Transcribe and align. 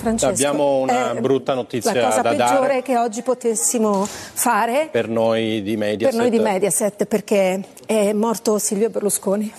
Francesco, 0.00 0.32
Abbiamo 0.32 0.78
una 0.78 1.12
eh, 1.12 1.20
brutta 1.20 1.52
notizia 1.52 1.92
La 1.92 2.04
cosa 2.08 2.22
da 2.22 2.30
peggiore 2.30 2.50
dare 2.68 2.82
che 2.82 2.96
oggi 2.96 3.20
potessimo 3.20 4.06
fare 4.06 4.88
per 4.90 5.08
noi 5.08 5.62
di 5.62 5.76
Mediaset. 5.76 6.16
per 6.16 6.26
noi 6.26 6.30
di 6.30 6.42
Mediaset 6.42 7.04
perché 7.04 7.62
è 7.84 8.12
morto 8.14 8.58
Silvio 8.58 8.88
Berlusconi. 8.88 9.52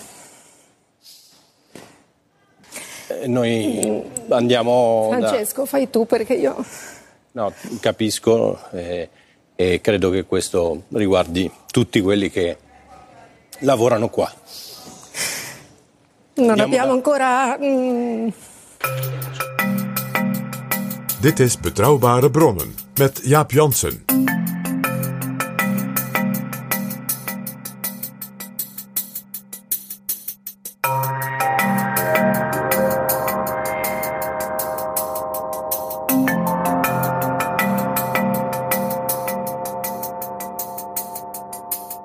Eh, 3.06 3.26
Noi 3.28 4.02
andiamo 4.30 5.08
da... 5.12 5.28
Francesco, 5.28 5.64
fai 5.64 5.88
tu 5.90 6.06
perché 6.06 6.34
io... 6.34 6.56
No, 7.32 7.52
capisco 7.80 8.58
eh, 8.72 9.08
e 9.54 9.80
credo 9.80 10.10
che 10.10 10.24
questo 10.24 10.82
riguardi 10.88 11.50
tutti 11.70 12.00
quelli 12.00 12.30
che 12.30 12.56
lavorano 13.60 14.08
qua. 14.08 14.30
Non 16.34 16.48
Andiamo 16.48 16.62
abbiamo 16.62 16.86
da- 16.88 16.92
ancora... 16.92 17.58
mm, 17.58 18.28
Dit 21.22 21.40
is 21.40 21.58
Betrouwbare 21.58 22.30
Bronnen 22.30 22.74
met 22.94 23.20
Jaap 23.24 23.50
Jansen. 23.50 24.04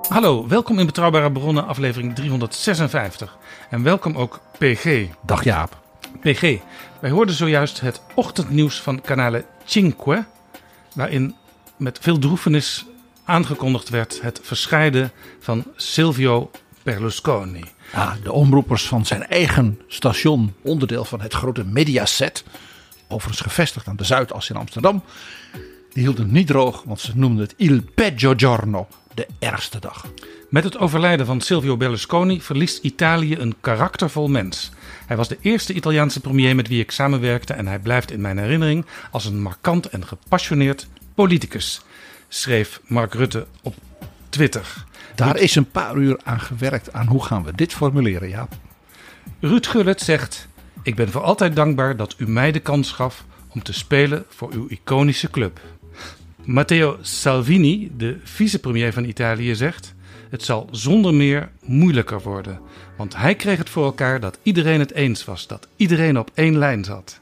Hallo, 0.08 0.48
welkom 0.48 0.80
in 0.80 0.86
Betrouwbare 0.86 1.32
Bronnen, 1.32 1.68
aflevering 1.68 2.16
356. 2.16 3.38
En 3.70 3.84
welkom 3.84 4.18
ook 4.18 4.40
PG. 4.58 5.08
Dag 5.22 5.44
Jaap. 5.44 5.86
PG, 6.22 6.60
wij 7.00 7.10
hoorden 7.10 7.36
zojuist 7.36 7.80
het 7.82 8.02
ochtendnieuws 8.14 8.82
van 8.82 9.02
kanale 9.02 9.46
Cinque, 9.66 10.26
waarin 10.94 11.36
met 11.78 12.00
veel 12.02 12.20
droefenis 12.20 12.86
aangekondigd 13.24 13.90
werd 13.90 14.22
het 14.22 14.40
verscheiden 14.44 15.12
van 15.40 15.64
Silvio 15.76 16.52
Berlusconi. 16.84 17.64
Ja, 17.92 18.18
de 18.24 18.32
omroepers 18.32 18.88
van 18.88 19.06
zijn 19.06 19.28
eigen 19.28 19.82
station, 19.88 20.54
onderdeel 20.62 21.06
van 21.06 21.22
het 21.22 21.34
grote 21.34 21.64
Mediaset, 21.66 22.44
overigens 23.08 23.42
gevestigd 23.42 23.88
aan 23.88 23.96
de 23.96 24.04
Zuidas 24.04 24.50
in 24.50 24.56
Amsterdam, 24.56 25.04
die 25.94 26.04
hielden 26.04 26.24
het 26.24 26.34
niet 26.34 26.48
droog, 26.48 26.84
want 26.84 27.00
ze 27.00 27.12
noemden 27.16 27.44
het 27.44 27.54
Il 27.58 27.82
Peggio 27.96 28.34
Giorno, 28.38 28.88
de 29.14 29.28
ergste 29.40 29.80
dag. 29.80 30.06
Met 30.50 30.64
het 30.64 30.78
overlijden 30.78 31.26
van 31.26 31.42
Silvio 31.42 31.78
Berlusconi 31.78 32.42
verliest 32.42 32.84
Italië 32.84 33.38
een 33.38 33.56
karaktervol 33.62 34.28
mens. 34.28 34.72
Hij 35.08 35.18
was 35.18 35.28
de 35.28 35.38
eerste 35.42 35.74
Italiaanse 35.74 36.20
premier 36.20 36.56
met 36.56 36.68
wie 36.68 36.82
ik 36.82 36.92
samenwerkte 36.92 37.54
en 37.54 37.68
hij 37.68 37.80
blijft 37.80 38.12
in 38.12 38.22
mijn 38.22 38.38
herinnering 38.38 38.86
als 39.12 39.26
een 39.26 39.42
markant 39.42 39.86
en 39.86 40.08
gepassioneerd 40.08 40.88
politicus, 41.16 41.82
schreef 42.28 42.82
Mark 42.88 43.14
Rutte 43.14 43.48
op 43.62 43.76
Twitter. 44.30 44.86
Daar 45.16 45.38
is 45.38 45.56
een 45.56 45.72
paar 45.72 45.96
uur 45.96 46.20
aan 46.24 46.40
gewerkt 46.40 46.94
aan 46.94 47.08
hoe 47.08 47.24
gaan 47.24 47.44
we 47.44 47.52
dit 47.56 47.74
formuleren, 47.74 48.30
Jaap. 48.30 48.54
Ruud 49.40 49.66
Gullit 49.66 50.02
zegt: 50.02 50.48
Ik 50.84 50.96
ben 50.96 51.10
voor 51.10 51.22
altijd 51.22 51.56
dankbaar 51.56 51.98
dat 51.98 52.16
u 52.18 52.30
mij 52.30 52.52
de 52.52 52.60
kans 52.60 52.92
gaf 52.92 53.26
om 53.48 53.64
te 53.64 53.74
spelen 53.74 54.26
voor 54.30 54.52
uw 54.52 54.68
iconische 54.68 55.30
club. 55.30 55.60
Matteo 56.44 56.98
Salvini, 57.02 57.92
de 57.98 58.20
vicepremier 58.24 58.94
van 58.94 59.04
Italië, 59.04 59.56
zegt: 59.56 59.96
Het 60.30 60.44
zal 60.44 60.68
zonder 60.72 61.14
meer 61.14 61.50
moeilijker 61.64 62.22
worden. 62.22 62.60
Want 62.98 63.16
hij 63.16 63.36
kreeg 63.36 63.58
het 63.58 63.70
voor 63.70 63.86
elkaar 63.86 64.20
dat 64.20 64.40
iedereen 64.44 64.80
het 64.80 64.94
eens 64.94 65.26
was, 65.26 65.48
dat 65.48 65.68
iedereen 65.76 66.20
op 66.20 66.32
één 66.34 66.58
lijn 66.58 66.84
zat. 66.84 67.20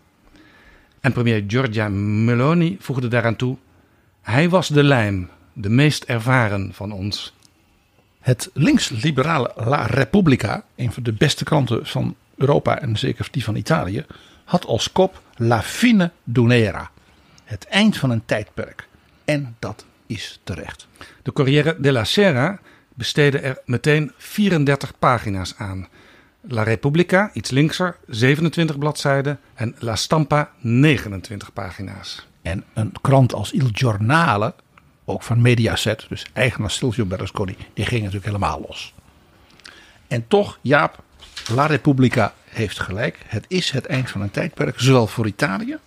En 1.00 1.12
premier 1.12 1.44
Giorgia 1.48 1.90
Meloni 1.90 2.78
voegde 2.80 3.08
daaraan 3.08 3.36
toe: 3.36 3.58
Hij 4.22 4.50
was 4.50 4.68
de 4.68 4.84
lijm, 4.84 5.30
de 5.54 5.70
meest 5.70 6.04
ervaren 6.04 6.74
van 6.74 6.92
ons. 6.92 7.34
Het 8.20 8.50
links-liberale 8.54 9.52
La 9.56 9.86
Repubblica, 9.86 10.64
een 10.76 10.92
van 10.92 11.04
de 11.04 11.14
beste 11.14 11.44
kranten 11.44 11.86
van 11.86 12.16
Europa 12.38 12.80
en 12.80 12.98
zeker 12.98 13.28
die 13.32 13.44
van 13.44 13.56
Italië, 13.56 14.06
had 14.44 14.66
als 14.66 14.92
kop 14.92 15.22
La 15.36 15.62
fine 15.62 16.12
d'un'era. 16.24 16.92
Het 17.44 17.66
eind 17.66 17.98
van 17.98 18.10
een 18.10 18.26
tijdperk. 18.26 18.88
En 19.26 19.56
dat 19.60 19.86
is 20.06 20.40
terecht. 20.44 20.88
De 21.24 21.34
Corriere 21.34 21.76
della 21.80 22.04
Sera 22.04 22.60
besteedde 22.96 23.40
er 23.40 23.62
meteen 23.66 24.12
34 24.18 25.00
pagina's 25.00 25.54
aan. 25.58 25.88
La 26.42 26.64
Repubblica, 26.64 27.30
iets 27.34 27.50
linkser, 27.50 27.98
27 28.08 28.78
bladzijden 28.78 29.40
en 29.54 29.76
La 29.80 29.96
Stampa 29.96 30.52
29 30.60 31.54
pagina's. 31.54 32.28
En 32.42 32.64
een 32.74 32.92
krant 33.02 33.34
als 33.34 33.52
Il 33.52 33.70
Giornale, 33.72 34.54
ook 35.06 35.24
van 35.24 35.42
Mediaset, 35.42 36.06
dus 36.10 36.26
eigenaar 36.34 36.72
Silvio 36.72 37.06
Berlusconi, 37.06 37.56
die 37.74 37.86
ging 37.86 38.00
natuurlijk 38.00 38.26
helemaal 38.26 38.62
los. 38.68 38.94
En 40.08 40.28
toch, 40.28 40.60
Jaap, 40.62 41.04
La 41.48 41.66
Repubblica 41.66 42.34
heeft 42.46 42.80
gelijk. 42.80 43.20
Het 43.26 43.46
is 43.48 43.72
het 43.72 43.86
eind 43.86 44.10
van 44.10 44.22
een 44.22 44.32
tijdperk, 44.32 44.80
zowel 44.80 45.08
voor 45.08 45.28
Italië, 45.28 45.78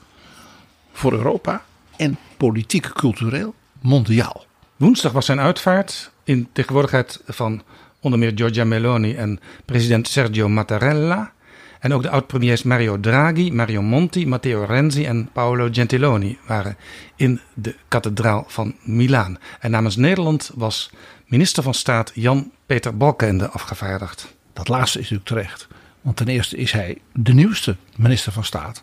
voor 0.93 1.13
Europa 1.13 1.65
en 1.97 2.19
politiek, 2.37 2.93
cultureel, 2.93 3.55
mondiaal. 3.81 4.47
Woensdag 4.77 5.13
was 5.13 5.27
zijn 5.27 5.41
uitvaart 5.41 6.11
in 6.29 6.49
tegenwoordigheid 6.53 7.21
van 7.27 7.63
onder 8.01 8.19
meer 8.19 8.33
Giorgia 8.35 8.65
Meloni 8.65 9.15
en 9.15 9.41
president 9.65 10.09
Sergio 10.09 10.49
Mattarella. 10.49 11.33
En 11.81 11.93
ook 11.93 12.03
de 12.03 12.11
oud-premiers 12.11 12.63
Mario 12.63 13.01
Draghi, 13.01 13.53
Mario 13.53 13.83
Monti, 13.83 14.27
Matteo 14.27 14.65
Renzi 14.65 15.05
en 15.05 15.29
Paolo 15.33 15.69
Gentiloni 15.73 16.39
waren 16.47 16.77
in 17.17 17.41
de 17.55 17.75
kathedraal 17.89 18.45
van 18.49 18.75
Milaan. 18.83 19.39
En 19.61 19.71
namens 19.71 19.97
Nederland 19.97 20.51
was 20.55 20.91
minister 21.27 21.63
van 21.63 21.75
Staat 21.75 22.11
Jan-Peter 22.15 22.97
Balkenende 22.97 23.49
afgevaardigd. 23.49 24.35
Dat 24.53 24.69
laatste 24.69 24.99
is 24.99 25.11
natuurlijk 25.11 25.29
terecht. 25.29 25.69
Want 26.01 26.17
ten 26.17 26.29
eerste 26.29 26.57
is 26.57 26.73
hij 26.73 26.99
de 27.13 27.35
nieuwste 27.35 27.77
minister 27.97 28.33
van 28.33 28.45
Staat. 28.45 28.83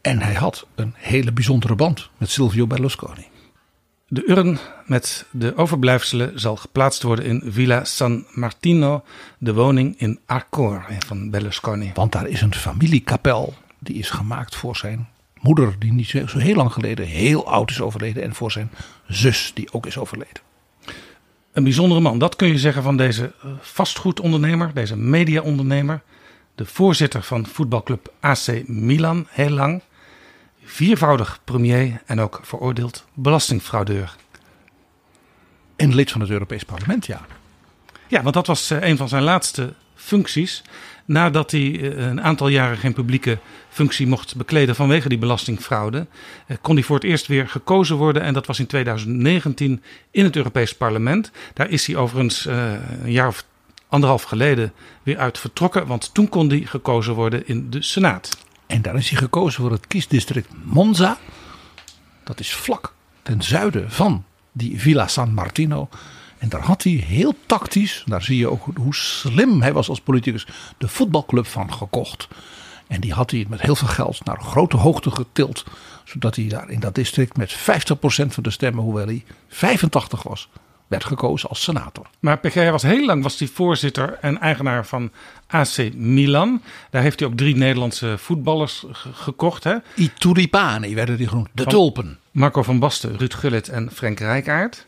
En 0.00 0.20
hij 0.20 0.34
had 0.34 0.66
een 0.74 0.94
hele 0.96 1.32
bijzondere 1.32 1.74
band 1.74 2.10
met 2.16 2.30
Silvio 2.30 2.66
Berlusconi. 2.66 3.29
De 4.12 4.28
urn 4.30 4.58
met 4.86 5.26
de 5.30 5.56
overblijfselen 5.56 6.40
zal 6.40 6.56
geplaatst 6.56 7.02
worden 7.02 7.24
in 7.24 7.42
Villa 7.46 7.84
San 7.84 8.24
Martino, 8.30 9.04
de 9.38 9.54
woning 9.54 9.94
in 9.98 10.18
Arcor 10.26 10.84
van 11.06 11.30
Berlusconi. 11.30 11.90
Want 11.94 12.12
daar 12.12 12.26
is 12.26 12.40
een 12.40 12.54
familiekapel. 12.54 13.54
Die 13.78 13.94
is 13.96 14.10
gemaakt 14.10 14.56
voor 14.56 14.76
zijn 14.76 15.08
moeder, 15.40 15.74
die 15.78 15.92
niet 15.92 16.08
zo 16.08 16.38
heel 16.38 16.54
lang 16.54 16.72
geleden 16.72 17.06
heel 17.06 17.48
oud 17.48 17.70
is 17.70 17.80
overleden. 17.80 18.22
En 18.22 18.34
voor 18.34 18.52
zijn 18.52 18.70
zus, 19.06 19.52
die 19.54 19.72
ook 19.72 19.86
is 19.86 19.98
overleden. 19.98 20.42
Een 21.52 21.64
bijzondere 21.64 22.00
man, 22.00 22.18
dat 22.18 22.36
kun 22.36 22.48
je 22.48 22.58
zeggen 22.58 22.82
van 22.82 22.96
deze 22.96 23.32
eh, 23.42 23.50
vastgoedondernemer, 23.60 24.70
deze 24.74 24.96
mediaondernemer. 24.96 26.02
De 26.54 26.66
voorzitter 26.66 27.22
van 27.22 27.46
voetbalclub 27.46 28.12
AC 28.20 28.62
Milan, 28.66 29.26
heel 29.28 29.50
lang. 29.50 29.82
Viervoudig 30.72 31.40
premier 31.44 32.02
en 32.06 32.20
ook 32.20 32.40
veroordeeld 32.42 33.04
belastingfraudeur. 33.14 34.16
En 35.76 35.94
lid 35.94 36.10
van 36.10 36.20
het 36.20 36.30
Europees 36.30 36.64
Parlement, 36.64 37.06
ja. 37.06 37.26
Ja, 38.06 38.22
want 38.22 38.34
dat 38.34 38.46
was 38.46 38.70
eh, 38.70 38.88
een 38.88 38.96
van 38.96 39.08
zijn 39.08 39.22
laatste 39.22 39.74
functies. 39.94 40.62
Nadat 41.04 41.50
hij 41.50 41.80
eh, 41.80 42.06
een 42.06 42.22
aantal 42.22 42.48
jaren 42.48 42.76
geen 42.76 42.92
publieke 42.92 43.38
functie 43.68 44.06
mocht 44.06 44.36
bekleden 44.36 44.74
vanwege 44.74 45.08
die 45.08 45.18
belastingfraude, 45.18 46.06
eh, 46.46 46.56
kon 46.60 46.74
hij 46.74 46.84
voor 46.84 46.96
het 46.96 47.04
eerst 47.04 47.26
weer 47.26 47.48
gekozen 47.48 47.96
worden. 47.96 48.22
En 48.22 48.34
dat 48.34 48.46
was 48.46 48.58
in 48.58 48.66
2019 48.66 49.82
in 50.10 50.24
het 50.24 50.36
Europees 50.36 50.74
Parlement. 50.74 51.30
Daar 51.54 51.70
is 51.70 51.86
hij 51.86 51.96
overigens 51.96 52.44
een 52.44 53.12
jaar 53.12 53.28
of 53.28 53.44
anderhalf 53.88 54.22
geleden 54.22 54.72
weer 55.02 55.18
uit 55.18 55.38
vertrokken. 55.38 55.86
Want 55.86 56.14
toen 56.14 56.28
kon 56.28 56.48
hij 56.48 56.60
gekozen 56.60 57.14
worden 57.14 57.46
in 57.46 57.70
de 57.70 57.82
Senaat. 57.82 58.38
En 58.70 58.82
daar 58.82 58.96
is 58.96 59.08
hij 59.10 59.18
gekozen 59.18 59.62
voor 59.62 59.70
het 59.70 59.86
kiesdistrict 59.86 60.48
Monza. 60.64 61.18
Dat 62.24 62.40
is 62.40 62.54
vlak 62.54 62.94
ten 63.22 63.42
zuiden 63.42 63.90
van 63.90 64.24
die 64.52 64.80
Villa 64.80 65.06
San 65.06 65.34
Martino. 65.34 65.88
En 66.38 66.48
daar 66.48 66.62
had 66.62 66.82
hij 66.82 66.92
heel 66.92 67.34
tactisch, 67.46 68.04
daar 68.06 68.22
zie 68.22 68.38
je 68.38 68.50
ook 68.50 68.64
hoe 68.74 68.94
slim 68.94 69.62
hij 69.62 69.72
was 69.72 69.88
als 69.88 70.00
politicus, 70.00 70.46
de 70.78 70.88
voetbalclub 70.88 71.46
van 71.46 71.72
gekocht. 71.72 72.28
En 72.86 73.00
die 73.00 73.12
had 73.12 73.30
hij 73.30 73.46
met 73.48 73.60
heel 73.60 73.76
veel 73.76 73.88
geld 73.88 74.24
naar 74.24 74.40
grote 74.40 74.76
hoogte 74.76 75.10
getild. 75.10 75.64
Zodat 76.04 76.36
hij 76.36 76.48
daar 76.48 76.70
in 76.70 76.80
dat 76.80 76.94
district 76.94 77.36
met 77.36 77.52
50% 77.52 77.56
van 78.26 78.42
de 78.42 78.50
stemmen, 78.50 78.84
hoewel 78.84 79.06
hij 79.06 79.24
85 79.48 80.22
was, 80.22 80.48
werd 80.90 81.04
gekozen 81.04 81.48
als 81.48 81.62
senator. 81.62 82.06
Maar 82.20 82.38
PG 82.38 82.54
was 82.70 82.82
heel 82.82 83.04
lang 83.06 83.22
was 83.22 83.38
hij 83.38 83.48
voorzitter 83.48 84.18
en 84.20 84.38
eigenaar 84.40 84.86
van 84.86 85.10
AC 85.46 85.92
Milan. 85.94 86.62
Daar 86.90 87.02
heeft 87.02 87.20
hij 87.20 87.28
ook 87.28 87.36
drie 87.36 87.56
Nederlandse 87.56 88.18
voetballers 88.18 88.84
ge- 88.92 89.12
gekocht. 89.12 89.64
Hè? 89.64 89.74
Turipani 90.18 90.94
werden 90.94 91.16
die 91.16 91.28
genoemd, 91.28 91.48
de 91.52 91.62
Van- 91.62 91.72
tulpen. 91.72 92.18
Marco 92.30 92.62
van 92.62 92.78
Basten, 92.78 93.16
Ruud 93.18 93.34
Gullit 93.34 93.68
en 93.68 93.90
Frank 93.92 94.18
Rijkaard. 94.18 94.86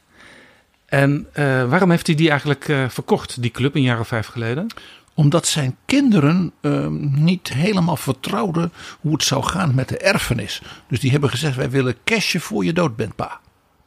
En 0.87 1.27
eh, 1.33 1.45
waarom 1.69 1.91
heeft 1.91 2.07
hij 2.07 2.17
die 2.17 2.29
eigenlijk 2.29 2.69
eh, 2.69 2.89
verkocht, 2.89 3.43
die 3.43 3.51
club, 3.51 3.75
een 3.75 3.83
jaar 3.83 4.01
of 4.01 4.09
vijf 4.09 4.27
geleden? 4.27 4.67
Omdat 5.15 5.47
zijn 5.47 5.77
kinderen 5.87 6.53
ehm, 6.61 7.23
niet 7.25 7.49
helemaal 7.53 7.97
vertrouwden 7.97 8.73
hoe 9.01 9.13
het 9.13 9.23
zou 9.25 9.43
gaan 9.45 9.75
met 9.75 9.89
de 9.89 9.99
erfenis. 9.99 10.63
Dus 10.89 11.01
die 11.01 11.11
hebben 11.11 11.31
gezegd, 11.31 11.57
wij 11.57 11.71
willen 11.71 11.97
cashje 12.05 12.41
voor 12.41 12.65
je 12.65 12.73
dood 12.73 12.97
bent, 12.97 13.17
pa. 13.17 13.41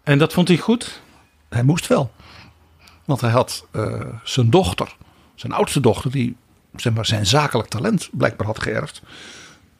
En 0.03 0.17
dat 0.17 0.33
vond 0.33 0.47
hij 0.47 0.57
goed? 0.57 1.01
Hij 1.49 1.63
moest 1.63 1.87
wel. 1.87 2.11
Want 3.05 3.21
hij 3.21 3.31
had 3.31 3.65
eh, 3.71 4.01
zijn 4.23 4.49
dochter, 4.49 4.95
zijn 5.35 5.51
oudste 5.51 5.79
dochter, 5.79 6.11
die 6.11 6.35
zeg 6.75 6.93
maar, 6.93 7.05
zijn 7.05 7.25
zakelijk 7.25 7.69
talent 7.69 8.09
blijkbaar 8.11 8.47
had 8.47 8.61
geërfd, 8.61 9.01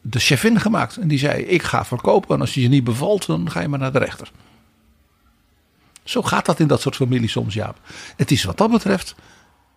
de 0.00 0.18
chefin 0.18 0.60
gemaakt. 0.60 0.96
En 0.96 1.08
die 1.08 1.18
zei: 1.18 1.42
Ik 1.42 1.62
ga 1.62 1.84
verkopen 1.84 2.34
en 2.34 2.40
als 2.40 2.54
je 2.54 2.62
je 2.62 2.68
niet 2.68 2.84
bevalt, 2.84 3.26
dan 3.26 3.50
ga 3.50 3.60
je 3.60 3.68
maar 3.68 3.78
naar 3.78 3.92
de 3.92 3.98
rechter. 3.98 4.30
Zo 6.04 6.22
gaat 6.22 6.46
dat 6.46 6.60
in 6.60 6.66
dat 6.66 6.80
soort 6.80 6.96
families 6.96 7.32
soms, 7.32 7.54
Jaap. 7.54 7.78
Het 8.16 8.30
is 8.30 8.44
wat 8.44 8.58
dat 8.58 8.70
betreft 8.70 9.14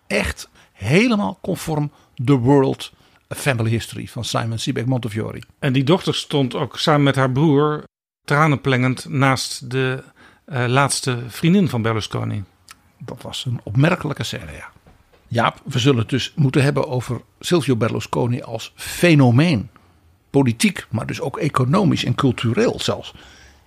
echt 0.06 0.48
helemaal 0.72 1.38
conform 1.42 1.90
The 2.24 2.36
World 2.36 2.92
Family 3.28 3.70
History 3.70 4.06
van 4.06 4.24
Simon 4.24 4.58
Sebag 4.58 4.84
Montefiore. 4.84 5.42
En 5.58 5.72
die 5.72 5.84
dochter 5.84 6.14
stond 6.14 6.54
ook 6.54 6.78
samen 6.78 7.02
met 7.02 7.16
haar 7.16 7.30
broer 7.30 7.84
tranenplengend 8.24 9.08
naast 9.08 9.70
de 9.70 10.02
eh, 10.50 10.64
laatste 10.66 11.18
vriendin 11.28 11.68
van 11.68 11.82
Berlusconi. 11.82 12.44
Dat 12.98 13.22
was 13.22 13.44
een 13.44 13.60
opmerkelijke 13.62 14.22
scène, 14.22 14.52
ja. 14.52 14.70
Jaap, 15.28 15.60
we 15.64 15.78
zullen 15.78 15.98
het 15.98 16.08
dus 16.08 16.32
moeten 16.36 16.62
hebben 16.62 16.88
over 16.88 17.20
Silvio 17.40 17.76
Berlusconi 17.76 18.42
als 18.42 18.72
fenomeen. 18.76 19.70
Politiek, 20.30 20.86
maar 20.88 21.06
dus 21.06 21.20
ook 21.20 21.38
economisch 21.38 22.04
en 22.04 22.14
cultureel 22.14 22.80
zelfs. 22.80 23.14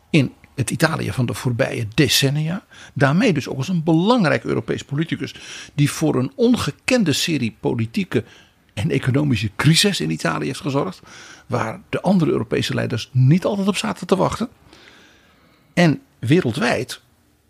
In 0.10 0.34
het 0.56 0.72
Italië 0.72 1.12
van 1.12 1.26
de 1.26 1.34
voorbije 1.34 1.88
decennia. 1.94 2.66
Daarmee 2.94 3.34
dus 3.34 3.48
ook 3.48 3.58
als 3.58 3.68
een 3.68 3.84
belangrijk 3.84 4.44
Europees 4.44 4.84
politicus. 4.84 5.36
Die 5.74 5.92
voor 5.92 6.16
een 6.16 6.32
ongekende 6.36 7.14
serie 7.14 7.56
politieke 7.60 8.24
en 8.74 8.92
economische 8.92 9.52
crisis 9.56 10.00
in 10.00 10.12
Italië 10.12 10.46
heeft 10.46 10.62
gezorgd. 10.62 11.02
Waar 11.48 11.82
de 11.90 12.02
andere 12.02 12.32
Europese 12.32 12.74
leiders 12.74 13.10
niet 13.12 13.46
altijd 13.46 13.68
op 13.68 13.78
zaten 13.78 14.08
te 14.08 14.16
wachten. 14.16 14.50
En 15.74 16.02
wereldwijd 16.26 17.02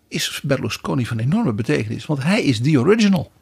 is 0.08 0.40
Berlusconi 0.42 1.06
van 1.06 1.18
enorme 1.18 1.52
betekenis. 1.52 2.06
Want 2.06 2.22
hij 2.22 2.42
is 2.42 2.60
the 2.60 2.78
original. 2.78 3.32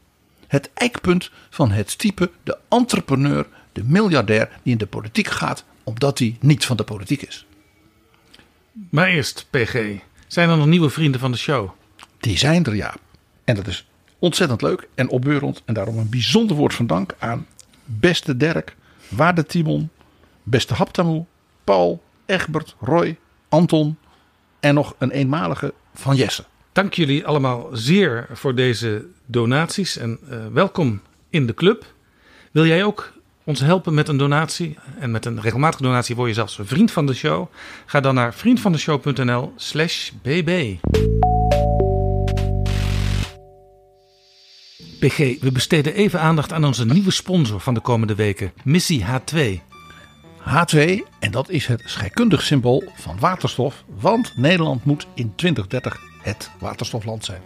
Het 0.47 0.71
eikpunt 0.75 1.31
van 1.51 1.71
het 1.71 1.99
type 1.99 2.31
de 2.43 2.59
entrepreneur, 2.69 3.47
de 3.73 3.85
miljardair 3.85 4.49
die 4.63 4.73
in 4.73 4.79
de 4.79 4.87
politiek 4.87 5.29
gaat 5.29 5.65
omdat 5.85 6.19
hij 6.19 6.37
niet 6.41 6.65
van 6.65 6.77
de 6.77 6.85
politiek 6.85 7.23
is. 7.23 7.47
Maar 8.91 9.09
eerst, 9.09 9.47
PG, 9.51 9.99
zijn 10.27 10.51
er 10.51 10.57
nog 10.57 10.67
nieuwe 10.67 10.91
vrienden 10.91 11.21
van 11.21 11.33
de 11.33 11.39
show? 11.39 11.71
Die 12.19 12.39
zijn 12.39 12.65
er 12.65 12.75
ja. 12.75 12.95
En 13.45 13.55
dat 13.55 13.67
is 13.67 13.87
ontzettend 14.19 14.63
leuk 14.63 14.89
en 14.95 15.09
opbeurend. 15.09 15.63
En 15.65 15.75
daarom 15.75 15.99
een 15.99 16.09
bijzonder 16.09 16.57
woord 16.57 16.75
van 16.75 16.87
dank 16.87 17.15
aan 17.19 17.47
beste 17.85 18.37
Dirk, 18.37 18.77
waarde 19.09 19.47
Timon, 19.47 19.91
beste 20.43 20.75
Haptamoe, 20.75 21.25
Paul, 21.65 22.03
Egbert, 22.27 22.77
Roy, 22.81 23.19
Anton 23.49 23.97
en 24.63 24.75
nog 24.75 24.95
een 24.99 25.11
eenmalige 25.11 25.75
van 25.95 26.17
Jesse. 26.17 26.45
Dank 26.73 26.95
jullie 26.95 27.27
allemaal 27.27 27.69
zeer 27.73 28.27
voor 28.33 28.55
deze 28.55 29.05
donaties 29.27 29.97
en 29.97 30.19
eh, 30.29 30.39
welkom 30.53 31.01
in 31.31 31.47
de 31.47 31.55
club. 31.55 31.85
Wil 32.51 32.67
jij 32.67 32.85
ook 32.85 33.13
ons 33.45 33.61
helpen 33.61 33.95
met 33.95 34.09
een 34.09 34.17
donatie? 34.17 34.79
En 34.99 35.11
met 35.11 35.25
een 35.25 35.41
regelmatige 35.41 35.83
donatie 35.83 36.17
word 36.17 36.29
je 36.29 36.35
zelfs 36.35 36.59
vriend 36.63 36.91
van 36.91 37.07
de 37.07 37.15
show. 37.15 37.47
Ga 37.87 38.01
dan 38.01 38.15
naar 38.15 38.35
vriendvandeshow.nl 38.35 39.53
slash 39.57 40.11
bb. 40.23 40.77
PG, 44.99 45.41
we 45.41 45.51
besteden 45.53 45.95
even 45.95 46.21
aandacht 46.21 46.53
aan 46.53 46.65
onze 46.65 46.85
nieuwe 46.85 47.11
sponsor 47.11 47.61
van 47.61 47.75
de 47.75 47.81
komende 47.81 48.15
weken, 48.15 48.53
Missie 48.65 49.05
H2. 49.05 49.72
H2, 50.47 51.01
en 51.19 51.31
dat 51.31 51.51
is 51.51 51.67
het 51.67 51.83
scheikundig 51.85 52.43
symbool 52.43 52.85
van 52.95 53.19
waterstof, 53.19 53.85
want 54.01 54.33
Nederland 54.37 54.85
moet 54.85 55.07
in 55.15 55.33
2030 55.35 56.01
het 56.23 56.51
waterstofland 56.59 57.25
zijn. 57.25 57.41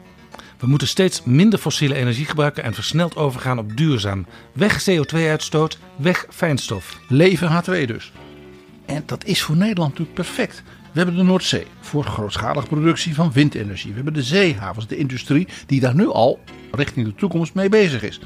We 0.59 0.67
moeten 0.67 0.89
steeds 0.89 1.23
minder 1.25 1.59
fossiele 1.59 1.95
energie 1.95 2.25
gebruiken 2.25 2.63
en 2.63 2.75
versneld 2.75 3.17
overgaan 3.17 3.59
op 3.59 3.77
duurzaam. 3.77 4.27
Weg 4.53 4.85
CO2-uitstoot, 4.91 5.79
weg 5.97 6.27
fijnstof. 6.31 7.01
Leven 7.09 7.63
H2 7.63 7.87
dus. 7.87 8.13
En 8.87 9.03
dat 9.07 9.25
is 9.25 9.43
voor 9.43 9.57
Nederland 9.57 9.91
natuurlijk 9.91 10.15
perfect. 10.17 10.63
We 10.93 11.03
hebben 11.03 11.17
de 11.17 11.23
Noordzee 11.23 11.67
voor 11.81 12.05
grootschalige 12.05 12.67
productie 12.67 13.15
van 13.15 13.33
windenergie. 13.33 13.91
We 13.91 13.97
hebben 13.97 14.15
de 14.15 14.23
zeehavens, 14.23 14.87
de 14.87 14.97
industrie 14.97 15.49
die 15.67 15.81
daar 15.81 15.95
nu 15.95 16.09
al 16.09 16.41
richting 16.71 17.07
de 17.07 17.15
toekomst 17.15 17.55
mee 17.55 17.69
bezig 17.69 18.03
is. 18.03 18.21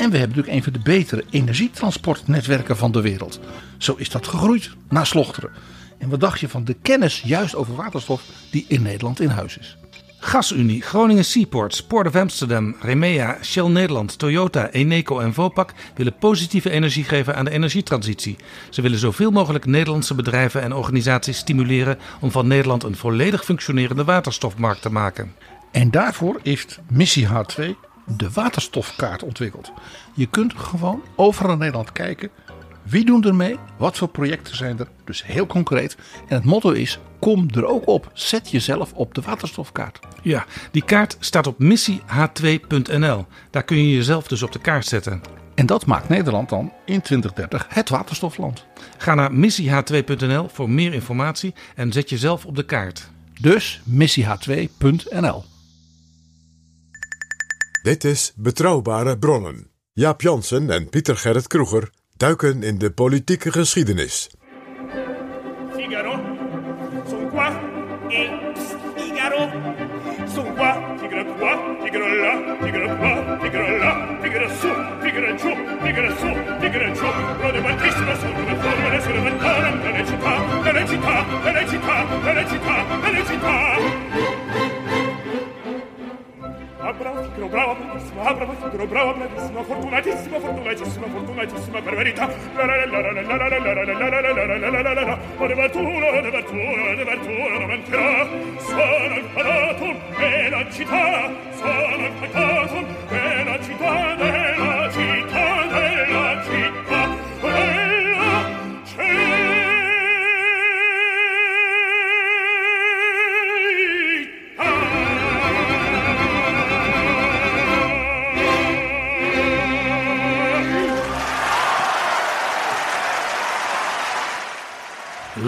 En 0.00 0.10
we 0.10 0.18
hebben 0.18 0.36
natuurlijk 0.36 0.66
een 0.66 0.72
van 0.72 0.82
de 0.82 0.90
betere 0.90 1.24
energietransportnetwerken 1.30 2.76
van 2.76 2.92
de 2.92 3.00
wereld. 3.00 3.40
Zo 3.78 3.94
is 3.96 4.10
dat 4.10 4.26
gegroeid 4.26 4.70
na 4.88 5.04
Slochteren. 5.04 5.50
En 5.98 6.08
wat 6.08 6.20
dacht 6.20 6.40
je 6.40 6.48
van 6.48 6.64
de 6.64 6.76
kennis 6.82 7.20
juist 7.20 7.54
over 7.54 7.74
waterstof 7.74 8.22
die 8.50 8.64
in 8.68 8.82
Nederland 8.82 9.20
in 9.20 9.28
huis 9.28 9.58
is? 9.58 9.76
GasUnie, 10.18 10.82
Groningen 10.82 11.24
Seaports, 11.24 11.82
Port 11.82 12.06
of 12.06 12.16
Amsterdam, 12.16 12.76
Remea, 12.80 13.38
Shell 13.42 13.68
Nederland, 13.68 14.18
Toyota, 14.18 14.70
Eneco 14.70 15.18
en 15.18 15.34
Vopak 15.34 15.72
willen 15.96 16.16
positieve 16.18 16.70
energie 16.70 17.04
geven 17.04 17.36
aan 17.36 17.44
de 17.44 17.50
energietransitie. 17.50 18.36
Ze 18.70 18.82
willen 18.82 18.98
zoveel 18.98 19.30
mogelijk 19.30 19.66
Nederlandse 19.66 20.14
bedrijven 20.14 20.62
en 20.62 20.74
organisaties 20.74 21.38
stimuleren 21.38 21.98
om 22.20 22.30
van 22.30 22.46
Nederland 22.46 22.82
een 22.82 22.96
volledig 22.96 23.44
functionerende 23.44 24.04
waterstofmarkt 24.04 24.82
te 24.82 24.90
maken. 24.90 25.32
En 25.70 25.90
daarvoor 25.90 26.40
heeft 26.42 26.80
Missie 26.88 27.26
H2 27.26 27.89
de 28.16 28.30
waterstofkaart 28.30 29.22
ontwikkeld. 29.22 29.72
Je 30.14 30.26
kunt 30.26 30.54
gewoon 30.54 31.02
overal 31.16 31.52
in 31.52 31.58
Nederland 31.58 31.92
kijken. 31.92 32.30
Wie 32.82 33.04
doen 33.04 33.24
er 33.24 33.34
mee? 33.34 33.56
Wat 33.76 33.96
voor 33.96 34.08
projecten 34.08 34.56
zijn 34.56 34.78
er? 34.78 34.88
Dus 35.04 35.24
heel 35.24 35.46
concreet. 35.46 35.96
En 36.28 36.34
het 36.34 36.44
motto 36.44 36.70
is: 36.70 36.98
kom 37.18 37.48
er 37.54 37.64
ook 37.64 37.88
op. 37.88 38.10
Zet 38.12 38.50
jezelf 38.50 38.92
op 38.92 39.14
de 39.14 39.20
waterstofkaart. 39.20 39.98
Ja, 40.22 40.46
die 40.70 40.84
kaart 40.84 41.16
staat 41.20 41.46
op 41.46 41.56
missieh2.nl. 41.62 43.26
Daar 43.50 43.64
kun 43.64 43.76
je 43.76 43.94
jezelf 43.94 44.28
dus 44.28 44.42
op 44.42 44.52
de 44.52 44.58
kaart 44.58 44.86
zetten. 44.86 45.20
En 45.54 45.66
dat 45.66 45.86
maakt 45.86 46.08
Nederland 46.08 46.48
dan 46.48 46.72
in 46.84 47.00
2030 47.00 47.66
het 47.68 47.88
waterstofland. 47.88 48.64
Ga 48.98 49.14
naar 49.14 49.32
missieh2.nl 49.32 50.48
voor 50.48 50.70
meer 50.70 50.92
informatie 50.92 51.54
en 51.74 51.92
zet 51.92 52.10
jezelf 52.10 52.46
op 52.46 52.56
de 52.56 52.64
kaart. 52.64 53.10
Dus 53.40 53.80
missieh2.nl. 53.90 55.44
Dit 57.82 58.04
is 58.04 58.32
Betrouwbare 58.36 59.18
Bronnen. 59.18 59.70
Jaap 59.92 60.20
Jansen 60.20 60.70
en 60.70 60.88
Pieter 60.88 61.16
Gerrit 61.16 61.46
Kroeger 61.46 61.90
duiken 62.16 62.62
in 62.62 62.78
de 62.78 62.90
politieke 62.90 63.52
geschiedenis. 63.52 64.30
Figaro, 65.72 66.20
qua 67.30 67.52
Figaro. 68.96 69.70
brava 86.92 87.22
figaro, 87.22 87.46
brava 87.48 87.74
bravissima, 87.74 88.22
ah, 88.22 88.34
brava 88.34 88.54
figaro, 88.54 88.86
brava 88.86 89.12
bravissima, 89.12 89.62
fortunatissima, 89.62 90.40
fortunatissima, 90.40 91.06
fortunatissima 91.06 91.80
per 91.80 91.94
verità. 91.94 92.26
La 92.54 92.64
la 92.64 92.86
la 92.86 93.00
la 93.00 93.12
la 93.12 93.22
la 93.22 93.36
la 93.36 93.48
la 93.48 93.58
la 93.58 93.84
la 93.84 93.94
la 93.94 94.20
la 94.20 94.20
la 94.20 94.32
la 94.32 94.56
la 94.56 94.68
la 94.70 94.82
la 94.82 94.92
la 94.94 95.04
la 95.04 95.18
Ode 95.38 95.54
Vertuna, 95.54 96.06
ode 96.18 96.30
Vertuna, 96.30 96.90
ode 96.90 97.04
Vertuna 97.04 97.58
non 97.58 97.68
mancherà. 97.68 98.28
Sono 98.58 99.16
il 99.16 99.24
palato 99.32 99.84
e 100.18 100.50
la 100.50 100.70
città, 100.70 101.30
sono 101.52 102.06
il 102.06 102.12
palato 102.20 102.78
e 103.08 103.44
la 103.44 103.60
città 103.62 104.14
della 104.14 104.69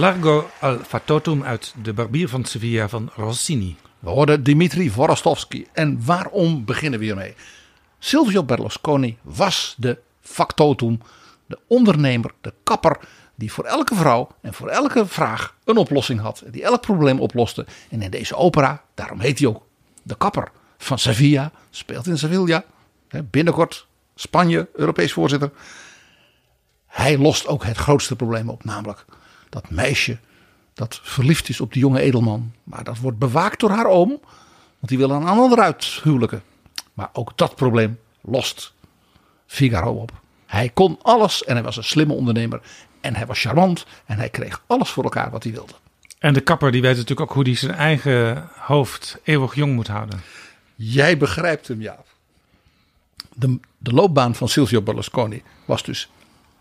Largo 0.02 0.50
al 0.61 0.78
Fatotum 0.78 1.44
uit 1.44 1.75
De 1.82 1.92
Barbier 1.92 2.28
van 2.28 2.44
Sevilla 2.44 2.88
van 2.88 3.11
Rossini. 3.14 3.76
We 3.99 4.11
hoorden 4.11 4.42
Dimitri 4.42 4.90
Vorostovsky. 4.90 5.66
En 5.73 6.04
waarom 6.04 6.64
beginnen 6.64 6.99
we 6.99 7.04
hiermee? 7.04 7.35
Silvio 7.99 8.44
Berlusconi 8.44 9.18
was 9.23 9.75
de 9.78 9.99
factotum, 10.21 11.00
de 11.47 11.59
ondernemer, 11.66 12.30
de 12.40 12.52
kapper 12.62 12.99
die 13.35 13.52
voor 13.52 13.64
elke 13.64 13.94
vrouw 13.94 14.28
en 14.40 14.54
voor 14.54 14.68
elke 14.68 15.06
vraag 15.06 15.56
een 15.64 15.76
oplossing 15.76 16.21
had. 16.21 16.42
Die 16.50 16.62
elk 16.62 16.80
probleem 16.80 17.21
oploste. 17.21 17.66
En 17.90 18.02
in 18.02 18.11
deze 18.11 18.37
opera, 18.37 18.82
daarom 18.94 19.21
heet 19.21 19.38
hij 19.38 19.49
ook 19.49 19.66
de 20.02 20.16
kapper 20.16 20.50
van 20.78 20.99
Sevilla, 20.99 21.52
speelt 21.71 22.06
in 22.06 22.18
Sevilla. 22.18 22.64
Binnenkort 23.30 23.87
Spanje, 24.14 24.68
Europees 24.75 25.12
voorzitter. 25.12 25.50
Hij 26.87 27.18
lost 27.18 27.47
ook 27.47 27.64
het 27.64 27.76
grootste 27.76 28.16
probleem 28.16 28.49
op, 28.49 28.64
namelijk 28.64 29.04
dat 29.52 29.71
meisje 29.71 30.18
dat 30.75 31.00
verliefd 31.02 31.49
is 31.49 31.61
op 31.61 31.73
die 31.73 31.82
jonge 31.82 32.00
edelman. 32.00 32.52
Maar 32.64 32.85
dat 32.85 32.99
wordt 32.99 33.18
bewaakt 33.18 33.61
door 33.61 33.71
haar 33.71 33.87
oom, 33.87 34.09
want 34.09 34.88
die 34.88 34.99
wil 34.99 35.11
een 35.11 35.26
ander 35.26 35.61
uithuwelijken. 35.61 36.42
Maar 36.94 37.11
ook 37.12 37.32
dat 37.37 37.56
probleem 37.56 37.99
lost 38.21 38.73
Figaro 39.47 39.92
op. 39.92 40.12
Hij 40.47 40.68
kon 40.68 40.99
alles 41.02 41.44
en 41.44 41.54
hij 41.54 41.62
was 41.62 41.76
een 41.76 41.85
slimme 41.85 42.12
ondernemer. 42.12 42.61
En 43.00 43.14
hij 43.14 43.26
was 43.26 43.40
charmant 43.40 43.87
en 44.04 44.16
hij 44.16 44.28
kreeg 44.28 44.62
alles 44.66 44.90
voor 44.90 45.04
elkaar 45.04 45.30
wat 45.30 45.42
hij 45.42 45.52
wilde. 45.52 45.73
En 46.18 46.32
de 46.32 46.40
kapper 46.40 46.73
die 46.73 46.80
weet 46.82 46.97
natuurlijk 46.97 47.21
ook 47.21 47.32
hoe 47.37 47.44
hij 47.44 47.54
zijn 47.54 47.75
eigen 47.75 48.49
hoofd 48.59 49.18
eeuwig 49.23 49.54
jong 49.54 49.75
moet 49.75 49.88
houden. 49.88 50.21
Jij 50.75 51.18
begrijpt 51.18 51.68
hem, 51.68 51.80
Jaap. 51.80 52.06
De, 53.35 53.61
de 53.78 53.92
loopbaan 53.92 54.35
van 54.35 54.49
Silvio 54.49 54.82
Berlusconi 54.82 55.42
was 55.64 55.82
dus 55.82 56.11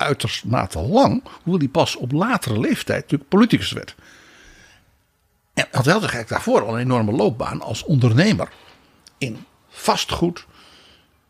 uitermate 0.02 0.80
lang, 0.80 1.24
hoewel 1.44 1.60
hij 1.60 1.70
pas 1.70 1.96
op 1.96 2.12
latere 2.12 2.60
leeftijd 2.60 3.02
natuurlijk 3.02 3.30
politicus 3.30 3.72
werd. 3.72 3.96
En 5.54 5.68
had 5.72 5.86
wel 5.86 6.00
eigenlijk 6.00 6.30
daarvoor 6.30 6.66
al 6.66 6.74
een 6.74 6.80
enorme 6.80 7.12
loopbaan 7.12 7.62
als 7.62 7.84
ondernemer 7.84 8.50
in 9.18 9.46
vastgoed, 9.70 10.46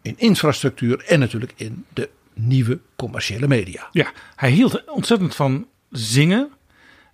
in 0.02 0.14
infrastructuur 0.18 1.04
en 1.06 1.20
natuurlijk 1.20 1.54
in 1.56 1.86
de 1.94 2.10
nieuwe 2.34 2.80
commerciële 2.96 3.48
media. 3.48 3.88
Ja, 3.92 4.12
hij 4.36 4.52
hield 4.52 4.90
ontzettend 4.90 5.36
van 5.36 5.68
zingen. 5.90 6.52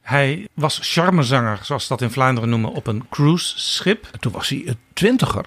Hij 0.02 0.48
was 0.54 0.80
charmezanger, 0.82 1.60
zoals 1.62 1.84
ze 1.84 1.90
dat 1.90 2.02
in 2.02 2.12
Vlaanderen 2.12 2.50
noemen, 2.50 2.72
op 2.72 2.88
een 2.88 3.10
cruiseschip. 3.10 4.08
En 4.12 4.20
toen 4.20 4.32
was 4.32 4.50
hij 4.50 4.64
een 4.66 4.80
twintiger. 4.94 5.46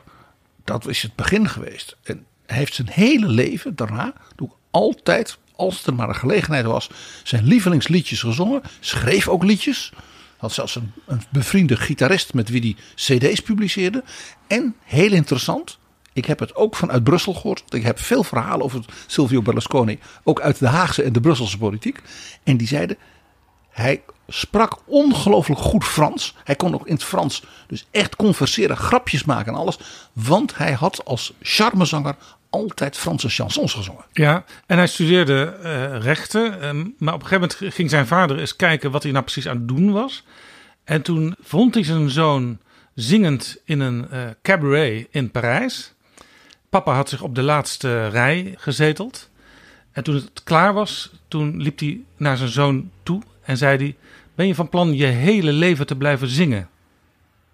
Dat 0.64 0.86
is 0.86 1.02
het 1.02 1.14
begin 1.14 1.48
geweest. 1.48 1.96
En 2.02 2.26
hij 2.46 2.56
heeft 2.56 2.74
zijn 2.74 2.88
hele 2.90 3.28
leven 3.28 3.76
daarna, 3.76 4.12
doe 4.36 4.50
altijd, 4.70 5.38
als 5.60 5.86
er 5.86 5.94
maar 5.94 6.08
een 6.08 6.14
gelegenheid 6.14 6.64
was, 6.64 6.90
zijn 7.22 7.44
lievelingsliedjes 7.44 8.20
gezongen. 8.20 8.62
Schreef 8.80 9.28
ook 9.28 9.44
liedjes. 9.44 9.92
Had 10.36 10.52
zelfs 10.52 10.74
een, 10.74 10.92
een 11.06 11.22
bevriende 11.30 11.76
gitarist 11.76 12.34
met 12.34 12.48
wie 12.48 12.76
hij 12.96 13.18
CD's 13.18 13.40
publiceerde. 13.40 14.04
En 14.46 14.74
heel 14.84 15.12
interessant, 15.12 15.78
ik 16.12 16.24
heb 16.24 16.38
het 16.38 16.54
ook 16.54 16.76
vanuit 16.76 17.04
Brussel 17.04 17.34
gehoord. 17.34 17.74
Ik 17.74 17.82
heb 17.82 17.98
veel 17.98 18.24
verhalen 18.24 18.64
over 18.64 18.84
Silvio 19.06 19.42
Berlusconi, 19.42 19.98
ook 20.22 20.40
uit 20.40 20.58
de 20.58 20.68
Haagse 20.68 21.02
en 21.02 21.12
de 21.12 21.20
Brusselse 21.20 21.58
politiek. 21.58 22.00
En 22.42 22.56
die 22.56 22.66
zeiden, 22.66 22.96
hij 23.80 24.02
sprak 24.28 24.78
ongelooflijk 24.84 25.60
goed 25.60 25.84
Frans. 25.84 26.36
Hij 26.44 26.54
kon 26.54 26.74
ook 26.74 26.86
in 26.86 26.94
het 26.94 27.04
Frans 27.04 27.42
dus 27.66 27.86
echt 27.90 28.16
converseren, 28.16 28.76
grapjes 28.76 29.24
maken 29.24 29.52
en 29.52 29.58
alles. 29.58 29.78
Want 30.12 30.56
hij 30.56 30.72
had 30.72 31.04
als 31.04 31.32
charmezanger 31.40 32.16
altijd 32.50 32.96
Franse 32.96 33.28
chansons 33.28 33.74
gezongen. 33.74 34.04
Ja, 34.12 34.44
en 34.66 34.76
hij 34.76 34.86
studeerde 34.86 35.44
eh, 35.62 35.98
rechten. 35.98 36.60
ehm, 36.60 36.86
maar 36.98 37.14
op 37.14 37.22
een 37.22 37.26
gegeven 37.26 37.54
moment 37.58 37.74
ging 37.74 37.90
zijn 37.90 38.06
vader 38.06 38.38
eens 38.38 38.56
kijken 38.56 38.90
wat 38.90 39.02
hij 39.02 39.12
nou 39.12 39.24
precies 39.24 39.48
aan 39.48 39.56
het 39.56 39.68
doen 39.68 39.92
was. 39.92 40.24
En 40.84 41.02
toen 41.02 41.36
vond 41.42 41.74
hij 41.74 41.84
zijn 41.84 42.10
zoon 42.10 42.58
zingend 42.94 43.56
in 43.64 43.80
een 43.80 44.10
eh, 44.10 44.20
cabaret 44.42 45.06
in 45.10 45.30
Parijs. 45.30 45.94
Papa 46.68 46.94
had 46.94 47.08
zich 47.08 47.22
op 47.22 47.34
de 47.34 47.42
laatste 47.42 48.08
rij 48.08 48.54
gezeteld. 48.56 49.30
En 49.92 50.02
toen 50.02 50.14
het 50.14 50.42
klaar 50.44 50.74
was, 50.74 51.10
toen 51.28 51.62
liep 51.62 51.78
hij 51.78 52.00
naar 52.16 52.36
zijn 52.36 52.48
zoon 52.48 52.90
toe 53.02 53.22
en 53.50 53.56
zei 53.56 53.76
hij... 53.76 53.96
Ben 54.34 54.46
je 54.46 54.54
van 54.54 54.68
plan 54.68 54.94
je 54.94 55.06
hele 55.06 55.52
leven 55.52 55.86
te 55.86 55.96
blijven 55.96 56.28
zingen? 56.28 56.68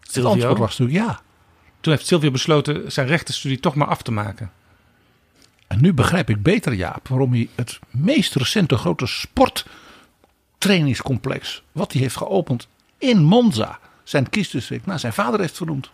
Het 0.00 0.24
antwoord 0.24 0.58
was 0.58 0.78
natuurlijk 0.78 1.08
ja. 1.08 1.20
Toen 1.80 1.92
heeft 1.92 2.06
Silvio 2.06 2.30
besloten 2.30 2.92
zijn 2.92 3.06
rechtenstudie 3.06 3.60
toch 3.60 3.74
maar 3.74 3.86
af 3.86 4.02
te 4.02 4.12
maken. 4.12 4.52
En 5.66 5.80
nu 5.80 5.92
begrijp 5.92 6.30
ik 6.30 6.42
beter, 6.42 6.72
Jaap, 6.72 7.08
waarom 7.08 7.32
hij 7.32 7.48
het 7.54 7.78
meest 7.90 8.34
recente 8.34 8.76
grote 8.76 9.06
sporttrainingscomplex, 9.06 11.62
wat 11.72 11.92
hij 11.92 12.00
heeft 12.00 12.16
geopend 12.16 12.68
in 12.98 13.22
Monza, 13.22 13.78
zijn 14.04 14.30
kiesdistrict, 14.30 14.86
naar 14.86 14.98
zijn 14.98 15.12
vader 15.12 15.40
heeft 15.40 15.56
vernoemd. 15.56 15.90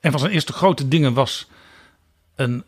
En 0.00 0.10
van 0.10 0.20
zijn 0.20 0.32
eerste 0.32 0.52
grote 0.52 0.88
dingen 0.88 1.14
was 1.14 1.48
een 2.34 2.64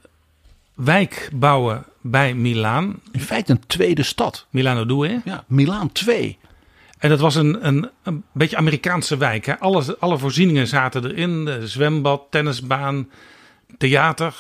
wijk 0.75 1.31
bouwen 1.33 1.85
bij 2.11 2.35
Milaan. 2.35 3.01
In 3.13 3.21
feite 3.21 3.53
een 3.53 3.67
tweede 3.67 4.03
stad. 4.03 4.47
Milano 4.51 4.87
Due. 4.87 5.21
Ja, 5.25 5.45
Milaan 5.47 5.93
2. 5.93 6.39
En 6.99 7.09
dat 7.09 7.21
was 7.21 7.35
een, 7.35 7.67
een, 7.67 7.91
een 8.03 8.25
beetje 8.33 8.57
Amerikaanse 8.57 9.17
wijk. 9.17 9.47
Hè? 9.47 9.59
Alle, 9.59 9.97
alle 9.99 10.19
voorzieningen 10.19 10.67
zaten 10.67 11.05
erin. 11.05 11.49
Zwembad, 11.69 12.23
tennisbaan, 12.31 13.09
theater. 13.79 14.35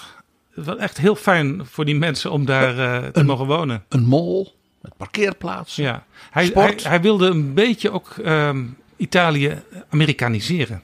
Het 0.54 0.64
was 0.64 0.76
echt 0.76 0.96
heel 0.98 1.14
fijn 1.16 1.66
voor 1.66 1.84
die 1.84 1.94
mensen 1.94 2.30
om 2.30 2.44
daar 2.44 2.78
eh, 2.78 3.08
te 3.10 3.20
Een- 3.20 3.26
mogen 3.26 3.46
wonen. 3.46 3.84
Een 3.88 4.04
mall 4.06 4.52
met 4.80 4.96
parkeerplaatsen. 4.96 5.84
Ja. 5.84 6.04
Hij, 6.30 6.44
Sport. 6.44 6.84
hij 6.84 7.00
wilde 7.00 7.26
een 7.26 7.54
beetje 7.54 7.90
ook 7.90 8.08
ehm, 8.24 8.64
Italië 8.96 9.62
Amerikaniseren. 9.88 10.82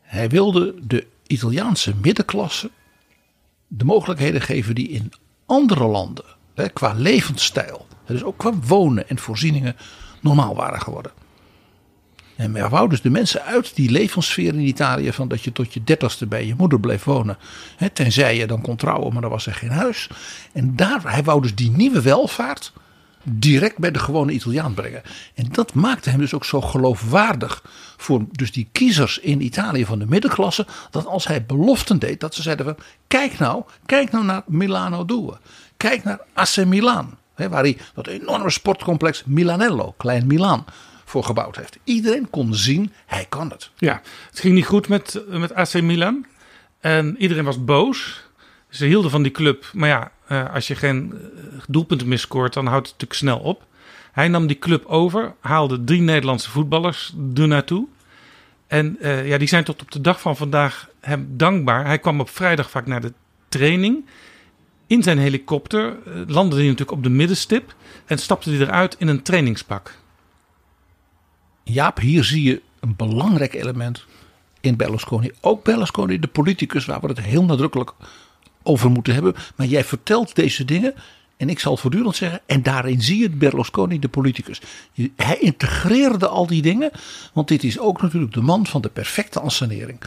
Hij 0.00 0.28
wilde 0.28 0.74
de 0.82 1.06
Italiaanse 1.26 1.94
middenklasse 2.02 2.70
de 3.66 3.84
mogelijkheden 3.84 4.40
geven 4.40 4.74
die 4.74 4.88
in 4.88 5.12
andere 5.46 5.84
landen, 5.84 6.24
hè, 6.54 6.68
qua 6.68 6.92
levensstijl, 6.96 7.86
dus 8.06 8.22
ook 8.22 8.38
qua 8.38 8.52
wonen 8.66 9.08
en 9.08 9.18
voorzieningen, 9.18 9.76
normaal 10.20 10.54
waren 10.54 10.80
geworden. 10.80 11.12
En 12.36 12.50
men 12.50 12.70
wou 12.70 12.88
dus 12.88 13.02
de 13.02 13.10
mensen 13.10 13.42
uit 13.42 13.74
die 13.74 13.90
levenssfeer 13.90 14.54
in 14.54 14.60
Italië, 14.60 15.12
van 15.12 15.28
dat 15.28 15.42
je 15.42 15.52
tot 15.52 15.74
je 15.74 15.84
dertigste 15.84 16.26
bij 16.26 16.46
je 16.46 16.54
moeder 16.56 16.80
bleef 16.80 17.04
wonen, 17.04 17.38
hè, 17.76 17.90
tenzij 17.90 18.36
je 18.36 18.46
dan 18.46 18.60
kon 18.60 18.76
trouwen, 18.76 19.12
maar 19.12 19.22
dan 19.22 19.30
was 19.30 19.46
er 19.46 19.54
geen 19.54 19.70
huis. 19.70 20.08
En 20.52 20.76
daar, 20.76 21.00
hij 21.04 21.22
wou 21.22 21.42
dus 21.42 21.54
die 21.54 21.70
nieuwe 21.70 22.02
welvaart 22.02 22.72
direct 23.24 23.78
bij 23.78 23.90
de 23.90 23.98
gewone 23.98 24.32
Italiaan 24.32 24.74
brengen. 24.74 25.02
En 25.34 25.48
dat 25.50 25.74
maakte 25.74 26.10
hem 26.10 26.18
dus 26.18 26.34
ook 26.34 26.44
zo 26.44 26.60
geloofwaardig 26.60 27.64
voor 27.96 28.24
dus 28.30 28.52
die 28.52 28.68
kiezers 28.72 29.18
in 29.18 29.40
Italië 29.40 29.84
van 29.84 29.98
de 29.98 30.06
middenklasse. 30.06 30.66
Dat 30.90 31.06
als 31.06 31.26
hij 31.26 31.44
beloften 31.44 31.98
deed, 31.98 32.20
dat 32.20 32.34
ze 32.34 32.42
zeiden 32.42 32.66
van 32.66 32.76
kijk 33.06 33.38
nou, 33.38 33.62
kijk 33.86 34.10
nou 34.10 34.24
naar 34.24 34.42
Milano 34.46 35.04
Due. 35.04 35.32
Kijk 35.76 36.04
naar 36.04 36.20
AC 36.32 36.64
Milan. 36.64 37.16
Hè, 37.34 37.48
waar 37.48 37.62
hij 37.62 37.78
dat 37.94 38.06
enorme 38.06 38.50
sportcomplex 38.50 39.22
Milanello, 39.24 39.94
Klein 39.96 40.26
Milaan, 40.26 40.64
voor 41.04 41.24
gebouwd 41.24 41.56
heeft. 41.56 41.78
Iedereen 41.84 42.30
kon 42.30 42.54
zien, 42.54 42.92
hij 43.06 43.26
kan 43.28 43.50
het. 43.50 43.70
Ja, 43.76 44.00
het 44.30 44.40
ging 44.40 44.54
niet 44.54 44.66
goed 44.66 44.88
met, 44.88 45.22
met 45.28 45.54
AC 45.54 45.82
Milan. 45.82 46.26
En 46.80 47.16
iedereen 47.18 47.44
was 47.44 47.64
boos. 47.64 48.23
Ze 48.74 48.86
hielden 48.86 49.10
van 49.10 49.22
die 49.22 49.32
club. 49.32 49.70
Maar 49.72 49.88
ja, 49.88 50.12
eh, 50.26 50.54
als 50.54 50.66
je 50.66 50.74
geen 50.74 51.12
eh, 51.12 51.58
doelpunten 51.68 52.08
meer 52.08 52.18
dan 52.28 52.66
houdt 52.66 52.88
het 52.88 53.00
natuurlijk 53.00 53.14
snel 53.14 53.38
op. 53.38 53.66
Hij 54.12 54.28
nam 54.28 54.46
die 54.46 54.58
club 54.58 54.84
over, 54.84 55.34
haalde 55.40 55.84
drie 55.84 56.00
Nederlandse 56.00 56.50
voetballers 56.50 57.14
er 57.34 57.48
naartoe. 57.48 57.86
En 58.66 58.96
eh, 59.00 59.28
ja, 59.28 59.38
die 59.38 59.48
zijn 59.48 59.64
tot 59.64 59.82
op 59.82 59.90
de 59.90 60.00
dag 60.00 60.20
van 60.20 60.36
vandaag 60.36 60.88
hem 61.00 61.28
dankbaar. 61.30 61.86
Hij 61.86 61.98
kwam 61.98 62.20
op 62.20 62.28
vrijdag 62.28 62.70
vaak 62.70 62.86
naar 62.86 63.00
de 63.00 63.12
training. 63.48 64.06
In 64.86 65.02
zijn 65.02 65.18
helikopter 65.18 65.96
landde 66.26 66.56
hij 66.56 66.64
natuurlijk 66.64 66.96
op 66.96 67.02
de 67.02 67.08
middenstip. 67.08 67.74
En 68.06 68.18
stapte 68.18 68.50
hij 68.50 68.58
eruit 68.58 68.96
in 68.98 69.08
een 69.08 69.22
trainingspak. 69.22 69.94
Jaap, 71.62 71.98
hier 72.00 72.24
zie 72.24 72.42
je 72.42 72.62
een 72.80 72.96
belangrijk 72.96 73.54
element 73.54 74.04
in 74.60 74.76
Berlusconi. 74.76 75.30
Ook 75.40 75.64
Berlusconi, 75.64 76.18
de 76.18 76.28
politicus, 76.28 76.84
waar 76.84 77.00
we 77.00 77.06
het 77.06 77.20
heel 77.20 77.44
nadrukkelijk 77.44 77.92
over 78.64 78.90
moeten 78.90 79.14
hebben. 79.14 79.34
Maar 79.56 79.66
jij 79.66 79.84
vertelt 79.84 80.34
deze 80.34 80.64
dingen. 80.64 80.94
En 81.36 81.48
ik 81.48 81.60
zal 81.60 81.76
voortdurend 81.76 82.16
zeggen, 82.16 82.40
en 82.46 82.62
daarin 82.62 83.02
zie 83.02 83.18
je 83.18 83.30
Berlusconi, 83.30 83.98
de 83.98 84.08
politicus. 84.08 84.60
Hij 85.16 85.38
integreerde 85.38 86.28
al 86.28 86.46
die 86.46 86.62
dingen, 86.62 86.90
want 87.32 87.48
dit 87.48 87.64
is 87.64 87.78
ook 87.78 88.02
natuurlijk 88.02 88.32
de 88.32 88.40
man 88.40 88.66
van 88.66 88.80
de 88.80 88.88
perfecte 88.88 89.40
ansenering. 89.40 90.00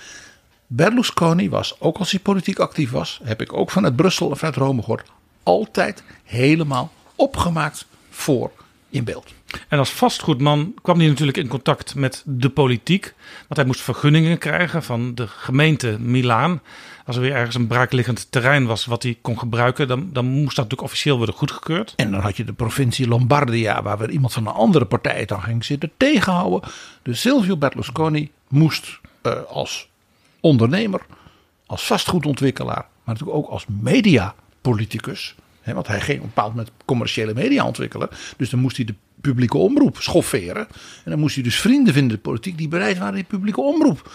Berlusconi 0.67 1.49
was, 1.49 1.75
ook 1.79 1.97
als 1.97 2.11
hij 2.11 2.19
politiek 2.19 2.59
actief 2.59 2.91
was, 2.91 3.19
heb 3.23 3.41
ik 3.41 3.53
ook 3.53 3.71
vanuit 3.71 3.95
Brussel 3.95 4.29
en 4.29 4.37
vanuit 4.37 4.55
Rome 4.55 4.81
gehoord, 4.81 5.09
altijd 5.43 6.03
helemaal 6.23 6.91
opgemaakt 7.15 7.85
voor 8.09 8.51
in 8.89 9.03
beeld. 9.03 9.33
En 9.67 9.79
als 9.79 9.89
vastgoedman 9.89 10.73
kwam 10.81 10.97
hij 10.99 11.07
natuurlijk 11.07 11.37
in 11.37 11.47
contact 11.47 11.95
met 11.95 12.23
de 12.25 12.49
politiek. 12.49 13.13
Want 13.39 13.55
hij 13.55 13.65
moest 13.65 13.81
vergunningen 13.81 14.37
krijgen 14.37 14.83
van 14.83 15.15
de 15.15 15.27
gemeente 15.27 15.97
Milaan. 15.99 16.61
Als 17.07 17.15
er 17.15 17.21
weer 17.21 17.35
ergens 17.35 17.55
een 17.55 17.67
braakliggend 17.67 18.31
terrein 18.31 18.65
was 18.65 18.85
wat 18.85 19.03
hij 19.03 19.17
kon 19.21 19.39
gebruiken, 19.39 19.87
dan, 19.87 20.09
dan 20.13 20.25
moest 20.25 20.45
dat 20.45 20.55
natuurlijk 20.55 20.81
officieel 20.81 21.17
worden 21.17 21.35
goedgekeurd. 21.35 21.93
En 21.95 22.11
dan 22.11 22.21
had 22.21 22.37
je 22.37 22.43
de 22.43 22.53
provincie 22.53 23.07
Lombardia, 23.07 23.81
waar 23.83 23.97
weer 23.97 24.09
iemand 24.09 24.33
van 24.33 24.47
een 24.47 24.53
andere 24.53 24.85
partij 24.85 25.25
dan 25.25 25.41
ging 25.41 25.65
zitten 25.65 25.91
tegenhouden. 25.97 26.69
Dus 27.01 27.21
Silvio 27.21 27.57
Berlusconi 27.57 28.31
moest 28.47 28.99
eh, 29.21 29.43
als 29.43 29.89
ondernemer, 30.39 31.01
als 31.65 31.85
vastgoedontwikkelaar, 31.85 32.85
maar 33.03 33.15
natuurlijk 33.15 33.37
ook 33.37 33.49
als 33.49 33.65
mediapoliticus. 33.81 35.35
Hè, 35.61 35.73
want 35.73 35.87
hij 35.87 36.01
ging 36.01 36.19
op 36.19 36.25
bepaald 36.25 36.49
moment 36.49 36.71
commerciële 36.85 37.33
media 37.33 37.65
ontwikkelen. 37.65 38.09
Dus 38.37 38.49
dan 38.49 38.59
moest 38.59 38.77
hij 38.77 38.85
de 38.85 38.95
publieke 39.21 39.57
omroep 39.57 39.97
schofferen. 39.99 40.67
En 41.03 41.11
dan 41.11 41.19
moest 41.19 41.35
hij 41.35 41.43
dus 41.43 41.59
vrienden 41.59 41.93
vinden 41.93 42.11
in 42.11 42.15
de 42.15 42.29
politiek 42.29 42.57
die 42.57 42.67
bereid 42.67 42.97
waren 42.97 43.15
die 43.15 43.23
publieke 43.23 43.61
omroep 43.61 44.09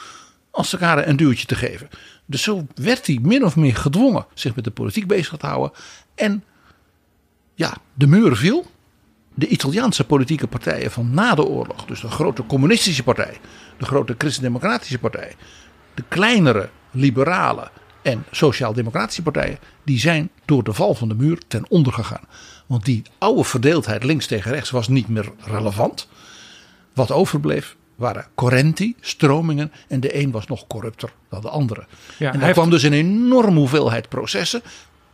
als 0.53 0.73
elkaar 0.73 1.09
een 1.09 1.17
duwtje 1.17 1.47
te 1.47 1.55
geven. 1.55 1.89
Dus 2.27 2.43
zo 2.43 2.67
werd 2.75 3.07
hij 3.07 3.19
min 3.23 3.45
of 3.45 3.57
meer 3.57 3.77
gedwongen 3.77 4.27
zich 4.35 4.55
met 4.55 4.65
de 4.65 4.71
politiek 4.71 5.07
bezig 5.07 5.37
te 5.37 5.47
houden. 5.47 5.73
En 6.15 6.45
ja, 7.55 7.77
de 7.95 8.07
muur 8.07 8.37
viel. 8.37 8.71
De 9.35 9.47
Italiaanse 9.49 10.05
politieke 10.05 10.47
partijen 10.47 10.91
van 10.91 11.11
na 11.11 11.35
de 11.35 11.45
oorlog, 11.45 11.85
dus 11.85 12.01
de 12.01 12.09
grote 12.09 12.47
communistische 12.47 13.03
partij, 13.03 13.39
de 13.79 13.85
grote 13.85 14.15
christendemocratische 14.19 14.99
partij, 14.99 15.35
de 15.95 16.03
kleinere 16.09 16.69
liberale 16.91 17.71
en 18.03 18.25
sociaal-democratische 18.31 19.23
partijen, 19.23 19.59
die 19.85 19.99
zijn 19.99 20.31
door 20.45 20.65
de 20.65 20.73
val 20.73 20.95
van 20.95 21.09
de 21.09 21.15
muur 21.15 21.39
ten 21.49 21.71
onder 21.71 21.93
gegaan. 21.93 22.25
Want 22.67 22.85
die 22.85 23.03
oude 23.19 23.45
verdeeldheid 23.45 24.05
links 24.05 24.27
tegen 24.27 24.51
rechts 24.53 24.71
was 24.71 24.89
niet 24.89 25.09
meer 25.09 25.33
relevant. 25.39 26.09
Wat 26.95 27.11
overbleef 27.11 27.77
waren 28.03 28.27
correnti, 28.35 28.95
stromingen. 29.01 29.73
En 29.89 30.01
de 30.01 30.21
een 30.21 30.31
was 30.31 30.47
nog 30.47 30.67
corrupter 30.67 31.13
dan 31.29 31.41
de 31.41 31.49
andere. 31.49 31.87
Ja, 32.19 32.33
en 32.33 32.41
daar 32.41 32.53
kwam 32.53 32.71
dus 32.71 32.83
een 32.83 32.93
enorme 32.93 33.59
hoeveelheid 33.59 34.09
processen. 34.09 34.63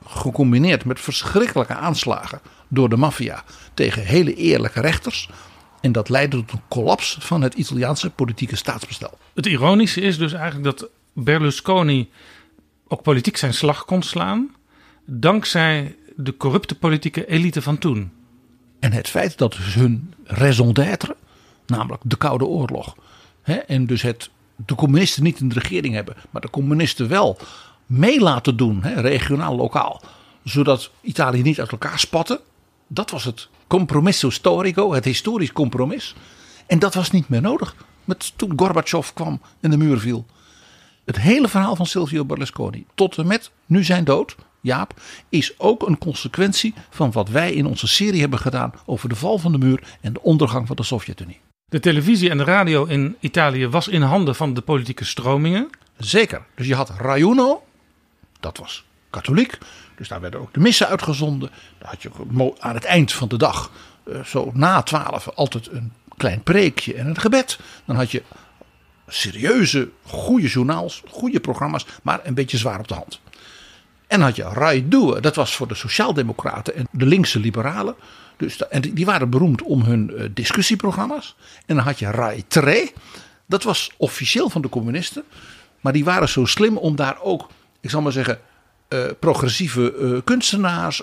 Gecombineerd 0.06 0.84
met 0.84 1.00
verschrikkelijke 1.00 1.74
aanslagen 1.74 2.40
door 2.68 2.88
de 2.88 2.96
maffia 2.96 3.44
tegen 3.74 4.02
hele 4.02 4.34
eerlijke 4.34 4.80
rechters. 4.80 5.28
En 5.80 5.92
dat 5.92 6.08
leidde 6.08 6.36
tot 6.36 6.52
een 6.52 6.62
collaps 6.68 7.16
van 7.20 7.42
het 7.42 7.54
Italiaanse 7.54 8.10
politieke 8.10 8.56
staatsbestel. 8.56 9.18
Het 9.34 9.46
ironische 9.46 10.00
is 10.00 10.18
dus 10.18 10.32
eigenlijk 10.32 10.64
dat 10.64 10.88
Berlusconi 11.12 12.10
ook 12.88 13.02
politiek 13.02 13.36
zijn 13.36 13.54
slag 13.54 13.84
kon 13.84 14.02
slaan. 14.02 14.54
Dankzij 15.04 15.96
de 16.16 16.36
corrupte 16.36 16.74
politieke 16.74 17.26
elite 17.26 17.62
van 17.62 17.78
toen. 17.78 18.12
En 18.80 18.92
het 18.92 19.08
feit 19.08 19.38
dat 19.38 19.56
hun 19.56 20.14
raison 20.24 20.72
d'être, 20.72 21.16
namelijk 21.68 22.02
de 22.04 22.16
Koude 22.16 22.44
Oorlog. 22.44 22.96
En 23.66 23.86
dus 23.86 24.02
het, 24.02 24.30
de 24.56 24.74
communisten 24.74 25.22
niet 25.22 25.40
in 25.40 25.48
de 25.48 25.58
regering 25.58 25.94
hebben, 25.94 26.16
maar 26.30 26.42
de 26.42 26.50
communisten 26.50 27.08
wel 27.08 27.38
mee 27.86 28.20
laten 28.20 28.56
doen, 28.56 28.82
regionaal, 28.82 29.56
lokaal. 29.56 30.02
Zodat 30.44 30.90
Italië 31.00 31.42
niet 31.42 31.60
uit 31.60 31.72
elkaar 31.72 31.98
spatte. 31.98 32.40
Dat 32.86 33.10
was 33.10 33.24
het 33.24 33.48
compromisso 33.66 34.30
storico, 34.30 34.92
het 34.92 35.04
historisch 35.04 35.52
compromis. 35.52 36.14
En 36.66 36.78
dat 36.78 36.94
was 36.94 37.10
niet 37.10 37.28
meer 37.28 37.40
nodig 37.40 37.74
met, 38.04 38.32
toen 38.36 38.52
Gorbachev 38.56 39.12
kwam 39.14 39.40
en 39.60 39.70
de 39.70 39.76
muur 39.76 39.98
viel. 39.98 40.26
Het 41.04 41.20
hele 41.20 41.48
verhaal 41.48 41.76
van 41.76 41.86
Silvio 41.86 42.24
Berlusconi 42.24 42.86
tot 42.94 43.18
en 43.18 43.26
met 43.26 43.50
nu 43.66 43.84
zijn 43.84 44.04
dood, 44.04 44.36
Jaap, 44.60 45.00
is 45.28 45.58
ook 45.58 45.86
een 45.86 45.98
consequentie 45.98 46.74
van 46.90 47.12
wat 47.12 47.28
wij 47.28 47.52
in 47.52 47.66
onze 47.66 47.86
serie 47.86 48.20
hebben 48.20 48.38
gedaan 48.38 48.72
over 48.86 49.08
de 49.08 49.14
val 49.14 49.38
van 49.38 49.52
de 49.52 49.58
muur 49.58 49.96
en 50.00 50.12
de 50.12 50.22
ondergang 50.22 50.66
van 50.66 50.76
de 50.76 50.82
Sovjet-Unie. 50.82 51.40
De 51.68 51.80
televisie 51.80 52.30
en 52.30 52.38
de 52.38 52.44
radio 52.44 52.84
in 52.84 53.16
Italië 53.20 53.68
was 53.68 53.88
in 53.88 54.02
handen 54.02 54.34
van 54.34 54.54
de 54.54 54.60
politieke 54.60 55.04
stromingen. 55.04 55.70
Zeker. 55.96 56.42
Dus 56.54 56.66
je 56.66 56.74
had 56.74 56.90
Rai 56.90 57.22
Uno, 57.22 57.64
dat 58.40 58.58
was 58.58 58.84
katholiek. 59.10 59.58
Dus 59.96 60.08
daar 60.08 60.20
werden 60.20 60.40
ook 60.40 60.54
de 60.54 60.60
missen 60.60 60.88
uitgezonden. 60.88 61.50
Dan 61.78 61.88
had 61.88 62.02
je 62.02 62.10
aan 62.58 62.74
het 62.74 62.84
eind 62.84 63.12
van 63.12 63.28
de 63.28 63.36
dag, 63.36 63.70
eh, 64.04 64.24
zo 64.24 64.50
na 64.54 64.82
twaalf, 64.82 65.28
altijd 65.28 65.72
een 65.72 65.92
klein 66.16 66.42
preekje 66.42 66.94
en 66.94 67.06
een 67.06 67.20
gebed. 67.20 67.58
Dan 67.84 67.96
had 67.96 68.10
je 68.10 68.22
serieuze, 69.06 69.88
goede 70.02 70.48
journaals, 70.48 71.02
goede 71.08 71.40
programma's, 71.40 71.86
maar 72.02 72.20
een 72.22 72.34
beetje 72.34 72.56
zwaar 72.56 72.78
op 72.78 72.88
de 72.88 72.94
hand. 72.94 73.20
En 74.06 74.20
had 74.20 74.36
je 74.36 74.42
Rai 74.42 74.88
Due, 74.88 75.20
dat 75.20 75.34
was 75.34 75.56
voor 75.56 75.68
de 75.68 75.74
Sociaaldemocraten 75.74 76.74
en 76.74 76.88
de 76.90 77.06
linkse 77.06 77.40
liberalen. 77.40 77.94
Dus, 78.38 78.68
en 78.68 78.80
die 78.80 79.06
waren 79.06 79.30
beroemd 79.30 79.62
om 79.62 79.82
hun 79.82 80.16
eh, 80.16 80.24
discussieprogramma's. 80.34 81.36
En 81.66 81.76
dan 81.76 81.84
had 81.84 81.98
je 81.98 82.10
Rai 82.10 82.44
Tre, 82.46 82.90
dat 83.46 83.62
was 83.62 83.90
officieel 83.96 84.48
van 84.50 84.62
de 84.62 84.68
communisten. 84.68 85.24
Maar 85.80 85.92
die 85.92 86.04
waren 86.04 86.28
zo 86.28 86.44
slim 86.44 86.76
om 86.76 86.96
daar 86.96 87.20
ook, 87.22 87.48
ik 87.80 87.90
zal 87.90 88.02
maar 88.02 88.12
zeggen, 88.12 88.38
eh, 88.88 89.04
progressieve 89.20 89.94
eh, 89.94 90.18
kunstenaars, 90.24 91.02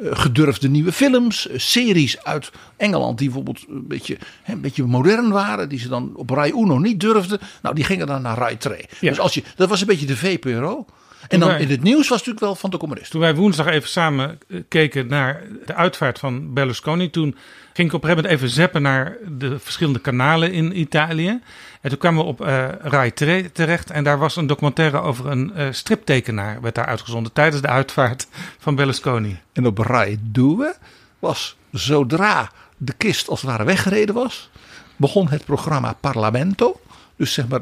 gedurfde 0.00 0.68
nieuwe 0.68 0.92
films, 0.92 1.48
series 1.54 2.24
uit 2.24 2.50
Engeland 2.76 3.18
die 3.18 3.26
bijvoorbeeld 3.26 3.64
een 3.68 3.86
beetje, 3.86 4.18
hè, 4.42 4.52
een 4.52 4.60
beetje 4.60 4.84
modern 4.84 5.30
waren, 5.30 5.68
die 5.68 5.78
ze 5.78 5.88
dan 5.88 6.12
op 6.14 6.30
Rai 6.30 6.52
Uno 6.52 6.78
niet 6.78 7.00
durfden. 7.00 7.38
Nou, 7.62 7.74
die 7.74 7.84
gingen 7.84 8.06
dan 8.06 8.22
naar 8.22 8.38
Rai 8.38 8.56
2. 8.56 8.86
Ja. 9.00 9.08
Dus 9.08 9.20
als 9.20 9.34
je, 9.34 9.42
dat 9.56 9.68
was 9.68 9.80
een 9.80 9.86
beetje 9.86 10.06
de 10.06 10.16
VPRO. 10.16 10.86
En 11.28 11.40
dan 11.40 11.48
wij- 11.48 11.60
in 11.60 11.70
het 11.70 11.82
nieuws 11.82 11.96
was 12.08 12.18
het 12.18 12.26
natuurlijk 12.26 12.40
wel 12.44 12.54
van 12.54 12.70
de 12.70 12.76
communisten. 12.76 13.12
Toen 13.12 13.20
wij 13.20 13.34
woensdag 13.34 13.66
even 13.66 13.88
samen 13.88 14.38
eh, 14.48 14.60
keken 14.68 15.06
naar 15.06 15.42
de 15.66 15.74
uitvaart 15.74 16.18
van 16.18 16.52
Berlusconi, 16.52 17.10
toen 17.10 17.36
ging 17.72 17.88
ik 17.88 17.94
op 17.94 18.02
een 18.02 18.08
gegeven 18.08 18.30
moment 18.30 18.32
even 18.42 18.48
zappen 18.62 18.82
naar 18.82 19.16
de 19.38 19.58
verschillende 19.58 19.98
kanalen 20.00 20.52
in 20.52 20.78
Italië. 20.80 21.40
En 21.80 21.90
toen 21.90 21.98
kwamen 21.98 22.22
we 22.24 22.28
op 22.28 22.40
eh 22.40 22.68
Rai 22.80 23.12
3 23.12 23.52
terecht 23.52 23.90
en 23.90 24.04
daar 24.04 24.18
was 24.18 24.36
een 24.36 24.46
documentaire 24.46 25.00
over 25.00 25.26
een 25.26 25.54
eh, 25.54 25.66
striptekenaar, 25.70 26.60
werd 26.60 26.74
daar 26.74 26.86
uitgezonden 26.86 27.32
tijdens 27.32 27.62
de 27.62 27.68
uitvaart 27.68 28.26
van 28.58 28.74
Berlusconi. 28.74 29.38
En 29.52 29.66
op 29.66 29.78
Rai 29.78 30.18
Due 30.22 30.72
was 31.18 31.56
zodra 31.72 32.50
de 32.76 32.92
kist 32.92 33.28
als 33.28 33.40
het 33.42 33.50
ware 33.50 33.64
weggereden 33.64 34.14
was, 34.14 34.50
begon 34.96 35.28
het 35.28 35.44
programma 35.44 35.92
Parlamento. 36.00 36.80
Dus 37.16 37.32
zeg 37.32 37.48
maar 37.48 37.60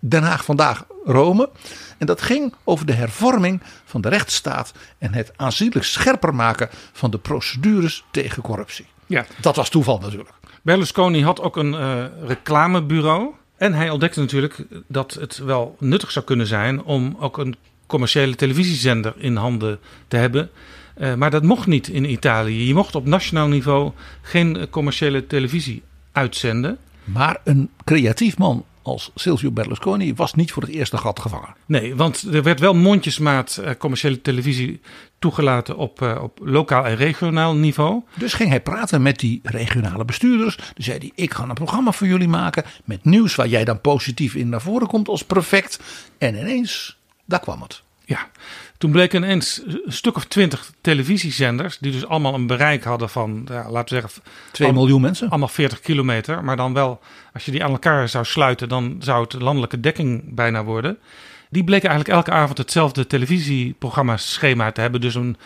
Den 0.00 0.22
Haag 0.22 0.44
vandaag 0.44 0.84
Rome. 1.06 1.50
En 1.98 2.06
dat 2.06 2.22
ging 2.22 2.54
over 2.64 2.86
de 2.86 2.92
hervorming 2.92 3.62
van 3.84 4.00
de 4.00 4.08
rechtsstaat 4.08 4.72
en 4.98 5.14
het 5.14 5.32
aanzienlijk 5.36 5.84
scherper 5.84 6.34
maken 6.34 6.68
van 6.92 7.10
de 7.10 7.18
procedures 7.18 8.04
tegen 8.10 8.42
corruptie. 8.42 8.86
Ja, 9.06 9.26
Dat 9.40 9.56
was 9.56 9.68
toeval 9.68 9.98
natuurlijk. 9.98 10.30
Berlusconi 10.62 11.22
had 11.22 11.40
ook 11.40 11.56
een 11.56 11.74
eh, 11.74 12.04
reclamebureau. 12.26 13.30
En 13.56 13.72
hij 13.72 13.90
ontdekte 13.90 14.20
natuurlijk 14.20 14.66
dat 14.86 15.14
het 15.14 15.38
wel 15.38 15.76
nuttig 15.78 16.10
zou 16.10 16.24
kunnen 16.24 16.46
zijn 16.46 16.82
om 16.82 17.16
ook 17.20 17.38
een 17.38 17.56
commerciële 17.86 18.34
televisiezender 18.34 19.14
in 19.16 19.36
handen 19.36 19.78
te 20.08 20.16
hebben. 20.16 20.50
Eh, 20.94 21.14
maar 21.14 21.30
dat 21.30 21.42
mocht 21.42 21.66
niet 21.66 21.88
in 21.88 22.10
Italië. 22.10 22.66
Je 22.66 22.74
mocht 22.74 22.94
op 22.94 23.06
nationaal 23.06 23.48
niveau 23.48 23.92
geen 24.22 24.56
eh, 24.56 24.66
commerciële 24.70 25.26
televisie 25.26 25.82
uitzenden. 26.12 26.78
Maar 27.04 27.40
een 27.44 27.70
creatief 27.84 28.38
man 28.38 28.64
als 28.86 29.10
Silvio 29.14 29.50
Berlusconi 29.50 30.14
was 30.14 30.34
niet 30.34 30.52
voor 30.52 30.62
het 30.62 30.72
eerste 30.72 30.96
gat 30.96 31.20
gevangen. 31.20 31.54
Nee, 31.66 31.94
want 31.94 32.22
er 32.32 32.42
werd 32.42 32.60
wel 32.60 32.74
mondjesmaat 32.74 33.56
eh, 33.56 33.70
commerciële 33.78 34.20
televisie 34.20 34.80
toegelaten 35.18 35.76
op, 35.76 36.02
eh, 36.02 36.22
op 36.22 36.38
lokaal 36.42 36.86
en 36.86 36.96
regionaal 36.96 37.54
niveau. 37.54 38.02
Dus 38.14 38.32
ging 38.32 38.48
hij 38.48 38.60
praten 38.60 39.02
met 39.02 39.18
die 39.18 39.40
regionale 39.42 40.04
bestuurders. 40.04 40.56
Dan 40.56 40.66
zei 40.76 40.98
hij: 40.98 41.12
Ik 41.14 41.34
ga 41.34 41.42
een 41.42 41.54
programma 41.54 41.92
voor 41.92 42.06
jullie 42.06 42.28
maken. 42.28 42.64
Met 42.84 43.04
nieuws 43.04 43.34
waar 43.34 43.48
jij 43.48 43.64
dan 43.64 43.80
positief 43.80 44.34
in 44.34 44.48
naar 44.48 44.60
voren 44.62 44.86
komt 44.86 45.08
als 45.08 45.24
prefect. 45.24 45.80
En 46.18 46.34
ineens, 46.34 46.96
daar 47.24 47.40
kwam 47.40 47.62
het. 47.62 47.82
Ja, 48.04 48.30
toen 48.78 48.90
bleken 48.90 49.22
ineens 49.22 49.62
een 49.66 49.92
stuk 49.92 50.16
of 50.16 50.24
twintig 50.24 50.72
televisiezenders, 50.80 51.78
die 51.78 51.92
dus 51.92 52.06
allemaal 52.06 52.34
een 52.34 52.46
bereik 52.46 52.84
hadden 52.84 53.08
van, 53.08 53.46
ja, 53.48 53.70
laten 53.70 53.94
we 53.94 54.00
zeggen, 54.00 54.22
2 54.52 54.68
al- 54.68 54.74
miljoen 54.74 55.00
mensen. 55.00 55.28
allemaal 55.28 55.48
40 55.48 55.80
kilometer. 55.80 56.44
Maar 56.44 56.56
dan 56.56 56.72
wel, 56.72 57.00
als 57.32 57.44
je 57.44 57.50
die 57.50 57.64
aan 57.64 57.70
elkaar 57.70 58.08
zou 58.08 58.24
sluiten, 58.24 58.68
dan 58.68 58.96
zou 58.98 59.22
het 59.22 59.32
landelijke 59.32 59.80
dekking 59.80 60.34
bijna 60.34 60.64
worden. 60.64 60.98
Die 61.50 61.64
bleken 61.64 61.88
eigenlijk 61.88 62.18
elke 62.18 62.38
avond 62.40 62.58
hetzelfde 62.58 63.06
televisieprogramma 63.06 64.16
schema 64.16 64.72
te 64.72 64.80
hebben. 64.80 65.00
Dus 65.00 65.14
een 65.14 65.36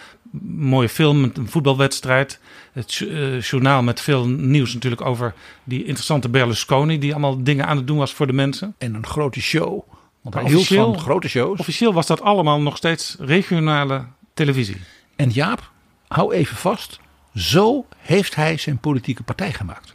mooie 0.56 0.88
film, 0.88 1.22
een 1.34 1.48
voetbalwedstrijd. 1.48 2.40
Het 2.72 3.06
eh, 3.10 3.40
journaal 3.40 3.82
met 3.82 4.00
veel 4.00 4.28
nieuws 4.28 4.74
natuurlijk 4.74 5.04
over 5.04 5.34
die 5.64 5.84
interessante 5.84 6.28
Berlusconi... 6.28 6.98
die 6.98 7.12
allemaal 7.12 7.42
dingen 7.42 7.66
aan 7.66 7.76
het 7.76 7.86
doen 7.86 7.98
was 7.98 8.12
voor 8.14 8.26
de 8.26 8.32
mensen. 8.32 8.74
En 8.78 8.94
een 8.94 9.06
grote 9.06 9.40
show. 9.40 9.82
Want 10.20 10.34
hij 10.34 10.44
hield 10.44 10.66
van 10.66 10.98
grote 10.98 11.28
shows. 11.28 11.58
Officieel 11.58 11.92
was 11.92 12.06
dat 12.06 12.20
allemaal 12.20 12.60
nog 12.60 12.76
steeds 12.76 13.16
regionale 13.18 14.06
televisie. 14.34 14.80
En 15.16 15.30
Jaap, 15.30 15.70
hou 16.08 16.34
even 16.34 16.56
vast. 16.56 17.00
Zo 17.34 17.86
heeft 17.98 18.34
hij 18.34 18.56
zijn 18.56 18.78
politieke 18.78 19.22
partij 19.22 19.52
gemaakt. 19.52 19.94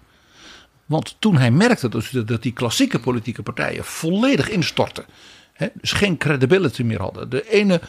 Want 0.85 1.15
toen 1.19 1.37
hij 1.37 1.51
merkte 1.51 1.89
dat 1.89 2.09
dat 2.25 2.41
die 2.41 2.51
klassieke 2.51 2.99
politieke 2.99 3.43
partijen 3.43 3.85
volledig 3.85 4.49
instortten. 4.49 5.05
Hè, 5.53 5.67
dus 5.73 5.91
geen 5.91 6.17
credibility 6.17 6.83
meer 6.83 7.01
hadden. 7.01 7.29
De 7.29 7.49
ene 7.49 7.81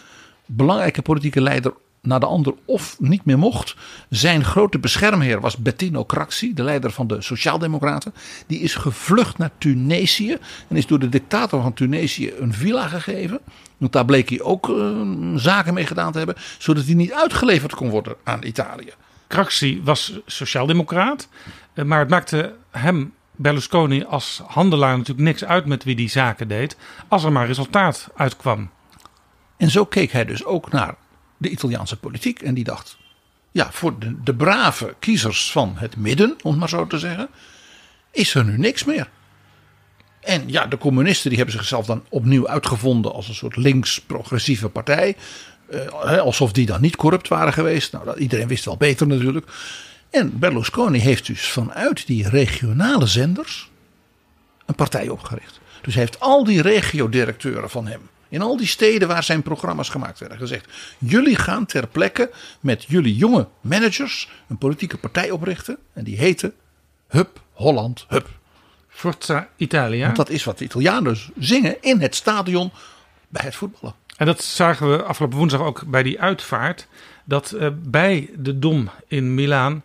belangrijke 0.46 1.03
politieke 1.03 1.40
leider 1.40 1.75
na 2.07 2.19
de 2.19 2.27
ander 2.27 2.55
of 2.64 2.97
niet 2.99 3.25
meer 3.25 3.38
mocht. 3.38 3.77
Zijn 4.11 4.45
grote 4.45 4.79
beschermheer 4.79 5.40
was 5.40 5.57
Bettino 5.57 6.05
Craxi, 6.05 6.55
de 6.55 6.62
leider 6.62 6.90
van 6.90 7.07
de 7.07 7.23
Sociaaldemocraten. 7.23 8.14
Die 8.47 8.61
is 8.61 8.75
gevlucht 8.75 9.38
naar 9.38 9.51
Tunesië 9.59 10.37
en 10.69 10.77
is 10.77 10.87
door 10.87 10.99
de 10.99 11.09
dictator 11.09 11.62
van 11.62 11.75
Tunesië 11.75 12.33
een 12.38 12.55
villa 12.55 12.87
gegeven. 12.88 13.40
Want 13.77 13.92
daar 13.92 14.05
bleek 14.05 14.29
hij 14.29 14.40
ook 14.40 14.69
eh, 14.69 15.01
zaken 15.35 15.75
mee 15.75 15.87
gedaan 15.87 16.12
te 16.12 16.19
hebben, 16.19 16.37
zodat 16.59 16.85
hij 16.85 16.95
niet 16.95 17.12
uitgeleverd 17.12 17.75
kon 17.75 17.90
worden 17.90 18.16
aan 18.25 18.45
Italië. 18.45 18.92
Craxi 19.29 19.81
was 19.85 20.21
sociaaldemocraat, 20.27 21.29
eh, 21.75 21.85
maar 21.85 21.99
het 21.99 22.09
maakte 22.09 22.55
hem, 22.71 23.12
Berlusconi, 23.37 24.05
als 24.05 24.42
handelaar 24.47 24.97
natuurlijk 24.97 25.27
niks 25.27 25.45
uit 25.45 25.66
met 25.66 25.85
wie 25.85 25.97
die 25.97 26.09
zaken 26.09 26.49
deed, 26.49 26.77
als 27.09 27.25
er 27.25 27.33
maar 27.33 27.47
resultaat 27.47 28.09
uitkwam. 28.16 28.71
En 29.57 29.71
zo 29.71 29.85
keek 29.85 30.12
hij 30.12 30.25
dus 30.25 30.45
ook 30.45 30.73
naar 30.73 30.95
de 31.37 31.49
Italiaanse 31.49 31.96
politiek. 31.96 32.42
En 32.42 32.55
die 32.55 32.64
dacht, 32.64 32.96
ja, 33.53 33.72
voor 33.72 33.99
de, 33.99 34.22
de 34.22 34.35
brave 34.35 34.94
kiezers 34.99 35.53
van 35.53 35.75
het 35.77 35.96
midden, 35.96 36.37
om 36.42 36.51
het 36.51 36.61
maar 36.61 36.68
zo 36.68 36.87
te 36.87 36.99
zeggen, 36.99 37.29
is 38.11 38.35
er 38.35 38.44
nu 38.44 38.59
niks 38.59 38.85
meer. 38.85 39.09
En 40.20 40.42
ja, 40.46 40.66
de 40.66 40.79
communisten 40.79 41.29
die 41.29 41.38
hebben 41.38 41.57
zichzelf 41.57 41.87
dan 41.87 42.05
opnieuw 42.09 42.49
uitgevonden 42.49 43.12
als 43.12 43.29
een 43.29 43.35
soort 43.35 43.57
links-progressieve 43.57 44.68
partij. 44.68 45.16
Eh, 45.70 46.18
alsof 46.18 46.53
die 46.53 46.66
dan 46.66 46.81
niet 46.81 46.96
corrupt 46.96 47.29
waren 47.29 47.53
geweest. 47.53 47.92
Nou, 47.92 48.05
dat, 48.05 48.18
iedereen 48.18 48.49
wist 48.49 48.64
wel 48.64 48.77
beter 48.77 49.07
natuurlijk. 49.07 49.46
En 50.11 50.38
Berlusconi 50.38 50.99
heeft 50.99 51.27
dus 51.27 51.46
vanuit 51.46 52.07
die 52.07 52.29
regionale 52.29 53.07
zenders 53.07 53.70
een 54.66 54.75
partij 54.75 55.09
opgericht. 55.09 55.61
Dus 55.83 55.94
hij 55.94 56.03
heeft 56.03 56.20
al 56.20 56.44
die 56.44 56.62
regiodirecteuren 56.62 57.70
van 57.70 57.87
hem 57.87 58.01
in 58.28 58.42
al 58.42 58.56
die 58.56 58.66
steden 58.66 59.08
waar 59.08 59.22
zijn 59.22 59.42
programma's 59.42 59.88
gemaakt 59.88 60.18
werden 60.18 60.38
gezegd: 60.38 60.72
jullie 60.98 61.36
gaan 61.36 61.66
ter 61.66 61.86
plekke 61.86 62.30
met 62.60 62.84
jullie 62.88 63.16
jonge 63.16 63.48
managers 63.60 64.30
een 64.48 64.58
politieke 64.58 64.96
partij 64.96 65.30
oprichten. 65.30 65.78
En 65.92 66.04
die 66.04 66.16
heette 66.16 66.52
Hup 67.08 67.40
Holland 67.52 68.04
Hup. 68.08 68.28
Forza 68.88 69.48
Italia. 69.56 70.04
Want 70.04 70.16
dat 70.16 70.30
is 70.30 70.44
wat 70.44 70.58
de 70.58 70.64
Italianen 70.64 71.16
zingen 71.38 71.82
in 71.82 72.00
het 72.00 72.14
stadion 72.14 72.72
bij 73.28 73.44
het 73.44 73.54
voetballen. 73.54 73.94
En 74.16 74.26
dat 74.26 74.42
zagen 74.44 74.90
we 74.90 75.02
afgelopen 75.02 75.38
woensdag 75.38 75.60
ook 75.60 75.86
bij 75.86 76.02
die 76.02 76.20
uitvaart. 76.20 76.86
Dat 77.24 77.52
uh, 77.54 77.68
bij 77.74 78.30
de 78.36 78.58
Dom 78.58 78.90
in 79.08 79.34
Milaan 79.34 79.82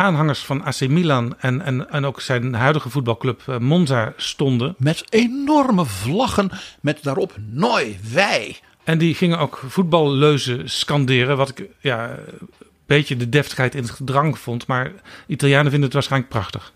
aanhangers 0.00 0.40
van 0.40 0.64
AC 0.64 0.88
Milan 0.88 1.34
en, 1.38 1.60
en, 1.60 1.90
en 1.90 2.04
ook 2.04 2.20
zijn 2.20 2.54
huidige 2.54 2.90
voetbalclub 2.90 3.42
uh, 3.48 3.58
Monza 3.58 4.12
stonden. 4.16 4.74
Met 4.78 5.04
enorme 5.08 5.84
vlaggen 5.84 6.50
met 6.80 7.02
daarop 7.02 7.34
Noi, 7.50 7.98
wij. 8.12 8.60
En 8.84 8.98
die 8.98 9.14
gingen 9.14 9.38
ook 9.38 9.62
voetballeuzen 9.68 10.70
scanderen. 10.70 11.36
Wat 11.36 11.48
ik 11.48 11.68
ja, 11.80 12.10
een 12.10 12.48
beetje 12.86 13.16
de 13.16 13.28
deftigheid 13.28 13.74
in 13.74 13.82
het 13.82 13.90
gedrang 13.90 14.38
vond. 14.38 14.66
Maar 14.66 14.92
Italianen 15.26 15.70
vinden 15.70 15.82
het 15.82 15.92
waarschijnlijk 15.92 16.32
prachtig. 16.32 16.72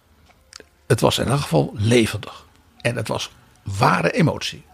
Het 0.87 1.01
was 1.01 1.19
in 1.19 1.27
elk 1.27 1.41
geval 1.41 1.73
levendig. 1.77 2.47
En 2.81 2.97
het 2.97 3.09
was 3.09 3.31
ware 3.79 4.11
emotie. 4.11 4.65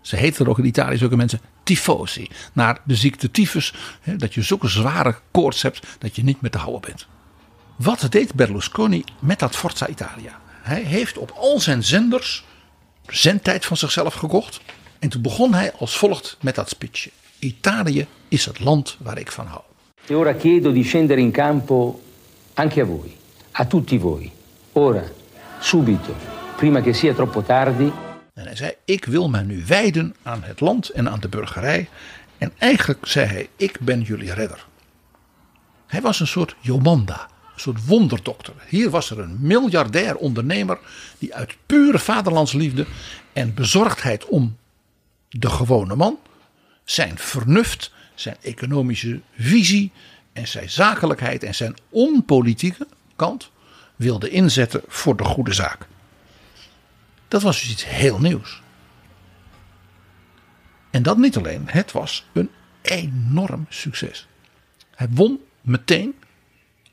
Ze 0.00 0.16
heten 0.16 0.44
er 0.44 0.50
ook 0.50 0.58
in 0.58 0.64
Italië 0.64 0.96
zulke 0.96 1.16
mensen 1.16 1.40
tifosi. 1.62 2.28
Naar 2.52 2.80
de 2.84 2.94
ziekte 2.94 3.30
tyfus. 3.30 3.74
Hè, 4.00 4.16
dat 4.16 4.34
je 4.34 4.42
zulke 4.42 4.68
zware 4.68 5.16
koorts 5.30 5.62
hebt 5.62 5.86
dat 5.98 6.16
je 6.16 6.24
niet 6.24 6.40
meer 6.40 6.50
te 6.50 6.58
houden 6.58 6.80
bent. 6.80 7.06
Wat 7.82 8.06
deed 8.10 8.34
Berlusconi 8.34 9.04
met 9.18 9.38
dat 9.38 9.56
Forza 9.56 9.88
Italia? 9.88 10.40
Hij 10.62 10.82
heeft 10.82 11.18
op 11.18 11.30
al 11.30 11.60
zijn 11.60 11.84
zenders 11.84 12.44
zendtijd 13.06 13.64
van 13.64 13.76
zichzelf 13.76 14.14
gekocht. 14.14 14.60
En 14.98 15.08
toen 15.08 15.22
begon 15.22 15.54
hij 15.54 15.72
als 15.72 15.96
volgt 15.96 16.36
met 16.40 16.54
dat 16.54 16.68
speechje. 16.68 17.10
Italië 17.38 18.06
is 18.28 18.44
het 18.44 18.60
land 18.60 18.96
waar 18.98 19.18
ik 19.18 19.32
van 19.32 19.46
hou. 19.46 19.60
E 20.06 20.14
ora 20.14 20.34
chiedo 20.38 20.72
di 20.72 20.84
scendere 20.84 21.20
in 21.20 21.30
campo 21.30 22.02
anche 22.54 22.80
a 22.80 22.84
voi, 22.84 23.16
a 23.60 23.64
tutti 23.64 23.98
voi. 23.98 24.32
Ora, 24.72 25.02
subito, 25.60 26.14
prima 26.56 26.80
che 26.80 26.92
sia 26.92 27.14
troppo 27.14 27.42
tardi. 27.42 27.92
En 28.34 28.44
hij 28.44 28.56
zei: 28.56 28.72
Ik 28.84 29.04
wil 29.04 29.28
mij 29.28 29.42
nu 29.42 29.64
wijden 29.66 30.14
aan 30.22 30.42
het 30.42 30.60
land 30.60 30.88
en 30.88 31.10
aan 31.10 31.20
de 31.20 31.28
burgerij. 31.28 31.88
En 32.38 32.52
eigenlijk 32.58 33.06
zei 33.06 33.26
hij: 33.26 33.48
Ik 33.56 33.80
ben 33.80 34.00
jullie 34.00 34.34
redder. 34.34 34.66
Hij 35.86 36.00
was 36.00 36.20
een 36.20 36.26
soort 36.26 36.56
Jomanda, 36.60 37.29
soort 37.60 37.86
wonderdokter. 37.86 38.54
Hier 38.68 38.90
was 38.90 39.10
er 39.10 39.18
een 39.18 39.36
miljardair 39.40 40.16
ondernemer 40.16 40.78
die 41.18 41.34
uit 41.34 41.56
pure 41.66 41.98
vaderlandsliefde 41.98 42.86
en 43.32 43.54
bezorgdheid 43.54 44.26
om 44.26 44.56
de 45.28 45.50
gewone 45.50 45.96
man, 45.96 46.18
zijn 46.84 47.18
vernuft, 47.18 47.92
zijn 48.14 48.36
economische 48.40 49.20
visie 49.38 49.92
en 50.32 50.48
zijn 50.48 50.70
zakelijkheid 50.70 51.42
en 51.42 51.54
zijn 51.54 51.74
onpolitieke 51.88 52.86
kant 53.16 53.50
wilde 53.96 54.30
inzetten 54.30 54.82
voor 54.88 55.16
de 55.16 55.24
goede 55.24 55.52
zaak. 55.52 55.86
Dat 57.28 57.42
was 57.42 57.60
dus 57.60 57.70
iets 57.70 57.84
heel 57.84 58.18
nieuws. 58.18 58.62
En 60.90 61.02
dat 61.02 61.18
niet 61.18 61.36
alleen, 61.36 61.62
het 61.66 61.92
was 61.92 62.26
een 62.32 62.50
enorm 62.82 63.66
succes. 63.68 64.26
Hij 64.94 65.06
won 65.10 65.40
meteen, 65.60 66.14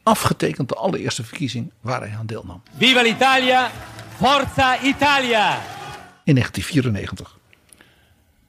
afgetekend 0.08 0.70
de 0.70 0.76
allereerste 0.76 1.24
verkiezing 1.24 1.72
waar 1.82 2.00
hij 2.00 2.16
aan 2.18 2.26
deelnam. 2.26 2.62
Viva 2.78 3.02
l'Italia, 3.02 3.72
Forza 4.16 4.82
Italia! 4.82 5.62
In 6.24 6.34
1994. 6.34 7.38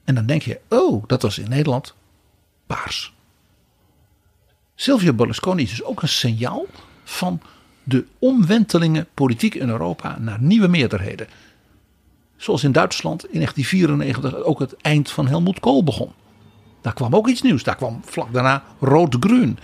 En 0.05 0.15
dan 0.15 0.27
denk 0.27 0.43
je, 0.43 0.61
oh, 0.69 1.05
dat 1.07 1.23
was 1.23 1.39
in 1.39 1.49
Nederland 1.49 1.95
paars. 2.67 3.13
Silvio 4.75 5.13
Berlusconi 5.13 5.63
is 5.63 5.71
dus 5.71 5.85
ook 5.85 6.03
een 6.03 6.09
signaal 6.09 6.67
van 7.05 7.41
de 7.83 8.05
omwentelingen 8.19 9.07
politiek 9.15 9.55
in 9.55 9.69
Europa 9.69 10.19
naar 10.19 10.41
nieuwe 10.41 10.69
meerderheden. 10.69 11.29
Zoals 12.37 12.65
in 12.65 12.73
Duitsland 12.73 13.25
in 13.25 13.41
1994 13.41 14.45
ook 14.45 14.59
het 14.59 14.77
eind 14.77 15.11
van 15.11 15.29
Helmut 15.29 15.61
Kool 15.61 15.85
begon. 15.85 16.13
Daar 16.81 16.95
kwam 16.95 17.15
ook 17.15 17.29
iets 17.29 17.43
nieuws. 17.43 17.63
Daar 17.63 17.77
kwam 17.77 18.01
vlak 18.05 18.33
daarna 18.33 18.65
rood-groen. 18.81 19.59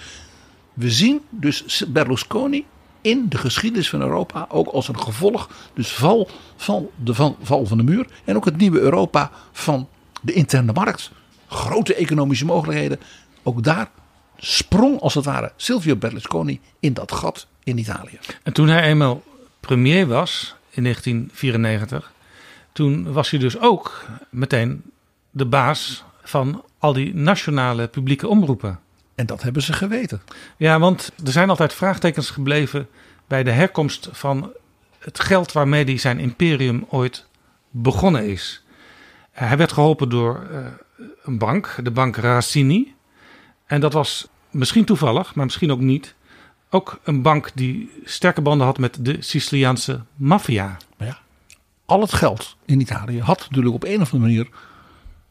We 0.75 0.91
zien 0.91 1.21
dus 1.31 1.85
Berlusconi 1.89 2.65
in 3.01 3.27
de 3.29 3.39
geschiedenis 3.39 3.89
van 3.89 4.01
Europa 4.01 4.47
ook 4.51 4.67
als 4.67 4.89
een 4.89 5.01
gevolg. 5.01 5.49
Dus 5.75 5.93
val 5.93 6.29
van 6.57 6.89
de 6.97 7.15
val, 7.15 7.37
val 7.43 7.67
van 7.67 7.77
de 7.77 7.85
muur. 7.85 8.07
En 8.25 8.37
ook 8.37 8.45
het 8.45 8.57
nieuwe 8.57 8.81
Europa 8.81 9.31
van 9.53 9.89
de 10.23 10.33
interne 10.33 10.73
markt. 10.73 11.11
Grote 11.49 11.95
economische 11.95 12.45
mogelijkheden. 12.45 13.01
Ook 13.43 13.63
daar 13.63 13.91
sprong 14.37 15.01
als 15.01 15.15
het 15.15 15.25
ware 15.25 15.53
Silvio 15.57 15.97
Berlusconi 15.97 16.61
in 16.81 16.93
dat 16.93 17.13
gat 17.13 17.47
in 17.65 17.79
Italië. 17.79 18.19
En 18.43 18.53
toen 18.53 18.69
hij 18.69 18.83
eenmaal 18.83 19.23
premier 19.61 20.07
was 20.07 20.55
in 20.71 20.83
1994, 20.83 22.13
toen 22.73 23.13
was 23.13 23.31
hij 23.31 23.39
dus 23.39 23.59
ook 23.59 24.05
meteen 24.31 24.83
de 25.31 25.47
baas 25.47 26.05
van 26.23 26.65
al 26.79 26.93
die 26.93 27.15
nationale 27.15 27.89
publieke 27.89 28.29
omroepen. 28.29 28.81
En 29.15 29.27
dat 29.27 29.43
hebben 29.43 29.63
ze 29.63 29.73
geweten. 29.73 30.23
Ja, 30.57 30.79
want 30.79 31.13
er 31.25 31.33
zijn 31.33 31.49
altijd 31.49 31.73
vraagtekens 31.73 32.31
gebleven 32.31 32.89
bij 33.27 33.43
de 33.43 33.51
herkomst 33.51 34.09
van 34.13 34.53
het 34.99 35.21
geld 35.21 35.53
waarmee 35.53 35.85
hij 35.85 35.99
zijn 35.99 36.19
imperium 36.19 36.87
ooit 36.89 37.27
begonnen 37.71 38.27
is. 38.27 38.65
Hij 39.31 39.57
werd 39.57 39.73
geholpen 39.73 40.09
door 40.09 40.47
uh, 40.51 40.67
een 41.23 41.39
bank, 41.39 41.77
de 41.83 41.91
bank 41.91 42.17
Racini. 42.17 42.95
En 43.67 43.81
dat 43.81 43.93
was 43.93 44.29
misschien 44.51 44.85
toevallig, 44.85 45.35
maar 45.35 45.45
misschien 45.45 45.73
ook 45.73 45.81
niet. 45.81 46.15
Ook 46.71 47.01
een 47.03 47.23
bank 47.23 47.51
die 47.55 47.91
sterke 48.05 48.41
banden 48.41 48.67
had 48.67 48.79
met 48.79 48.99
de 49.01 49.17
Siciliaanse 49.21 50.01
maffia. 50.15 50.77
Maar 50.97 51.09
ja, 51.09 51.19
al 51.85 52.01
het 52.01 52.13
geld 52.13 52.57
in 52.65 52.81
Italië 52.81 53.21
had 53.21 53.39
natuurlijk 53.39 53.75
op 53.75 53.85
een 53.85 54.01
of 54.01 54.13
andere 54.13 54.19
manier 54.19 54.49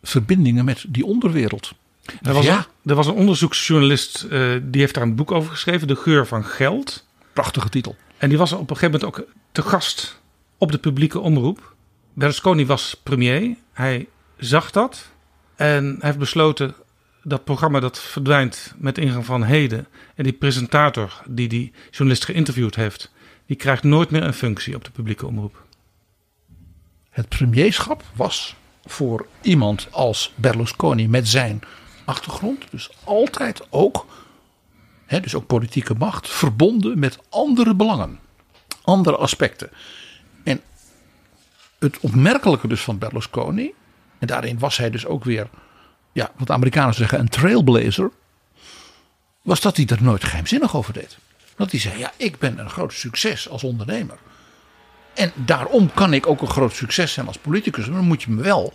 verbindingen 0.04 0.65
met 0.65 0.86
die 0.88 1.06
onderwereld. 1.06 1.74
Er 2.22 2.34
was, 2.34 2.46
Ja. 2.46 2.67
Er 2.86 2.96
was 2.96 3.08
een 3.08 3.13
onderzoeksjournalist 3.13 4.24
eh, 4.24 4.52
die 4.62 4.82
heeft 4.82 4.93
daar 4.93 5.04
een 5.04 5.15
boek 5.15 5.32
over 5.32 5.52
geschreven, 5.52 5.88
De 5.88 5.96
Geur 5.96 6.28
van 6.28 6.46
Geld. 6.46 7.06
Prachtige 7.34 7.69
titel. 7.69 7.96
En 8.17 8.30
die 8.30 8.38
was 8.38 8.52
op 8.52 8.69
een 8.69 8.78
gegeven 8.78 9.00
moment 9.00 9.19
ook 9.19 9.28
te 9.52 9.62
gast 9.62 10.22
op 10.58 10.72
de 10.72 10.78
publieke 10.78 11.19
omroep. 11.19 11.76
Berlusconi 12.13 12.65
was 12.65 13.00
premier. 13.04 13.56
Hij 13.74 14.08
zag 14.38 14.72
dat. 14.72 15.12
En 15.56 15.86
hij 15.86 15.98
heeft 16.00 16.17
besloten 16.17 16.76
dat 17.24 17.43
programma 17.43 17.80
dat 17.80 18.00
verdwijnt 18.00 18.74
met 18.78 18.98
ingang 18.98 19.26
van 19.26 19.43
heden. 19.43 19.88
En 20.15 20.24
die 20.24 20.34
presentator 20.34 21.22
die 21.28 21.48
die 21.48 21.72
journalist 21.91 22.26
geïnterviewd 22.26 22.76
heeft, 22.76 23.12
die 23.46 23.56
krijgt 23.56 23.84
nooit 23.84 24.12
meer 24.12 24.24
een 24.24 24.34
functie 24.34 24.76
op 24.76 24.84
de 24.84 24.91
publieke 24.91 25.28
omroep. 25.28 25.63
Het 27.10 27.30
premierschap 27.30 28.04
was 28.15 28.56
voor 28.86 29.28
iemand 29.41 29.88
als 29.91 30.34
Berlusconi 30.36 31.08
met 31.08 31.28
zijn 31.28 31.62
achtergrond, 32.06 32.63
dus 32.70 32.89
altijd 33.04 33.62
ook, 33.70 34.06
hè, 35.06 35.20
dus 35.20 35.36
ook 35.36 35.48
politieke 35.48 35.94
macht, 35.94 36.30
verbonden 36.30 37.00
met 37.00 37.20
andere 37.30 37.76
belangen, 37.76 38.20
andere 38.82 39.18
aspecten. 39.18 39.70
En 40.44 40.62
het 41.80 42.00
opmerkelijke 42.00 42.68
dus 42.68 42.82
van 42.82 42.98
Berlusconi, 42.98 43.74
en 44.20 44.28
daarin 44.28 44.60
was 44.60 44.78
hij 44.78 44.89
dus 44.89 45.06
ook 45.06 45.24
weer, 45.24 45.50
ja, 46.12 46.32
wat 46.36 46.48
de 46.48 46.54
Amerikanen 46.54 46.94
zeggen, 46.94 47.20
een 47.20 47.30
trailblazer. 47.30 48.12
was 49.42 49.62
dat 49.62 49.78
hij 49.78 49.86
er 49.86 50.04
nooit 50.04 50.24
geheimzinnig 50.24 50.76
over 50.76 50.94
deed. 50.94 51.18
Dat 51.56 51.72
hij 51.72 51.80
zei, 51.80 51.98
ja, 51.98 52.12
ik 52.18 52.39
ben 52.39 52.60
een 52.60 52.70
groot 52.70 52.94
succes 52.94 53.50
als 53.50 53.63
ondernemer. 53.63 54.18
En 55.13 55.32
daarom 55.36 55.94
kan 55.94 56.13
ik 56.13 56.28
ook 56.28 56.42
een 56.42 56.48
groot 56.48 56.74
succes 56.74 57.13
zijn 57.13 57.28
als 57.28 57.38
politicus. 57.38 57.86
Maar 57.86 57.98
dan 57.98 58.08
moet 58.08 58.24
je 58.24 58.32
me 58.32 58.42
wel 58.42 58.74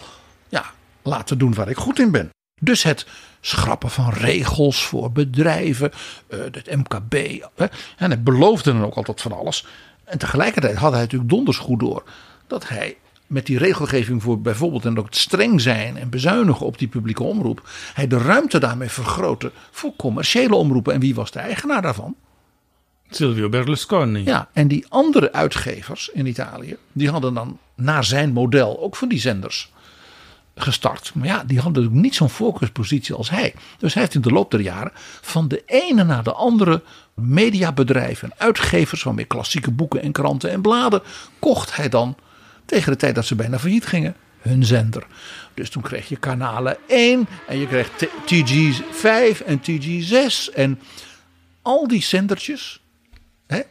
ja, 0.48 0.64
laten 1.02 1.38
doen 1.38 1.54
waar 1.54 1.68
ik 1.68 1.76
goed 1.76 1.98
in 1.98 2.10
ben. 2.10 2.30
Dus 2.58 2.82
het 2.82 3.06
schrappen 3.40 3.90
van 3.90 4.10
regels 4.10 4.84
voor 4.84 5.12
bedrijven, 5.12 5.92
eh, 6.26 6.38
het 6.38 6.76
MKB. 6.76 7.14
En 7.96 8.10
hij 8.10 8.22
beloofde 8.22 8.72
dan 8.72 8.84
ook 8.84 8.94
altijd 8.94 9.20
van 9.20 9.32
alles. 9.32 9.66
En 10.04 10.18
tegelijkertijd 10.18 10.76
had 10.76 10.92
hij 10.92 11.00
natuurlijk 11.00 11.30
donders 11.30 11.58
goed 11.58 11.80
door 11.80 12.02
dat 12.46 12.68
hij 12.68 12.96
met 13.26 13.46
die 13.46 13.58
regelgeving 13.58 14.22
voor 14.22 14.40
bijvoorbeeld 14.40 14.84
en 14.84 14.98
ook 14.98 15.04
het 15.04 15.16
streng 15.16 15.60
zijn 15.60 15.96
en 15.96 16.08
bezuinigen 16.08 16.66
op 16.66 16.78
die 16.78 16.88
publieke 16.88 17.22
omroep, 17.22 17.68
hij 17.94 18.06
de 18.06 18.18
ruimte 18.18 18.58
daarmee 18.58 18.88
vergrootte 18.88 19.52
voor 19.70 19.92
commerciële 19.96 20.54
omroepen. 20.54 20.94
En 20.94 21.00
wie 21.00 21.14
was 21.14 21.30
de 21.30 21.38
eigenaar 21.38 21.82
daarvan? 21.82 22.16
Silvio 23.10 23.48
Berlusconi. 23.48 24.24
Ja, 24.24 24.48
en 24.52 24.68
die 24.68 24.86
andere 24.88 25.32
uitgevers 25.32 26.08
in 26.08 26.26
Italië, 26.26 26.76
die 26.92 27.10
hadden 27.10 27.34
dan 27.34 27.58
naar 27.74 28.04
zijn 28.04 28.32
model 28.32 28.80
ook 28.80 28.96
van 28.96 29.08
die 29.08 29.20
zenders 29.20 29.72
gestart. 30.60 31.12
Maar 31.14 31.26
ja, 31.26 31.44
die 31.44 31.58
hadden 31.60 31.82
natuurlijk 31.82 32.02
niet 32.02 32.14
zo'n 32.14 32.28
focuspositie 32.30 33.14
als 33.14 33.30
hij. 33.30 33.54
Dus 33.78 33.94
hij 33.94 34.02
heeft 34.02 34.14
in 34.14 34.20
de 34.20 34.30
loop 34.30 34.50
der 34.50 34.60
jaren 34.60 34.92
van 35.20 35.48
de 35.48 35.62
ene 35.66 36.04
naar 36.04 36.22
de 36.22 36.32
andere 36.32 36.82
mediabedrijven 37.14 38.30
en 38.30 38.38
uitgevers 38.38 39.02
van 39.02 39.14
meer 39.14 39.26
klassieke 39.26 39.70
boeken 39.70 40.02
en 40.02 40.12
kranten 40.12 40.50
en 40.50 40.60
bladen, 40.60 41.02
kocht 41.38 41.76
hij 41.76 41.88
dan 41.88 42.16
tegen 42.64 42.92
de 42.92 42.98
tijd 42.98 43.14
dat 43.14 43.24
ze 43.24 43.34
bijna 43.34 43.58
failliet 43.58 43.86
gingen 43.86 44.14
hun 44.38 44.64
zender. 44.64 45.06
Dus 45.54 45.70
toen 45.70 45.82
kreeg 45.82 46.08
je 46.08 46.16
kanalen 46.16 46.76
1 46.86 47.28
en 47.46 47.58
je 47.58 47.66
kreeg 47.66 47.90
TG5 48.24 49.44
en 49.46 49.60
TG6 49.60 50.54
en 50.54 50.80
al 51.62 51.88
die 51.88 52.02
zendertjes 52.02 52.82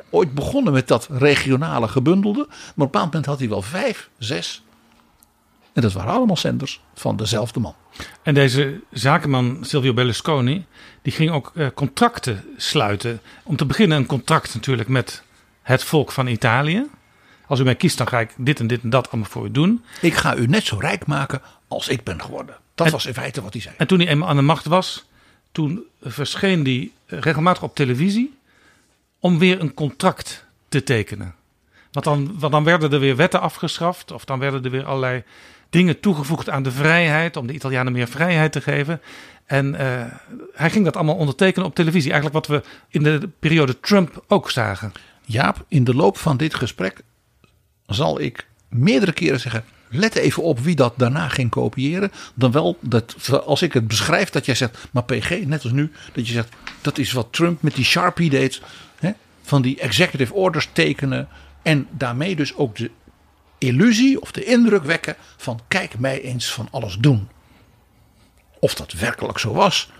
ooit 0.09 0.33
begonnen 0.33 0.73
met 0.73 0.87
dat 0.87 1.07
regionale 1.11 1.87
gebundelde. 1.87 2.45
Maar 2.47 2.55
op 2.57 2.57
een 2.67 2.73
bepaald 2.75 3.05
moment 3.05 3.25
had 3.25 3.39
hij 3.39 3.49
wel 3.49 3.61
vijf, 3.61 4.09
zes. 4.17 4.63
En 5.77 5.83
dat 5.83 5.93
waren 5.93 6.13
allemaal 6.13 6.37
zenders 6.37 6.81
van 6.93 7.15
dezelfde 7.15 7.59
man. 7.59 7.75
En 8.21 8.33
deze 8.33 8.79
zakenman 8.91 9.57
Silvio 9.61 9.93
Berlusconi, 9.93 10.65
die 11.01 11.13
ging 11.13 11.31
ook 11.31 11.51
uh, 11.55 11.67
contracten 11.73 12.43
sluiten. 12.55 13.21
Om 13.43 13.55
te 13.55 13.65
beginnen 13.65 13.97
een 13.97 14.05
contract 14.05 14.53
natuurlijk 14.53 14.89
met 14.89 15.23
het 15.61 15.83
volk 15.83 16.11
van 16.11 16.27
Italië. 16.27 16.85
Als 17.47 17.59
u 17.59 17.63
mij 17.63 17.75
kiest, 17.75 17.97
dan 17.97 18.07
ga 18.07 18.19
ik 18.19 18.33
dit 18.37 18.59
en 18.59 18.67
dit 18.67 18.81
en 18.81 18.89
dat 18.89 19.09
allemaal 19.11 19.29
voor 19.29 19.45
u 19.45 19.51
doen. 19.51 19.83
Ik 20.01 20.13
ga 20.13 20.35
u 20.35 20.47
net 20.47 20.65
zo 20.65 20.77
rijk 20.77 21.05
maken 21.05 21.41
als 21.67 21.87
ik 21.87 22.03
ben 22.03 22.21
geworden. 22.21 22.55
Dat 22.75 22.89
was 22.89 23.05
in 23.05 23.13
feite 23.13 23.41
wat 23.41 23.53
hij 23.53 23.61
zei. 23.61 23.75
En 23.77 23.87
toen 23.87 23.99
hij 23.99 24.07
eenmaal 24.07 24.29
aan 24.29 24.35
de 24.35 24.41
macht 24.41 24.65
was, 24.65 25.05
toen 25.51 25.83
verscheen 26.01 26.63
hij 26.63 26.91
regelmatig 27.05 27.63
op 27.63 27.75
televisie 27.75 28.37
om 29.19 29.39
weer 29.39 29.61
een 29.61 29.73
contract 29.73 30.45
te 30.69 30.83
tekenen. 30.83 31.35
Want 31.91 32.05
dan, 32.05 32.39
want 32.39 32.51
dan 32.51 32.63
werden 32.63 32.91
er 32.91 32.99
weer 32.99 33.15
wetten 33.15 33.41
afgeschaft, 33.41 34.11
of 34.11 34.25
dan 34.25 34.39
werden 34.39 34.63
er 34.63 34.71
weer 34.71 34.85
allerlei 34.85 35.23
dingen 35.69 35.99
toegevoegd 35.99 36.49
aan 36.49 36.63
de 36.63 36.71
vrijheid, 36.71 37.37
om 37.37 37.47
de 37.47 37.53
Italianen 37.53 37.93
meer 37.93 38.07
vrijheid 38.07 38.51
te 38.51 38.61
geven. 38.61 39.01
En 39.45 39.73
uh, 39.73 39.79
hij 40.53 40.69
ging 40.69 40.85
dat 40.85 40.95
allemaal 40.95 41.15
ondertekenen 41.15 41.67
op 41.67 41.75
televisie. 41.75 42.11
Eigenlijk 42.11 42.47
wat 42.47 42.57
we 42.57 42.69
in 42.89 43.03
de 43.03 43.29
periode 43.39 43.79
Trump 43.79 44.23
ook 44.27 44.51
zagen. 44.51 44.91
Jaap, 45.25 45.65
in 45.67 45.83
de 45.83 45.95
loop 45.95 46.17
van 46.17 46.37
dit 46.37 46.53
gesprek 46.55 47.01
zal 47.85 48.19
ik 48.19 48.47
meerdere 48.69 49.11
keren 49.11 49.39
zeggen. 49.39 49.63
Let 49.89 50.15
even 50.15 50.43
op 50.43 50.59
wie 50.59 50.75
dat 50.75 50.93
daarna 50.97 51.27
ging 51.27 51.49
kopiëren. 51.49 52.11
Dan 52.33 52.51
wel 52.51 52.77
dat 52.81 53.15
als 53.45 53.61
ik 53.61 53.73
het 53.73 53.87
beschrijf, 53.87 54.29
dat 54.29 54.45
jij 54.45 54.55
zegt, 54.55 54.77
maar 54.91 55.03
PG, 55.03 55.45
net 55.45 55.63
als 55.63 55.71
nu, 55.71 55.91
dat 56.13 56.27
je 56.27 56.33
zegt, 56.33 56.55
dat 56.81 56.97
is 56.97 57.11
wat 57.11 57.27
Trump 57.31 57.61
met 57.61 57.75
die 57.75 57.85
Sharpie 57.85 58.29
deed 58.29 58.61
van 59.47 59.61
die 59.61 59.79
executive 59.79 60.33
orders 60.33 60.69
tekenen. 60.73 61.27
En 61.61 61.87
daarmee 61.91 62.35
dus 62.35 62.55
ook 62.55 62.75
de 62.75 62.91
illusie 63.57 64.21
of 64.21 64.31
de 64.31 64.43
indruk 64.43 64.83
wekken 64.83 65.15
van 65.37 65.59
kijk 65.67 65.99
mij 65.99 66.21
eens 66.21 66.53
van 66.53 66.67
alles 66.71 66.97
doen. 66.97 67.29
Of 68.59 68.75
dat 68.75 68.93
werkelijk 68.93 69.39
zo 69.39 69.53
was. 69.53 69.91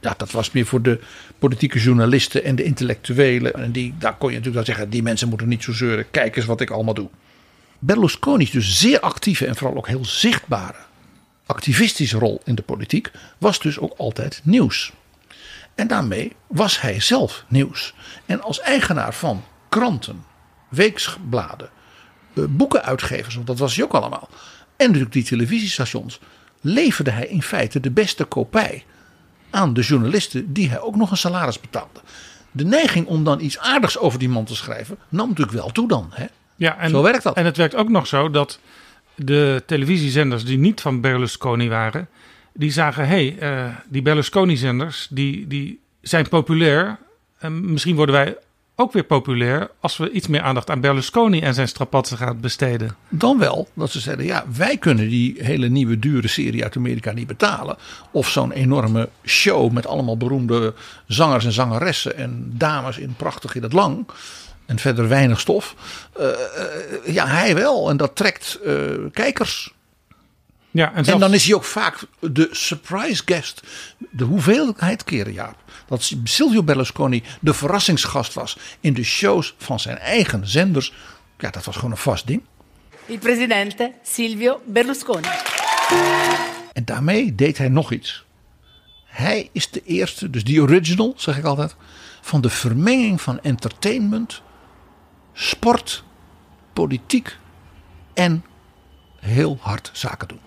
Ja, 0.00 0.14
dat 0.16 0.30
was 0.30 0.50
meer 0.50 0.66
voor 0.66 0.82
de 0.82 1.00
politieke 1.38 1.78
journalisten 1.78 2.44
en 2.44 2.56
de 2.56 2.62
intellectuelen. 2.62 3.54
En 3.54 3.72
die, 3.72 3.94
daar 3.98 4.16
kon 4.16 4.30
je 4.30 4.36
natuurlijk 4.36 4.66
wel 4.66 4.74
zeggen, 4.74 4.90
die 4.90 5.02
mensen 5.02 5.28
moeten 5.28 5.48
niet 5.48 5.62
zo 5.62 5.72
zeuren. 5.72 6.10
Kijk 6.10 6.36
eens 6.36 6.46
wat 6.46 6.60
ik 6.60 6.70
allemaal 6.70 6.94
doe. 6.94 7.08
Berlusconi's 7.78 8.50
dus 8.50 8.78
zeer 8.78 9.00
actieve 9.00 9.46
en 9.46 9.56
vooral 9.56 9.76
ook 9.76 9.88
heel 9.88 10.04
zichtbare 10.04 10.88
activistische 11.50 12.18
rol 12.18 12.40
in 12.44 12.54
de 12.54 12.62
politiek 12.62 13.10
was 13.38 13.60
dus 13.60 13.78
ook 13.78 13.94
altijd 13.96 14.40
nieuws. 14.44 14.92
En 15.74 15.86
daarmee 15.86 16.32
was 16.46 16.80
hij 16.80 17.00
zelf 17.00 17.44
nieuws. 17.48 17.94
En 18.26 18.42
als 18.42 18.60
eigenaar 18.60 19.14
van 19.14 19.44
kranten, 19.68 20.24
weeksbladen, 20.68 21.70
boekenuitgevers, 22.48 23.34
want 23.34 23.46
dat 23.46 23.58
was 23.58 23.74
hij 23.74 23.84
ook 23.84 23.92
allemaal. 23.92 24.28
En 24.76 24.86
natuurlijk 24.86 25.12
die 25.12 25.24
televisiestations, 25.24 26.20
leverde 26.60 27.10
hij 27.10 27.26
in 27.26 27.42
feite 27.42 27.80
de 27.80 27.90
beste 27.90 28.24
kopij 28.24 28.84
aan 29.50 29.74
de 29.74 29.80
journalisten 29.80 30.52
die 30.52 30.68
hij 30.68 30.80
ook 30.80 30.96
nog 30.96 31.10
een 31.10 31.16
salaris 31.16 31.60
betaalde. 31.60 32.00
De 32.50 32.64
neiging 32.64 33.06
om 33.06 33.24
dan 33.24 33.40
iets 33.40 33.58
aardigs 33.58 33.98
over 33.98 34.18
die 34.18 34.28
man 34.28 34.44
te 34.44 34.56
schrijven 34.56 34.98
nam 35.08 35.28
natuurlijk 35.28 35.56
wel 35.56 35.70
toe 35.70 35.88
dan. 35.88 36.10
Hè? 36.10 36.26
Ja, 36.56 36.78
en, 36.78 36.90
zo 36.90 37.02
werkt 37.02 37.22
dat. 37.22 37.36
En 37.36 37.44
het 37.44 37.56
werkt 37.56 37.74
ook 37.74 37.88
nog 37.88 38.06
zo 38.06 38.30
dat 38.30 38.58
de 39.14 39.62
televisiezenders 39.66 40.44
die 40.44 40.58
niet 40.58 40.80
van 40.80 41.00
Berlusconi 41.00 41.68
waren, 41.68 42.08
die 42.52 42.70
zagen, 42.70 43.08
hé, 43.08 43.34
hey, 43.38 43.64
uh, 43.66 43.74
die 43.88 44.02
Berlusconi-zenders, 44.02 45.06
die, 45.10 45.46
die 45.46 45.80
zijn 46.00 46.28
populair. 46.28 46.98
En 47.38 47.72
misschien 47.72 47.96
worden 47.96 48.14
wij 48.14 48.36
ook 48.80 48.92
weer 48.92 49.04
populair 49.04 49.70
als 49.80 49.96
we 49.96 50.10
iets 50.10 50.26
meer 50.26 50.40
aandacht 50.40 50.70
aan 50.70 50.80
Berlusconi 50.80 51.40
en 51.40 51.54
zijn 51.54 51.68
strapatsen 51.68 52.16
gaan 52.16 52.40
besteden. 52.40 52.96
Dan 53.08 53.38
wel 53.38 53.68
dat 53.74 53.90
ze 53.90 54.00
zeiden, 54.00 54.24
ja, 54.24 54.44
wij 54.56 54.76
kunnen 54.76 55.08
die 55.08 55.34
hele 55.38 55.68
nieuwe 55.68 55.98
dure 55.98 56.28
serie 56.28 56.62
uit 56.62 56.76
Amerika 56.76 57.12
niet 57.12 57.26
betalen. 57.26 57.76
Of 58.10 58.28
zo'n 58.28 58.52
enorme 58.52 59.08
show 59.24 59.72
met 59.72 59.86
allemaal 59.86 60.16
beroemde 60.16 60.74
zangers 61.06 61.44
en 61.44 61.52
zangeressen 61.52 62.16
en 62.16 62.52
dames 62.54 62.98
in 62.98 63.14
prachtig 63.16 63.54
in 63.54 63.62
het 63.62 63.72
lang. 63.72 64.06
En 64.66 64.78
verder 64.78 65.08
weinig 65.08 65.40
stof. 65.40 65.74
Uh, 66.20 66.26
uh, 66.26 67.14
ja, 67.14 67.26
hij 67.26 67.54
wel. 67.54 67.90
En 67.90 67.96
dat 67.96 68.16
trekt 68.16 68.58
uh, 68.64 68.74
kijkers. 69.12 69.74
Ja, 70.70 70.92
en, 70.94 71.04
en, 71.04 71.18
dan 71.18 71.34
is 71.34 71.44
hij 71.44 71.54
ook 71.54 71.64
vaak 71.64 71.98
de 72.20 72.48
surprise 72.50 73.22
guest. 73.24 73.62
De 74.10 74.24
hoeveelheid 74.24 75.04
keren, 75.04 75.32
ja, 75.32 75.54
dat 75.90 76.12
Silvio 76.24 76.62
Berlusconi 76.62 77.22
de 77.40 77.54
verrassingsgast 77.54 78.34
was 78.34 78.56
in 78.80 78.94
de 78.94 79.04
shows 79.04 79.54
van 79.58 79.80
zijn 79.80 79.98
eigen 79.98 80.48
zenders. 80.48 80.92
Ja, 81.38 81.50
dat 81.50 81.64
was 81.64 81.74
gewoon 81.74 81.90
een 81.90 81.96
vast 81.96 82.26
ding. 82.26 82.42
Il 83.06 83.18
presidente 83.18 83.92
Silvio 84.02 84.60
Berlusconi. 84.66 85.28
En 86.72 86.84
daarmee 86.84 87.34
deed 87.34 87.58
hij 87.58 87.68
nog 87.68 87.92
iets. 87.92 88.24
Hij 89.04 89.48
is 89.52 89.70
de 89.70 89.82
eerste, 89.84 90.30
dus 90.30 90.44
die 90.44 90.60
original, 90.62 91.14
zeg 91.16 91.38
ik 91.38 91.44
altijd, 91.44 91.76
van 92.20 92.40
de 92.40 92.50
vermenging 92.50 93.20
van 93.20 93.40
entertainment, 93.40 94.42
sport, 95.32 96.04
politiek 96.72 97.36
en 98.14 98.44
heel 99.18 99.58
hard 99.60 99.90
zaken 99.92 100.28
doen. 100.28 100.40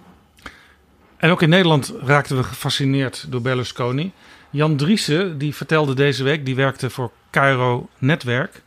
En 1.18 1.30
ook 1.30 1.42
in 1.42 1.50
Nederland 1.50 1.94
raakten 2.02 2.38
we 2.38 2.44
gefascineerd 2.44 3.26
door 3.30 3.42
Berlusconi. 3.42 4.12
Jan 4.54 4.78
Driessen 4.78 5.38
die 5.38 5.56
vertelde 5.56 5.94
deze 5.94 6.24
week, 6.24 6.46
die 6.46 6.56
werkte 6.56 6.90
voor 6.90 7.12
Cairo 7.32 7.90
Netwerk, 7.98 8.62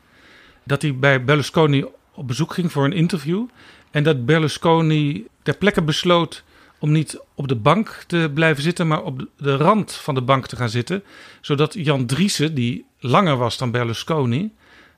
dat 0.64 0.82
hij 0.82 0.96
bij 0.96 1.24
Berlusconi 1.24 1.84
op 2.14 2.26
bezoek 2.26 2.54
ging 2.54 2.72
voor 2.72 2.84
een 2.84 2.92
interview. 2.92 3.46
En 3.90 4.02
dat 4.02 4.24
Berlusconi 4.26 5.26
ter 5.42 5.56
plekke 5.56 5.82
besloot 5.82 6.44
om 6.78 6.92
niet 6.92 7.20
op 7.34 7.48
de 7.48 7.56
bank 7.56 8.04
te 8.06 8.30
blijven 8.34 8.62
zitten, 8.62 8.86
maar 8.86 9.02
op 9.02 9.26
de 9.36 9.56
rand 9.56 9.92
van 9.92 10.14
de 10.14 10.22
bank 10.22 10.46
te 10.46 10.56
gaan 10.56 10.68
zitten. 10.68 11.02
Zodat 11.40 11.74
Jan 11.74 12.06
Driessen, 12.06 12.54
die 12.54 12.86
langer 12.98 13.36
was 13.36 13.58
dan 13.58 13.70
Berlusconi, 13.70 14.52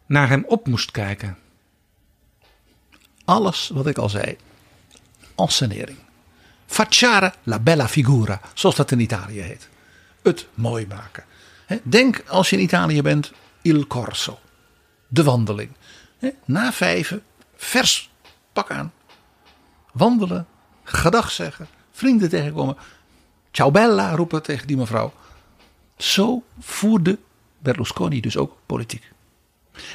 naar 0.07 0.29
hem 0.29 0.45
op 0.47 0.67
moest 0.67 0.91
kijken. 0.91 1.39
Alles 3.25 3.71
wat 3.75 3.87
ik 3.87 3.99
al 3.99 4.09
zei. 4.09 4.37
Ansenering. 5.35 5.99
Facciare 6.67 7.33
la 7.43 7.59
bella 7.59 7.89
figura, 7.89 8.41
zoals 8.55 8.77
dat 8.77 8.91
in 8.91 9.01
Italië 9.01 9.41
heet. 9.41 9.69
Het 10.29 10.47
mooi 10.55 10.87
maken. 10.87 11.25
Denk 11.83 12.25
als 12.27 12.51
je 12.51 12.57
in 12.57 12.63
Italië 12.63 13.03
bent, 13.03 13.33
il 13.63 13.87
corso. 13.87 14.39
De 15.09 15.23
wandeling. 15.23 15.71
Na 16.45 16.73
vijven, 16.73 17.23
vers 17.57 18.11
pak 18.53 18.71
aan. 18.71 18.93
Wandelen, 19.93 20.47
gedag 20.85 21.31
zeggen, 21.31 21.69
vrienden 21.91 22.29
tegenkomen. 22.29 22.77
Ciao 23.51 23.71
bella 23.71 24.15
roepen 24.15 24.43
tegen 24.43 24.67
die 24.67 24.77
mevrouw. 24.77 25.13
Zo 25.97 26.43
voerde 26.61 27.19
Berlusconi 27.59 28.21
dus 28.21 28.37
ook 28.37 28.57
politiek. 28.67 29.13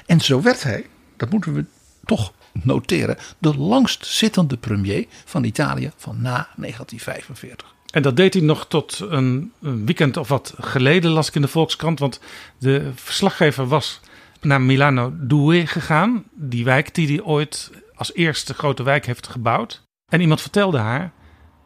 En 0.06 0.19
zo 0.19 0.41
werd 0.41 0.63
hij, 0.63 0.89
dat 1.17 1.30
moeten 1.30 1.54
we 1.54 1.65
toch 2.06 2.34
noteren, 2.52 3.17
de 3.38 3.58
langst 3.58 4.06
zittende 4.06 4.58
premier 4.58 5.06
van 5.26 5.43
Italië 5.43 5.91
van 5.96 6.22
na 6.22 6.48
1945. 6.56 7.76
En 7.93 8.01
dat 8.01 8.15
deed 8.15 8.34
hij 8.34 8.43
nog 8.43 8.67
tot 8.67 8.99
een, 9.10 9.51
een 9.62 9.86
weekend 9.86 10.17
of 10.17 10.27
wat 10.27 10.53
geleden, 10.60 11.12
las 11.12 11.27
ik 11.27 11.36
in 11.36 11.41
de 11.41 11.47
Volkskrant. 11.47 11.99
Want 11.99 12.19
de 12.58 12.91
verslaggever 12.95 13.67
was 13.67 13.99
naar 14.41 14.62
Milano 14.62 15.13
Due 15.15 15.67
gegaan. 15.67 16.23
Die 16.32 16.63
wijk 16.63 16.95
die 16.95 17.08
hij 17.08 17.21
ooit 17.21 17.71
als 17.95 18.13
eerste 18.13 18.53
grote 18.53 18.84
wijk 18.84 19.06
heeft 19.06 19.27
gebouwd. 19.27 19.82
En 20.12 20.21
iemand 20.21 20.41
vertelde 20.41 20.77
haar: 20.77 21.12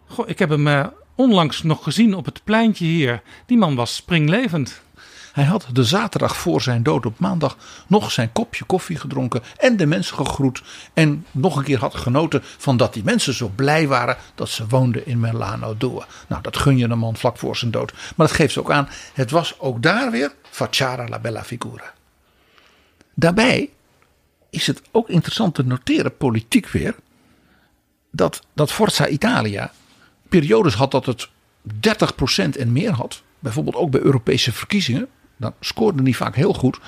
Goh, 0.07 0.29
ik 0.29 0.39
heb 0.39 0.49
hem 0.49 0.67
eh, 0.67 0.87
onlangs 1.15 1.63
nog 1.63 1.83
gezien 1.83 2.13
op 2.13 2.25
het 2.25 2.41
pleintje 2.43 2.85
hier. 2.85 3.21
Die 3.45 3.57
man 3.57 3.75
was 3.75 3.95
springlevend. 3.95 4.81
Hij 5.37 5.45
had 5.45 5.65
de 5.73 5.83
zaterdag 5.83 6.37
voor 6.37 6.61
zijn 6.61 6.83
dood 6.83 7.05
op 7.05 7.19
maandag 7.19 7.57
nog 7.87 8.11
zijn 8.11 8.31
kopje 8.31 8.65
koffie 8.65 8.97
gedronken 8.97 9.43
en 9.57 9.77
de 9.77 9.85
mensen 9.85 10.15
gegroet. 10.15 10.63
En 10.93 11.25
nog 11.31 11.55
een 11.55 11.63
keer 11.63 11.79
had 11.79 11.95
genoten 11.95 12.41
van 12.43 12.77
dat 12.77 12.93
die 12.93 13.03
mensen 13.03 13.33
zo 13.33 13.51
blij 13.55 13.87
waren 13.87 14.17
dat 14.35 14.49
ze 14.49 14.67
woonden 14.67 15.05
in 15.05 15.19
Milano 15.19 15.77
Due. 15.77 16.01
Nou, 16.27 16.41
dat 16.41 16.57
gun 16.57 16.77
je 16.77 16.87
een 16.87 16.99
man 16.99 17.17
vlak 17.17 17.37
voor 17.37 17.57
zijn 17.57 17.71
dood. 17.71 17.93
Maar 17.93 18.27
dat 18.27 18.35
geeft 18.35 18.57
ook 18.57 18.71
aan, 18.71 18.89
het 19.13 19.31
was 19.31 19.59
ook 19.59 19.83
daar 19.83 20.11
weer 20.11 20.33
facciara 20.49 21.07
la 21.07 21.19
bella 21.19 21.43
figura. 21.43 21.93
Daarbij 23.13 23.69
is 24.49 24.67
het 24.67 24.81
ook 24.91 25.09
interessant 25.09 25.55
te 25.55 25.63
noteren, 25.63 26.17
politiek 26.17 26.67
weer, 26.67 26.95
dat, 28.11 28.41
dat 28.53 28.71
Forza 28.71 29.07
Italia 29.07 29.71
periodes 30.29 30.73
had 30.73 30.91
dat 30.91 31.05
het 31.05 31.29
30% 32.55 32.59
en 32.59 32.71
meer 32.71 32.91
had. 32.91 33.21
Bijvoorbeeld 33.39 33.75
ook 33.75 33.91
bij 33.91 34.01
Europese 34.01 34.51
verkiezingen. 34.51 35.07
Dan 35.37 35.53
scoorde 35.59 36.03
hij 36.03 36.13
vaak 36.13 36.35
heel 36.35 36.53
goed. 36.53 36.79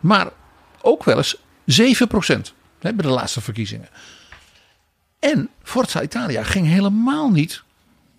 Maar 0.00 0.28
ook 0.80 1.04
wel 1.04 1.16
eens 1.16 1.36
7% 1.36 1.40
hè, 2.78 2.92
bij 2.92 3.06
de 3.06 3.08
laatste 3.08 3.40
verkiezingen. 3.40 3.88
En 5.18 5.48
Forza 5.62 6.02
Italia 6.02 6.42
ging 6.42 6.66
helemaal 6.66 7.30
niet 7.30 7.62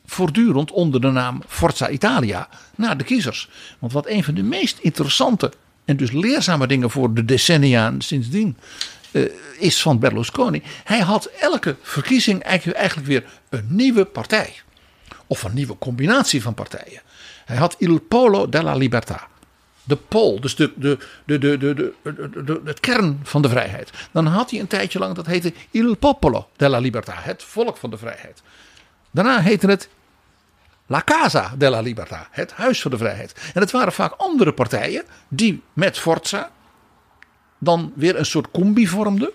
voortdurend 0.06 0.72
onder 0.72 1.02
de 1.02 1.12
naam 1.12 1.42
Forza 1.48 1.90
Italia 1.90 2.50
naar 2.76 2.98
de 2.98 3.04
kiezers. 3.04 3.50
Want 3.80 3.94
wat 3.94 4.08
een 4.08 4.24
van 4.24 4.34
de 4.34 4.44
meest 4.44 4.78
interessante 4.80 5.52
en 5.86 5.98
dus 5.98 6.12
leerzame 6.12 6.68
dingen 6.68 6.90
voor 6.90 7.14
de 7.14 7.26
decennia 7.26 7.94
sindsdien 7.98 8.58
uh, 9.12 9.32
is 9.58 9.82
van 9.82 10.00
Berlusconi. 10.00 10.62
Hij 10.84 11.00
had 11.00 11.26
elke 11.26 11.76
verkiezing 11.82 12.42
eigenlijk 12.42 13.08
weer 13.08 13.24
een 13.50 13.66
nieuwe 13.68 14.06
partij. 14.06 14.54
Of 15.28 15.44
een 15.44 15.54
nieuwe 15.54 15.78
combinatie 15.78 16.42
van 16.42 16.54
partijen. 16.54 17.02
Hij 17.46 17.58
had 17.58 17.76
Il 17.78 18.00
Polo 18.00 18.50
della 18.50 18.78
Libertà. 18.78 19.39
De 19.90 19.96
pol, 19.96 20.40
dus 20.40 20.56
de, 20.56 20.72
de, 20.76 20.98
de, 21.26 21.38
de, 21.38 21.58
de, 21.58 21.74
de, 22.04 22.44
de, 22.44 22.62
het 22.64 22.80
kern 22.80 23.20
van 23.24 23.42
de 23.42 23.50
vrijheid. 23.50 23.92
Dan 24.12 24.26
had 24.26 24.52
hij 24.52 24.60
een 24.60 24.68
tijdje 24.68 25.00
lang, 25.00 25.16
dat 25.16 25.26
heette 25.26 25.54
Il 25.72 25.96
Popolo 25.96 26.50
della 26.56 26.82
Libertà. 26.82 27.14
Het 27.14 27.44
volk 27.44 27.78
van 27.78 27.90
de 27.90 27.98
vrijheid. 27.98 28.42
Daarna 29.12 29.40
heette 29.40 29.68
het 29.68 29.90
La 30.88 31.02
Casa 31.04 31.54
della 31.58 31.82
Libertà, 31.84 32.30
het 32.32 32.52
Huis 32.52 32.82
van 32.82 32.92
de 32.92 32.98
Vrijheid. 32.98 33.36
En 33.54 33.62
het 33.62 33.72
waren 33.72 33.94
vaak 33.94 34.14
andere 34.18 34.54
partijen 34.54 35.04
die 35.28 35.62
met 35.74 35.98
Forza 35.98 36.52
dan 37.58 37.92
weer 37.96 38.16
een 38.20 38.26
soort 38.26 38.52
combi 38.52 38.88
vormden. 38.88 39.32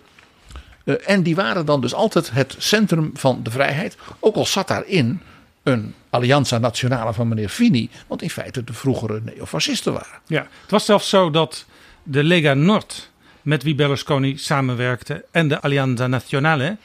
Uh, 0.84 0.94
en 1.06 1.22
die 1.22 1.34
waren 1.34 1.66
dan 1.66 1.80
dus 1.80 1.94
altijd 1.94 2.30
het 2.30 2.54
centrum 2.58 3.10
van 3.14 3.42
de 3.42 3.50
vrijheid. 3.50 3.96
Ook 4.20 4.34
al 4.34 4.46
zat 4.46 4.68
daarin 4.68 5.20
een 5.64 5.94
Allianza 6.10 6.58
Nazionale 6.58 7.12
van 7.12 7.28
meneer 7.28 7.48
Fini, 7.48 7.90
wat 8.06 8.22
in 8.22 8.30
feite 8.30 8.64
de 8.64 8.72
vroegere 8.72 9.20
neofascisten 9.24 9.92
waren. 9.92 10.20
Ja, 10.26 10.46
het 10.62 10.70
was 10.70 10.84
zelfs 10.84 11.08
zo 11.08 11.30
dat 11.30 11.66
de 12.02 12.24
Lega 12.24 12.54
Nord, 12.54 13.10
met 13.42 13.62
wie 13.62 13.74
Berlusconi 13.74 14.38
samenwerkte, 14.38 15.24
en 15.30 15.48
de 15.48 15.60
Allianza 15.60 16.06
Nazionale, 16.06 16.76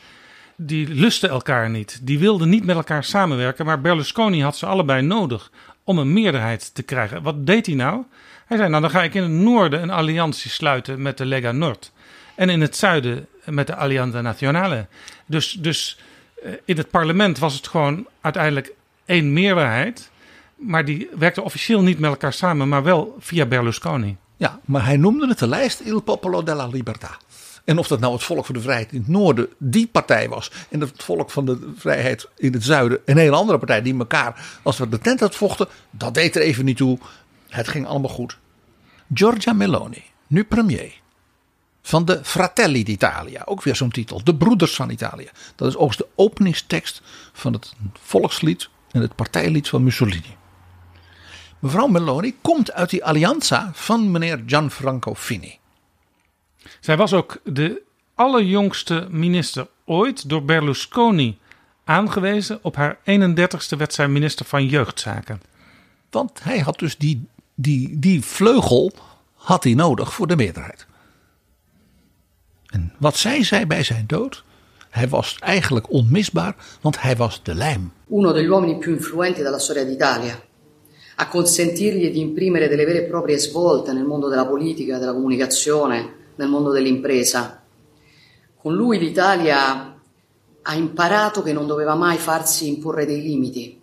die 0.55 0.87
lusten 0.87 1.29
elkaar 1.29 1.69
niet. 1.69 1.99
Die 2.01 2.19
wilden 2.19 2.49
niet 2.49 2.65
met 2.65 2.75
elkaar 2.75 3.03
samenwerken, 3.03 3.65
maar 3.65 3.81
Berlusconi 3.81 4.43
had 4.43 4.57
ze 4.57 4.65
allebei 4.65 5.01
nodig 5.01 5.51
om 5.83 5.97
een 5.97 6.13
meerderheid 6.13 6.73
te 6.73 6.83
krijgen. 6.83 7.23
Wat 7.23 7.45
deed 7.45 7.65
hij 7.65 7.75
nou? 7.75 8.03
Hij 8.45 8.57
zei, 8.57 8.69
nou 8.69 8.81
dan 8.81 8.91
ga 8.91 9.03
ik 9.03 9.13
in 9.13 9.21
het 9.21 9.31
noorden 9.31 9.81
een 9.81 9.89
alliantie 9.89 10.51
sluiten 10.51 11.01
met 11.01 11.17
de 11.17 11.25
Lega 11.25 11.51
Nord. 11.51 11.91
En 12.35 12.49
in 12.49 12.61
het 12.61 12.75
zuiden 12.75 13.27
met 13.45 13.67
de 13.67 13.75
Allianza 13.75 14.21
Nazionale. 14.21 14.87
Dus, 15.25 15.51
dus 15.51 15.97
in 16.65 16.78
het 16.78 16.89
parlement 16.89 17.39
was 17.39 17.54
het 17.54 17.67
gewoon 17.67 18.08
uiteindelijk 18.21 18.73
één 19.06 19.34
meerderheid. 19.34 20.10
Maar 20.56 20.86
die 20.86 21.10
werkten 21.17 21.43
officieel 21.43 21.82
niet 21.82 21.99
met 21.99 22.10
elkaar 22.10 22.34
samen, 22.34 22.69
maar 22.69 22.84
wel 22.84 23.15
via 23.19 23.45
Berlusconi. 23.45 24.17
Ja, 24.38 24.60
maar 24.65 24.86
hij 24.86 24.97
noemde 24.97 25.28
het 25.28 25.39
de 25.39 25.47
lijst 25.47 25.80
Il 25.80 26.02
Popolo 26.02 26.43
della 26.43 26.69
Libertà. 26.69 27.28
En 27.65 27.78
of 27.78 27.88
dat 27.88 27.99
nou 27.99 28.13
het 28.13 28.23
Volk 28.23 28.45
voor 28.45 28.56
de 28.56 28.62
Vrijheid 28.62 28.91
in 28.91 28.99
het 28.99 29.08
noorden 29.08 29.47
die 29.58 29.88
partij 29.88 30.30
was. 30.30 30.52
En 30.69 30.80
het 30.80 31.04
Volk 31.04 31.32
van 31.32 31.45
de 31.45 31.71
Vrijheid 31.75 32.28
in 32.38 32.54
het 32.54 32.63
zuiden 32.63 32.99
een 33.06 33.17
hele 33.17 33.36
andere 33.36 33.58
partij. 33.58 33.82
Die 33.82 33.97
elkaar 33.97 34.60
als 34.63 34.78
we 34.78 34.89
de 34.89 34.99
tent 34.99 35.36
vochten. 35.36 35.67
Dat 35.91 36.13
deed 36.13 36.36
er 36.36 36.41
even 36.41 36.65
niet 36.65 36.78
toe. 36.78 36.97
Het 37.47 37.67
ging 37.67 37.88
allemaal 37.88 38.10
goed. 38.10 38.38
Giorgia 39.13 39.54
Meloni, 39.54 40.04
nu 40.28 40.43
premier. 40.43 40.93
Van 41.81 42.05
de 42.05 42.19
Fratelli 42.23 42.83
d'Italia. 42.83 43.41
Ook 43.45 43.63
weer 43.63 43.75
zo'n 43.75 43.91
titel. 43.91 44.23
De 44.23 44.35
Broeders 44.35 44.75
van 44.75 44.89
Italië. 44.89 45.29
Dat 45.55 45.67
is 45.67 45.75
ook 45.75 45.97
de 45.97 46.07
openingstekst 46.15 47.01
van 47.33 47.53
het 47.53 47.73
volkslied 48.01 48.69
en 48.91 49.01
het 49.01 49.15
partijlied 49.15 49.69
van 49.69 49.83
Mussolini. 49.83 50.37
Mevrouw 51.59 51.87
Meloni 51.87 52.35
komt 52.41 52.71
uit 52.71 52.89
die 52.89 53.05
Allianza 53.05 53.71
van 53.73 54.11
meneer 54.11 54.43
Gianfranco 54.45 55.15
Fini. 55.15 55.57
Zij 56.79 56.97
was 56.97 57.13
ook 57.13 57.39
de 57.43 57.81
allerjongste 58.15 59.07
minister 59.11 59.67
ooit 59.85 60.29
door 60.29 60.43
Berlusconi 60.43 61.37
aangewezen. 61.83 62.59
Op 62.61 62.75
haar 62.75 62.97
31ste 62.97 63.77
werd 63.77 63.93
zij 63.93 64.07
minister 64.07 64.45
van 64.45 64.65
Jeugdzaken. 64.65 65.41
Want 66.09 66.43
hij 66.43 66.59
had 66.59 66.79
dus 66.79 66.97
die, 66.97 67.27
die, 67.55 67.99
die 67.99 68.23
vleugel 68.23 68.91
had 69.33 69.63
hij 69.63 69.73
nodig 69.73 70.13
voor 70.13 70.27
de 70.27 70.35
meerderheid. 70.35 70.87
En 72.69 72.93
wat 72.97 73.15
zij 73.15 73.43
zei 73.43 73.65
bij 73.65 73.84
zijn 73.84 74.03
dood, 74.08 74.43
hij 74.89 75.08
was 75.08 75.38
eigenlijk 75.39 75.91
onmisbaar, 75.91 76.55
want 76.82 77.01
hij 77.01 77.15
was 77.15 77.43
de 77.43 77.53
lijm. 77.53 77.91
Uno 78.08 78.32
degli 78.32 78.47
uomini 78.47 78.77
più 78.77 78.91
influenti 78.93 79.41
della 79.41 79.60
storia 79.60 79.86
d'Italia. 79.86 80.39
A 81.15 81.27
consentirgli 81.27 82.12
di 82.12 82.19
imprimere 82.19 82.67
delle 82.67 82.86
vere 82.86 83.05
e 83.05 83.08
proprie 83.08 83.38
svolte 83.38 83.93
nel 83.93 84.05
mondo 84.05 84.29
della 84.29 84.45
politica, 84.45 84.97
della 84.97 85.13
comunicazione, 85.13 86.13
nel 86.36 86.47
mondo 86.47 86.71
dell'impresa. 86.71 87.62
Con 88.55 88.73
lui 88.73 88.97
l'Italia 88.97 89.95
ha 90.62 90.75
imparato 90.75 91.41
che 91.43 91.53
non 91.53 91.67
doveva 91.67 91.95
mai 91.95 92.17
farsi 92.17 92.67
imporre 92.67 93.05
dei 93.05 93.21
limiti, 93.21 93.79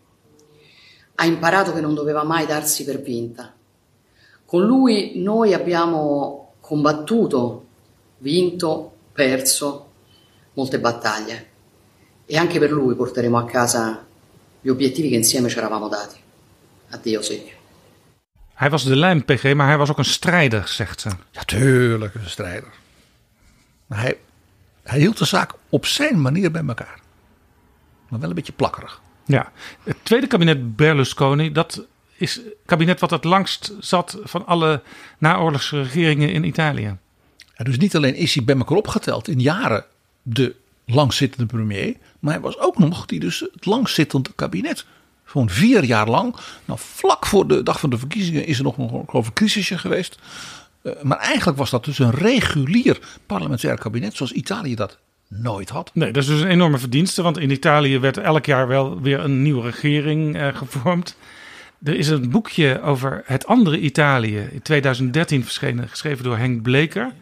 ha 1.15 1.25
imparato 1.25 1.73
che 1.73 1.81
non 1.81 1.95
doveva 1.95 2.25
mai 2.25 2.47
darsi 2.47 2.85
per 2.85 3.01
vinta. 3.01 3.55
Con 4.45 4.65
lui 4.65 5.13
noi 5.17 5.53
abbiamo 5.53 6.55
combattuto, 6.61 7.66
vinto, 8.19 8.97
perso 9.13 9.91
molte 10.53 10.79
battaglie 10.79 11.49
e 12.27 12.37
anche 12.37 12.59
per 12.59 12.71
lui 12.71 12.95
porteremo 12.95 13.39
a 13.39 13.45
casa 13.45 14.05
gli 14.61 14.69
obiettivi 14.69 15.09
che 15.09 15.15
insieme 15.15 15.49
ci 15.49 15.59
eravamo 15.59 15.89
dati. 15.89 16.19
Addio 16.91 17.23
Silvio. 17.23 17.55
Hij 18.55 18.71
was 18.71 18.85
de 18.85 18.97
lijm, 18.97 19.25
PG, 19.25 19.55
maar 19.55 19.67
hij 19.67 19.79
was 19.79 19.91
ook 19.91 19.99
een 19.99 20.05
strijder, 20.05 20.69
zegt 20.69 21.01
ze. 21.01 21.09
Ja, 21.31 21.43
tuurlijk, 21.43 22.15
een 22.15 22.31
strijder. 22.31 22.71
Maar 23.87 24.01
hij, 24.01 24.19
hij 24.83 24.99
hield 24.99 25.19
de 25.19 25.25
zaak 25.25 25.53
op 25.69 25.87
zijn 25.87 26.21
manier 26.21 26.51
bij 26.51 26.65
elkaar. 26.67 27.01
Maar 28.09 28.21
wel 28.21 28.29
een 28.29 28.35
beetje 28.35 28.53
plakkerig. 28.53 29.01
Ja, 29.25 29.53
het 29.83 29.97
tweede 30.03 30.27
kabinet 30.27 30.77
Berlusconi, 30.77 31.53
dat 31.53 31.87
is 32.17 32.35
het 32.35 32.45
kabinet 32.67 33.01
wat 33.01 33.11
het 33.11 33.25
langst 33.25 33.73
zat 33.81 34.19
van 34.23 34.47
alle 34.47 34.83
naoorlogse 35.19 35.83
regeringen 35.83 36.33
in 36.33 36.45
Italië. 36.45 36.97
Dus 37.63 37.79
niet 37.79 37.97
alleen 37.97 38.15
is 38.15 38.35
hij 38.35 38.45
bij 38.45 38.57
elkaar 38.57 38.77
opgeteld 38.77 39.29
in 39.29 39.41
jaren 39.41 39.85
de 40.23 40.55
langzittende 40.85 41.47
premier, 41.47 41.95
maar 42.19 42.33
hij 42.33 42.43
was 42.43 42.59
ook 42.59 42.79
nog 42.79 43.07
die 43.07 43.21
dus 43.21 43.41
het 43.41 43.67
langzittende 43.67 44.31
kabinet 44.35 44.85
gewoon 45.25 45.51
vier 45.51 45.85
jaar 45.85 46.09
lang. 46.09 46.37
Nou, 46.65 46.79
vlak 46.83 47.27
voor 47.27 47.47
de 47.47 47.63
dag 47.63 47.81
van 47.81 47.91
de 47.91 47.99
verkiezingen 47.99 48.47
is 48.47 48.59
er 48.59 48.65
nog 48.65 48.79
een, 48.79 49.05
een 49.13 49.33
crisisje 49.33 49.79
geweest. 49.79 50.19
Uh, 50.83 50.93
maar 51.03 51.19
eigenlijk 51.19 51.59
was 51.59 51.71
dat 51.71 51.85
dus 51.85 51.99
een 51.99 52.11
regulier 52.11 52.99
parlementair 53.27 53.79
kabinet 53.79 54.17
zoals 54.17 54.33
Italië 54.33 54.75
dat 54.75 54.99
nooit 55.29 55.69
had. 55.69 55.91
Nee, 55.95 56.13
dat 56.13 56.23
is 56.23 56.29
dus 56.29 56.41
een 56.41 56.49
enorme 56.49 56.79
verdienste. 56.79 57.23
Want 57.23 57.39
in 57.39 57.51
Italië 57.51 57.99
werd 57.99 58.17
elk 58.17 58.47
jaar 58.47 58.69
wel 58.69 59.01
weer 59.01 59.21
een 59.21 59.43
nieuwe 59.43 59.63
regering 59.63 60.37
uh, 60.37 60.57
gevormd. 60.57 61.17
Er 61.83 61.97
is 61.97 62.09
een 62.09 62.31
boekje 62.31 62.83
over 62.83 63.23
het 63.25 63.47
andere 63.47 63.79
Italië 63.79 64.49
in 64.53 64.63
2013 64.63 65.43
verschenen, 65.43 65.89
geschreven 65.89 66.25
door 66.25 66.37
Henk 66.37 66.63
Bleker. 66.63 67.13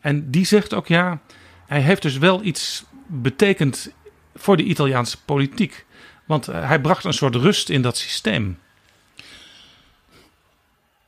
En 0.00 0.30
die 0.30 0.44
zegt 0.44 0.74
ook 0.74 0.86
ja, 0.86 1.20
hij 1.66 1.80
heeft 1.80 2.02
dus 2.02 2.18
wel 2.18 2.42
iets 2.42 2.84
betekend 3.06 3.92
voor 4.34 4.56
de 4.56 4.62
Italiaanse 4.62 5.16
politiek. 5.24 5.84
Want 6.24 6.48
eh, 6.48 6.66
hij 6.68 6.80
bracht 6.80 7.04
een 7.04 7.12
soort 7.12 7.34
rust 7.34 7.68
in 7.68 7.82
dat 7.82 7.96
systeem. 7.96 8.58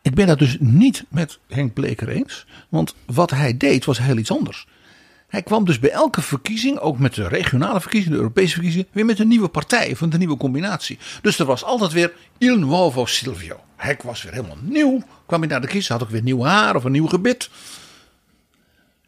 Ik 0.03 0.15
ben 0.15 0.27
dat 0.27 0.39
dus 0.39 0.57
niet 0.61 1.05
met 1.09 1.39
Henk 1.49 1.73
Bleker 1.73 2.09
eens. 2.09 2.47
Want 2.69 2.95
wat 3.07 3.31
hij 3.31 3.57
deed 3.57 3.85
was 3.85 3.99
heel 3.99 4.17
iets 4.17 4.31
anders. 4.31 4.67
Hij 5.29 5.43
kwam 5.43 5.65
dus 5.65 5.79
bij 5.79 5.91
elke 5.91 6.23
verkiezing, 6.23 6.79
ook 6.79 6.99
met 6.99 7.15
de 7.15 7.29
regionale 7.29 7.81
verkiezingen, 7.81 8.17
de 8.17 8.23
Europese 8.23 8.53
verkiezingen, 8.53 8.87
weer 8.93 9.05
met 9.05 9.19
een 9.19 9.29
nieuwe 9.29 9.49
partij 9.49 9.91
of 9.91 10.01
een 10.01 10.13
nieuwe 10.19 10.37
combinatie. 10.37 10.99
Dus 11.23 11.39
er 11.39 11.47
was 11.47 11.65
altijd 11.65 11.93
weer 11.93 12.13
Il 12.39 12.59
Nuovo 12.59 13.07
Silvio. 13.07 13.61
Hij 13.77 13.99
was 14.03 14.23
weer 14.23 14.33
helemaal 14.33 14.59
nieuw. 14.61 15.03
Kwam 15.27 15.41
hij 15.41 15.49
naar 15.49 15.61
de 15.61 15.67
kiezer, 15.67 15.93
had 15.93 16.03
ook 16.03 16.11
weer 16.11 16.23
nieuw 16.23 16.43
haar 16.43 16.77
of 16.77 16.85
een 16.85 16.93
nieuw 16.93 17.07
gebit. 17.07 17.51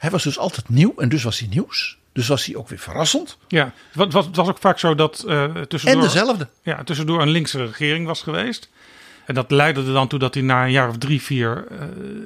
Hij 0.04 0.12
was 0.12 0.22
dus 0.22 0.38
altijd 0.38 0.68
nieuw 0.68 0.94
en 0.96 1.08
dus 1.08 1.22
was 1.22 1.38
hij 1.38 1.48
nieuws. 1.48 1.98
Dus 2.12 2.28
was 2.28 2.46
hij 2.46 2.56
ook 2.56 2.68
weer 2.68 2.78
verrassend. 2.78 3.36
Ja, 3.48 3.72
het 3.92 4.12
was, 4.12 4.26
het 4.26 4.36
was 4.36 4.48
ook 4.48 4.58
vaak 4.58 4.78
zo 4.78 4.94
dat 4.94 5.24
eh 5.28 5.44
tussendoor... 5.44 6.02
En 6.02 6.06
dezelfde. 6.08 6.48
Ja, 6.62 6.84
tussendoor 6.84 7.22
een 7.22 7.28
linkse 7.28 7.66
regering 7.66 8.06
was 8.06 8.22
geweest. 8.22 8.68
En 9.26 9.34
dat 9.34 9.50
leidde 9.50 9.80
er 9.80 9.92
dan 9.92 10.08
toe 10.08 10.18
dat 10.18 10.34
hij 10.34 10.42
na 10.42 10.64
een 10.64 10.70
jaar 10.70 10.88
of 10.88 10.98
drie, 10.98 11.22
vier 11.22 11.66
eh, 11.70 11.78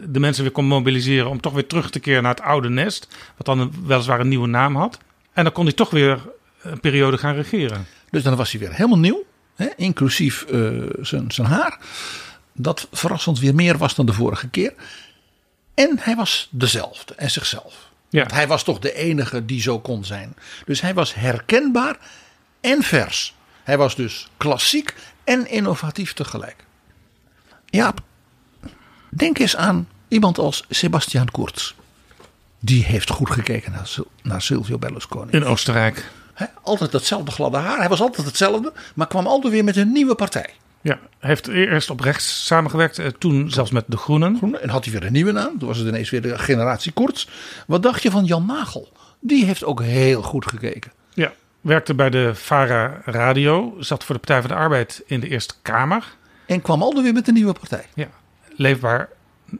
de 0.06 0.20
mensen 0.20 0.42
weer 0.42 0.52
kon 0.52 0.64
mobiliseren 0.64 1.30
om 1.30 1.40
toch 1.40 1.52
weer 1.52 1.66
terug 1.66 1.90
te 1.90 2.00
keren 2.00 2.22
naar 2.22 2.34
het 2.34 2.44
oude 2.44 2.68
nest. 2.68 3.08
Wat 3.36 3.46
dan 3.46 3.58
een, 3.58 3.72
weliswaar 3.86 4.20
een 4.20 4.28
nieuwe 4.28 4.48
naam 4.48 4.76
had. 4.76 4.98
En 5.32 5.44
dan 5.44 5.52
kon 5.52 5.64
hij 5.64 5.74
toch 5.74 5.90
weer 5.90 6.18
een 6.62 6.80
periode 6.80 7.18
gaan 7.18 7.34
regeren. 7.34 7.86
Dus 8.10 8.22
dan 8.22 8.36
was 8.36 8.50
hij 8.50 8.60
weer 8.60 8.72
helemaal 8.72 8.98
nieuw, 8.98 9.24
hè, 9.54 9.66
inclusief 9.76 10.42
eh, 10.42 10.70
zijn, 11.00 11.30
zijn 11.30 11.46
haar. 11.46 11.78
Dat 12.52 12.88
verrassend 12.92 13.38
weer 13.38 13.54
meer 13.54 13.78
was 13.78 13.94
dan 13.94 14.06
de 14.06 14.12
vorige 14.12 14.48
keer. 14.48 14.72
En 15.78 15.98
hij 16.00 16.16
was 16.16 16.48
dezelfde 16.50 17.14
en 17.14 17.30
zichzelf. 17.30 17.88
Ja. 18.08 18.20
Want 18.20 18.32
hij 18.32 18.46
was 18.46 18.62
toch 18.62 18.78
de 18.78 18.94
enige 18.94 19.44
die 19.44 19.60
zo 19.60 19.80
kon 19.80 20.04
zijn. 20.04 20.36
Dus 20.64 20.80
hij 20.80 20.94
was 20.94 21.14
herkenbaar 21.14 21.96
en 22.60 22.82
vers. 22.82 23.34
Hij 23.62 23.78
was 23.78 23.94
dus 23.96 24.28
klassiek 24.36 24.94
en 25.24 25.50
innovatief 25.50 26.12
tegelijk. 26.12 26.64
Jaap, 27.66 28.00
denk 29.08 29.38
eens 29.38 29.56
aan 29.56 29.88
iemand 30.08 30.38
als 30.38 30.64
Sebastian 30.68 31.30
Kurz. 31.30 31.74
Die 32.60 32.84
heeft 32.84 33.10
goed 33.10 33.30
gekeken 33.30 33.72
naar, 33.72 33.94
naar 34.22 34.42
Silvio 34.42 34.78
Berlusconi. 34.78 35.30
In 35.30 35.44
Oostenrijk. 35.44 36.10
Altijd 36.62 36.92
hetzelfde 36.92 37.30
gladde 37.30 37.58
haar. 37.58 37.78
Hij 37.78 37.88
was 37.88 38.00
altijd 38.00 38.26
hetzelfde, 38.26 38.72
maar 38.94 39.06
kwam 39.06 39.26
altijd 39.26 39.52
weer 39.52 39.64
met 39.64 39.76
een 39.76 39.92
nieuwe 39.92 40.14
partij. 40.14 40.50
Ja, 40.88 40.98
heeft 41.18 41.48
eerst 41.48 41.90
op 41.90 42.00
rechts 42.00 42.46
samengewerkt, 42.46 42.98
eh, 42.98 43.06
toen 43.06 43.50
zelfs 43.50 43.70
met 43.70 43.84
de 43.86 43.96
Groenen. 43.96 44.36
Groene, 44.36 44.58
En 44.58 44.68
had 44.68 44.84
hij 44.84 44.92
weer 44.92 45.04
een 45.04 45.12
nieuwe 45.12 45.32
naam. 45.32 45.58
Toen 45.58 45.68
was 45.68 45.78
het 45.78 45.86
ineens 45.86 46.10
weer 46.10 46.22
de 46.22 46.38
generatie 46.38 46.92
Kurz. 46.92 47.26
Wat 47.66 47.82
dacht 47.82 48.02
je 48.02 48.10
van 48.10 48.24
Jan 48.24 48.46
Nagel? 48.46 48.92
Die 49.20 49.44
heeft 49.44 49.64
ook 49.64 49.82
heel 49.82 50.22
goed 50.22 50.46
gekeken. 50.46 50.92
Ja, 51.14 51.32
werkte 51.60 51.94
bij 51.94 52.10
de 52.10 52.34
VARA 52.34 53.00
Radio, 53.04 53.76
zat 53.78 54.04
voor 54.04 54.14
de 54.14 54.20
Partij 54.20 54.40
van 54.40 54.50
de 54.50 54.56
Arbeid 54.56 55.02
in 55.06 55.20
de 55.20 55.28
Eerste 55.28 55.54
Kamer. 55.62 56.16
En 56.46 56.62
kwam 56.62 56.82
altijd 56.82 57.02
weer 57.02 57.12
met 57.12 57.28
een 57.28 57.34
nieuwe 57.34 57.52
partij. 57.52 57.84
Ja, 57.94 58.08
leefbaar 58.56 59.08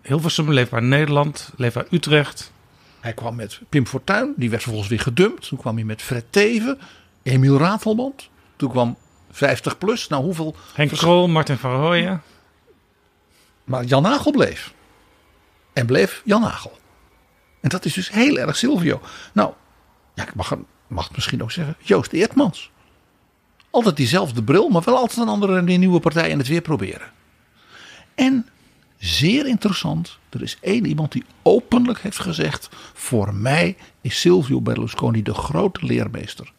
Hilversum, 0.03 0.53
leefbaar 0.53 0.83
Nederland, 0.83 1.51
leefbaar 1.57 1.87
Utrecht. 1.91 2.53
Hij 3.01 3.13
kwam 3.13 3.37
met 3.37 3.61
Pim 3.69 3.87
Fortuyn, 3.87 4.33
die 4.37 4.51
werd 4.51 4.63
vervolgens 4.63 4.91
weer 4.91 5.01
gedumpt. 5.01 5.49
Toen 5.49 5.59
kwam 5.59 5.75
hij 5.75 5.85
met 5.85 6.03
Fred 6.03 6.25
Teven, 6.31 6.79
Emiel 7.23 7.59
Ratelband. 7.59 8.29
Toen 8.57 8.71
kwam 8.71 8.97
50 9.39 9.79
plus. 9.79 10.09
Nou, 10.09 10.25
hoeveel? 10.25 10.57
Henk 10.75 10.91
Krol, 10.91 11.29
Martin 11.29 11.57
van 11.57 11.71
Rooyen. 11.71 12.23
Maar 13.65 13.85
Jan 13.85 14.03
Nagel 14.03 14.33
bleef. 14.33 14.75
En 15.73 15.87
bleef 15.87 16.23
Jan 16.25 16.41
Nagel. 16.41 16.79
En 17.61 17.69
dat 17.69 17.85
is 17.85 17.93
dus 17.93 18.11
heel 18.11 18.39
erg 18.39 18.57
Silvio. 18.57 19.01
Nou, 19.33 19.53
ja, 20.15 20.23
ik 20.23 20.35
mag, 20.35 20.57
mag 20.87 21.05
het 21.05 21.15
misschien 21.15 21.43
ook 21.43 21.51
zeggen. 21.51 21.77
Joost 21.81 22.13
Eertmans. 22.13 22.71
Altijd 23.71 23.97
diezelfde 23.97 24.43
bril, 24.43 24.69
maar 24.69 24.83
wel 24.85 24.97
altijd 24.97 25.19
een 25.19 25.29
andere 25.29 25.57
een 25.57 25.81
nieuwe 25.81 26.01
partij 26.01 26.31
en 26.31 26.39
het 26.39 26.49
weer 26.49 26.61
proberen. 26.61 27.11
En 28.15 28.47
zeer 28.97 29.47
interessant, 29.47 30.19
er 30.31 30.43
is 30.43 30.59
één 30.61 30.87
iemand 30.87 31.13
die 31.13 31.25
openlijk 31.43 32.01
heeft 32.01 32.19
gezegd: 32.19 32.69
Voor 32.95 33.35
mij 33.35 33.77
is 34.01 34.21
Silvio 34.21 34.61
Berlusconi 34.61 35.23
de 35.23 35.35
grote 35.35 35.87
leermeester. 35.87 36.53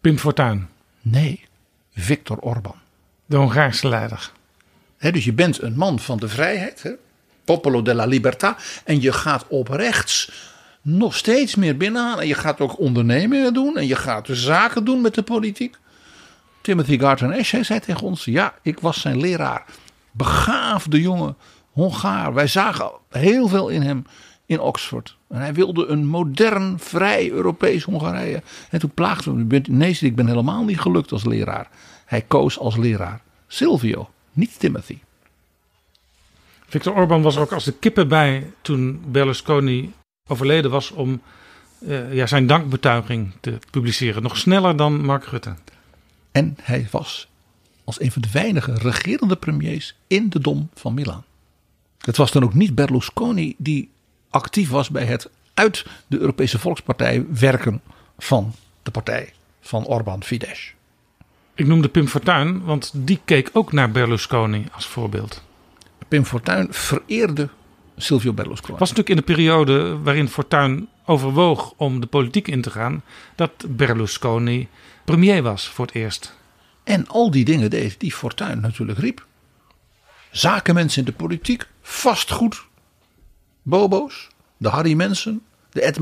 Pim 0.00 0.18
Fortuyn, 0.18 0.68
Nee, 1.08 1.45
Viktor 1.96 2.38
Orban. 2.38 2.74
de 3.26 3.36
Hongaarse 3.36 3.88
leider. 3.88 4.30
Dus 4.98 5.24
je 5.24 5.32
bent 5.32 5.62
een 5.62 5.76
man 5.76 5.98
van 5.98 6.18
de 6.18 6.28
vrijheid? 6.28 6.96
Popolo 7.44 7.82
della 7.82 8.06
Libertà. 8.08 8.60
En 8.84 9.00
je 9.00 9.12
gaat 9.12 9.44
op 9.48 9.68
rechts 9.68 10.30
nog 10.82 11.16
steeds 11.16 11.54
meer 11.54 11.76
binnenhalen. 11.76 12.20
En 12.20 12.26
je 12.26 12.34
gaat 12.34 12.60
ook 12.60 12.78
ondernemingen 12.78 13.54
doen. 13.54 13.76
En 13.76 13.86
je 13.86 13.96
gaat 13.96 14.28
zaken 14.30 14.84
doen 14.84 15.00
met 15.00 15.14
de 15.14 15.22
politiek. 15.22 15.76
Timothy 16.60 16.98
Garton 16.98 17.32
Ash 17.32 17.54
zei 17.60 17.80
tegen 17.80 18.06
ons: 18.06 18.24
Ja, 18.24 18.54
ik 18.62 18.80
was 18.80 19.00
zijn 19.00 19.20
leraar. 19.20 19.64
Begaafde 20.10 21.00
jongen, 21.00 21.36
Hongaar. 21.70 22.34
Wij 22.34 22.46
zagen 22.46 22.90
heel 23.10 23.48
veel 23.48 23.68
in 23.68 23.82
hem 23.82 24.04
in 24.46 24.60
Oxford. 24.60 25.16
En 25.28 25.40
hij 25.40 25.54
wilde 25.54 25.86
een 25.86 26.06
modern, 26.06 26.78
vrij 26.78 27.30
Europees 27.30 27.82
Hongarije. 27.82 28.42
En 28.70 28.78
toen 28.78 28.90
plaagde 28.94 29.30
hem. 29.30 29.62
Nee, 29.68 29.98
ik 30.00 30.16
ben 30.16 30.26
helemaal 30.26 30.64
niet 30.64 30.80
gelukt 30.80 31.12
als 31.12 31.24
leraar. 31.24 31.68
Hij 32.04 32.22
koos 32.22 32.58
als 32.58 32.76
leraar 32.76 33.20
Silvio, 33.46 34.10
niet 34.32 34.58
Timothy. 34.58 34.98
Viktor 36.66 36.94
Orban 36.94 37.22
was 37.22 37.36
er 37.36 37.42
ook 37.42 37.52
als 37.52 37.64
de 37.64 37.72
kippen 37.72 38.08
bij 38.08 38.52
toen 38.60 39.02
Berlusconi 39.06 39.92
overleden 40.28 40.70
was 40.70 40.90
om 40.90 41.20
eh, 41.86 42.14
ja, 42.14 42.26
zijn 42.26 42.46
dankbetuiging 42.46 43.32
te 43.40 43.58
publiceren. 43.70 44.22
Nog 44.22 44.36
sneller 44.36 44.76
dan 44.76 45.04
Mark 45.04 45.24
Rutte. 45.24 45.54
En 46.32 46.56
hij 46.62 46.88
was 46.90 47.28
als 47.84 48.00
een 48.00 48.12
van 48.12 48.22
de 48.22 48.30
weinige 48.32 48.74
regerende 48.74 49.36
premiers 49.36 49.94
in 50.06 50.28
de 50.28 50.40
Dom 50.40 50.68
van 50.74 50.94
Milaan. 50.94 51.24
Het 52.00 52.16
was 52.16 52.32
dan 52.32 52.44
ook 52.44 52.54
niet 52.54 52.74
Berlusconi 52.74 53.54
die 53.58 53.90
actief 54.30 54.70
was 54.70 54.90
bij 54.90 55.04
het 55.04 55.30
uit 55.54 55.86
de 56.06 56.18
Europese 56.18 56.58
Volkspartij 56.58 57.26
werken 57.28 57.80
van 58.18 58.54
de 58.82 58.90
partij 58.90 59.32
van 59.60 59.86
Orbán 59.86 60.24
Fidesz. 60.24 60.72
Ik 61.54 61.66
noemde 61.66 61.88
Pim 61.88 62.08
Fortuyn, 62.08 62.64
want 62.64 62.90
die 62.94 63.20
keek 63.24 63.50
ook 63.52 63.72
naar 63.72 63.90
Berlusconi 63.90 64.66
als 64.72 64.86
voorbeeld. 64.86 65.42
Pim 66.08 66.24
Fortuyn 66.24 66.66
vereerde 66.70 67.48
Silvio 67.96 68.32
Berlusconi. 68.32 68.70
Het 68.70 68.78
was 68.78 68.92
natuurlijk 68.92 69.08
in 69.08 69.26
de 69.26 69.32
periode 69.32 69.98
waarin 69.98 70.28
Fortuyn 70.28 70.88
overwoog 71.04 71.72
om 71.76 72.00
de 72.00 72.06
politiek 72.06 72.48
in 72.48 72.62
te 72.62 72.70
gaan, 72.70 73.02
dat 73.34 73.50
Berlusconi 73.68 74.68
premier 75.04 75.42
was 75.42 75.68
voor 75.68 75.86
het 75.86 75.94
eerst. 75.94 76.34
En 76.84 77.08
al 77.08 77.30
die 77.30 77.44
dingen 77.44 77.70
deed 77.70 78.00
die 78.00 78.12
Fortuyn 78.12 78.60
natuurlijk 78.60 78.98
riep. 78.98 79.26
Zakenmensen 80.30 80.98
in 80.98 81.04
de 81.04 81.12
politiek, 81.12 81.66
vastgoed, 81.82 82.64
bobo's, 83.66 84.28
de 84.56 84.68
Harry 84.68 84.94
Mensen, 84.94 85.42
de 85.70 85.82
Ed 85.82 85.98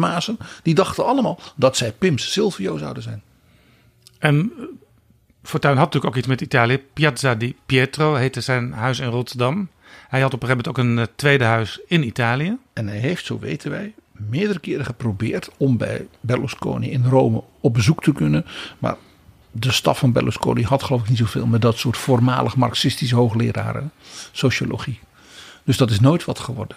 die 0.63 0.75
dachten 0.75 1.07
allemaal 1.07 1.39
dat 1.57 1.77
zij 1.77 1.93
Pim's 1.93 2.33
Silvio 2.33 2.77
zouden 2.77 3.03
zijn. 3.03 3.23
En 4.19 4.53
eh, 4.59 4.65
Fortuyn 5.43 5.77
had 5.77 5.85
natuurlijk 5.85 6.13
ook 6.13 6.19
iets 6.19 6.29
met 6.29 6.41
Italië. 6.41 6.79
Piazza 6.93 7.35
di 7.35 7.57
Pietro 7.67 8.15
heette 8.15 8.41
zijn 8.41 8.73
huis 8.73 8.99
in 8.99 9.09
Rotterdam. 9.09 9.69
Hij 10.09 10.21
had 10.21 10.35
op 10.35 10.43
een 10.43 10.49
gegeven 10.49 10.73
moment 10.73 10.97
ook 10.97 10.99
een 10.99 11.09
eh, 11.09 11.15
tweede 11.17 11.45
huis 11.45 11.81
in 11.87 12.07
Italië. 12.07 12.57
En 12.73 12.89
hij 12.89 12.99
heeft, 12.99 13.25
zo 13.25 13.39
weten 13.39 13.71
wij, 13.71 13.95
meerdere 14.13 14.59
keren 14.59 14.85
geprobeerd 14.85 15.51
om 15.57 15.77
bij 15.77 16.07
Berlusconi 16.21 16.91
in 16.91 17.05
Rome 17.05 17.43
op 17.61 17.75
bezoek 17.75 18.03
te 18.03 18.13
kunnen. 18.13 18.47
Maar 18.79 18.97
de 19.51 19.73
staf 19.73 19.99
van 19.99 20.13
Berlusconi 20.13 20.63
had 20.63 20.83
geloof 20.83 21.03
ik 21.03 21.09
niet 21.09 21.19
zoveel 21.19 21.47
met 21.47 21.63
dat 21.63 21.79
soort 21.79 21.97
voormalig 21.97 22.57
marxistische 22.57 23.15
hoogleraren 23.15 23.93
sociologie. 24.33 24.99
Dus 25.65 25.77
dat 25.77 25.91
is 25.91 26.01
nooit 26.01 26.25
wat 26.25 26.39
geworden. 26.39 26.77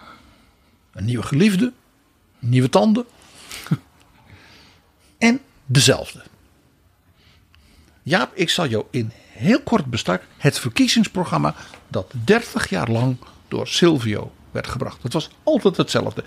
Een 0.91 1.05
nieuwe 1.05 1.23
geliefde. 1.23 1.73
Nieuwe 2.39 2.69
tanden. 2.69 3.05
en 5.17 5.39
dezelfde. 5.65 6.23
Jaap, 8.03 8.31
ik 8.35 8.49
zal 8.49 8.67
jou 8.67 8.85
in 8.89 9.11
heel 9.31 9.61
kort 9.61 9.85
bestek 9.85 10.27
het 10.37 10.59
verkiezingsprogramma 10.59 11.55
dat 11.87 12.13
30 12.23 12.69
jaar 12.69 12.89
lang 12.89 13.17
door 13.47 13.67
Silvio 13.67 14.31
werd 14.51 14.67
gebracht. 14.67 15.03
Het 15.03 15.13
was 15.13 15.29
altijd 15.43 15.77
hetzelfde. 15.77 16.23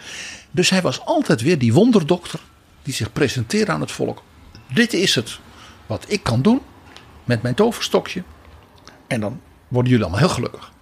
Dus 0.51 0.71
hij 0.71 0.83
was 0.83 1.01
altijd 1.01 1.41
weer 1.41 1.59
die 1.59 1.73
wonderdokter 1.73 2.41
die 2.83 2.95
zich 2.95 3.13
presenteerde 3.13 3.73
aan 3.73 3.81
het 3.81 3.93
volk. 3.93 4.23
Dit 4.75 4.93
is 4.93 5.15
het 5.15 5.39
wat 5.87 6.05
ik 6.09 6.23
kan 6.23 6.43
doen 6.43 6.61
met 7.25 7.43
mijn 7.43 7.55
toverstokje. 7.55 8.23
En 9.07 9.21
dan 9.21 9.41
worden 9.69 9.91
jullie 9.91 10.07
allemaal 10.07 10.27
heel 10.27 10.35
gelukkig. 10.35 10.73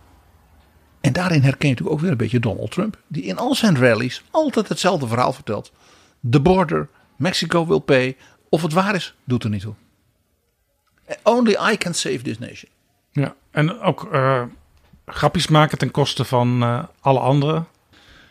En 1.02 1.12
daarin 1.12 1.42
herken 1.42 1.68
je 1.68 1.74
natuurlijk 1.74 1.96
ook 1.96 2.00
weer 2.00 2.10
een 2.10 2.16
beetje 2.16 2.40
Donald 2.40 2.70
Trump. 2.70 2.98
Die 3.06 3.22
in 3.22 3.38
al 3.38 3.54
zijn 3.54 3.78
rallies 3.78 4.22
altijd 4.30 4.68
hetzelfde 4.68 5.06
verhaal 5.06 5.32
vertelt. 5.32 5.72
The 6.30 6.40
border, 6.40 6.88
Mexico 7.16 7.66
will 7.66 7.80
pay. 7.80 8.16
Of 8.48 8.62
het 8.62 8.72
waar 8.72 8.94
is, 8.94 9.14
doet 9.24 9.44
er 9.44 9.50
niet 9.50 9.60
toe. 9.60 9.74
Only 11.22 11.56
I 11.72 11.76
can 11.76 11.94
save 11.94 12.22
this 12.22 12.38
nation. 12.38 12.70
Ja, 13.10 13.34
en 13.50 13.80
ook 13.80 14.08
uh, 14.12 14.42
grapjes 15.06 15.46
maken 15.46 15.78
ten 15.78 15.90
koste 15.90 16.24
van 16.24 16.62
uh, 16.62 16.84
alle 17.00 17.18
anderen. 17.18 17.66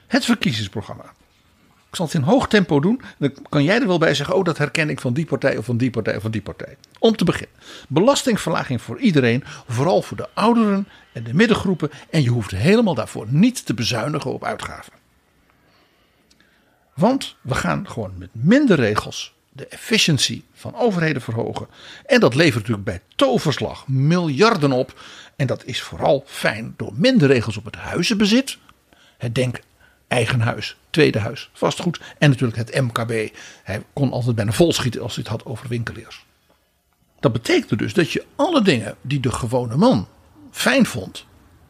Het 0.07 0.25
verkiezingsprogramma. 0.25 1.13
Ik 1.91 1.97
zal 1.97 2.05
het 2.05 2.15
in 2.15 2.21
hoog 2.21 2.47
tempo 2.47 2.79
doen. 2.79 3.01
Dan 3.17 3.33
kan 3.49 3.63
jij 3.63 3.81
er 3.81 3.87
wel 3.87 3.97
bij 3.97 4.13
zeggen: 4.13 4.35
Oh, 4.35 4.43
dat 4.43 4.57
herken 4.57 4.89
ik 4.89 5.01
van 5.01 5.13
die 5.13 5.25
partij 5.25 5.57
of 5.57 5.65
van 5.65 5.77
die 5.77 5.89
partij 5.89 6.15
of 6.15 6.21
van 6.21 6.31
die 6.31 6.41
partij. 6.41 6.77
Om 6.99 7.15
te 7.15 7.23
beginnen: 7.23 7.57
belastingverlaging 7.87 8.81
voor 8.81 8.99
iedereen, 8.99 9.43
vooral 9.67 10.01
voor 10.01 10.17
de 10.17 10.29
ouderen 10.33 10.87
en 11.13 11.23
de 11.23 11.33
middengroepen. 11.33 11.91
En 12.09 12.21
je 12.21 12.29
hoeft 12.29 12.51
helemaal 12.51 12.95
daarvoor 12.95 13.25
niet 13.29 13.65
te 13.65 13.73
bezuinigen 13.73 14.31
op 14.31 14.43
uitgaven. 14.43 14.93
Want 16.93 17.35
we 17.41 17.55
gaan 17.55 17.89
gewoon 17.89 18.13
met 18.17 18.29
minder 18.31 18.75
regels 18.75 19.33
de 19.49 19.67
efficiëntie 19.67 20.45
van 20.53 20.75
overheden 20.75 21.21
verhogen. 21.21 21.67
En 22.05 22.19
dat 22.19 22.35
levert 22.35 22.55
natuurlijk 22.55 22.83
bij 22.83 23.01
toverslag 23.15 23.87
miljarden 23.87 24.71
op. 24.71 25.01
En 25.35 25.47
dat 25.47 25.65
is 25.65 25.81
vooral 25.81 26.23
fijn 26.27 26.73
door 26.77 26.91
minder 26.95 27.27
regels 27.27 27.57
op 27.57 27.65
het 27.65 27.75
huizenbezit. 27.75 28.57
Het 29.17 29.35
denk 29.35 29.59
eigen 30.07 30.41
huis, 30.41 30.77
tweede 30.91 31.19
huis, 31.19 31.49
vastgoed 31.53 31.99
en 32.17 32.29
natuurlijk 32.29 32.57
het 32.57 32.81
MKB. 32.81 33.35
Hij 33.63 33.83
kon 33.93 34.11
altijd 34.11 34.35
bijna 34.35 34.51
vol 34.51 34.73
schieten 34.73 35.01
als 35.01 35.15
hij 35.15 35.23
het 35.23 35.31
had 35.31 35.45
over 35.45 35.67
winkeliers. 35.67 36.25
Dat 37.19 37.31
betekende 37.33 37.75
dus 37.75 37.93
dat 37.93 38.11
je 38.11 38.25
alle 38.35 38.61
dingen 38.61 38.95
die 39.01 39.19
de 39.19 39.31
gewone 39.31 39.77
man 39.77 40.07
fijn 40.51 40.85
vond, 40.85 41.25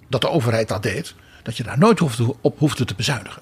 dat 0.09 0.21
de 0.21 0.29
overheid 0.29 0.67
dat 0.67 0.83
deed, 0.83 1.15
dat 1.43 1.57
je 1.57 1.63
daar 1.63 1.77
nooit 1.77 1.99
hoefde, 1.99 2.35
op 2.41 2.59
hoefde 2.59 2.85
te 2.85 2.95
bezuinigen. 2.95 3.41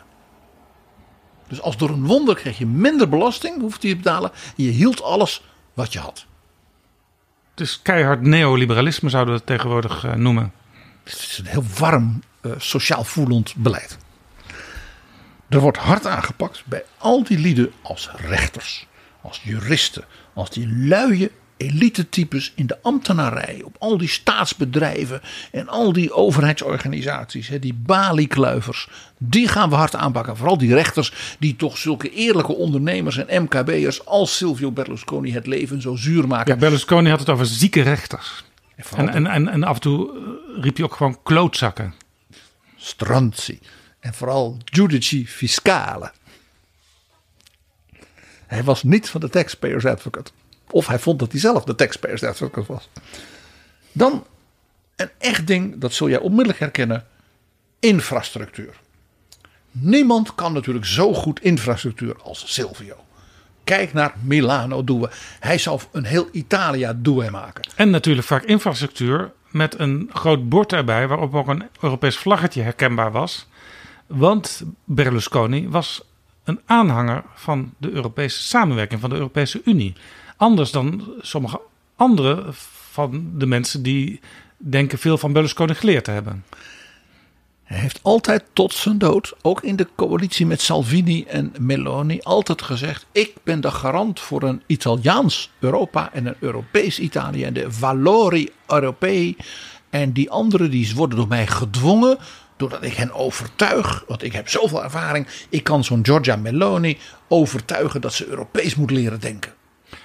Dus 1.48 1.62
als 1.62 1.78
door 1.78 1.90
een 1.90 2.06
wonder 2.06 2.36
kreeg 2.36 2.58
je 2.58 2.66
minder 2.66 3.10
belasting, 3.10 3.62
hoefde 3.62 3.88
je 3.88 3.94
te 3.94 4.02
betalen. 4.02 4.32
En 4.58 4.64
je 4.64 4.70
hield 4.70 5.02
alles 5.02 5.44
wat 5.74 5.94
je 5.94 6.00
had. 6.00 6.26
Dus 7.54 7.82
keihard 7.82 8.22
neoliberalisme 8.22 9.10
zouden 9.10 9.34
we 9.34 9.40
het 9.40 9.50
tegenwoordig 9.50 10.06
uh, 10.06 10.14
noemen. 10.14 10.54
Het 11.04 11.14
is 11.14 11.38
een 11.38 11.46
heel 11.46 11.64
warm, 11.78 12.22
uh, 12.42 12.52
sociaal 12.58 13.04
voelend 13.04 13.54
beleid. 13.56 13.98
Er 15.50 15.60
wordt 15.60 15.78
hard 15.78 16.06
aangepakt 16.06 16.64
bij 16.66 16.84
al 16.98 17.24
die 17.24 17.38
lieden 17.38 17.72
als 17.82 18.10
rechters, 18.16 18.88
als 19.22 19.42
juristen, 19.44 20.04
als 20.34 20.50
die 20.50 20.68
luie 20.68 21.32
elite-types 21.60 22.52
in 22.56 22.68
de 22.68 22.78
ambtenarij, 22.82 23.62
op 23.66 23.76
al 23.80 23.98
die 23.98 24.08
staatsbedrijven 24.08 25.22
en 25.52 25.68
al 25.68 25.94
die 25.94 26.14
overheidsorganisaties, 26.14 27.52
die 27.60 27.74
baliekluivers, 27.74 28.88
die 29.18 29.48
gaan 29.48 29.70
we 29.70 29.76
hard 29.76 29.96
aanpakken. 29.96 30.38
Vooral 30.38 30.58
die 30.58 30.74
rechters 30.74 31.36
die 31.40 31.56
toch 31.56 31.78
zulke 31.78 32.10
eerlijke 32.10 32.56
ondernemers 32.56 33.18
en 33.18 33.44
MKB'ers 33.44 34.06
als 34.06 34.38
Silvio 34.38 34.72
Berlusconi 34.72 35.34
het 35.34 35.48
leven 35.48 35.82
zo 35.82 35.96
zuur 35.96 36.28
maken. 36.28 36.54
Ja, 36.54 36.60
Berlusconi 36.60 37.10
had 37.10 37.20
het 37.20 37.30
over 37.30 37.46
zieke 37.46 37.82
rechters. 37.82 38.44
En, 38.96 39.10
en, 39.10 39.28
en, 39.28 39.48
en 39.48 39.64
af 39.64 39.76
en 39.76 39.82
toe 39.82 40.12
riep 40.62 40.76
hij 40.76 40.86
ook 40.86 40.96
gewoon 40.96 41.20
klootzakken. 41.24 41.94
Stranzi. 42.76 43.60
En 44.00 44.14
vooral 44.14 44.58
giudici 44.66 45.28
fiscale. 45.28 46.12
Hij 48.48 48.64
was 48.64 48.84
niet 48.84 49.10
van 49.10 49.22
de 49.22 49.30
taxpayers 49.30 49.86
advocate. 49.86 50.32
Of 50.72 50.88
hij 50.88 51.00
vond 51.00 51.20
dat 51.20 51.32
hij 51.32 51.40
zelf 51.40 51.64
de 51.64 51.76
taxpayers 51.76 52.24
advocate 52.24 52.74
was. 52.74 52.90
Dan 53.92 54.26
een 54.96 55.10
echt 55.18 55.48
ding, 55.48 55.78
dat 55.78 55.94
zul 55.94 56.10
jij 56.10 56.20
onmiddellijk 56.20 56.60
herkennen. 56.60 57.06
Infrastructuur. 57.80 58.80
Niemand 59.72 60.36
kan 60.36 60.54
natuurlijk 60.54 60.86
zo 60.86 61.14
goed 61.14 61.42
infrastructuur 61.42 62.22
als 62.22 62.54
Silvio. 62.54 62.96
Kijk 63.64 63.94
naar 63.94 64.14
Milano 64.22 64.84
Due. 64.84 65.08
Hij 65.40 65.58
zou 65.58 65.82
een 65.92 66.06
heel 66.06 66.30
Italia 66.32 66.94
Due 66.94 67.32
maken. 67.32 67.70
En 67.76 67.90
natuurlijk 67.90 68.28
vaak 68.28 68.44
infrastructuur 68.44 69.32
met 69.52 69.80
een 69.80 70.10
groot 70.14 70.50
bord 70.50 70.74
erbij 70.74 71.08
waarop 71.08 71.36
ook 71.36 71.48
een 71.48 71.70
Europees 71.82 72.18
vlaggetje 72.18 72.62
herkenbaar 72.62 73.12
was. 73.12 73.48
Want 74.10 74.64
Berlusconi 74.84 75.70
was 75.70 76.02
een 76.44 76.60
aanhanger 76.66 77.24
van 77.36 77.74
de 77.78 77.92
Europese 77.92 78.42
samenwerking, 78.44 79.02
van 79.02 79.10
de 79.10 79.16
Europese 79.16 79.62
Unie. 79.66 79.94
Anders 80.38 80.72
dan 80.72 81.14
sommige 81.22 81.62
andere 81.96 82.46
van 82.92 83.32
de 83.36 83.46
mensen 83.46 83.84
die 83.84 84.20
denken 84.58 84.98
veel 84.98 85.18
van 85.18 85.34
Berlusconi 85.34 85.74
geleerd 85.74 86.04
te 86.04 86.12
hebben. 86.12 86.46
Hij 87.64 87.80
heeft 87.80 88.00
altijd 88.02 88.44
tot 88.54 88.74
zijn 88.74 88.98
dood, 88.98 89.34
ook 89.42 89.62
in 89.62 89.76
de 89.76 89.88
coalitie 89.96 90.46
met 90.46 90.62
Salvini 90.62 91.24
en 91.24 91.54
Meloni, 91.60 92.20
altijd 92.22 92.62
gezegd: 92.62 93.06
Ik 93.12 93.34
ben 93.44 93.62
de 93.62 93.72
garant 93.72 94.20
voor 94.20 94.44
een 94.44 94.62
Italiaans 94.66 95.52
Europa 95.60 96.14
en 96.14 96.26
een 96.26 96.36
Europees 96.40 97.00
Italië 97.00 97.44
en 97.44 97.54
de 97.54 97.72
valori 97.72 98.50
europei. 98.68 99.38
En 99.90 100.12
die 100.12 100.30
anderen 100.30 100.72
die 100.72 100.96
worden 100.96 101.18
door 101.18 101.28
mij 101.28 101.48
gedwongen 101.48 102.18
doordat 102.60 102.84
ik 102.84 102.94
hen 102.94 103.14
overtuig, 103.14 104.04
want 104.08 104.24
ik 104.24 104.34
heb 104.34 104.50
zoveel 104.50 104.84
ervaring, 104.84 105.28
ik 105.50 105.64
kan 105.64 105.84
zo'n 105.84 106.06
Giorgia 106.06 106.36
Meloni 106.36 106.98
overtuigen 107.28 108.02
dat 108.02 108.14
ze 108.14 108.28
Europees 108.28 108.76
moet 108.76 108.92
leren 108.92 109.20
denken. 109.20 109.54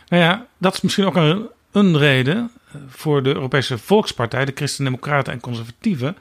Nou 0.09 0.23
ja, 0.23 0.47
dat 0.59 0.75
is 0.75 0.81
misschien 0.81 1.05
ook 1.05 1.17
een, 1.17 1.49
een 1.73 1.99
reden 1.99 2.51
voor 2.89 3.23
de 3.23 3.35
Europese 3.35 3.79
Volkspartij, 3.79 4.45
de 4.45 4.53
Christen-Democraten 4.55 5.33
en 5.33 5.41
Conservatieven, 5.41 6.17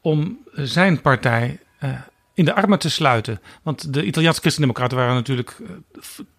om 0.00 0.38
zijn 0.54 1.00
partij 1.00 1.58
uh, 1.84 1.90
in 2.34 2.44
de 2.44 2.54
armen 2.54 2.78
te 2.78 2.90
sluiten. 2.90 3.40
Want 3.62 3.92
de 3.92 4.04
Italiaanse 4.04 4.40
Christen-Democraten 4.40 4.96
waren 4.96 5.14
natuurlijk 5.14 5.56
uh, 5.60 5.68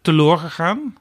teloor 0.01 0.37
gegaan. 0.37 0.95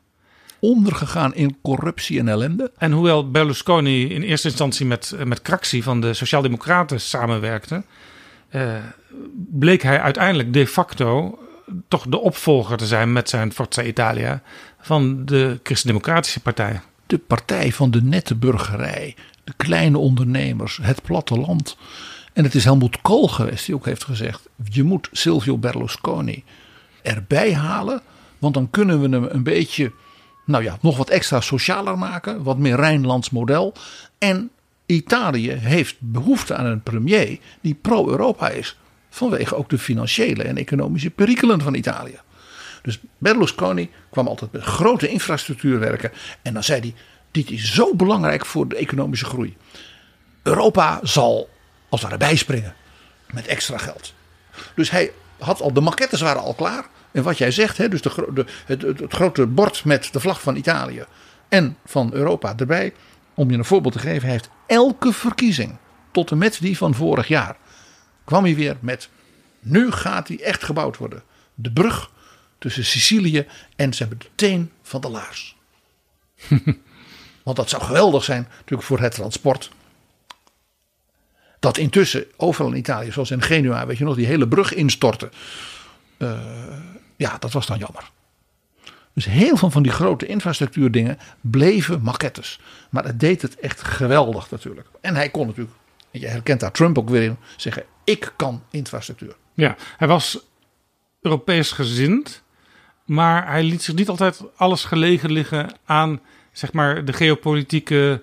Ondergegaan 0.61 1.35
in 1.35 1.57
corruptie 1.63 2.19
en 2.19 2.29
ellende. 2.29 2.73
En 2.79 2.93
hoewel 2.93 3.31
Berlusconi 3.31 4.09
in 4.09 4.23
eerste 4.23 4.49
instantie 4.49 4.87
met, 4.87 5.13
uh, 5.15 5.25
met 5.25 5.43
Craxi 5.43 5.83
van 5.83 6.01
de 6.01 6.15
Sociaaldemocraten 6.15 7.01
samenwerkte, 7.01 7.85
bleek 9.51 9.83
hij 9.83 10.01
uiteindelijk 10.01 10.53
de 10.53 10.67
facto 10.67 11.39
toch 11.89 12.07
de 12.09 12.19
opvolger 12.19 12.77
te 12.77 12.87
zijn 12.87 13.13
met 13.13 13.29
zijn 13.29 13.53
Forza 13.53 13.83
Italia 13.83 14.43
van 14.81 15.25
de 15.25 15.61
Christen-Democratische 15.63 16.41
Partij. 16.41 16.81
De 17.07 17.19
partij 17.19 17.73
van 17.73 17.91
de 17.91 18.03
nette 18.03 18.35
burgerij, 18.35 19.17
de 19.45 19.53
kleine 19.57 19.99
ondernemers, 19.99 20.79
het 20.83 21.03
platteland. 21.03 21.77
En 22.33 22.45
het 22.45 22.55
is 22.55 22.65
Helmut 22.65 23.01
Kool 23.01 23.29
geweest 23.29 23.67
die 23.67 23.75
ook 23.75 23.85
heeft 23.85 24.05
gezegd: 24.05 24.49
je 24.65 24.83
moet 24.83 25.09
Silvio 25.13 25.59
Berlusconi 25.59 26.45
erbij 27.03 27.55
halen, 27.55 28.01
want 28.39 28.55
dan 28.55 28.71
kunnen 28.71 29.01
we 29.01 29.09
hem 29.09 29.27
een 29.31 29.43
beetje, 29.43 29.93
nou 30.47 30.65
ja, 30.65 30.79
nog 30.81 30.97
wat 30.97 31.11
extra 31.11 31.41
socialer 31.41 31.99
maken, 31.99 32.43
wat 32.43 32.59
meer 32.59 32.77
Rijnlands 32.77 33.31
model. 33.31 33.75
En 34.19 34.51
Italië 34.87 35.51
heeft 35.51 35.97
behoefte 35.99 36.55
aan 36.55 36.67
een 36.67 36.83
premier 36.83 37.39
die 37.61 37.75
pro-Europa 37.75 38.49
is. 38.49 38.79
Vanwege 39.11 39.57
ook 39.57 39.69
de 39.71 39.79
financiële 39.79 40.43
en 40.43 40.57
economische 40.57 41.11
perikelen 41.11 41.61
van 41.61 41.75
Italië. 41.75 42.19
Dus 42.83 42.99
Berlusconi 43.19 43.91
kwam 44.11 44.27
altijd 44.27 44.53
met 44.53 44.63
grote 44.63 45.09
infrastructuur 45.09 45.79
werken. 45.79 46.13
En 46.43 46.55
dan 46.55 46.65
zei 46.65 46.81
hij: 46.81 46.95
Dit 47.31 47.51
is 47.51 47.75
zo 47.75 47.95
belangrijk 47.95 48.47
voor 48.47 48.69
de 48.69 48.77
economische 48.77 49.25
groei. 49.25 49.57
Europa 50.43 51.01
zal 51.03 51.49
als 51.89 52.01
het 52.01 52.11
ware 52.11 52.25
bijspringen 52.25 52.75
met 53.31 53.47
extra 53.47 53.79
geld. 53.79 54.15
Dus 54.75 54.91
hij 54.91 55.13
had 55.39 55.61
al, 55.61 55.73
de 55.73 55.81
maquettes 55.81 56.21
waren 56.21 56.43
al 56.43 56.55
klaar. 56.55 56.87
En 57.11 57.23
wat 57.23 57.39
jij 57.39 57.51
zegt, 57.51 57.77
hè, 57.77 57.89
dus 57.89 58.03
de, 58.03 58.45
het, 58.67 58.83
het 58.83 59.13
grote 59.13 59.47
bord 59.47 59.85
met 59.85 60.09
de 60.13 60.21
vlag 60.21 60.41
van 60.41 60.57
Italië 60.57 61.05
en 61.49 61.77
van 61.85 62.11
Europa 62.13 62.55
erbij. 62.57 62.93
Om 63.35 63.51
je 63.51 63.59
een 63.59 63.65
voorbeeld 63.65 63.93
te 63.93 63.99
geven, 63.99 64.29
heeft 64.29 64.51
elke 64.67 65.13
verkiezing 65.13 65.77
tot 66.11 66.31
en 66.31 66.39
met 66.39 66.59
die 66.61 66.77
van 66.77 66.95
vorig 66.95 67.29
jaar 67.29 67.57
kwam 68.25 68.45
hij 68.45 68.55
weer 68.55 68.77
met 68.81 69.09
nu 69.61 69.91
gaat 69.91 70.29
hij 70.29 70.41
echt 70.41 70.65
gebouwd 70.65 70.97
worden. 70.97 71.23
De 71.55 71.73
brug 71.73 72.11
tussen 72.59 72.85
Sicilië 72.85 73.47
en 73.77 73.93
ze 73.93 74.03
hebben 74.03 74.19
de 74.19 74.29
teen 74.35 74.71
van 74.83 75.01
de 75.01 75.09
laars. 75.09 75.57
Want 77.45 77.57
dat 77.57 77.69
zou 77.69 77.83
geweldig 77.83 78.25
zijn 78.25 78.49
natuurlijk 78.51 78.83
voor 78.83 79.01
het 79.01 79.15
transport. 79.15 79.71
Dat 81.59 81.79
intussen 81.79 82.25
overal 82.37 82.71
in 82.71 82.79
Italië, 82.79 83.13
zoals 83.13 83.31
in 83.31 83.43
Genua, 83.43 83.87
weet 83.87 83.99
je 83.99 84.05
nog, 84.05 84.17
die 84.17 84.27
hele 84.27 84.49
brug 84.49 84.75
instortte. 84.75 85.31
Uh, 86.19 86.41
ja, 87.17 87.39
dat 87.39 87.53
was 87.53 87.67
dan 87.67 87.79
jammer. 87.79 88.11
Dus 89.15 89.25
heel 89.25 89.57
veel 89.57 89.71
van 89.71 89.83
die 89.83 89.93
grote 89.93 90.27
infrastructuurdingen 90.27 91.19
bleven 91.41 92.03
maquettes. 92.03 92.61
Maar 92.91 93.05
het 93.05 93.21
deed 93.21 93.43
het 93.43 93.57
echt 93.57 93.83
geweldig 93.83 94.51
natuurlijk. 94.51 94.89
En 95.01 95.15
hij 95.15 95.29
kon 95.29 95.47
natuurlijk, 95.47 95.77
je 96.11 96.27
herkent 96.27 96.61
daar 96.61 96.73
Trump 96.73 96.99
ook 96.99 97.09
weer 97.09 97.23
in, 97.23 97.37
zeggen: 97.57 97.85
Ik 98.05 98.33
kan 98.37 98.63
infrastructuur. 98.71 99.37
Ja, 99.55 99.77
hij 99.97 100.09
was 100.09 100.39
Europees 101.21 101.73
gezind. 101.73 102.43
Maar 103.05 103.47
hij 103.47 103.63
liet 103.63 103.83
zich 103.83 103.95
niet 103.95 104.09
altijd 104.09 104.41
alles 104.57 104.85
gelegen 104.85 105.33
liggen 105.33 105.73
aan 105.85 106.21
zeg 106.53 106.73
maar, 106.73 107.05
de 107.05 107.13
geopolitieke 107.13 108.23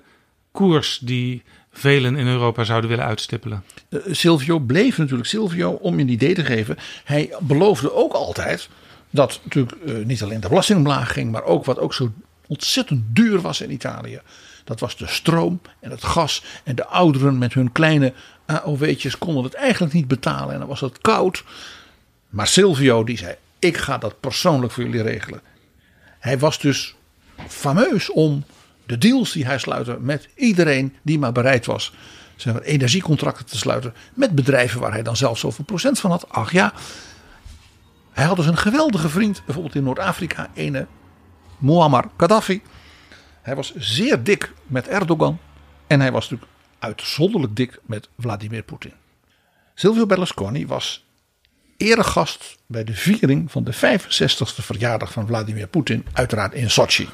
koers 0.52 1.00
die 1.02 1.44
velen 1.72 2.16
in 2.16 2.28
Europa 2.28 2.64
zouden 2.64 2.90
willen 2.90 3.06
uitstippelen. 3.06 3.64
Uh, 3.90 4.00
Silvio 4.12 4.60
bleef 4.60 4.98
natuurlijk 4.98 5.30
Silvio 5.30 5.72
om 5.72 5.96
je 5.96 6.02
een 6.02 6.10
idee 6.10 6.34
te 6.34 6.46
geven. 6.46 6.78
Hij 7.04 7.34
beloofde 7.40 7.94
ook 7.94 8.14
altijd 8.14 8.70
dat 9.10 9.40
natuurlijk 9.44 9.76
uh, 9.86 10.06
niet 10.06 10.24
alleen 10.24 10.40
de 10.40 10.50
belasting 10.50 10.80
omlaag 10.80 11.14
ging, 11.14 11.32
maar 11.32 11.44
ook 11.44 11.66
wat 11.66 11.80
ook 11.80 11.94
zo 11.94 12.12
ontzettend 12.48 13.04
duur 13.08 13.42
was 13.42 13.62
in 13.62 13.72
Italië. 13.72 14.22
Dat 14.64 14.80
was 14.80 14.98
de 14.98 15.08
stroom 15.08 15.62
en 15.80 15.92
het 15.92 16.04
gas. 16.04 16.44
En 16.64 16.76
de 16.76 16.86
ouderen 16.86 17.38
met 17.38 17.54
hun 17.54 17.72
kleine 17.72 18.14
AOW'tjes 18.46 19.18
konden 19.18 19.44
het 19.44 19.54
eigenlijk 19.54 19.94
niet 19.94 20.08
betalen. 20.08 20.54
En 20.54 20.60
dan 20.60 20.68
was 20.68 20.82
het 20.82 20.98
koud. 21.02 21.44
Maar 22.30 22.48
Silvio 22.48 23.04
die 23.04 23.18
zei: 23.18 23.36
Ik 23.60 23.78
ga 23.78 23.98
dat 23.98 24.20
persoonlijk 24.20 24.74
voor 24.74 24.84
jullie 24.84 25.02
regelen. 25.02 25.42
Hij 26.20 26.40
was 26.40 26.60
dus 26.60 26.96
fameus 27.48 28.12
om 28.12 28.44
de 28.86 28.98
deals 28.98 29.32
die 29.32 29.46
hij 29.46 29.58
sluitte 29.58 29.98
met 30.00 30.28
iedereen 30.36 30.96
die 31.02 31.20
maar 31.20 31.32
bereid 31.32 31.66
was. 31.66 31.94
Maar, 32.46 32.62
energiecontracten 32.62 33.46
te 33.46 33.58
sluiten 33.58 33.94
met 34.14 34.36
bedrijven 34.36 34.80
waar 34.80 34.92
hij 34.92 35.04
dan 35.04 35.18
zelf 35.18 35.38
zoveel 35.38 35.66
procent 35.66 36.00
van 36.00 36.12
had. 36.12 36.30
Ach 36.30 36.52
ja, 36.52 36.74
hij 38.20 38.28
had 38.28 38.38
dus 38.38 38.46
een 38.46 38.58
geweldige 38.58 39.10
vriend, 39.10 39.42
bijvoorbeeld 39.46 39.76
in 39.76 39.84
Noord-Afrika, 39.84 40.50
ene 40.54 40.88
Muammar 41.58 42.10
Gaddafi. 42.18 42.62
Hij 43.42 43.56
was 43.56 43.76
zeer 43.76 44.24
dik 44.24 44.54
met 44.68 44.88
Erdogan 44.88 45.40
en 45.88 46.00
hij 46.00 46.12
was 46.12 46.30
natuurlijk 46.30 46.52
uitzonderlijk 46.80 47.56
dik 47.56 47.80
met 47.86 48.10
Vladimir 48.18 48.64
Poetin. 48.64 48.94
Silvio 49.74 50.06
Berlusconi 50.06 50.68
was 50.68 51.06
eregast 51.78 52.58
bij 52.66 52.84
de 52.84 52.94
viering 52.94 53.52
van 53.52 53.64
de 53.64 53.76
65ste 53.76 54.64
verjaardag 54.64 55.12
van 55.12 55.28
Vladimir 55.28 55.68
Poetin, 55.68 56.06
uiteraard 56.14 56.54
in 56.54 56.70
Sochi. 56.70 57.10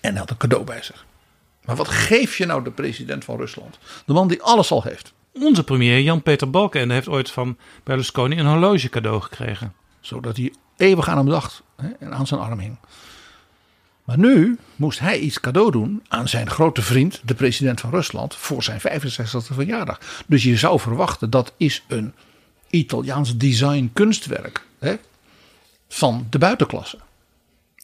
En 0.00 0.10
hij 0.10 0.18
had 0.18 0.30
een 0.30 0.36
cadeau 0.36 0.64
bij 0.64 0.82
zich. 0.82 1.06
Maar 1.64 1.76
wat 1.76 1.88
geef 1.88 2.36
je 2.36 2.46
nou 2.46 2.64
de 2.64 2.70
president 2.70 3.24
van 3.24 3.36
Rusland? 3.36 3.78
De 4.06 4.12
man 4.12 4.28
die 4.28 4.42
alles 4.42 4.70
al 4.70 4.82
heeft. 4.82 5.12
Onze 5.32 5.64
premier 5.64 6.00
Jan-Peter 6.00 6.50
Balkenende 6.50 6.94
heeft 6.94 7.08
ooit 7.08 7.30
van 7.30 7.56
Berlusconi 7.84 8.38
een 8.38 8.46
horloge 8.46 8.88
cadeau 8.88 9.20
gekregen. 9.20 9.74
Zodat 10.00 10.36
hij 10.36 10.54
eeuwig 10.76 11.08
aan 11.08 11.16
hem 11.16 11.28
dacht 11.28 11.62
en 11.98 12.14
aan 12.14 12.26
zijn 12.26 12.40
arm 12.40 12.58
hing. 12.58 12.76
Maar 14.04 14.18
nu 14.18 14.58
moest 14.76 14.98
hij 14.98 15.18
iets 15.18 15.40
cadeau 15.40 15.70
doen 15.70 16.02
aan 16.08 16.28
zijn 16.28 16.50
grote 16.50 16.82
vriend, 16.82 17.20
de 17.24 17.34
president 17.34 17.80
van 17.80 17.90
Rusland, 17.90 18.34
voor 18.34 18.62
zijn 18.62 18.80
65e 18.80 19.54
verjaardag. 19.54 20.00
Dus 20.26 20.42
je 20.42 20.56
zou 20.56 20.80
verwachten 20.80 21.30
dat 21.30 21.52
is 21.56 21.84
een 21.88 22.14
Italiaans 22.70 23.36
design 23.36 23.90
kunstwerk 23.92 24.66
hè, 24.78 24.96
van 25.88 26.26
de 26.30 26.38
buitenklasse. 26.38 26.98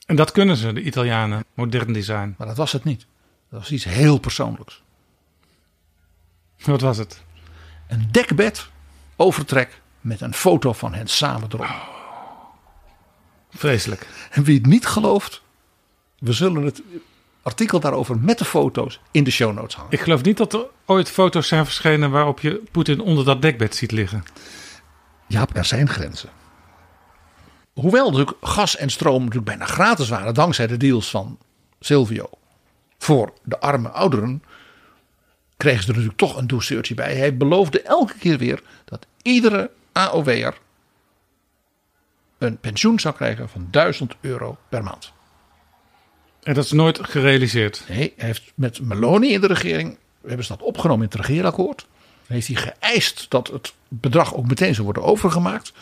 En 0.06 0.16
dat 0.16 0.32
kunnen 0.32 0.56
ze, 0.56 0.72
de 0.72 0.82
Italianen, 0.82 1.44
modern 1.54 1.92
design. 1.92 2.34
Maar 2.38 2.46
dat 2.46 2.56
was 2.56 2.72
het 2.72 2.84
niet. 2.84 3.06
Dat 3.50 3.60
was 3.60 3.70
iets 3.70 3.84
heel 3.84 4.18
persoonlijks. 4.18 4.82
Wat 6.64 6.80
was 6.80 6.96
het? 6.96 7.24
Een 7.86 8.08
dekbed, 8.10 8.68
overtrek 9.16 9.80
met 10.00 10.20
een 10.20 10.34
foto 10.34 10.72
van 10.72 10.94
hen 10.94 11.06
samen 11.06 11.48
erop. 11.52 11.94
Vreselijk. 13.50 14.06
En 14.30 14.44
wie 14.44 14.56
het 14.58 14.66
niet 14.66 14.86
gelooft, 14.86 15.42
we 16.18 16.32
zullen 16.32 16.62
het 16.62 16.82
artikel 17.42 17.80
daarover 17.80 18.18
met 18.18 18.38
de 18.38 18.44
foto's 18.44 19.00
in 19.10 19.24
de 19.24 19.30
show 19.30 19.54
notes 19.54 19.74
hangen. 19.74 19.92
Ik 19.92 20.00
geloof 20.00 20.22
niet 20.22 20.36
dat 20.36 20.52
er 20.52 20.66
ooit 20.84 21.10
foto's 21.10 21.48
zijn 21.48 21.64
verschenen 21.64 22.10
waarop 22.10 22.40
je 22.40 22.62
Poetin 22.70 23.00
onder 23.00 23.24
dat 23.24 23.42
dekbed 23.42 23.74
ziet 23.74 23.92
liggen. 23.92 24.24
Ja, 25.26 25.46
er 25.52 25.64
zijn 25.64 25.88
grenzen. 25.88 26.30
Hoewel 27.72 28.10
natuurlijk 28.10 28.36
gas 28.40 28.76
en 28.76 28.90
stroom 28.90 29.24
natuurlijk 29.24 29.44
bijna 29.44 29.64
gratis 29.64 30.08
waren 30.08 30.34
dankzij 30.34 30.66
de 30.66 30.76
deals 30.76 31.10
van 31.10 31.38
Silvio 31.80 32.28
voor 32.98 33.32
de 33.42 33.60
arme 33.60 33.88
ouderen, 33.88 34.42
kregen 35.56 35.82
ze 35.82 35.88
er 35.88 35.94
natuurlijk 35.94 36.18
toch 36.18 36.36
een 36.36 36.46
douceurtje 36.46 36.94
bij. 36.94 37.14
Hij 37.14 37.36
beloofde 37.36 37.82
elke 37.82 38.18
keer 38.18 38.38
weer 38.38 38.62
dat 38.84 39.06
iedere 39.22 39.70
AOW'er 39.92 40.58
een 42.38 42.58
pensioen 42.58 43.00
zou 43.00 43.14
krijgen 43.14 43.48
van 43.48 43.68
1000 43.70 44.16
euro 44.20 44.58
per 44.68 44.82
maand. 44.82 45.12
En 46.42 46.54
dat 46.54 46.64
is 46.64 46.72
nooit 46.72 46.98
gerealiseerd? 47.02 47.84
Nee, 47.88 48.12
hij 48.16 48.26
heeft 48.26 48.52
met 48.54 48.80
Meloni 48.80 49.32
in 49.32 49.40
de 49.40 49.46
regering, 49.46 49.98
we 50.20 50.28
hebben 50.28 50.46
ze 50.46 50.52
dat 50.52 50.66
opgenomen 50.66 51.08
in 51.10 51.18
het 51.18 51.26
regeerakkoord. 51.26 51.86
heeft 52.26 52.46
hij 52.46 52.56
geëist 52.56 53.26
dat 53.28 53.48
het 53.48 53.72
bedrag 53.88 54.34
ook 54.34 54.46
meteen 54.46 54.72
zou 54.74 54.84
worden 54.84 55.02
overgemaakt. 55.02 55.72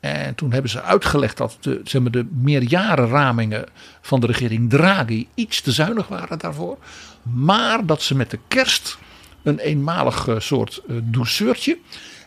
En 0.00 0.34
toen 0.34 0.52
hebben 0.52 0.70
ze 0.70 0.82
uitgelegd 0.82 1.36
dat 1.36 1.56
de, 1.60 1.80
zeg 1.84 2.02
maar, 2.02 2.10
de 2.10 2.26
meerjarenramingen 2.30 3.66
van 4.00 4.20
de 4.20 4.26
regering 4.26 4.70
Draghi 4.70 5.28
iets 5.34 5.60
te 5.60 5.72
zuinig 5.72 6.08
waren 6.08 6.38
daarvoor. 6.38 6.78
Maar 7.22 7.86
dat 7.86 8.02
ze 8.02 8.14
met 8.14 8.30
de 8.30 8.38
kerst 8.48 8.98
een 9.42 9.58
eenmalig 9.58 10.28
eh, 10.28 10.38
soort 10.38 10.82
uh, 10.88 10.96
douceurtje. 11.02 11.78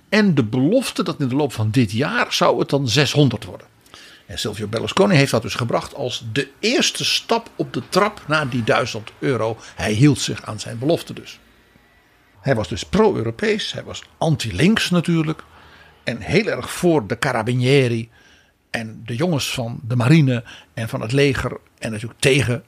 En 0.09 0.36
de 0.36 0.43
belofte 0.43 1.03
dat 1.03 1.20
in 1.20 1.28
de 1.28 1.36
loop 1.36 1.53
van 1.53 1.72
dit 1.72 1.91
jaar 1.91 2.34
zou 2.34 2.59
het 2.59 2.70
dan 2.70 2.88
600 2.88 3.43
worden. 3.43 3.68
En 4.26 4.39
Silvio 4.39 4.68
Berlusconi 4.68 5.16
heeft 5.16 5.32
dat 5.32 5.41
dus 5.41 5.55
gebracht 5.55 5.95
als 5.95 6.26
de 6.32 6.49
eerste 6.59 7.05
stap 7.05 7.49
op 7.55 7.74
de 7.74 7.82
trap 7.89 8.24
naar 8.28 8.49
die 8.49 8.64
1000 8.64 9.11
euro. 9.20 9.57
Hij 9.76 9.91
hield 9.91 10.20
zich 10.20 10.45
aan 10.45 10.59
zijn 10.59 10.80
belofte 10.80 11.14
dus. 11.14 11.39
Hij 12.39 12.55
was 12.55 12.68
dus 12.68 12.84
pro-Europees, 12.84 13.74
hij 13.74 13.84
was 13.84 14.03
anti-links 14.18 14.89
natuurlijk. 14.89 15.43
En 16.03 16.22
heel 16.22 16.45
erg 16.45 16.72
voor 16.72 17.07
de 17.07 17.20
carabinieri 17.20 18.09
en 18.70 19.01
de 19.05 19.16
jongens 19.16 19.53
van 19.53 19.80
de 19.88 19.95
marine 19.95 20.43
en 20.74 20.89
van 20.89 21.01
het 21.01 21.11
leger. 21.11 21.59
En 21.80 21.91
natuurlijk 21.91 22.20
tegen 22.20 22.64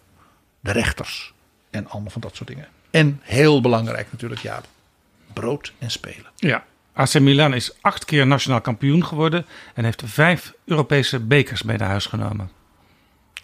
de 0.60 0.72
rechters 0.72 1.34
en 1.70 1.88
allemaal 1.89 2.12
van 2.12 2.22
dat 2.22 2.36
soort 2.36 2.50
dingen. 2.50 2.68
En 2.96 3.20
heel 3.24 3.62
belangrijk 3.62 4.08
natuurlijk, 4.12 4.41
ja, 4.41 4.62
brood 5.34 5.74
en 5.78 5.91
spelen. 5.91 6.26
Ja, 6.36 6.64
AC 6.93 7.20
Milan 7.20 7.54
is 7.54 7.72
acht 7.82 8.06
keer 8.06 8.28
nationaal 8.28 8.62
kampioen 8.62 9.06
geworden 9.06 9.46
en 9.74 9.84
heeft 9.84 10.02
vijf 10.06 10.54
Europese 10.66 11.20
bekers 11.20 11.64
mee 11.64 11.78
naar 11.78 11.89
huis 11.89 12.06
genomen. 12.06 12.52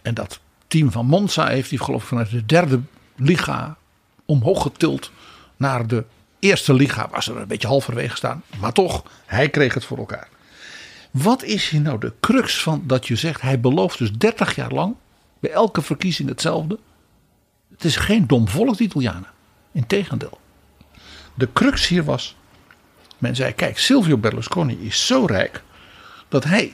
En 0.02 0.14
dat 0.14 0.40
team 0.68 0.92
van 0.92 1.06
Monza 1.06 1.48
heeft 1.48 1.70
hij 1.70 1.80
geloof 1.80 2.02
ik 2.02 2.08
vanuit 2.08 2.30
de 2.30 2.46
derde 2.46 2.82
liga 3.16 3.78
omhoog 4.26 4.62
getild 4.62 5.12
naar 5.58 5.88
de 5.88 6.06
eerste 6.40 6.74
liga. 6.74 7.10
Was 7.10 7.28
er 7.28 7.38
een 7.38 7.48
beetje 7.48 7.68
halverwege 7.68 8.16
staan, 8.16 8.44
maar 8.60 8.74
toch, 8.74 9.04
hij 9.26 9.50
kreeg 9.50 9.74
het 9.74 9.86
voor 9.86 9.98
elkaar. 9.98 10.28
Wat 11.12 11.44
is 11.44 11.70
hier 11.70 11.82
nou 11.82 12.00
de 12.00 12.14
crux 12.20 12.62
van 12.62 12.84
dat 12.86 13.08
je 13.08 13.16
zegt, 13.16 13.42
hij 13.42 13.60
belooft 13.60 13.98
dus 13.98 14.12
30 14.12 14.56
jaar 14.56 14.72
lang 14.72 14.96
bij 15.40 15.52
elke 15.52 15.82
verkiezing 15.82 16.30
hetzelfde. 16.30 16.80
Het 17.72 17.84
is 17.84 17.96
geen 17.96 18.28
dom 18.28 18.48
volk, 18.48 18.78
de 18.78 18.84
Italianen. 18.84 19.40
Integendeel. 19.72 20.40
De 21.34 21.54
crux 21.54 21.88
hier 21.88 22.04
was 22.04 22.36
men 23.22 23.36
zei: 23.36 23.54
kijk, 23.54 23.78
Silvio 23.78 24.18
Berlusconi 24.18 24.86
is 24.86 25.06
zo 25.06 25.26
rijk 25.26 25.64
dat 26.28 26.44
hij 26.44 26.74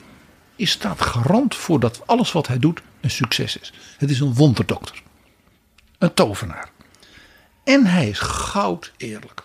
is 0.56 0.70
staat 0.70 1.00
garant 1.00 1.54
voor 1.54 1.80
dat 1.80 2.06
alles 2.06 2.32
wat 2.32 2.46
hij 2.46 2.58
doet 2.58 2.82
een 3.00 3.10
succes 3.10 3.56
is. 3.56 3.72
Het 3.98 4.10
is 4.10 4.20
een 4.20 4.34
wonderdokter. 4.34 5.02
Een 5.98 6.14
tovenaar. 6.14 6.70
En 7.64 7.86
hij 7.86 8.08
is 8.08 8.18
goud 8.18 8.92
eerlijk. 8.96 9.42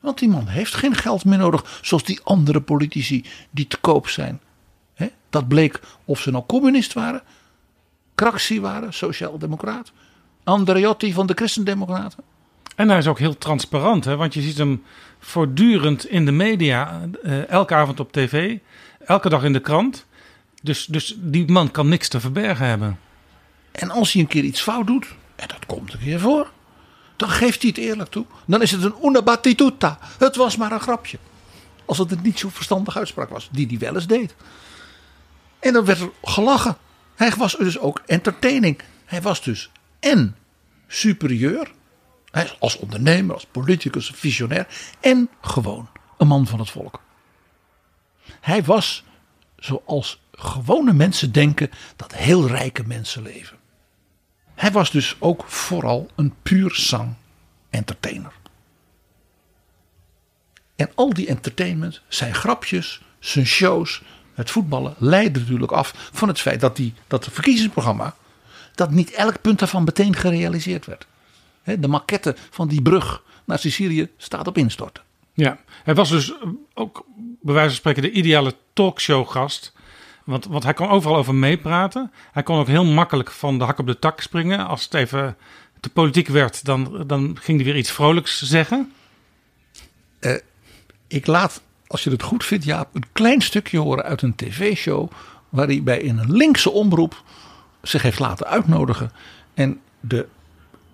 Want 0.00 0.18
die 0.18 0.28
man 0.28 0.46
heeft 0.46 0.74
geen 0.74 0.94
geld 0.94 1.24
meer 1.24 1.38
nodig 1.38 1.78
zoals 1.82 2.04
die 2.04 2.20
andere 2.22 2.60
politici 2.60 3.24
die 3.50 3.66
te 3.66 3.76
koop 3.76 4.08
zijn. 4.08 4.40
dat 5.30 5.48
bleek 5.48 5.80
of 6.04 6.20
ze 6.20 6.30
nou 6.30 6.44
communist 6.46 6.92
waren, 6.92 7.22
Craxi 8.14 8.60
waren, 8.60 8.92
sociaal-democraat, 8.92 9.92
Andreotti 10.44 11.12
van 11.12 11.26
de 11.26 11.34
Christendemocraten. 11.34 12.24
En 12.76 12.88
hij 12.88 12.98
is 12.98 13.06
ook 13.06 13.18
heel 13.18 13.38
transparant, 13.38 14.04
hè? 14.04 14.16
want 14.16 14.34
je 14.34 14.40
ziet 14.40 14.58
hem 14.58 14.82
voortdurend 15.18 16.06
in 16.06 16.24
de 16.24 16.32
media, 16.32 17.08
uh, 17.22 17.48
elke 17.48 17.74
avond 17.74 18.00
op 18.00 18.12
tv, 18.12 18.58
elke 19.06 19.28
dag 19.28 19.44
in 19.44 19.52
de 19.52 19.60
krant. 19.60 20.06
Dus, 20.62 20.86
dus 20.86 21.14
die 21.18 21.50
man 21.50 21.70
kan 21.70 21.88
niks 21.88 22.08
te 22.08 22.20
verbergen 22.20 22.66
hebben. 22.66 22.98
En 23.72 23.90
als 23.90 24.12
hij 24.12 24.22
een 24.22 24.28
keer 24.28 24.44
iets 24.44 24.60
fout 24.60 24.86
doet, 24.86 25.06
en 25.36 25.48
dat 25.48 25.66
komt 25.66 25.92
een 25.92 25.98
keer 25.98 26.20
voor, 26.20 26.50
dan 27.16 27.28
geeft 27.28 27.62
hij 27.62 27.70
het 27.70 27.84
eerlijk 27.84 28.10
toe. 28.10 28.24
Dan 28.46 28.62
is 28.62 28.70
het 28.70 28.82
een 28.82 28.94
una 29.02 29.22
battituta. 29.22 29.98
Het 30.18 30.36
was 30.36 30.56
maar 30.56 30.72
een 30.72 30.80
grapje. 30.80 31.18
Als 31.84 31.98
het 31.98 32.12
een 32.12 32.22
niet 32.22 32.38
zo 32.38 32.48
verstandige 32.48 32.98
uitspraak 32.98 33.28
was, 33.28 33.48
die 33.52 33.66
hij 33.66 33.78
wel 33.78 33.94
eens 33.94 34.06
deed. 34.06 34.34
En 35.58 35.72
dan 35.72 35.84
werd 35.84 36.00
er 36.00 36.10
gelachen. 36.22 36.76
Hij 37.14 37.32
was 37.36 37.56
dus 37.56 37.78
ook 37.78 38.02
entertaining. 38.06 38.80
Hij 39.04 39.22
was 39.22 39.42
dus 39.42 39.70
en 40.02 40.36
superieur 40.86 41.72
als 42.58 42.76
ondernemer, 42.76 43.34
als 43.34 43.46
politicus, 43.46 44.10
visionair 44.14 44.66
en 45.00 45.28
gewoon 45.40 45.88
een 46.18 46.26
man 46.26 46.46
van 46.46 46.58
het 46.58 46.70
volk. 46.70 47.02
Hij 48.40 48.62
was 48.62 49.04
zoals 49.56 50.22
gewone 50.32 50.92
mensen 50.92 51.32
denken 51.32 51.70
dat 51.96 52.14
heel 52.14 52.46
rijke 52.46 52.82
mensen 52.86 53.22
leven. 53.22 53.56
Hij 54.54 54.72
was 54.72 54.90
dus 54.90 55.16
ook 55.18 55.44
vooral 55.46 56.10
een 56.14 56.34
puur 56.42 56.70
sang 56.74 57.14
entertainer. 57.70 58.32
En 60.76 60.90
al 60.94 61.14
die 61.14 61.26
entertainment, 61.26 62.02
zijn 62.08 62.34
grapjes, 62.34 63.02
zijn 63.18 63.46
shows, 63.46 64.02
het 64.34 64.50
voetballen 64.50 64.94
leidde 64.98 65.40
natuurlijk 65.40 65.72
af 65.72 66.10
van 66.12 66.28
het 66.28 66.40
feit 66.40 66.60
dat, 66.60 66.76
die, 66.76 66.94
dat 67.06 67.24
het 67.24 67.34
verkiezingsprogramma, 67.34 68.14
dat 68.74 68.90
niet 68.90 69.10
elk 69.10 69.40
punt 69.40 69.58
daarvan 69.58 69.84
meteen 69.84 70.16
gerealiseerd 70.16 70.86
werd. 70.86 71.06
De 71.64 71.88
maquette 71.88 72.36
van 72.50 72.68
die 72.68 72.82
brug 72.82 73.22
naar 73.44 73.58
Sicilië 73.58 74.10
staat 74.16 74.46
op 74.46 74.58
instorten. 74.58 75.02
Ja, 75.34 75.58
hij 75.84 75.94
was 75.94 76.10
dus 76.10 76.34
ook 76.74 77.04
bij 77.40 77.54
wijze 77.54 77.68
van 77.68 77.78
spreken 77.78 78.02
de 78.02 78.10
ideale 78.10 78.54
talkshowgast. 78.72 79.72
Want, 80.24 80.46
want 80.46 80.62
hij 80.62 80.74
kon 80.74 80.88
overal 80.88 81.16
over 81.16 81.34
meepraten. 81.34 82.12
Hij 82.32 82.42
kon 82.42 82.58
ook 82.58 82.66
heel 82.66 82.84
makkelijk 82.84 83.30
van 83.30 83.58
de 83.58 83.64
hak 83.64 83.78
op 83.78 83.86
de 83.86 83.98
tak 83.98 84.20
springen. 84.20 84.66
Als 84.66 84.84
het 84.84 84.94
even 84.94 85.36
te 85.80 85.88
politiek 85.90 86.28
werd, 86.28 86.64
dan, 86.64 87.04
dan 87.06 87.36
ging 87.40 87.56
hij 87.56 87.66
weer 87.66 87.76
iets 87.76 87.90
vrolijks 87.90 88.42
zeggen. 88.42 88.92
Eh, 90.18 90.34
ik 91.06 91.26
laat, 91.26 91.62
als 91.86 92.04
je 92.04 92.10
het 92.10 92.22
goed 92.22 92.44
vindt, 92.44 92.64
Jaap, 92.64 92.94
een 92.94 93.04
klein 93.12 93.40
stukje 93.40 93.78
horen 93.78 94.04
uit 94.04 94.22
een 94.22 94.34
tv-show. 94.34 95.10
waar 95.48 95.66
hij 95.66 95.82
bij 95.82 96.08
een 96.08 96.32
linkse 96.32 96.70
omroep 96.70 97.22
zich 97.82 98.02
heeft 98.02 98.18
laten 98.18 98.46
uitnodigen. 98.46 99.12
En 99.54 99.80
de, 100.00 100.26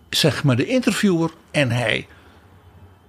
zeg 0.09 0.45
maar, 0.45 0.57
de 0.57 0.67
interviewer 0.67 1.31
en 1.51 1.71
hij 1.71 2.07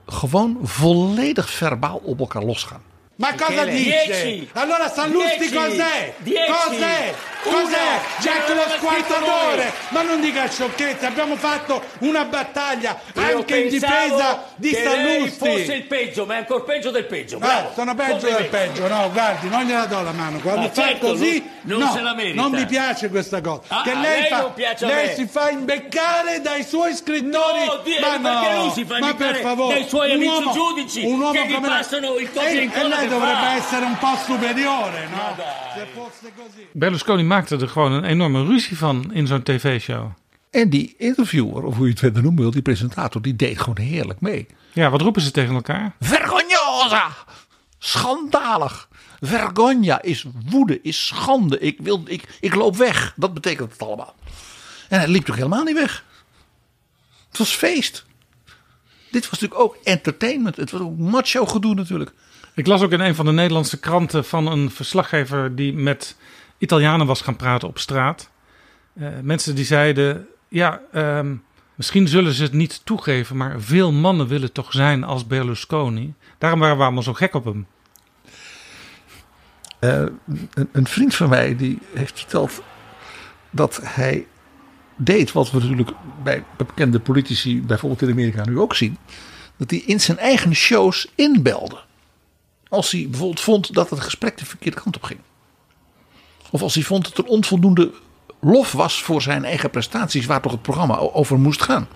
gewoon 0.07 0.57
volledig 0.63 1.49
verbaal 1.49 2.01
op 2.03 2.19
elkaar 2.19 2.43
losgaan. 2.43 2.81
Ma 3.15 3.33
cosa 3.35 3.65
dice? 3.65 4.47
Allora 4.53 4.89
Sallusti 4.89 5.49
cos'è? 5.53 6.13
Cos'è? 6.23 7.13
Cos'è? 7.41 7.99
Certo 8.21 8.53
lo 8.53 8.63
squartatore! 8.77 9.71
Ma 9.89 10.01
non 10.01 10.19
dica 10.19 10.49
sciocchezze, 10.49 11.05
abbiamo 11.05 11.35
fatto 11.37 11.81
una 11.99 12.25
battaglia 12.25 12.99
anche 13.15 13.57
in 13.57 13.69
difesa 13.69 14.45
di 14.55 14.71
che 14.71 14.83
Sallusti. 14.83 15.37
fosse 15.37 15.73
il 15.73 15.83
peggio, 15.83 16.25
ma 16.25 16.33
è 16.35 16.37
ancora 16.37 16.63
peggio 16.63 16.91
del 16.91 17.05
peggio. 17.05 17.37
Eh, 17.37 17.39
Bravo. 17.39 17.71
sono 17.73 17.95
peggio 17.95 18.25
del 18.27 18.33
Complimenti. 18.35 18.79
peggio, 18.79 18.87
no, 18.93 19.09
guardi, 19.11 19.47
non 19.49 19.63
gliela 19.63 19.85
do 19.85 20.01
la 20.01 20.11
mano. 20.11 20.39
Quando 20.39 20.61
Ma 20.61 20.69
fa 20.69 20.81
certo, 20.83 21.07
così, 21.07 21.41
non- 21.61 21.79
non 21.79 21.87
no, 21.87 21.93
se 21.93 22.01
la 22.01 22.13
merita. 22.13 22.41
non 22.41 22.51
mi 22.51 22.65
piace 22.65 23.09
questa 23.09 23.39
cosa. 23.41 23.61
Ah, 23.69 23.81
che 23.83 23.93
lei, 23.93 24.19
lei 24.21 24.27
fa, 24.29 24.41
non 24.41 24.53
piace 24.53 24.85
a 24.85 24.87
lei 24.87 25.07
me. 25.07 25.13
si 25.13 25.25
fa 25.27 25.49
imbeccare 25.49 26.41
dai 26.41 26.63
suoi 26.63 26.93
scrittori. 26.95 27.65
No, 27.65 27.77
Dio, 27.83 27.99
ma 28.01 28.19
perché 28.19 28.53
no, 28.53 28.61
lui 28.63 28.71
si 28.71 28.83
fa 28.85 28.99
ma 28.99 29.09
imbeccare 29.09 29.31
per 29.33 29.41
favore, 29.41 29.73
dai 29.79 29.87
suoi 29.87 30.09
un 30.09 30.15
amici 30.15 30.31
uomo- 30.33 30.51
giudici 30.51 31.05
un 31.05 31.19
uomo 31.21 31.31
che 31.31 31.47
gli 31.47 31.53
come 31.53 31.67
lei- 31.67 31.77
passano 31.77 32.15
il 32.17 32.27
copia 32.31 32.49
E- 32.49 32.53
e 32.55 32.69
E 32.73 32.83
lei 32.83 32.99
che 32.99 33.07
dovrebbe 33.07 33.33
fa. 33.33 33.53
essere 33.55 33.85
un 33.85 33.97
po' 33.97 34.17
superiore, 34.25 35.07
no? 35.09 35.35
Se 35.75 35.87
fosse 35.93 36.31
così. 36.35 36.67
Berlusconi 36.71 37.23
maakte 37.29 37.57
er 37.57 37.69
gewoon 37.69 37.91
een 37.91 38.03
enorme 38.03 38.45
ruzie 38.45 38.77
van 38.77 39.13
in 39.13 39.27
zo'n 39.27 39.43
tv-show. 39.43 40.11
En 40.51 40.69
die 40.69 40.95
interviewer, 40.97 41.63
of 41.63 41.75
hoe 41.75 41.85
je 41.85 41.91
het 41.91 41.99
verder 41.99 42.21
noemen 42.21 42.41
wil, 42.41 42.51
die 42.51 42.61
presentator, 42.61 43.21
die 43.21 43.35
deed 43.35 43.59
gewoon 43.59 43.77
heerlijk 43.77 44.21
mee. 44.21 44.47
Ja, 44.73 44.89
wat 44.89 45.01
roepen 45.01 45.21
ze 45.21 45.31
tegen 45.31 45.55
elkaar? 45.55 45.95
Vergognosa! 45.99 47.07
Schandalig! 47.79 48.87
Vergogna 49.19 50.01
is 50.01 50.25
woede, 50.45 50.81
is 50.81 51.07
schande. 51.07 51.59
Ik, 51.59 51.77
wil, 51.81 52.03
ik, 52.05 52.37
ik 52.39 52.55
loop 52.55 52.75
weg. 52.75 53.13
Dat 53.15 53.33
betekent 53.33 53.71
het 53.71 53.81
allemaal. 53.81 54.15
En 54.89 54.99
hij 54.99 55.07
liep 55.07 55.25
toch 55.25 55.35
helemaal 55.35 55.63
niet 55.63 55.75
weg. 55.75 56.03
Het 57.27 57.37
was 57.37 57.51
feest. 57.51 58.05
Dit 59.11 59.29
was 59.29 59.39
natuurlijk 59.39 59.61
ook 59.61 59.77
entertainment. 59.83 60.55
Het 60.55 60.71
was 60.71 60.81
ook 60.81 60.97
macho 60.97 61.45
gedoe 61.45 61.75
natuurlijk. 61.75 62.11
Ik 62.55 62.67
las 62.67 62.81
ook 62.81 62.91
in 62.91 62.99
een 62.99 63.15
van 63.15 63.25
de 63.25 63.31
Nederlandse 63.31 63.79
kranten 63.79 64.25
van 64.25 64.47
een 64.47 64.71
verslaggever 64.71 65.55
die 65.55 65.73
met 65.73 66.15
Italianen 66.59 67.07
was 67.07 67.21
gaan 67.21 67.35
praten 67.35 67.67
op 67.67 67.79
straat. 67.79 68.29
Eh, 68.93 69.07
mensen 69.21 69.55
die 69.55 69.65
zeiden: 69.65 70.27
Ja, 70.47 70.81
ehm, 70.91 71.35
misschien 71.75 72.07
zullen 72.07 72.33
ze 72.33 72.43
het 72.43 72.53
niet 72.53 72.81
toegeven, 72.83 73.37
maar 73.37 73.61
veel 73.61 73.91
mannen 73.91 74.27
willen 74.27 74.51
toch 74.51 74.71
zijn 74.71 75.03
als 75.03 75.27
Berlusconi. 75.27 76.13
Daarom 76.37 76.59
waren 76.59 76.77
we 76.77 76.83
allemaal 76.83 77.03
zo 77.03 77.13
gek 77.13 77.33
op 77.33 77.45
hem. 77.45 77.67
Eh, 79.79 80.03
een, 80.53 80.69
een 80.71 80.87
vriend 80.87 81.15
van 81.15 81.29
mij 81.29 81.55
die 81.55 81.79
heeft 81.93 82.19
verteld 82.19 82.61
dat 83.49 83.79
hij 83.83 84.27
deed 84.95 85.31
wat 85.31 85.51
we 85.51 85.59
natuurlijk 85.59 85.91
bij 86.23 86.43
bekende 86.57 86.99
politici, 86.99 87.61
bijvoorbeeld 87.61 88.01
in 88.01 88.09
Amerika, 88.09 88.45
nu 88.45 88.59
ook 88.59 88.75
zien. 88.75 88.97
Dat 89.57 89.69
hij 89.69 89.79
in 89.79 89.99
zijn 89.99 90.17
eigen 90.17 90.55
shows 90.55 91.11
inbelde. 91.15 91.79
Als 92.69 92.91
hij 92.91 93.07
bijvoorbeeld 93.09 93.39
vond 93.39 93.73
dat 93.73 93.89
het 93.89 93.99
gesprek 93.99 94.37
de 94.37 94.45
verkeerde 94.45 94.81
kant 94.81 94.95
op 94.95 95.03
ging. 95.03 95.19
Of 96.51 96.61
als 96.61 96.73
hij 96.73 96.83
vond 96.83 97.03
dat 97.03 97.17
er 97.17 97.31
onvoldoende 97.31 97.91
lof 98.41 98.71
was 98.71 99.01
voor 99.01 99.21
zijn 99.21 99.45
eigen 99.45 99.69
prestaties, 99.69 100.25
waar 100.25 100.41
toch 100.41 100.51
het 100.51 100.61
programma 100.61 100.97
over 100.97 101.39
moest 101.39 101.61
gaan. 101.61 101.87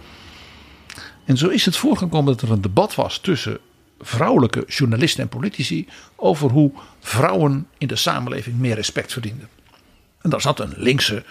En 1.26 1.38
zo 1.38 1.48
is 1.48 1.66
het 1.66 1.76
voorgekomen 1.76 2.34
dat 2.34 2.42
er 2.42 2.52
een 2.52 2.62
debat 2.62 2.96
was 2.96 3.18
tussen 3.18 3.60
vrouwelijke 4.00 4.64
journalisten 4.68 5.24
en 5.24 5.30
politici 5.30 5.88
over 6.16 6.50
hoe 6.50 6.72
vrouwen 7.00 7.68
in 7.78 7.88
de 7.88 7.96
samenleving 7.96 8.58
meer 8.58 8.76
respect 8.76 9.14
verdienden. 9.14 9.50
En 10.22 10.30
daar 10.30 10.42
zat 10.42 10.60
een 10.60 10.74
linkse 10.78 11.24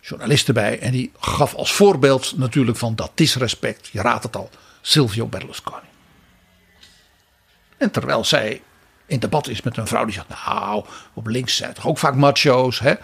journalist 0.00 0.48
erbij 0.48 0.78
en 0.78 0.92
die 0.92 1.12
gaf 1.18 1.54
als 1.54 1.72
voorbeeld 1.72 2.36
natuurlijk 2.36 2.78
van 2.78 2.94
dat 2.94 3.10
disrespect, 3.14 3.88
je 3.92 4.00
raadt 4.00 4.22
het 4.22 4.36
al, 4.36 4.50
Silvio 4.80 5.26
Berlusconi. 5.26 5.86
En 7.76 7.90
terwijl 7.90 8.24
zij 8.24 8.62
in 9.06 9.18
debat 9.18 9.48
is 9.48 9.62
met 9.62 9.76
een 9.76 9.86
vrouw 9.86 10.04
die 10.04 10.14
zegt, 10.14 10.28
nou, 10.28 10.84
op 11.14 11.26
links 11.26 11.56
zijn 11.56 11.74
toch 11.74 11.86
ook 11.86 11.98
vaak 11.98 12.14
macho's, 12.14 12.78
hè? 12.78 12.94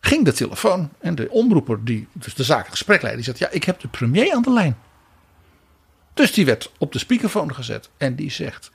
ging 0.00 0.24
de 0.24 0.32
telefoon 0.32 0.90
en 0.98 1.14
de 1.14 1.30
omroeper 1.30 1.84
die 1.84 2.08
dus 2.12 2.34
de 2.34 2.44
zaak 2.44 2.64
in 2.64 2.70
gesprek 2.70 3.02
leidde, 3.02 3.22
die 3.22 3.34
zegt, 3.34 3.38
ja, 3.38 3.56
ik 3.56 3.64
heb 3.64 3.80
de 3.80 3.88
premier 3.88 4.32
aan 4.32 4.42
de 4.42 4.52
lijn. 4.52 4.76
Dus 6.18 6.32
die 6.32 6.44
werd 6.44 6.72
op 6.78 6.92
de 6.92 6.98
speakerphone 6.98 7.54
gezet 7.54 7.90
en 7.96 8.14
die 8.14 8.30
zegt: 8.30 8.70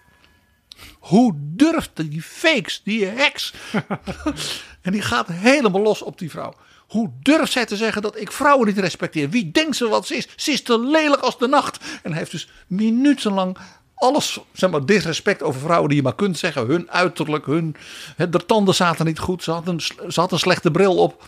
Hoe 0.99 1.33
durft 1.37 1.91
die 1.93 2.21
fakes, 2.21 2.81
die 2.83 3.05
heks? 3.05 3.53
en 4.81 4.91
die 4.91 5.01
gaat 5.01 5.27
helemaal 5.27 5.81
los 5.81 6.01
op 6.01 6.19
die 6.19 6.29
vrouw. 6.29 6.53
Hoe 6.87 7.11
durft 7.21 7.51
zij 7.51 7.65
te 7.65 7.75
zeggen 7.75 8.01
dat 8.01 8.19
ik 8.19 8.31
vrouwen 8.31 8.67
niet 8.67 8.77
respecteer? 8.77 9.29
Wie 9.29 9.51
denkt 9.51 9.75
ze 9.75 9.87
wat 9.87 10.07
ze 10.07 10.15
is? 10.15 10.27
Ze 10.35 10.51
is 10.51 10.61
te 10.61 10.79
lelijk 10.79 11.21
als 11.21 11.37
de 11.37 11.47
nacht. 11.47 11.83
En 12.03 12.09
hij 12.09 12.19
heeft 12.19 12.31
dus 12.31 12.49
minutenlang 12.67 13.57
alles, 14.03 14.39
zeg 14.51 14.69
maar, 14.69 14.85
disrespect 14.85 15.43
over 15.43 15.61
vrouwen 15.61 15.87
die 15.87 15.97
je 15.97 16.03
maar 16.03 16.15
kunt 16.15 16.37
zeggen. 16.37 16.65
Hun 16.65 16.91
uiterlijk, 16.91 17.45
hun, 17.45 17.75
hè, 18.15 18.29
de 18.29 18.45
tanden 18.45 18.75
zaten 18.75 19.05
niet 19.05 19.19
goed. 19.19 19.43
Ze 19.43 19.51
had, 19.51 19.67
een, 19.67 19.81
ze 20.09 20.19
had 20.19 20.31
een 20.31 20.39
slechte 20.39 20.71
bril 20.71 20.97
op. 20.97 21.23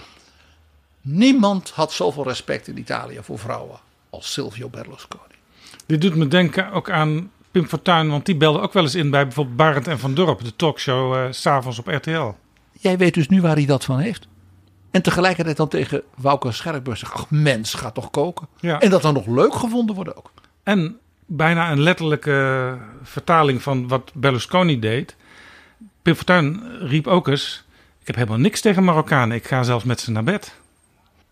Niemand 1.01 1.69
had 1.69 1.91
zoveel 1.93 2.23
respect 2.23 2.67
in 2.67 2.78
Italië 2.78 3.19
voor 3.21 3.39
vrouwen 3.39 3.80
als 4.09 4.34
Silvio 4.34 4.69
Berlusconi. 4.69 5.23
Dit 5.86 6.01
doet 6.01 6.15
me 6.15 6.28
denken 6.28 6.71
ook 6.71 6.89
aan 6.89 7.32
Pim 7.51 7.67
Fortuyn, 7.67 8.09
want 8.09 8.26
die 8.26 8.36
belde 8.36 8.59
ook 8.59 8.73
wel 8.73 8.84
eens 8.84 8.95
in 8.95 9.09
bij 9.09 9.23
bijvoorbeeld 9.23 9.57
Barend 9.57 9.88
en 9.88 9.99
Van 9.99 10.13
Dorp, 10.13 10.43
de 10.43 10.55
talkshow 10.55 11.13
eh, 11.13 11.32
s 11.32 11.41
s'avonds 11.41 11.80
op 11.80 11.88
RTL. 11.88 12.32
Jij 12.71 12.97
weet 12.97 13.13
dus 13.13 13.28
nu 13.28 13.41
waar 13.41 13.55
hij 13.55 13.65
dat 13.65 13.84
van 13.84 13.99
heeft. 13.99 14.28
En 14.91 15.01
tegelijkertijd 15.01 15.57
dan 15.57 15.67
tegen 15.67 16.03
Wouter 16.15 16.53
Scherpburg 16.53 16.97
zegt: 16.97 17.13
Ach, 17.13 17.30
mens, 17.30 17.73
ga 17.73 17.91
toch 17.91 18.09
koken. 18.11 18.47
Ja. 18.59 18.80
En 18.80 18.89
dat 18.89 19.01
dan 19.01 19.13
nog 19.13 19.26
leuk 19.26 19.53
gevonden 19.55 19.95
wordt 19.95 20.15
ook. 20.15 20.32
En 20.63 20.99
bijna 21.26 21.71
een 21.71 21.82
letterlijke 21.82 22.78
vertaling 23.03 23.61
van 23.61 23.88
wat 23.88 24.11
Berlusconi 24.13 24.80
deed. 24.80 25.15
Pim 26.01 26.63
riep 26.80 27.07
ook 27.07 27.28
eens: 27.28 27.63
Ik 27.99 28.07
heb 28.07 28.15
helemaal 28.15 28.38
niks 28.38 28.61
tegen 28.61 28.84
Marokkanen, 28.84 29.38
ik 29.38 29.47
ga 29.47 29.63
zelfs 29.63 29.84
met 29.84 29.99
ze 29.99 30.11
naar 30.11 30.23
bed. 30.23 30.55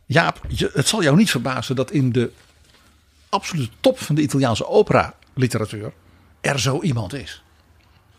Jaap, 0.05 0.41
het 0.73 0.87
zal 0.87 1.03
jou 1.03 1.17
niet 1.17 1.31
verbazen 1.31 1.75
dat 1.75 1.91
in 1.91 2.11
de 2.11 2.31
absolute 3.29 3.69
top 3.79 3.99
van 3.99 4.15
de 4.15 4.21
Italiaanse 4.21 4.67
opera-literatuur 4.67 5.93
er 6.41 6.59
zo 6.59 6.81
iemand 6.81 7.13
is. 7.13 7.43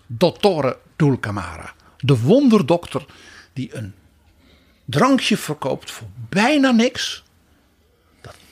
Dottore 0.06 0.78
Dulcamara. 0.96 1.74
De 1.98 2.20
wonderdokter 2.20 3.04
die 3.52 3.76
een 3.76 3.94
drankje 4.84 5.36
verkoopt 5.36 5.90
voor 5.90 6.08
bijna 6.28 6.70
niks. 6.70 7.23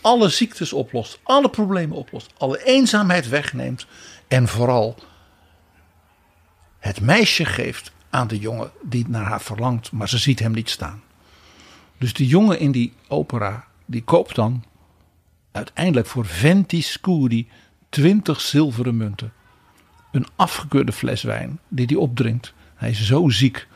Alle 0.03 0.29
ziektes 0.29 0.73
oplost, 0.73 1.19
alle 1.23 1.51
problemen 1.51 1.97
oplost, 1.97 2.33
alle 2.39 2.65
eenzaamheid 2.65 3.29
wegneemt. 3.29 3.87
En 4.29 4.49
vooral 4.49 4.97
het 6.79 7.01
meisje 7.01 7.45
geeft 7.45 7.93
aan 8.11 8.29
de 8.29 8.39
jongen 8.39 8.71
die 8.83 9.09
naar 9.09 9.25
haar 9.25 9.41
verlangt, 9.41 9.93
maar 9.93 10.09
ze 10.09 10.19
ziet 10.19 10.39
hem 10.39 10.53
niet 10.53 10.71
staan. 10.71 11.03
Dus 11.99 12.13
die 12.13 12.27
jongen 12.27 12.59
in 12.59 12.73
die 12.73 12.93
opera, 13.09 13.65
die 13.87 14.03
koopt 14.03 14.35
dan 14.35 14.65
uiteindelijk 15.53 16.07
voor 16.07 16.27
20 16.27 16.85
scudi 16.85 17.49
20 17.89 18.41
zilveren 18.41 18.97
munten. 18.97 19.33
Een 20.13 20.27
afgekeurde 20.37 20.93
fles 20.93 21.23
wijn 21.23 21.59
die 21.69 21.87
hij 21.87 21.97
opdrinkt. 21.97 22.53
Hij 22.75 22.91
is 22.91 23.07
zo 23.07 23.29
ziek 23.29 23.67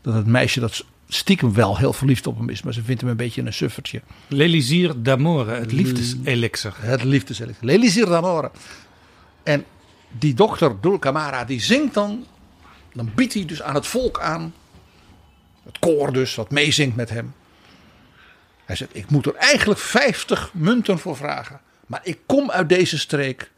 dat 0.00 0.14
het 0.14 0.26
meisje 0.26 0.60
dat 0.60 0.84
stiekem 1.14 1.54
wel 1.54 1.78
heel 1.78 1.92
verliefd 1.92 2.26
op 2.26 2.38
hem 2.38 2.48
is, 2.48 2.62
maar 2.62 2.72
ze 2.72 2.82
vindt 2.82 3.00
hem 3.00 3.10
een 3.10 3.16
beetje 3.16 3.42
een 3.42 3.52
suffertje. 3.52 4.02
L'Elisir 4.28 5.02
d'amore, 5.02 5.54
het 5.54 5.72
liefdeselixer. 5.72 6.74
Het 6.76 7.04
liefdeselixer. 7.04 7.64
L'Elisir 7.64 8.06
d'amore. 8.06 8.50
En 9.42 9.64
die 10.18 10.34
dokter 10.34 10.80
Dulcamara 10.80 11.44
die 11.44 11.60
zingt 11.60 11.94
dan, 11.94 12.26
dan 12.92 13.10
biedt 13.14 13.34
hij 13.34 13.44
dus 13.44 13.62
aan 13.62 13.74
het 13.74 13.86
volk 13.86 14.20
aan, 14.20 14.54
het 15.64 15.78
koor 15.78 16.12
dus, 16.12 16.34
wat 16.34 16.50
meezingt 16.50 16.96
met 16.96 17.10
hem. 17.10 17.34
Hij 18.64 18.76
zegt, 18.76 18.96
ik 18.96 19.10
moet 19.10 19.26
er 19.26 19.34
eigenlijk 19.34 19.80
50 19.80 20.50
munten 20.54 20.98
voor 20.98 21.16
vragen. 21.16 21.60
Maar 21.86 22.00
ik 22.02 22.18
kom 22.26 22.50
uit 22.50 22.68
deze 22.68 22.98
streek. 22.98 23.50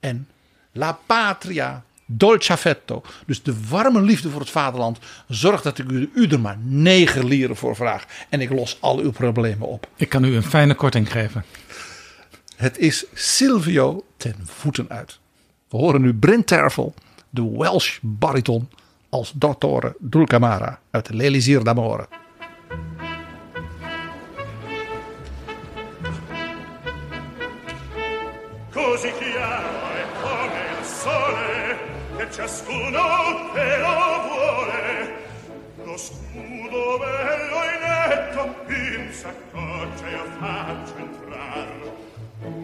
En 0.00 0.28
la 0.72 0.98
patria 1.06 1.84
dolce 2.06 2.52
affetto. 2.52 3.02
Dus 3.26 3.42
de 3.42 3.54
warme 3.68 4.00
liefde 4.00 4.30
voor 4.30 4.40
het 4.40 4.50
vaderland. 4.50 4.98
Zorgt 5.28 5.64
dat 5.64 5.78
ik 5.78 5.90
u, 5.90 6.10
u 6.14 6.26
er 6.26 6.40
maar 6.40 6.58
9 6.60 7.26
lieren 7.26 7.56
voor 7.56 7.76
vraag. 7.76 8.04
En 8.28 8.40
ik 8.40 8.50
los 8.50 8.78
al 8.80 8.98
uw 8.98 9.10
problemen 9.10 9.68
op. 9.68 9.88
Ik 9.96 10.08
kan 10.08 10.24
u 10.24 10.34
een 10.34 10.42
fijne 10.42 10.74
korting 10.74 11.12
geven. 11.12 11.44
Het 12.56 12.78
is 12.78 13.04
Silvio 13.14 14.04
ten 14.16 14.36
voeten 14.44 14.86
uit. 14.88 15.18
We 15.68 15.76
horen 15.76 16.00
nu 16.00 16.14
Brent 16.14 16.46
Tervel, 16.46 16.94
de 17.30 17.50
Welsh 17.50 17.98
bariton, 18.02 18.68
als 19.08 19.32
dottore 19.34 19.96
Dulcamara 19.98 20.80
uit 20.90 21.10
l'Elisir 21.10 21.64
d'Amore. 21.64 22.08
Così 28.72 29.10
chiaro 29.18 29.75
ciascuno 32.36 33.50
che 33.54 33.78
lo 33.78 33.96
vuole 34.28 35.24
lo 35.84 35.96
scudo 35.96 36.98
bello 36.98 37.62
e 37.62 37.78
netto 37.80 38.54
in 38.68 39.10
saccoccia 39.10 40.06
e 40.06 40.14
a 40.14 40.24
faccia 40.38 40.96
entrar. 40.98 41.66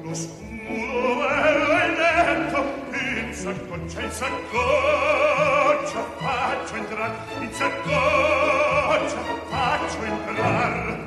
Lo 0.03 0.15
scudo 0.15 1.15
bello 1.17 1.73
e 1.81 1.89
netto 1.89 2.61
in 2.99 3.33
saccoccia 3.33 4.01
in 4.03 4.11
saccoccia 4.11 6.03
faccio 6.19 6.75
entrar. 6.75 7.13
In 7.41 7.53
saccoccia 7.53 9.23
faccio 9.49 10.03
entrar. 10.03 11.03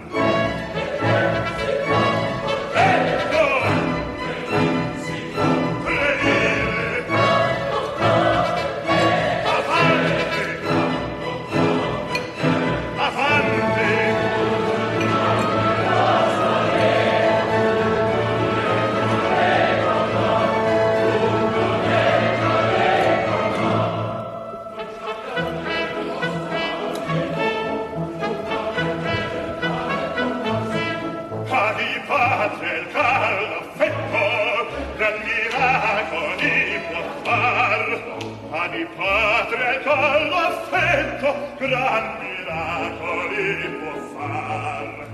gran 41.68 42.06
miracoli 42.22 43.70
può 43.80 43.96
far. 44.14 45.08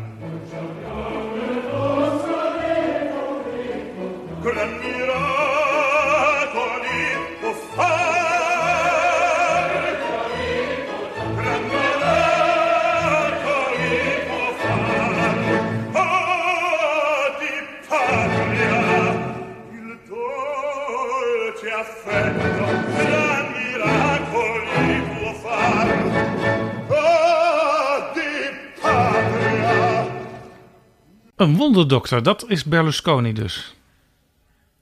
Gran 4.41 4.71
miracoli 4.79 5.30
Een 31.41 31.55
wonderdokter, 31.55 32.23
dat 32.23 32.45
is 32.47 32.63
Berlusconi 32.63 33.33
dus. 33.33 33.75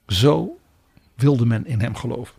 Zo 0.06 0.58
wilde 1.14 1.46
men 1.46 1.66
in 1.66 1.80
hem 1.80 1.94
geloven. 1.94 2.34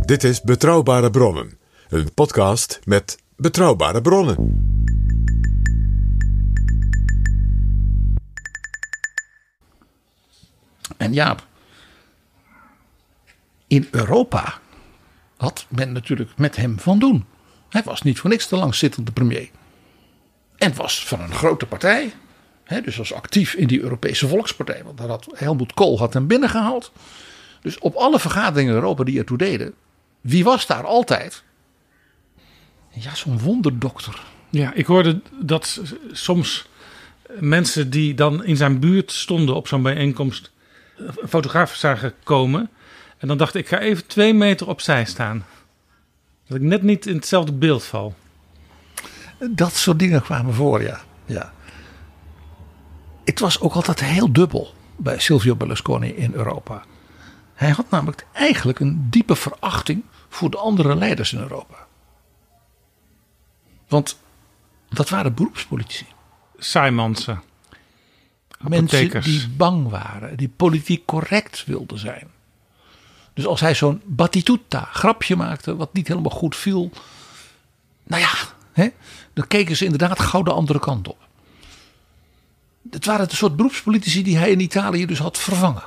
Dit 0.00 0.24
is 0.24 0.40
Betrouwbare 0.40 1.10
Bronnen, 1.10 1.58
een 1.88 2.14
podcast 2.14 2.80
met 2.84 3.22
betrouwbare 3.36 4.00
bronnen. 4.00 4.36
En 10.96 11.12
Jaap, 11.12 11.46
in 13.66 13.88
Europa 13.90 14.60
had 15.36 15.66
men 15.68 15.92
natuurlijk 15.92 16.30
met 16.36 16.56
hem 16.56 16.78
van 16.78 16.98
doen. 16.98 17.24
Hij 17.72 17.82
was 17.82 18.02
niet 18.02 18.18
voor 18.18 18.30
niks 18.30 18.48
de 18.48 18.56
langzittende 18.56 19.12
premier. 19.12 19.48
En 20.56 20.74
was 20.74 21.06
van 21.06 21.20
een 21.20 21.34
grote 21.34 21.66
partij. 21.66 22.12
Dus 22.84 22.96
was 22.96 23.12
actief 23.12 23.54
in 23.54 23.66
die 23.66 23.80
Europese 23.80 24.28
Volkspartij. 24.28 24.82
Want 24.84 24.98
had 24.98 25.28
Helmut 25.34 25.74
Kool 25.74 25.98
had 25.98 26.12
hem 26.12 26.26
binnengehaald. 26.26 26.92
Dus 27.60 27.78
op 27.78 27.94
alle 27.94 28.18
vergaderingen 28.18 28.74
in 28.74 28.80
Europa 28.80 29.04
die 29.04 29.18
ertoe 29.18 29.38
deden. 29.38 29.74
Wie 30.20 30.44
was 30.44 30.66
daar 30.66 30.86
altijd? 30.86 31.42
Ja, 32.90 33.14
zo'n 33.14 33.38
wonderdokter. 33.38 34.22
Ja, 34.50 34.72
ik 34.74 34.86
hoorde 34.86 35.20
dat 35.40 35.80
soms 36.12 36.68
mensen 37.38 37.90
die 37.90 38.14
dan 38.14 38.44
in 38.44 38.56
zijn 38.56 38.80
buurt 38.80 39.12
stonden 39.12 39.54
op 39.54 39.68
zo'n 39.68 39.82
bijeenkomst 39.82 40.50
een 40.96 41.28
fotograaf 41.28 41.74
zagen 41.74 42.14
komen. 42.22 42.70
En 43.18 43.28
dan 43.28 43.36
dacht 43.36 43.54
ik, 43.54 43.60
ik 43.62 43.68
ga 43.68 43.78
even 43.78 44.06
twee 44.06 44.34
meter 44.34 44.68
opzij 44.68 45.04
staan. 45.04 45.44
Dat 46.52 46.60
ik 46.60 46.66
net 46.66 46.82
niet 46.82 47.06
in 47.06 47.14
hetzelfde 47.14 47.52
beeld 47.52 47.84
val. 47.84 48.14
Dat 49.50 49.72
soort 49.74 49.98
dingen 49.98 50.22
kwamen 50.22 50.54
voor, 50.54 50.82
ja. 50.82 51.00
ja. 51.24 51.52
Het 53.24 53.40
was 53.40 53.60
ook 53.60 53.74
altijd 53.74 54.00
heel 54.00 54.32
dubbel 54.32 54.74
bij 54.96 55.18
Silvio 55.18 55.56
Berlusconi 55.56 56.08
in 56.08 56.32
Europa. 56.34 56.84
Hij 57.54 57.70
had 57.70 57.90
namelijk 57.90 58.26
eigenlijk 58.32 58.80
een 58.80 59.06
diepe 59.10 59.36
verachting 59.36 60.04
voor 60.28 60.50
de 60.50 60.56
andere 60.56 60.96
leiders 60.96 61.32
in 61.32 61.38
Europa. 61.40 61.86
Want 63.88 64.18
dat 64.88 65.08
waren 65.08 65.34
beroepspolitici. 65.34 66.06
Saimansen. 66.56 67.42
Mensen 68.58 69.22
die 69.22 69.48
bang 69.48 69.88
waren, 69.88 70.36
die 70.36 70.48
politiek 70.48 71.06
correct 71.06 71.64
wilden 71.64 71.98
zijn. 71.98 72.28
Dus 73.34 73.46
als 73.46 73.60
hij 73.60 73.74
zo'n 73.74 74.00
Battistuta 74.04 74.88
grapje 74.92 75.36
maakte, 75.36 75.76
wat 75.76 75.92
niet 75.92 76.08
helemaal 76.08 76.30
goed 76.30 76.56
viel. 76.56 76.90
Nou 78.02 78.22
ja, 78.22 78.30
hè, 78.72 78.88
dan 79.32 79.46
keken 79.46 79.76
ze 79.76 79.84
inderdaad 79.84 80.20
gauw 80.20 80.42
de 80.42 80.52
andere 80.52 80.78
kant 80.78 81.08
op. 81.08 81.18
Het 82.90 83.04
waren 83.04 83.28
de 83.28 83.36
soort 83.36 83.56
beroepspolitici 83.56 84.22
die 84.22 84.36
hij 84.36 84.50
in 84.50 84.60
Italië 84.60 85.06
dus 85.06 85.18
had 85.18 85.38
vervangen. 85.38 85.82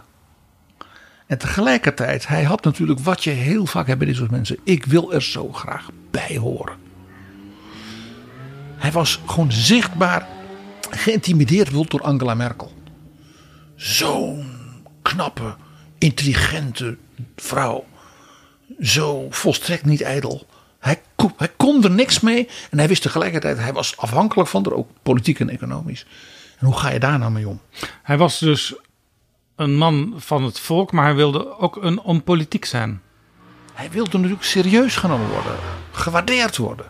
En 1.28 1.38
tegelijkertijd, 1.38 2.28
hij 2.28 2.44
had 2.44 2.64
natuurlijk 2.64 3.00
wat 3.00 3.24
je 3.24 3.30
heel 3.30 3.66
vaak 3.66 3.88
hebt 3.88 4.00
bij 4.00 4.08
dit 4.08 4.18
soort 4.18 4.32
mensen. 4.32 4.58
Ik 4.64 4.86
wil 4.86 5.14
er 5.14 5.24
zo 5.24 5.52
graag 5.52 5.90
bij 6.12 6.38
horen. 6.38 6.78
Hij 8.76 8.92
was 8.92 9.20
gewoon 9.26 9.52
zichtbaar 9.52 10.28
geïntimideerd 10.90 11.90
door 11.92 12.02
Angela 12.02 12.34
Merkel. 12.34 12.74
Zo'n 13.76 14.46
knappe, 15.02 15.56
intelligente 15.98 16.98
vrouw. 17.36 17.86
Zo 18.80 19.28
volstrekt 19.30 19.86
niet 19.86 20.02
ijdel. 20.02 20.46
Hij, 20.80 21.02
ko- 21.16 21.34
hij 21.38 21.52
kon 21.58 21.84
er 21.84 21.92
niks 21.92 22.20
mee. 22.20 22.50
En 22.70 22.78
hij 22.78 22.88
wist 22.88 23.02
tegelijkertijd, 23.02 23.58
hij 23.58 23.74
was 23.74 23.98
afhankelijk 23.98 24.50
van 24.50 24.64
haar, 24.64 24.74
ook 24.74 24.90
politiek 25.04 25.40
en 25.40 25.50
economisch. 25.50 26.06
En 26.60 26.66
hoe 26.66 26.76
ga 26.78 26.90
je 26.90 27.00
daar 27.00 27.20
nou 27.20 27.32
mee 27.32 27.48
om? 27.48 27.62
Hij 28.04 28.18
was 28.18 28.40
dus 28.40 28.76
een 29.56 29.76
man 29.78 30.14
van 30.18 30.44
het 30.44 30.60
volk, 30.60 30.92
maar 30.92 31.06
hij 31.06 31.16
wilde 31.16 31.58
ook 31.58 31.76
een 31.76 32.00
onpolitiek 32.00 32.66
zijn. 32.66 33.02
Hij 33.74 33.92
wilde 33.92 34.18
natuurlijk 34.18 34.44
serieus 34.44 34.96
genomen 34.96 35.30
worden. 35.30 35.56
Gewaardeerd 35.92 36.58
worden. 36.58 36.86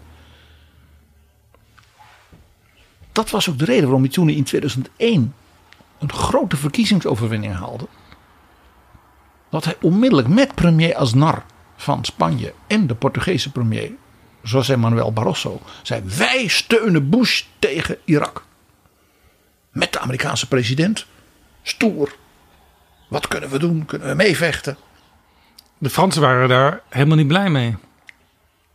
Dat 3.12 3.30
was 3.30 3.50
ook 3.50 3.58
de 3.60 3.66
reden 3.66 3.84
waarom 3.84 4.02
hij 4.02 4.12
toen 4.12 4.30
in 4.30 4.44
2001 4.44 5.34
een 6.00 6.12
grote 6.12 6.58
verkiezingsoverwinning 6.58 7.54
haalde. 7.54 7.88
Dat 9.50 9.66
hij 9.66 9.76
onmiddellijk 9.82 10.28
met 10.28 10.56
premier 10.56 10.96
Aznar 10.96 11.44
van 11.76 12.06
Spanje 12.06 12.54
en 12.68 12.88
de 12.88 12.96
Portugese 12.96 13.52
premier 13.52 13.92
José 14.42 14.78
Manuel 14.78 15.14
Barroso 15.14 15.62
zei: 15.82 16.02
Wij 16.18 16.48
steunen 16.48 17.10
Bush 17.10 17.44
tegen 17.60 17.98
Irak. 18.04 18.46
Met 19.70 19.94
de 19.94 20.00
Amerikaanse 20.00 20.48
president. 20.48 21.06
Stoer. 21.62 22.16
Wat 23.10 23.28
kunnen 23.28 23.50
we 23.50 23.60
doen? 23.60 23.86
Kunnen 23.86 24.08
we 24.08 24.14
meevechten? 24.14 24.78
De 25.78 25.90
Fransen 25.90 26.22
waren 26.22 26.50
daar 26.50 26.82
helemaal 26.90 27.18
niet 27.18 27.28
blij 27.28 27.50
mee. 27.50 27.76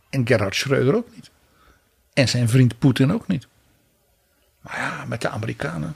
En 0.09 0.27
Gerhard 0.27 0.55
Schreuder 0.55 0.95
ook 0.95 1.07
niet. 1.15 1.31
En 2.13 2.27
zijn 2.27 2.49
vriend 2.49 2.79
Poetin 2.79 3.13
ook 3.13 3.27
niet. 3.27 3.47
Maar 4.61 4.77
ja, 4.77 5.05
met 5.05 5.21
de 5.21 5.29
Amerikanen. 5.29 5.95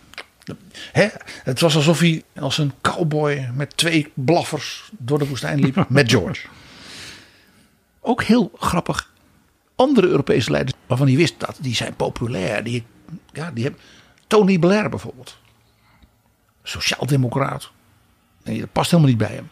Hè, 0.92 1.08
het 1.44 1.60
was 1.60 1.76
alsof 1.76 2.00
hij 2.00 2.24
als 2.36 2.58
een 2.58 2.74
cowboy 2.82 3.50
met 3.54 3.78
twee 3.78 4.12
blaffers 4.14 4.90
door 4.98 5.20
de 5.20 5.28
woestijn 5.28 5.60
liep 5.60 5.86
met 5.90 6.12
George. 6.12 6.48
Ook 8.02 8.24
heel 8.24 8.52
grappig. 8.60 9.14
Andere 9.76 10.08
Europese 10.08 10.52
leiders 10.52 10.78
waarvan 10.86 11.08
hij 11.08 11.16
wist 11.16 11.40
dat 11.40 11.58
die 11.62 11.76
zijn 11.76 11.96
populair. 11.96 12.64
Die 12.64 12.86
ja, 13.34 13.52
die 13.52 13.64
hebben, 13.64 13.82
Tony 14.28 14.60
Blair 14.60 14.90
bijvoorbeeld. 14.90 15.38
Sociaaldemocraat. 16.64 17.72
Nee, 18.44 18.60
dat 18.60 18.72
past 18.72 18.92
helemaal 18.92 19.12
niet 19.12 19.20
bij 19.20 19.36
hem. 19.36 19.50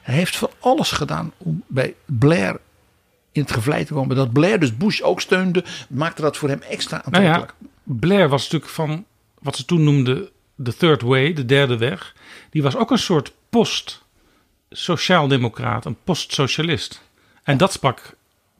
Hij 0.00 0.14
heeft 0.14 0.36
van 0.36 0.50
alles 0.60 0.90
gedaan 0.90 1.32
om 1.36 1.62
bij 1.66 1.94
Blair 2.06 2.60
in 3.32 3.42
het 3.42 3.52
gevlei 3.52 3.84
te 3.84 3.92
komen. 3.94 4.16
Dat 4.16 4.32
Blair 4.32 4.60
dus 4.60 4.76
Bush 4.76 5.00
ook 5.00 5.20
steunde, 5.20 5.64
maakte 5.88 6.22
dat 6.22 6.36
voor 6.36 6.48
hem 6.48 6.62
extra 6.62 6.96
Nou 6.96 7.06
aantrekkelijk. 7.06 7.54
ja, 7.60 7.68
Blair 7.82 8.28
was 8.28 8.42
natuurlijk 8.42 8.72
van 8.72 9.04
wat 9.42 9.56
ze 9.56 9.64
toen 9.64 9.84
noemden 9.84 10.28
de 10.54 10.76
third 10.76 11.02
way, 11.02 11.32
de 11.32 11.44
derde 11.44 11.76
weg. 11.76 12.14
Die 12.50 12.62
was 12.62 12.76
ook 12.76 12.90
een 12.90 12.98
soort 12.98 13.34
post-sociaaldemocraat, 13.50 15.84
een 15.84 15.96
post-socialist. 16.04 17.02
En 17.42 17.56
dat 17.56 17.72
sprak 17.72 18.16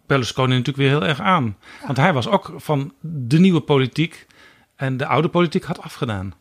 Berlusconi 0.07 0.49
natuurlijk 0.49 0.76
weer 0.76 0.89
heel 0.89 1.05
erg 1.05 1.20
aan. 1.20 1.57
Want 1.87 1.97
hij 1.97 2.12
was 2.12 2.28
ook 2.28 2.53
van 2.57 2.93
de 3.01 3.39
nieuwe 3.39 3.61
politiek 3.61 4.26
en 4.76 4.97
de 4.97 5.07
oude 5.07 5.28
politiek 5.28 5.64
had 5.64 5.80
afgedaan. 5.80 6.35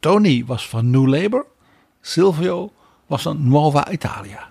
Tony 0.00 0.44
was 0.46 0.68
van 0.68 0.90
New 0.90 1.06
Labour. 1.06 1.46
Silvio 2.00 2.72
was 3.06 3.22
van 3.22 3.48
Nuova 3.48 3.90
Italia. 3.90 4.48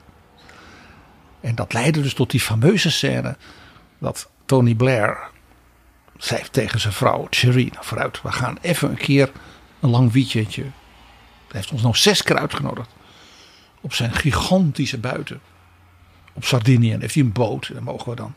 En 1.42 1.56
dat 1.56 1.74
leidde 1.74 2.02
dus 2.02 2.14
tot 2.14 2.32
die 2.32 2.40
fameuze 2.40 2.92
scène 2.92 3.38
dat 3.98 4.30
Tony 4.46 4.76
Blair 4.76 5.30
zei 6.20 6.42
tegen 6.52 6.80
zijn 6.80 6.94
vrouw 6.94 7.28
Cherie, 7.30 7.72
nou 7.74 7.86
vooruit, 7.86 8.22
we 8.22 8.32
gaan 8.32 8.58
even 8.62 8.90
een 8.90 8.98
keer 8.98 9.32
een 9.80 9.90
lang 9.90 10.12
weekendje. 10.12 10.62
Hij 10.62 10.72
heeft 11.60 11.72
ons 11.72 11.82
nou 11.82 11.96
zes 11.96 12.24
keer 12.24 12.38
uitgenodigd 12.38 12.90
op 13.82 13.94
zijn 13.94 14.14
gigantische 14.14 14.98
buiten 14.98 15.40
op 16.34 16.46
Sardinië. 16.46 16.92
En 16.94 17.02
heeft 17.02 17.14
hij 17.14 17.24
een 17.24 17.32
boot, 17.32 17.68
en 17.68 17.74
dan 17.74 17.84
mogen 17.84 18.10
we 18.10 18.16
dan. 18.16 18.34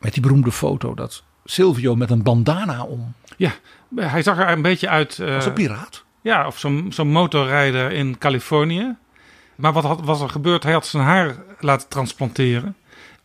Met 0.00 0.12
die 0.12 0.22
beroemde 0.22 0.52
foto 0.52 0.94
dat 0.94 1.22
Silvio 1.44 1.94
met 1.96 2.10
een 2.10 2.22
bandana 2.22 2.82
om. 2.82 3.12
Ja, 3.36 3.52
hij 3.96 4.22
zag 4.22 4.38
er 4.38 4.48
een 4.48 4.62
beetje 4.62 4.88
uit. 4.88 5.18
eh, 5.18 5.34
Als 5.34 5.46
een 5.46 5.52
piraat. 5.52 6.04
Ja, 6.22 6.46
of 6.46 6.58
zo'n 6.58 6.86
zo'n 6.92 7.08
motorrijder 7.08 7.92
in 7.92 8.18
Californië. 8.18 8.96
Maar 9.54 9.72
wat 9.72 9.84
had, 9.84 10.00
was 10.04 10.20
er 10.20 10.28
gebeurd? 10.28 10.62
Hij 10.62 10.72
had 10.72 10.86
zijn 10.86 11.02
haar 11.02 11.36
laten 11.60 11.88
transplanteren. 11.88 12.76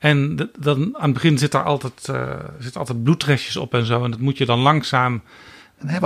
En 0.04 0.36
de- 0.36 0.50
dan, 0.60 0.96
aan 0.98 1.04
het 1.04 1.14
begin 1.14 1.38
zit 1.38 1.52
daar 1.52 1.64
altijd, 1.64 2.10
eh 2.10 2.32
zit 2.60 2.78
altijd 2.78 3.04
bloedrestjes 3.04 3.58
op 3.58 3.74
en 3.74 3.86
zo. 3.86 4.04
En 4.04 4.12
dat 4.12 4.20
moet 4.20 4.38
je 4.38 4.46
dan 4.46 4.60
langzaam 4.60 5.22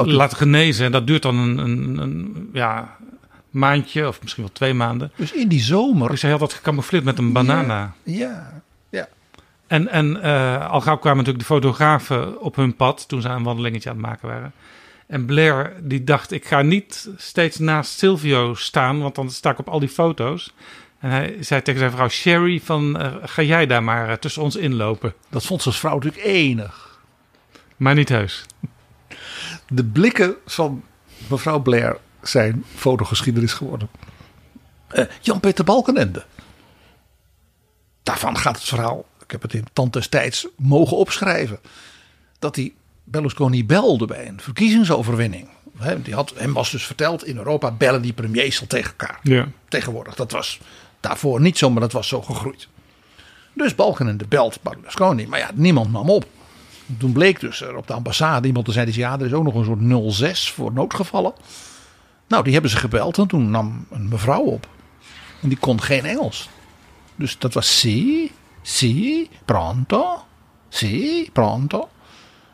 laten 0.05 0.37
genezen. 0.37 0.85
En 0.85 0.91
dat 0.91 1.07
duurt 1.07 1.21
dan 1.21 1.37
een, 1.37 1.57
een, 1.57 1.97
een 1.97 2.49
ja, 2.53 2.97
maandje 3.49 4.07
of 4.07 4.21
misschien 4.21 4.43
wel 4.43 4.51
twee 4.53 4.73
maanden. 4.73 5.11
Dus 5.15 5.31
in 5.33 5.47
die 5.47 5.61
zomer. 5.61 6.09
Dus 6.09 6.21
hij 6.21 6.31
had 6.31 6.39
dat 6.39 6.53
gecamoufleerd 6.53 7.03
met 7.03 7.17
een 7.17 7.31
banana. 7.33 7.93
Ja, 8.03 8.61
ja. 8.89 9.07
En, 9.67 9.87
en 9.87 10.21
eh, 10.21 10.69
al 10.69 10.81
gauw 10.81 10.97
kwamen 10.97 11.17
natuurlijk 11.17 11.47
de 11.47 11.53
fotografen 11.53 12.41
op 12.41 12.55
hun 12.55 12.75
pad 12.75 13.07
toen 13.07 13.21
ze 13.21 13.29
een 13.29 13.43
wandelingetje 13.43 13.89
aan 13.89 13.95
het 13.95 14.05
maken 14.05 14.27
waren. 14.27 14.51
En 15.07 15.25
Blair 15.25 15.73
die 15.81 16.03
dacht, 16.03 16.31
ik 16.31 16.45
ga 16.45 16.61
niet 16.61 17.09
steeds 17.17 17.57
naast 17.57 17.97
Silvio 17.97 18.53
staan, 18.53 18.99
want 18.99 19.15
dan 19.15 19.29
sta 19.31 19.49
ik 19.51 19.59
op 19.59 19.69
al 19.69 19.79
die 19.79 19.89
foto's. 19.89 20.53
En 20.99 21.09
hij 21.09 21.37
zei 21.39 21.61
tegen 21.61 21.79
zijn 21.79 21.91
vrouw 21.91 22.09
Sherry 22.09 22.61
van, 22.63 22.99
eh, 22.99 23.13
ga 23.21 23.41
jij 23.41 23.65
daar 23.65 23.83
maar 23.83 24.09
eh, 24.09 24.15
tussen 24.15 24.41
ons 24.41 24.55
inlopen. 24.55 25.13
Dat 25.29 25.45
vond 25.45 25.61
zijn 25.61 25.75
vrouw 25.75 25.93
natuurlijk 25.93 26.25
enig. 26.25 26.99
Maar 27.77 27.95
niet 27.95 28.09
heus. 28.09 28.45
De 29.67 29.83
blikken 29.83 30.35
van 30.45 30.83
mevrouw 31.27 31.59
Blair 31.59 31.97
zijn 32.21 32.63
fotogeschiedenis 32.75 33.53
geworden. 33.53 33.89
Eh, 34.87 35.05
Jan-Peter 35.21 35.65
Balkenende. 35.65 36.25
Daarvan 38.03 38.37
gaat 38.37 38.55
het 38.55 38.65
verhaal, 38.65 39.05
ik 39.23 39.31
heb 39.31 39.41
het 39.41 39.53
in 39.53 39.65
tand 39.73 39.93
destijds 39.93 40.47
mogen 40.57 40.97
opschrijven. 40.97 41.59
Dat 42.39 42.55
hij 42.55 42.73
Berlusconi 43.03 43.65
belde 43.65 44.05
bij 44.05 44.27
een 44.27 44.41
verkiezingsoverwinning. 44.41 45.49
Hè, 45.77 46.01
Die 46.01 46.13
had, 46.13 46.33
hem 46.35 46.53
was 46.53 46.71
dus 46.71 46.85
verteld, 46.85 47.25
in 47.25 47.37
Europa 47.37 47.71
bellen 47.71 48.01
die 48.01 48.13
premiers 48.13 48.61
al 48.61 48.67
tegen 48.67 48.89
elkaar. 48.97 49.19
Ja. 49.23 49.47
Tegenwoordig, 49.67 50.15
dat 50.15 50.31
was 50.31 50.59
daarvoor 51.07 51.41
niet 51.41 51.57
zo, 51.57 51.69
maar 51.69 51.81
dat 51.81 51.91
was 51.91 52.07
zo 52.07 52.21
gegroeid. 52.21 52.67
Dus 53.53 53.75
Balkenende 53.75 54.25
belt 54.27 54.61
Berlusconi, 54.61 55.27
maar 55.27 55.39
ja, 55.39 55.49
niemand 55.53 55.91
nam 55.91 56.09
op. 56.09 56.25
Toen 56.97 57.11
bleek 57.11 57.39
dus 57.39 57.61
er 57.61 57.75
op 57.75 57.87
de 57.87 57.93
ambassade 57.93 58.47
iemand 58.47 58.65
te 58.65 58.71
zei, 58.71 58.91
ja, 58.93 59.19
er 59.19 59.25
is 59.25 59.33
ook 59.33 59.43
nog 59.43 59.55
een 59.55 59.65
soort 59.65 60.13
06 60.13 60.51
voor 60.51 60.73
noodgevallen. 60.73 61.33
Nou, 62.27 62.43
die 62.43 62.53
hebben 62.53 62.71
ze 62.71 62.77
gebeld 62.77 63.17
en 63.17 63.27
toen 63.27 63.51
nam 63.51 63.85
een 63.89 64.07
mevrouw 64.07 64.41
op. 64.41 64.67
En 65.41 65.49
die 65.49 65.57
kon 65.57 65.81
geen 65.81 66.05
Engels. 66.05 66.49
Dus 67.15 67.37
dat 67.37 67.53
was 67.53 67.79
si, 67.79 68.31
si, 68.61 69.29
pronto, 69.45 70.25
si, 70.69 71.29
pronto. 71.33 71.89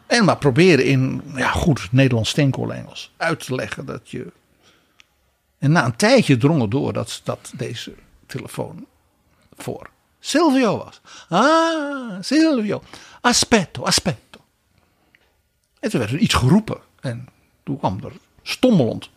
En 0.07 0.25
maar 0.25 0.37
proberen 0.37 0.85
in 0.85 1.21
ja, 1.35 1.49
goed 1.49 1.87
Nederlands 1.91 2.29
steenkool 2.29 2.73
Engels 2.73 3.11
uit 3.17 3.45
te 3.45 3.55
leggen 3.55 3.85
dat 3.85 4.09
je. 4.09 4.31
En 5.59 5.71
na 5.71 5.85
een 5.85 5.95
tijdje 5.95 6.37
drong 6.37 6.61
het 6.61 6.71
door 6.71 6.93
dat, 6.93 7.21
dat 7.23 7.53
deze 7.55 7.93
telefoon 8.25 8.87
voor 9.57 9.89
Silvio 10.19 10.77
was. 10.77 11.01
Ah, 11.29 12.21
Silvio. 12.21 12.83
Aspetto, 13.21 13.83
aspetto. 13.83 14.39
En 15.79 15.89
toen 15.89 15.99
werd 15.99 16.11
er 16.11 16.19
iets 16.19 16.33
geroepen. 16.33 16.77
En 16.99 17.27
toen 17.63 17.77
kwam 17.77 17.99
er 18.03 18.11
stommelend. 18.41 19.09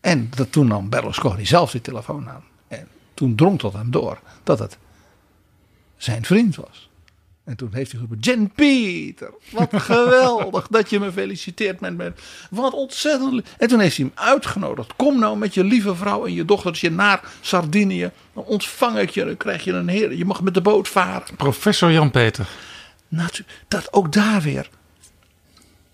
En 0.00 0.30
dat, 0.30 0.52
toen 0.52 0.66
nam 0.66 0.88
Berlusconi 0.88 1.46
zelf 1.46 1.70
die 1.70 1.80
telefoon 1.80 2.28
aan. 2.28 2.44
En 2.68 2.88
toen 3.14 3.36
drong 3.36 3.58
tot 3.58 3.72
hem 3.72 3.90
door 3.90 4.20
dat 4.42 4.58
het 4.58 4.78
zijn 5.96 6.24
vriend 6.24 6.56
was. 6.56 6.85
En 7.46 7.56
toen 7.56 7.70
heeft 7.72 7.92
hij 7.92 8.00
geroepen, 8.00 8.18
Jen 8.18 8.50
Pieter, 8.50 9.34
wat 9.50 9.68
geweldig 9.82 10.66
dat 10.66 10.90
je 10.90 11.00
me 11.00 11.12
feliciteert 11.12 11.80
met 11.80 11.96
me. 11.96 12.12
Wat 12.50 12.72
ontzettend. 12.72 13.46
En 13.58 13.68
toen 13.68 13.80
heeft 13.80 13.96
hij 13.96 14.10
hem 14.14 14.26
uitgenodigd. 14.26 14.96
Kom 14.96 15.18
nou 15.18 15.38
met 15.38 15.54
je 15.54 15.64
lieve 15.64 15.94
vrouw 15.94 16.26
en 16.26 16.32
je 16.32 16.44
dochtertje 16.44 16.90
naar 16.90 17.20
Sardinië. 17.40 18.10
Dan 18.32 18.44
ontvang 18.44 18.98
ik 18.98 19.10
je, 19.10 19.24
dan 19.24 19.36
krijg 19.36 19.64
je 19.64 19.72
een 19.72 19.88
heer. 19.88 20.14
Je 20.14 20.24
mag 20.24 20.42
met 20.42 20.54
de 20.54 20.60
boot 20.60 20.88
varen. 20.88 21.36
Professor 21.36 21.92
Jan-Peter. 21.92 22.46
Natu- 23.08 23.44
dat 23.68 23.92
ook 23.92 24.12
daar 24.12 24.42
weer. 24.42 24.70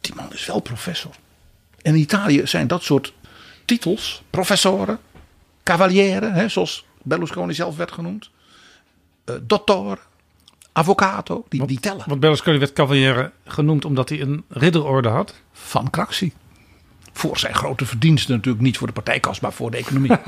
Die 0.01 0.15
man 0.15 0.33
is 0.33 0.47
wel 0.47 0.61
professor. 0.61 1.15
In 1.83 1.95
Italië 1.95 2.47
zijn 2.47 2.67
dat 2.67 2.83
soort 2.83 3.13
titels, 3.65 4.23
professoren, 4.31 4.99
cavaliere, 5.63 6.31
hè, 6.31 6.49
zoals 6.49 6.85
Berlusconi 7.03 7.55
zelf 7.55 7.77
werd 7.77 7.93
genoemd, 7.93 8.31
dottore, 9.43 9.99
avvocato, 10.73 11.45
die, 11.49 11.67
die 11.67 11.81
tellen. 11.81 12.05
Want 12.07 12.21
Berlusconi 12.21 12.59
werd 12.59 12.73
cavaliere 12.73 13.33
genoemd 13.47 13.85
omdat 13.85 14.09
hij 14.09 14.21
een 14.21 14.45
ridderorde 14.49 15.09
had. 15.09 15.35
Van 15.53 15.91
Craxi. 15.91 16.33
Voor 17.13 17.39
zijn 17.39 17.55
grote 17.55 17.87
verdiensten 17.87 18.35
natuurlijk 18.35 18.65
niet 18.65 18.79
voor 18.79 18.87
de 18.87 18.93
partijkas, 18.93 19.41
maar 19.41 19.53
voor 19.53 19.71
de 19.71 19.77
economie. 19.77 20.11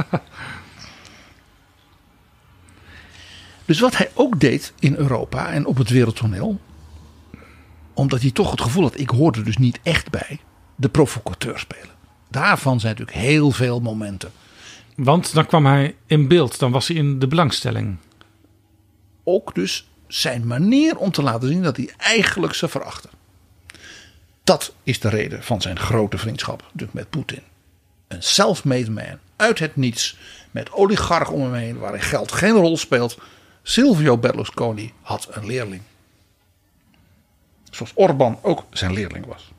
dus 3.64 3.80
wat 3.80 3.96
hij 3.96 4.10
ook 4.14 4.40
deed 4.40 4.72
in 4.78 4.94
Europa 4.94 5.48
en 5.48 5.66
op 5.66 5.76
het 5.76 5.88
wereldtoneel, 5.88 6.60
omdat 7.94 8.20
hij 8.20 8.30
toch 8.30 8.50
het 8.50 8.60
gevoel 8.60 8.82
had, 8.82 8.98
ik 8.98 9.10
hoorde 9.10 9.42
dus 9.42 9.56
niet 9.56 9.80
echt 9.82 10.10
bij, 10.10 10.40
de 10.74 10.88
provocateur 10.88 11.58
spelen. 11.58 11.94
Daarvan 12.28 12.80
zijn 12.80 12.96
natuurlijk 12.96 13.26
heel 13.26 13.50
veel 13.50 13.80
momenten. 13.80 14.32
Want 14.96 15.34
dan 15.34 15.46
kwam 15.46 15.66
hij 15.66 15.96
in 16.06 16.28
beeld, 16.28 16.58
dan 16.58 16.72
was 16.72 16.88
hij 16.88 16.96
in 16.96 17.18
de 17.18 17.26
belangstelling. 17.26 17.96
Ook 19.24 19.54
dus 19.54 19.88
zijn 20.14 20.46
manier 20.46 20.96
om 20.96 21.10
te 21.10 21.22
laten 21.22 21.48
zien 21.48 21.62
dat 21.62 21.76
hij 21.76 21.90
eigenlijk 21.96 22.54
ze 22.54 22.68
verachtte. 22.68 23.08
Dat 24.44 24.74
is 24.82 25.00
de 25.00 25.08
reden 25.08 25.42
van 25.42 25.60
zijn 25.60 25.78
grote 25.78 26.18
vriendschap 26.18 26.70
met 26.90 27.10
Poetin. 27.10 27.42
Een 28.08 28.22
self-made 28.22 28.90
man 28.90 29.18
uit 29.36 29.58
het 29.58 29.76
niets 29.76 30.16
met 30.50 30.72
oligarch 30.72 31.30
om 31.30 31.42
hem 31.42 31.54
heen 31.54 31.78
waarin 31.78 32.00
geld 32.00 32.32
geen 32.32 32.52
rol 32.52 32.76
speelt. 32.76 33.18
Silvio 33.62 34.18
Berlusconi 34.18 34.92
had 35.00 35.28
een 35.30 35.46
leerling. 35.46 35.82
Zoals 37.70 37.92
Orbán 37.94 38.38
ook 38.42 38.64
zijn 38.70 38.92
leerling 38.92 39.26
was. 39.26 39.52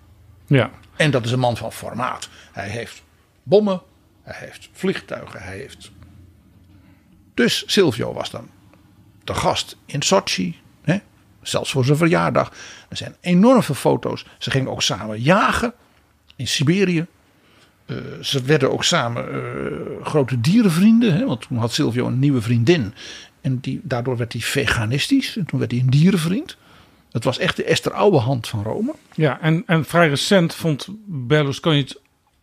Ja. 0.47 0.71
En 0.95 1.11
dat 1.11 1.25
is 1.25 1.31
een 1.31 1.39
man 1.39 1.57
van 1.57 1.71
formaat. 1.71 2.29
Hij 2.51 2.69
heeft 2.69 3.03
bommen, 3.43 3.81
hij 4.23 4.35
heeft 4.39 4.69
vliegtuigen, 4.73 5.41
hij 5.41 5.57
heeft. 5.57 5.91
Dus 7.33 7.63
Silvio 7.65 8.13
was 8.13 8.29
dan 8.29 8.49
de 9.25 9.33
gast 9.33 9.77
in 9.85 10.01
Sochi. 10.01 10.59
Hè? 10.81 10.97
Zelfs 11.41 11.71
voor 11.71 11.85
zijn 11.85 11.97
verjaardag. 11.97 12.51
Er 12.89 12.97
zijn 12.97 13.15
enorm 13.21 13.63
veel 13.63 13.75
foto's. 13.75 14.25
Ze 14.37 14.51
gingen 14.51 14.71
ook 14.71 14.81
samen 14.81 15.21
jagen 15.21 15.73
in 16.35 16.47
Siberië. 16.47 17.05
Eh, 17.85 17.97
ze 18.21 18.41
werden 18.41 18.71
ook 18.71 18.83
samen 18.83 19.33
eh, 19.33 20.05
grote 20.05 20.41
dierenvrienden. 20.41 21.13
Hè? 21.13 21.25
Want 21.25 21.41
toen 21.41 21.57
had 21.57 21.73
Silvio 21.73 22.07
een 22.07 22.19
nieuwe 22.19 22.41
vriendin. 22.41 22.93
En 23.41 23.59
die, 23.59 23.79
daardoor 23.83 24.17
werd 24.17 24.33
hij 24.33 24.41
veganistisch. 24.41 25.37
En 25.37 25.45
toen 25.45 25.59
werd 25.59 25.71
hij 25.71 25.79
een 25.79 25.89
dierenvriend. 25.89 26.57
Het 27.11 27.23
was 27.23 27.37
echt 27.37 27.55
de 27.55 27.63
Esther 27.63 27.93
Ouwehand 27.93 28.47
van 28.47 28.63
Rome. 28.63 28.95
Ja, 29.13 29.41
en, 29.41 29.63
en 29.65 29.85
vrij 29.85 30.09
recent 30.09 30.55
vond 30.55 30.87
Berlusconi 31.05 31.79
het 31.79 31.99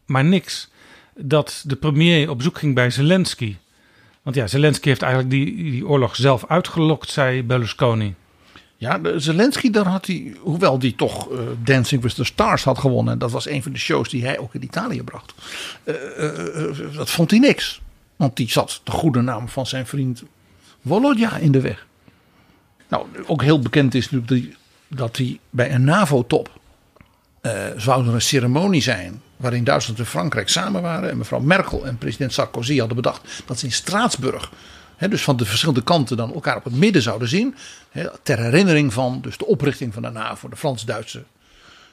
maar 0.06 0.24
niks 0.24 0.70
dat 1.14 1.64
de 1.66 1.76
premier 1.76 2.30
op 2.30 2.42
zoek 2.42 2.58
ging 2.58 2.74
bij 2.74 2.90
Zelensky. 2.90 3.56
Want 4.22 4.36
ja, 4.36 4.46
Zelensky 4.46 4.88
heeft 4.88 5.02
eigenlijk 5.02 5.32
die, 5.32 5.56
die 5.56 5.86
oorlog 5.86 6.16
zelf 6.16 6.44
uitgelokt, 6.48 7.10
zei 7.10 7.42
Berlusconi. 7.42 8.14
Ja, 8.76 9.00
Zelensky, 9.16 9.70
daar 9.70 9.86
had 9.86 10.06
hij, 10.06 10.34
hoewel 10.40 10.78
die 10.78 10.94
toch 10.94 11.30
eh, 11.30 11.38
Dancing 11.64 12.02
with 12.02 12.14
the 12.14 12.24
Stars 12.24 12.64
had 12.64 12.78
gewonnen. 12.78 13.12
En 13.12 13.18
dat 13.18 13.30
was 13.30 13.48
een 13.48 13.62
van 13.62 13.72
de 13.72 13.78
shows 13.78 14.08
die 14.08 14.24
hij 14.24 14.38
ook 14.38 14.54
in 14.54 14.62
Italië 14.62 15.02
bracht. 15.02 15.34
eh, 15.84 16.68
eh, 16.68 16.94
dat 16.94 17.10
vond 17.10 17.30
hij 17.30 17.40
niks. 17.40 17.80
Want 18.16 18.36
die 18.36 18.50
zat 18.50 18.80
de 18.84 18.90
goede 18.90 19.20
naam 19.20 19.48
van 19.48 19.66
zijn 19.66 19.86
vriend 19.86 20.22
Volodya 20.86 21.36
in 21.36 21.52
de 21.52 21.60
weg. 21.60 21.86
Nou, 22.88 23.06
ook 23.26 23.42
heel 23.42 23.58
bekend 23.58 23.94
is 23.94 24.10
natuurlijk 24.10 24.56
dat 24.88 25.16
hij 25.16 25.38
bij 25.50 25.74
een 25.74 25.84
NAVO-top 25.84 26.60
zou 27.76 28.06
er 28.06 28.14
een 28.14 28.22
ceremonie 28.22 28.82
zijn 28.82 29.22
waarin 29.43 29.64
Duitsland 29.64 29.99
en 29.99 30.07
Frankrijk 30.07 30.49
samen 30.49 30.82
waren. 30.82 31.11
En 31.11 31.18
mevrouw 31.18 31.40
Merkel 31.40 31.86
en 31.86 31.99
president 31.99 32.32
Sarkozy 32.32 32.78
hadden 32.78 32.97
bedacht 32.97 33.43
dat 33.47 33.59
ze 33.59 33.66
in 33.66 33.72
Straatsburg, 33.72 34.51
hè, 34.97 35.09
dus 35.09 35.22
van 35.22 35.36
de 35.36 35.45
verschillende 35.45 35.82
kanten, 35.82 36.16
dan 36.16 36.34
elkaar 36.34 36.57
op 36.57 36.64
het 36.64 36.74
midden 36.74 37.03
zouden 37.03 37.28
zien. 37.28 37.55
Hè, 37.90 38.07
ter 38.22 38.38
herinnering 38.38 38.93
van 38.93 39.20
dus 39.20 39.36
de 39.36 39.47
oprichting 39.47 39.95
van 39.95 40.03
de 40.03 40.11
NAVO, 40.11 40.49
de 40.49 40.57
Frans-Duitse 40.57 41.24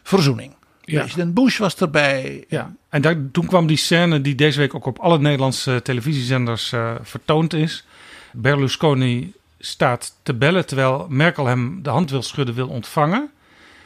verzoening. 0.04 0.54
Ja. 0.82 1.00
President 1.00 1.34
Bush 1.34 1.58
was 1.58 1.76
erbij. 1.76 2.46
Ja, 2.48 2.74
en 2.90 3.02
daar, 3.02 3.16
toen 3.32 3.46
kwam 3.46 3.68
die 3.68 3.78
scène 3.78 4.22
die 4.22 4.36
deze 4.36 4.60
week 4.60 4.76
ook 4.76 4.86
op 4.86 5.00
alle 5.00 5.20
Nederlandse 5.20 5.82
televisiezenders 5.84 6.72
eh, 6.72 6.96
vertoond 7.02 7.54
is. 7.54 7.86
Berlusconi 8.34 9.34
staat 9.60 10.16
te 10.24 10.34
bellen 10.34 10.66
terwijl 10.66 11.06
Merkel 11.10 11.46
hem 11.46 11.84
de 11.84 11.90
hand 11.90 12.10
wil 12.10 12.22
schudden, 12.22 12.56
wil 12.56 12.68
ontvangen. 12.68 13.30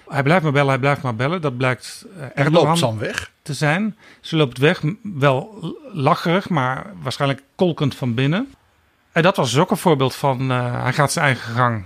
Hij 0.07 0.23
blijft 0.23 0.43
maar 0.43 0.51
bellen, 0.51 0.69
hij 0.69 0.79
blijft 0.79 1.01
maar 1.01 1.15
bellen. 1.15 1.41
Dat 1.41 1.57
blijkt 1.57 2.05
eh, 2.17 2.25
Erdogan 2.33 2.67
loopt 2.67 2.79
dan 2.79 2.97
weg. 2.97 3.31
te 3.41 3.53
zijn. 3.53 3.97
Ze 4.21 4.35
loopt 4.35 4.57
weg, 4.57 4.81
wel 5.01 5.75
lacherig, 5.93 6.49
maar 6.49 6.93
waarschijnlijk 7.01 7.43
kolkend 7.55 7.95
van 7.95 8.13
binnen. 8.13 8.53
En 9.11 9.23
dat 9.23 9.35
was 9.35 9.51
dus 9.51 9.59
ook 9.59 9.71
een 9.71 9.77
voorbeeld 9.77 10.15
van 10.15 10.51
eh, 10.51 10.81
hij 10.81 10.93
gaat 10.93 11.11
zijn 11.11 11.25
eigen 11.25 11.53
gang. 11.53 11.85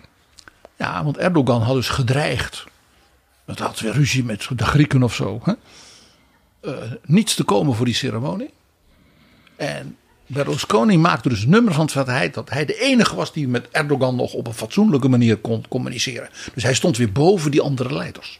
Ja, 0.75 1.03
want 1.03 1.17
Erdogan 1.17 1.61
had 1.61 1.75
dus 1.75 1.89
gedreigd. 1.89 2.65
Dat 3.45 3.59
had 3.59 3.79
weer 3.79 3.93
ruzie 3.93 4.23
met 4.23 4.47
de 4.55 4.65
Grieken 4.65 5.03
of 5.03 5.15
zo. 5.15 5.41
Hè? 5.43 5.53
Eh, 6.59 6.91
niets 7.03 7.35
te 7.35 7.43
komen 7.43 7.75
voor 7.75 7.85
die 7.85 7.95
ceremonie. 7.95 8.53
En 9.55 9.97
Berlusconi 10.27 10.97
maakte 10.97 11.29
dus 11.29 11.45
nummer 11.45 11.73
van 11.73 11.85
het 11.85 11.91
feit 11.91 12.05
dat 12.05 12.15
hij, 12.15 12.29
dat 12.29 12.49
hij 12.49 12.65
de 12.65 12.79
enige 12.79 13.15
was 13.15 13.33
die 13.33 13.47
met 13.47 13.67
Erdogan 13.71 14.15
nog 14.15 14.33
op 14.33 14.47
een 14.47 14.53
fatsoenlijke 14.53 15.07
manier 15.07 15.37
kon 15.37 15.65
communiceren. 15.67 16.29
Dus 16.53 16.63
hij 16.63 16.73
stond 16.73 16.97
weer 16.97 17.11
boven 17.11 17.51
die 17.51 17.61
andere 17.61 17.93
leiders. 17.93 18.39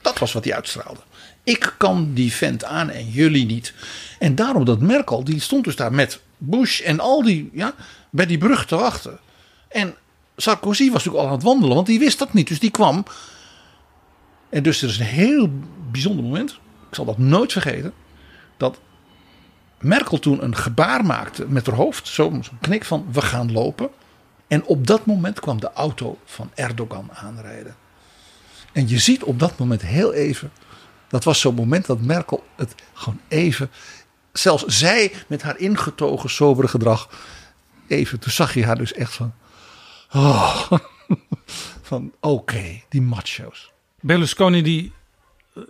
Dat 0.00 0.18
was 0.18 0.32
wat 0.32 0.44
hij 0.44 0.54
uitstraalde. 0.54 1.00
Ik 1.42 1.74
kan 1.78 2.10
die 2.14 2.32
vent 2.32 2.64
aan 2.64 2.90
en 2.90 3.10
jullie 3.10 3.46
niet. 3.46 3.74
En 4.18 4.34
daarom 4.34 4.64
dat 4.64 4.80
Merkel, 4.80 5.24
die 5.24 5.40
stond 5.40 5.64
dus 5.64 5.76
daar 5.76 5.92
met 5.92 6.20
Bush 6.36 6.80
en 6.80 7.00
al 7.00 7.22
die, 7.22 7.50
ja, 7.52 7.74
bij 8.10 8.26
die 8.26 8.38
brug 8.38 8.66
te 8.66 8.76
wachten. 8.76 9.18
En 9.68 9.94
Sarkozy 10.36 10.84
was 10.84 10.92
natuurlijk 10.92 11.22
al 11.22 11.26
aan 11.26 11.34
het 11.36 11.42
wandelen, 11.42 11.74
want 11.74 11.86
die 11.86 11.98
wist 11.98 12.18
dat 12.18 12.32
niet. 12.32 12.48
Dus 12.48 12.60
die 12.60 12.70
kwam. 12.70 13.04
En 14.48 14.62
dus 14.62 14.82
er 14.82 14.88
is 14.88 14.98
een 14.98 15.04
heel 15.04 15.50
bijzonder 15.90 16.24
moment. 16.24 16.50
Ik 16.88 16.94
zal 16.94 17.04
dat 17.04 17.18
nooit 17.18 17.52
vergeten. 17.52 17.92
Dat 18.56 18.78
Merkel 19.80 20.18
toen 20.18 20.44
een 20.44 20.56
gebaar 20.56 21.04
maakte 21.04 21.46
met 21.48 21.66
haar 21.66 21.76
hoofd. 21.76 22.08
Zo'n 22.08 22.44
zo 22.44 22.52
knik 22.60 22.84
van 22.84 23.06
we 23.12 23.22
gaan 23.22 23.52
lopen. 23.52 23.90
En 24.46 24.64
op 24.64 24.86
dat 24.86 25.06
moment 25.06 25.40
kwam 25.40 25.60
de 25.60 25.72
auto 25.72 26.18
van 26.24 26.50
Erdogan 26.54 27.10
aanrijden. 27.12 27.76
En 28.72 28.88
je 28.88 28.98
ziet 28.98 29.22
op 29.22 29.38
dat 29.38 29.58
moment 29.58 29.82
heel 29.82 30.12
even. 30.12 30.52
Dat 31.08 31.24
was 31.24 31.40
zo'n 31.40 31.54
moment 31.54 31.86
dat 31.86 32.00
Merkel 32.00 32.44
het 32.56 32.74
gewoon 32.92 33.20
even. 33.28 33.70
Zelfs 34.32 34.64
zij 34.66 35.12
met 35.26 35.42
haar 35.42 35.58
ingetogen 35.58 36.30
sobere 36.30 36.68
gedrag. 36.68 37.08
Even, 37.86 38.20
toen 38.20 38.32
zag 38.32 38.54
je 38.54 38.64
haar 38.64 38.78
dus 38.78 38.92
echt 38.92 39.14
van. 39.14 39.32
Oh, 40.12 40.70
van 41.82 42.12
oké, 42.20 42.82
die 42.88 43.02
macho's. 43.02 43.70
Berlusconi 44.00 44.62
die 44.62 44.92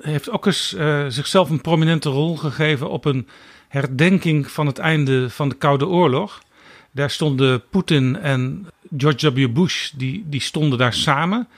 heeft 0.00 0.30
ook 0.30 0.46
eens 0.46 0.74
eh, 0.74 1.04
zichzelf 1.08 1.50
een 1.50 1.60
prominente 1.60 2.08
rol 2.08 2.36
gegeven 2.36 2.90
op 2.90 3.04
een 3.04 3.28
herdenking 3.68 4.50
van 4.50 4.66
het 4.66 4.78
einde 4.78 5.30
van 5.30 5.48
de 5.48 5.54
Koude 5.54 5.86
Oorlog. 5.86 6.42
Daar 6.90 7.10
stonden 7.10 7.68
Poetin 7.70 8.16
en 8.16 8.66
George 8.96 9.32
W. 9.32 9.52
Bush, 9.52 9.90
die, 9.90 10.24
die 10.26 10.40
stonden 10.40 10.78
daar 10.78 10.94
samen. 10.94 11.48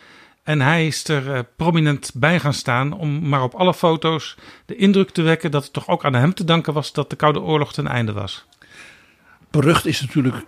En 0.43 0.61
hij 0.61 0.87
is 0.87 1.09
er 1.09 1.35
eh, 1.35 1.41
prominent 1.57 2.11
bij 2.15 2.41
gaan 2.41 2.55
staan 2.55 2.93
om 2.93 3.29
maar 3.29 3.43
op 3.43 3.55
alle 3.55 3.75
foto's 3.75 4.37
de 4.67 4.77
indruk 4.77 5.11
te 5.11 5.23
wekken 5.23 5.51
dat 5.51 5.63
het 5.63 5.73
toch 5.73 5.89
ook 5.89 6.05
aan 6.05 6.15
hem 6.15 6.35
te 6.35 6.45
danken 6.45 6.73
was 6.73 6.93
dat 6.93 7.11
de 7.11 7.17
Koude 7.17 7.41
Oorlog 7.41 7.73
ten 7.73 7.87
einde 7.87 8.13
was. 8.13 8.45
Berucht 9.51 9.87
is 9.87 10.01
natuurlijk 10.01 10.45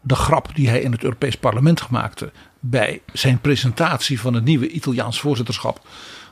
de 0.00 0.14
grap 0.14 0.54
die 0.54 0.68
hij 0.68 0.80
in 0.80 0.92
het 0.92 1.02
Europees 1.02 1.36
Parlement 1.36 1.90
maakte 1.90 2.32
bij 2.60 3.02
zijn 3.12 3.40
presentatie 3.40 4.20
van 4.20 4.34
het 4.34 4.44
nieuwe 4.44 4.68
Italiaans 4.68 5.20
voorzitterschap. 5.20 5.86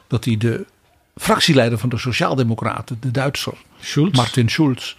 Dat 0.07 0.24
hij 0.24 0.37
de 0.37 0.66
fractieleider 1.16 1.78
van 1.78 1.88
de 1.88 1.98
Sociaaldemocraten, 1.98 2.96
de 3.00 3.10
Duitser 3.10 3.54
Schulz. 3.80 4.16
Martin 4.16 4.48
Schulz, 4.48 4.94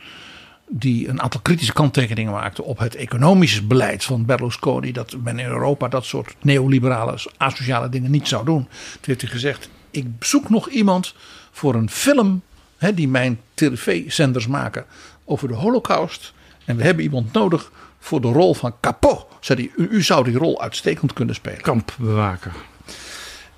die 0.68 1.07
een 1.07 1.22
aantal 1.22 1.41
kritische 1.41 1.74
kanttekeningen 1.74 2.32
maakte 2.32 2.64
op 2.64 2.78
het 2.78 2.95
economisch 2.95 3.68
beleid 3.68 4.03
van 4.03 4.26
Berlusconi. 4.26 4.91
Dat 4.91 5.16
men 5.24 5.39
in 5.39 5.45
Europa 5.45 5.88
dat 5.88 6.05
soort 6.05 6.36
neoliberale, 6.41 7.18
asociale 7.38 7.89
dingen 7.89 8.11
niet 8.11 8.28
zou 8.28 8.45
doen. 8.45 8.68
Toen 8.91 9.01
heeft 9.01 9.22
hij 9.22 9.30
gezegd: 9.30 9.70
Ik 9.91 10.07
zoek 10.20 10.49
nog 10.49 10.70
iemand 10.70 11.16
voor 11.51 11.76
een 11.76 11.89
film 11.89 12.41
hè, 12.78 12.93
die 12.93 13.07
mijn 13.07 13.39
tv-zenders 13.53 14.47
maken 14.47 14.86
over 15.26 15.47
de 15.47 15.53
Holocaust. 15.53 16.34
En 16.66 16.78
we 16.78 16.84
hebben 16.84 17.03
iemand 17.03 17.34
nodig 17.34 17.72
voor 17.99 18.22
de 18.22 18.28
rol 18.28 18.53
van 18.53 18.76
Capot. 18.82 19.26
Zei 19.39 19.59
hij, 19.59 19.86
u, 19.86 19.89
u 19.89 20.01
zou 20.01 20.24
die 20.24 20.38
rol 20.38 20.61
uitstekend 20.61 21.14
kunnen 21.14 21.36
spelen. 21.36 21.61
Kampbewaker. 21.61 22.51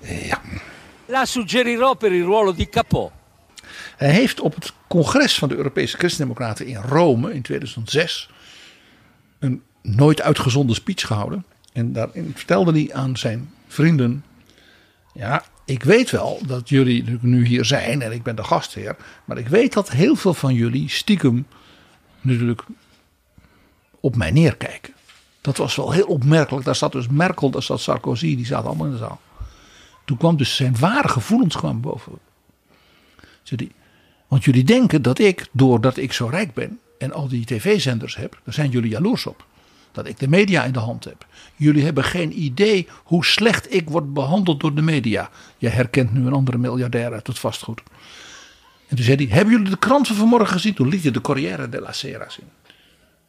Ja. 0.00 0.40
La 1.06 1.24
suggerirò 1.24 1.94
per 1.94 2.12
il 2.12 2.24
ruolo 2.24 2.52
di 2.52 2.68
Capò. 2.68 3.10
Hij 3.96 4.10
heeft 4.10 4.40
op 4.40 4.54
het 4.54 4.72
congres 4.86 5.38
van 5.38 5.48
de 5.48 5.56
Europese 5.56 5.96
Christendemocraten 5.96 6.66
in 6.66 6.76
Rome 6.76 7.34
in 7.34 7.42
2006 7.42 8.30
een 9.38 9.62
nooit 9.82 10.22
uitgezonden 10.22 10.76
speech 10.76 11.06
gehouden. 11.06 11.44
En 11.72 11.92
daarin 11.92 12.32
vertelde 12.34 12.72
hij 12.72 12.94
aan 12.94 13.16
zijn 13.16 13.50
vrienden: 13.66 14.24
Ja, 15.12 15.44
ik 15.64 15.82
weet 15.82 16.10
wel 16.10 16.40
dat 16.46 16.68
jullie 16.68 17.18
nu 17.20 17.46
hier 17.46 17.64
zijn 17.64 18.02
en 18.02 18.12
ik 18.12 18.22
ben 18.22 18.36
de 18.36 18.44
gastheer. 18.44 18.96
Maar 19.24 19.38
ik 19.38 19.48
weet 19.48 19.72
dat 19.72 19.90
heel 19.90 20.16
veel 20.16 20.34
van 20.34 20.54
jullie 20.54 20.90
stiekem 20.90 21.46
natuurlijk 22.20 22.62
op 24.00 24.16
mij 24.16 24.30
neerkijken. 24.30 24.94
Dat 25.40 25.56
was 25.56 25.76
wel 25.76 25.92
heel 25.92 26.06
opmerkelijk. 26.06 26.64
Daar 26.64 26.76
zat 26.76 26.92
dus 26.92 27.08
Merkel, 27.08 27.50
daar 27.50 27.62
zat 27.62 27.80
Sarkozy, 27.80 28.36
die 28.36 28.46
zaten 28.46 28.66
allemaal 28.66 28.86
in 28.86 28.92
de 28.92 28.98
zaal. 28.98 29.20
Toen 30.06 30.16
kwam 30.16 30.36
dus 30.36 30.56
zijn 30.56 30.78
ware 30.78 31.08
gevoelens 31.08 31.56
kwam 31.56 31.80
boven. 31.80 32.18
Want 34.28 34.44
jullie 34.44 34.64
denken 34.64 35.02
dat 35.02 35.18
ik, 35.18 35.46
doordat 35.52 35.96
ik 35.96 36.12
zo 36.12 36.26
rijk 36.26 36.54
ben 36.54 36.78
en 36.98 37.12
al 37.12 37.28
die 37.28 37.44
tv-zenders 37.44 38.16
heb, 38.16 38.40
daar 38.44 38.54
zijn 38.54 38.70
jullie 38.70 38.90
jaloers 38.90 39.26
op. 39.26 39.46
Dat 39.92 40.06
ik 40.06 40.18
de 40.18 40.28
media 40.28 40.64
in 40.64 40.72
de 40.72 40.78
hand 40.78 41.04
heb. 41.04 41.26
Jullie 41.56 41.84
hebben 41.84 42.04
geen 42.04 42.42
idee 42.42 42.88
hoe 43.04 43.24
slecht 43.24 43.74
ik 43.74 43.88
word 43.88 44.12
behandeld 44.12 44.60
door 44.60 44.74
de 44.74 44.82
media. 44.82 45.30
Je 45.58 45.68
herkent 45.68 46.12
nu 46.12 46.26
een 46.26 46.32
andere 46.32 46.58
miljardair 46.58 47.12
uit 47.12 47.26
het 47.26 47.38
vastgoed. 47.38 47.82
En 48.88 48.96
toen 48.96 49.04
zei 49.04 49.16
hij, 49.16 49.36
hebben 49.36 49.54
jullie 49.54 49.70
de 49.70 49.78
krant 49.78 50.06
van 50.06 50.16
vanmorgen 50.16 50.48
gezien? 50.52 50.74
Toen 50.74 50.88
liet 50.88 51.02
hij 51.02 51.12
de 51.12 51.20
Corriere 51.20 51.68
della 51.68 51.92
Sera 51.92 52.28
zien. 52.28 52.48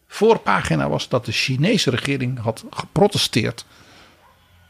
Voorpagina 0.08 0.90
was 0.90 1.10
dat 1.10 1.26
de 1.26 1.32
Chinese 1.32 1.90
regering 1.90 2.40
had 2.40 2.64
geprotesteerd 2.70 3.66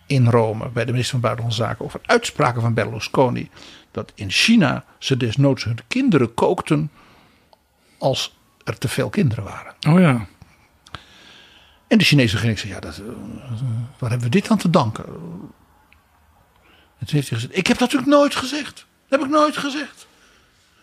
in 0.08 0.30
Rome 0.30 0.70
bij 0.70 0.86
de 0.86 0.92
minister 0.92 1.12
van 1.12 1.22
Buitenlandse 1.22 1.62
Zaken 1.62 1.86
over 1.86 2.00
uitspraken 2.06 2.62
van 2.62 2.74
Berlusconi. 2.74 3.50
Dat 3.92 4.12
in 4.16 4.32
China 4.32 4.86
ze 4.98 5.18
desnoods 5.18 5.64
hun 5.64 5.78
kinderen 5.88 6.34
kookten 6.34 6.92
als 7.98 8.38
er 8.64 8.78
te 8.78 8.88
veel 8.88 9.10
kinderen 9.10 9.44
waren. 9.44 9.74
Oh 9.88 10.00
ja. 10.00 10.28
En 11.88 11.98
de 11.98 12.04
Chinese 12.04 12.34
regering 12.34 12.60
zei, 12.60 12.74
ja, 12.74 12.80
dat, 12.80 12.98
eh, 12.98 13.06
waar 14.00 14.10
hebben 14.10 14.28
we 14.28 14.36
dit 14.36 14.50
aan 14.50 14.58
te 14.58 14.70
danken? 14.70 15.06
En 16.98 17.06
toen 17.06 17.16
heeft 17.16 17.30
hij 17.30 17.40
gezegd, 17.40 17.58
ik 17.58 17.68
heb 17.68 17.78
dat 17.78 17.92
natuurlijk 17.92 18.18
nooit 18.18 18.36
gezegd. 18.36 18.86
Dat 19.08 19.20
heb 19.20 19.30
ik 19.30 19.36
nooit 19.36 19.58
gezegd. 19.58 20.08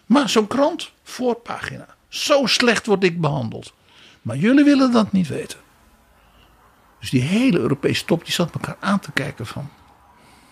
Maar 0.07 0.29
zo'n 0.29 0.47
krant, 0.47 0.91
voorpagina. 1.03 1.87
Zo 2.09 2.47
slecht 2.47 2.87
word 2.87 3.05
ik 3.05 3.21
behandeld. 3.21 3.73
Maar 4.23 4.37
jullie 4.37 4.65
willen 4.65 4.93
dat 4.93 5.13
niet 5.13 5.29
weten. 5.29 5.59
Dus 7.05 7.13
die 7.13 7.23
hele 7.23 7.59
Europese 7.59 8.05
top 8.05 8.25
die 8.25 8.33
zat 8.33 8.55
elkaar 8.55 8.77
aan 8.81 9.01
te 9.01 9.13
kijken 9.13 9.47
van. 9.47 9.69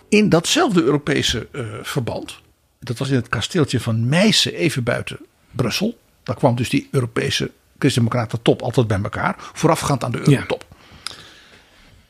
In 0.09 0.29
datzelfde 0.29 0.83
Europese 0.83 1.49
eh, 1.53 1.65
verband. 1.83 2.41
Dat 2.81 2.99
was 2.99 3.09
in 3.09 3.15
het 3.15 3.29
kasteeltje 3.29 3.81
van 3.81 4.09
Meissen 4.09 4.55
even 4.55 4.83
buiten 4.83 5.19
Brussel. 5.51 5.99
Daar 6.23 6.37
kwam 6.37 6.57
dus 6.57 6.69
die 6.69 6.89
Europese 6.91 7.51
Christendemocraten 7.79 8.43
top 8.43 8.63
altijd 8.63 8.87
bij 8.87 9.01
elkaar. 9.03 9.35
Voorafgaand 9.39 10.05
aan 10.05 10.13
de 10.13 10.19
Eurotop. 10.19 10.65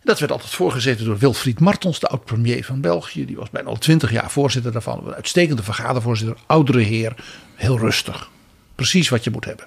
Dat 0.04 0.18
werd 0.18 0.32
altijd 0.32 0.50
voorgezeten 0.50 1.04
door 1.04 1.18
Wilfried 1.18 1.60
Martens, 1.60 2.00
de 2.00 2.08
oud-premier 2.08 2.64
van 2.64 2.80
België. 2.80 3.24
Die 3.24 3.36
was 3.36 3.50
bijna 3.50 3.68
al 3.68 3.78
twintig 3.78 4.10
jaar 4.10 4.30
voorzitter 4.30 4.72
daarvan. 4.72 5.06
Een 5.06 5.14
uitstekende 5.14 5.62
vergadervoorzitter, 5.62 6.36
oudere 6.46 6.80
heer. 6.80 7.24
Heel 7.54 7.78
rustig. 7.78 8.30
Precies 8.74 9.08
wat 9.08 9.24
je 9.24 9.30
moet 9.30 9.44
hebben. 9.44 9.66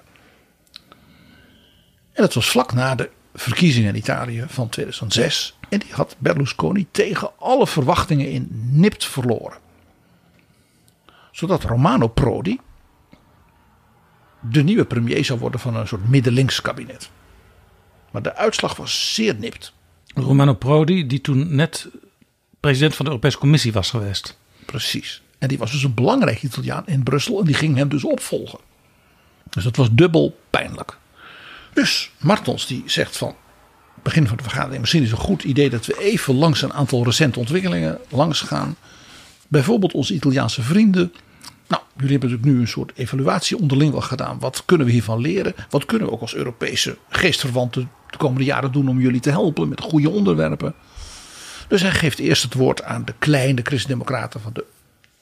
En 2.12 2.22
dat 2.22 2.34
was 2.34 2.48
vlak 2.48 2.72
na 2.72 2.94
de 2.94 3.10
verkiezingen 3.36 3.88
in 3.88 3.96
Italië 3.96 4.44
van 4.48 4.68
2006. 4.68 5.58
En 5.68 5.78
die 5.78 5.92
had 5.92 6.16
Berlusconi 6.18 6.86
tegen 6.90 7.30
alle 7.38 7.66
verwachtingen 7.66 8.30
in 8.30 8.48
nipt 8.70 9.04
verloren. 9.04 9.58
Zodat 11.32 11.62
Romano 11.62 12.08
Prodi 12.08 12.60
de 14.40 14.62
nieuwe 14.62 14.84
premier 14.84 15.24
zou 15.24 15.38
worden 15.38 15.60
van 15.60 15.76
een 15.76 15.88
soort 15.88 16.08
middenlinks 16.08 16.60
kabinet. 16.60 17.10
Maar 18.10 18.22
de 18.22 18.34
uitslag 18.34 18.76
was 18.76 19.14
zeer 19.14 19.34
nipt. 19.38 19.72
Romano 20.14 20.54
Prodi, 20.54 21.06
die 21.06 21.20
toen 21.20 21.54
net 21.54 21.88
president 22.60 22.94
van 22.94 23.04
de 23.04 23.10
Europese 23.10 23.38
Commissie 23.38 23.72
was 23.72 23.90
geweest. 23.90 24.38
Precies. 24.66 25.22
En 25.38 25.48
die 25.48 25.58
was 25.58 25.70
dus 25.70 25.82
een 25.82 25.94
belangrijk 25.94 26.42
Italiaan 26.42 26.86
in 26.86 27.02
Brussel 27.02 27.38
en 27.38 27.44
die 27.44 27.54
ging 27.54 27.76
hem 27.76 27.88
dus 27.88 28.04
opvolgen. 28.04 28.58
Dus 29.50 29.64
dat 29.64 29.76
was 29.76 29.88
dubbel 29.90 30.38
pijnlijk. 30.50 30.98
Dus 31.76 32.10
Martens 32.18 32.66
die 32.66 32.82
zegt 32.86 33.16
van 33.16 33.34
begin 34.02 34.26
van 34.26 34.36
de 34.36 34.42
vergadering 34.42 34.80
misschien 34.80 35.02
is 35.02 35.10
het 35.10 35.18
een 35.18 35.24
goed 35.24 35.44
idee 35.44 35.70
dat 35.70 35.86
we 35.86 35.98
even 35.98 36.34
langs 36.34 36.62
een 36.62 36.72
aantal 36.72 37.04
recente 37.04 37.38
ontwikkelingen 37.38 37.98
langs 38.08 38.40
gaan. 38.40 38.76
Bijvoorbeeld 39.48 39.92
onze 39.92 40.14
Italiaanse 40.14 40.62
vrienden. 40.62 41.12
Nou, 41.68 41.82
jullie 41.96 42.10
hebben 42.10 42.30
natuurlijk 42.30 42.56
nu 42.56 42.60
een 42.60 42.68
soort 42.68 42.92
evaluatie 42.94 43.58
onderling 43.58 43.92
wel 43.92 44.00
gedaan. 44.00 44.38
Wat 44.38 44.62
kunnen 44.64 44.86
we 44.86 44.92
hiervan 44.92 45.20
leren? 45.20 45.54
Wat 45.70 45.84
kunnen 45.84 46.08
we 46.08 46.12
ook 46.12 46.20
als 46.20 46.34
Europese 46.34 46.96
geestverwanten 47.08 47.90
de 48.10 48.16
komende 48.16 48.44
jaren 48.44 48.72
doen 48.72 48.88
om 48.88 49.00
jullie 49.00 49.20
te 49.20 49.30
helpen 49.30 49.68
met 49.68 49.80
goede 49.80 50.10
onderwerpen? 50.10 50.74
Dus 51.68 51.82
hij 51.82 51.92
geeft 51.92 52.18
eerst 52.18 52.42
het 52.42 52.54
woord 52.54 52.82
aan 52.82 53.04
de 53.04 53.14
kleine 53.18 53.60
christendemocraten 53.62 54.40
van 54.40 54.52
de 54.52 54.64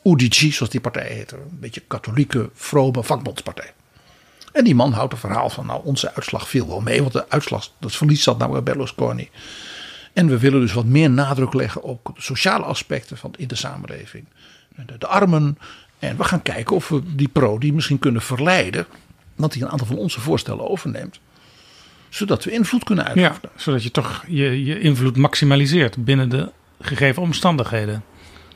UDC, 0.03 0.53
zoals 0.53 0.73
die 0.73 0.81
partij 0.81 1.13
heet. 1.13 1.33
Een 1.33 1.59
beetje 1.61 1.83
katholieke, 1.87 2.51
vrome 2.55 3.03
vakbondspartij. 3.03 3.73
En 4.55 4.65
die 4.65 4.75
man 4.75 4.93
houdt 4.93 5.13
een 5.13 5.19
verhaal 5.19 5.51
van, 5.51 5.67
nou, 5.67 5.81
onze 5.85 6.15
uitslag 6.15 6.49
viel 6.49 6.67
wel 6.67 6.81
mee, 6.81 7.01
want 7.01 7.13
de 7.13 7.31
uitslag, 7.31 7.71
dat 7.79 7.93
verlies 7.93 8.23
zat 8.23 8.39
nou 8.39 8.53
bij 8.53 8.63
Berlusconi. 8.63 9.29
En 10.13 10.29
we 10.29 10.39
willen 10.39 10.61
dus 10.61 10.73
wat 10.73 10.85
meer 10.85 11.11
nadruk 11.11 11.53
leggen 11.53 11.83
op 11.83 12.11
de 12.15 12.23
sociale 12.23 12.65
aspecten 12.65 13.17
van 13.17 13.35
in 13.37 13.49
de 13.49 13.55
samenleving. 13.55 14.25
De, 14.87 14.99
de 14.99 15.07
armen. 15.07 15.59
En 15.99 16.17
we 16.17 16.25
gaan 16.25 16.43
kijken 16.43 16.77
of 16.77 16.89
we 16.89 17.15
die 17.15 17.29
pro 17.29 17.59
die 17.59 17.73
misschien 17.73 17.99
kunnen 17.99 18.23
verleiden, 18.23 18.87
dat 19.37 19.53
hij 19.55 19.63
een 19.63 19.69
aantal 19.69 19.87
van 19.87 19.97
onze 19.97 20.21
voorstellen 20.21 20.71
overneemt. 20.71 21.21
Zodat 22.09 22.45
we 22.45 22.51
invloed 22.51 22.85
kunnen 22.85 23.05
uitoefenen. 23.05 23.51
Ja, 23.55 23.61
zodat 23.61 23.83
je 23.83 23.91
toch 23.91 24.25
je, 24.27 24.65
je 24.65 24.81
invloed 24.81 25.17
maximaliseert 25.17 26.05
binnen 26.05 26.29
de 26.29 26.53
gegeven 26.81 27.23
omstandigheden. 27.23 28.05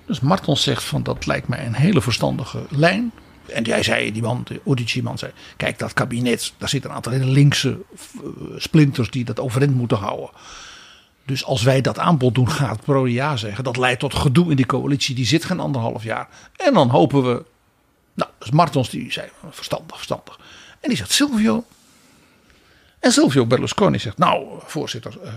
Dus 0.06 0.20
Martens 0.20 0.62
zegt 0.62 0.84
van 0.84 1.02
dat 1.02 1.26
lijkt 1.26 1.48
mij 1.48 1.66
een 1.66 1.74
hele 1.74 2.00
verstandige 2.00 2.66
lijn. 2.70 3.12
En 3.50 3.64
jij 3.64 3.82
zei, 3.82 4.12
die 4.12 4.22
man, 4.22 4.42
de 4.44 4.60
Udici-man 4.66 5.18
zei, 5.18 5.32
kijk 5.56 5.78
dat 5.78 5.92
kabinet, 5.92 6.52
daar 6.58 6.68
zitten 6.68 6.90
een 6.90 6.96
aantal 6.96 7.12
hele 7.12 7.24
linkse 7.24 7.78
eh, 7.98 8.22
splinters 8.56 9.10
die 9.10 9.24
dat 9.24 9.40
overeind 9.40 9.74
moeten 9.74 9.96
houden. 9.96 10.30
Dus 11.24 11.44
als 11.44 11.62
wij 11.62 11.80
dat 11.80 11.98
aanbod 11.98 12.34
doen, 12.34 12.50
gaat 12.50 12.84
Pro 12.84 13.06
ja 13.06 13.36
zeggen. 13.36 13.64
Dat 13.64 13.76
leidt 13.76 14.00
tot 14.00 14.14
gedoe 14.14 14.50
in 14.50 14.56
die 14.56 14.66
coalitie, 14.66 15.14
die 15.14 15.26
zit 15.26 15.44
geen 15.44 15.60
anderhalf 15.60 16.02
jaar. 16.02 16.28
En 16.56 16.74
dan 16.74 16.88
hopen 16.88 17.22
we, 17.22 17.44
nou, 18.14 18.30
Martens 18.50 18.90
die 18.90 19.12
zei, 19.12 19.28
verstandig, 19.50 19.96
verstandig. 19.96 20.38
En 20.80 20.88
die 20.88 20.98
zegt, 20.98 21.12
Silvio. 21.12 21.64
En 23.00 23.12
Silvio 23.12 23.46
Berlusconi 23.46 23.98
zegt, 23.98 24.18
nou 24.18 24.46
voorzitter, 24.64 25.18
uh, 25.24 25.32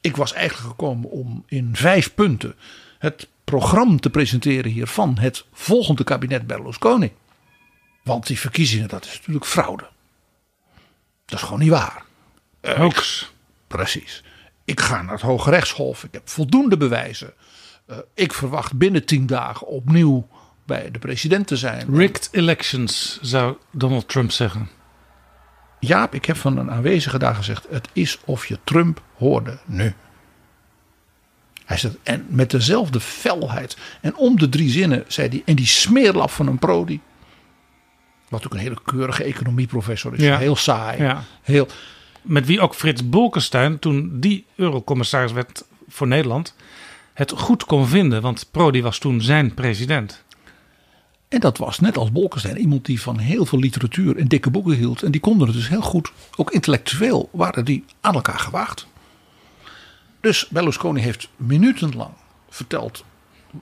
ik 0.00 0.16
was 0.16 0.32
eigenlijk 0.32 0.68
gekomen 0.68 1.10
om 1.10 1.44
in 1.46 1.70
vijf 1.72 2.14
punten 2.14 2.54
het 2.98 3.28
programma 3.44 3.98
te 3.98 4.10
presenteren 4.10 4.70
hier 4.70 4.86
van 4.86 5.18
het 5.18 5.44
volgende 5.52 6.04
kabinet 6.04 6.46
Berlusconi. 6.46 7.12
Want 8.04 8.26
die 8.26 8.38
verkiezingen, 8.38 8.88
dat 8.88 9.04
is 9.04 9.16
natuurlijk 9.16 9.46
fraude. 9.46 9.88
Dat 11.24 11.38
is 11.38 11.44
gewoon 11.44 11.60
niet 11.60 11.70
waar. 11.70 12.02
Hoax. 12.60 13.32
Precies. 13.66 14.22
Ik 14.64 14.80
ga 14.80 15.02
naar 15.02 15.12
het 15.12 15.22
Hoge 15.22 15.50
Rechtshof. 15.50 16.04
Ik 16.04 16.12
heb 16.12 16.28
voldoende 16.28 16.76
bewijzen. 16.76 17.32
Uh, 17.86 17.96
ik 18.14 18.32
verwacht 18.32 18.78
binnen 18.78 19.04
tien 19.04 19.26
dagen 19.26 19.66
opnieuw 19.66 20.28
bij 20.66 20.90
de 20.90 20.98
president 20.98 21.46
te 21.46 21.56
zijn. 21.56 21.96
Rigged 21.96 22.28
elections, 22.32 23.18
zou 23.22 23.56
Donald 23.70 24.08
Trump 24.08 24.30
zeggen. 24.30 24.70
Jaap, 25.80 26.14
ik 26.14 26.24
heb 26.24 26.36
van 26.36 26.58
een 26.58 26.70
aanwezige 26.70 27.18
daar 27.18 27.34
gezegd: 27.34 27.66
het 27.70 27.88
is 27.92 28.18
of 28.24 28.46
je 28.46 28.58
Trump 28.64 29.02
hoorde 29.16 29.58
nu. 29.64 29.94
Hij 31.64 31.76
zegt, 31.76 31.96
en 32.02 32.26
met 32.28 32.50
dezelfde 32.50 33.00
felheid. 33.00 33.76
En 34.00 34.16
om 34.16 34.38
de 34.38 34.48
drie 34.48 34.70
zinnen 34.70 35.04
zei 35.06 35.28
hij, 35.28 35.42
en 35.44 35.56
die 35.56 35.66
smeerlap 35.66 36.30
van 36.30 36.46
een 36.46 36.58
Prodi. 36.58 37.00
Wat 38.34 38.46
ook 38.46 38.52
een 38.54 38.58
hele 38.58 38.78
keurige 38.84 39.24
economieprofessor 39.24 40.14
is. 40.14 40.20
Ja. 40.20 40.38
Heel 40.38 40.56
saai. 40.56 41.02
Ja. 41.02 41.24
Heel... 41.42 41.68
Met 42.22 42.46
wie 42.46 42.60
ook 42.60 42.74
Frits 42.74 43.08
Bolkestein, 43.08 43.78
toen 43.78 44.20
die 44.20 44.46
eurocommissaris 44.56 45.32
werd 45.32 45.64
voor 45.88 46.06
Nederland, 46.06 46.54
het 47.14 47.30
goed 47.30 47.64
kon 47.64 47.86
vinden. 47.86 48.22
Want 48.22 48.48
Prodi 48.50 48.82
was 48.82 48.98
toen 48.98 49.20
zijn 49.20 49.54
president. 49.54 50.24
En 51.28 51.40
dat 51.40 51.58
was 51.58 51.80
net 51.80 51.96
als 51.96 52.12
Bolkestein 52.12 52.58
iemand 52.58 52.84
die 52.84 53.00
van 53.00 53.18
heel 53.18 53.46
veel 53.46 53.58
literatuur 53.58 54.16
en 54.16 54.28
dikke 54.28 54.50
boeken 54.50 54.74
hield. 54.74 55.02
En 55.02 55.10
die 55.10 55.20
konden 55.20 55.46
het 55.46 55.56
dus 55.56 55.68
heel 55.68 55.80
goed, 55.80 56.12
ook 56.36 56.50
intellectueel, 56.50 57.28
waren 57.32 57.64
die 57.64 57.84
aan 58.00 58.14
elkaar 58.14 58.38
gewaagd. 58.38 58.86
Dus 60.20 60.48
Berlusconi 60.48 61.00
heeft 61.00 61.28
minutenlang 61.36 62.12
verteld 62.48 63.04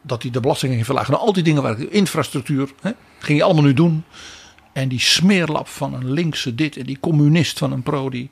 dat 0.03 0.23
hij 0.23 0.31
de 0.31 0.41
belastingen 0.41 0.75
ging 0.75 0.87
verlagen. 0.87 1.13
Nou, 1.13 1.25
al 1.27 1.33
die 1.33 1.43
dingen 1.43 1.63
waar 1.63 1.81
infrastructuur, 1.81 2.73
hè, 2.81 2.91
ging 3.19 3.39
hij 3.39 3.47
allemaal 3.47 3.65
nu 3.65 3.75
doen. 3.75 4.05
En 4.73 4.89
die 4.89 5.01
smeerlap 5.01 5.69
van 5.69 5.95
een 5.95 6.11
linkse 6.11 6.55
dit 6.55 6.77
en 6.77 6.87
die 6.87 7.01
communist 7.01 7.59
van 7.59 7.73
een 7.73 7.83
Prodi. 7.83 8.31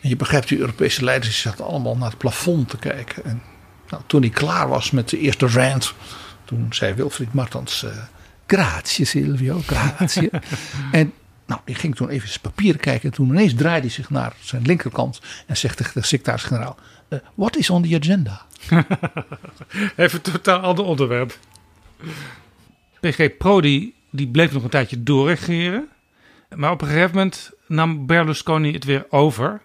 En 0.00 0.08
je 0.08 0.16
begrijpt, 0.16 0.48
die 0.48 0.58
Europese 0.58 1.04
leiders 1.04 1.42
die 1.42 1.50
zaten 1.50 1.64
allemaal 1.64 1.96
naar 1.96 2.08
het 2.08 2.18
plafond 2.18 2.68
te 2.68 2.76
kijken. 2.76 3.24
En 3.24 3.42
nou, 3.88 4.02
toen 4.06 4.20
hij 4.20 4.30
klaar 4.30 4.68
was 4.68 4.90
met 4.90 5.08
de 5.08 5.18
eerste 5.18 5.46
rant, 5.48 5.94
toen 6.44 6.66
zei 6.70 6.94
Wilfried 6.94 7.32
Martens, 7.32 7.82
uh, 7.82 7.90
grazie 8.46 9.04
Silvio, 9.04 9.60
grazie. 9.66 10.30
en 10.92 11.12
nou, 11.46 11.60
die 11.64 11.74
ging 11.74 11.96
toen 11.96 12.08
even 12.08 12.28
zijn 12.28 12.40
papieren 12.40 12.80
kijken. 12.80 13.10
En 13.10 13.14
toen 13.14 13.28
ineens 13.28 13.54
draaide 13.54 13.86
hij 13.86 13.94
zich 13.94 14.10
naar 14.10 14.32
zijn 14.40 14.62
linkerkant 14.62 15.20
en 15.46 15.56
zegt 15.56 15.76
tegen 15.76 16.00
de 16.00 16.06
secretaris-generaal, 16.06 16.76
uh, 17.08 17.18
what 17.34 17.56
is 17.56 17.70
on 17.70 17.82
the 17.82 17.98
agenda? 18.00 18.46
even 19.96 20.18
een 20.22 20.32
totaal 20.32 20.60
ander 20.60 20.84
onderwerp. 20.84 21.38
PG 23.00 23.36
Prodi 23.38 23.94
die 24.12 24.28
bleef 24.28 24.52
nog 24.52 24.62
een 24.62 24.70
tijdje 24.70 25.02
doorregeren. 25.02 25.88
Maar 26.56 26.70
op 26.70 26.80
een 26.80 26.86
gegeven 26.86 27.16
moment 27.16 27.50
nam 27.66 28.06
Berlusconi 28.06 28.72
het 28.72 28.84
weer 28.84 29.06
over. 29.10 29.60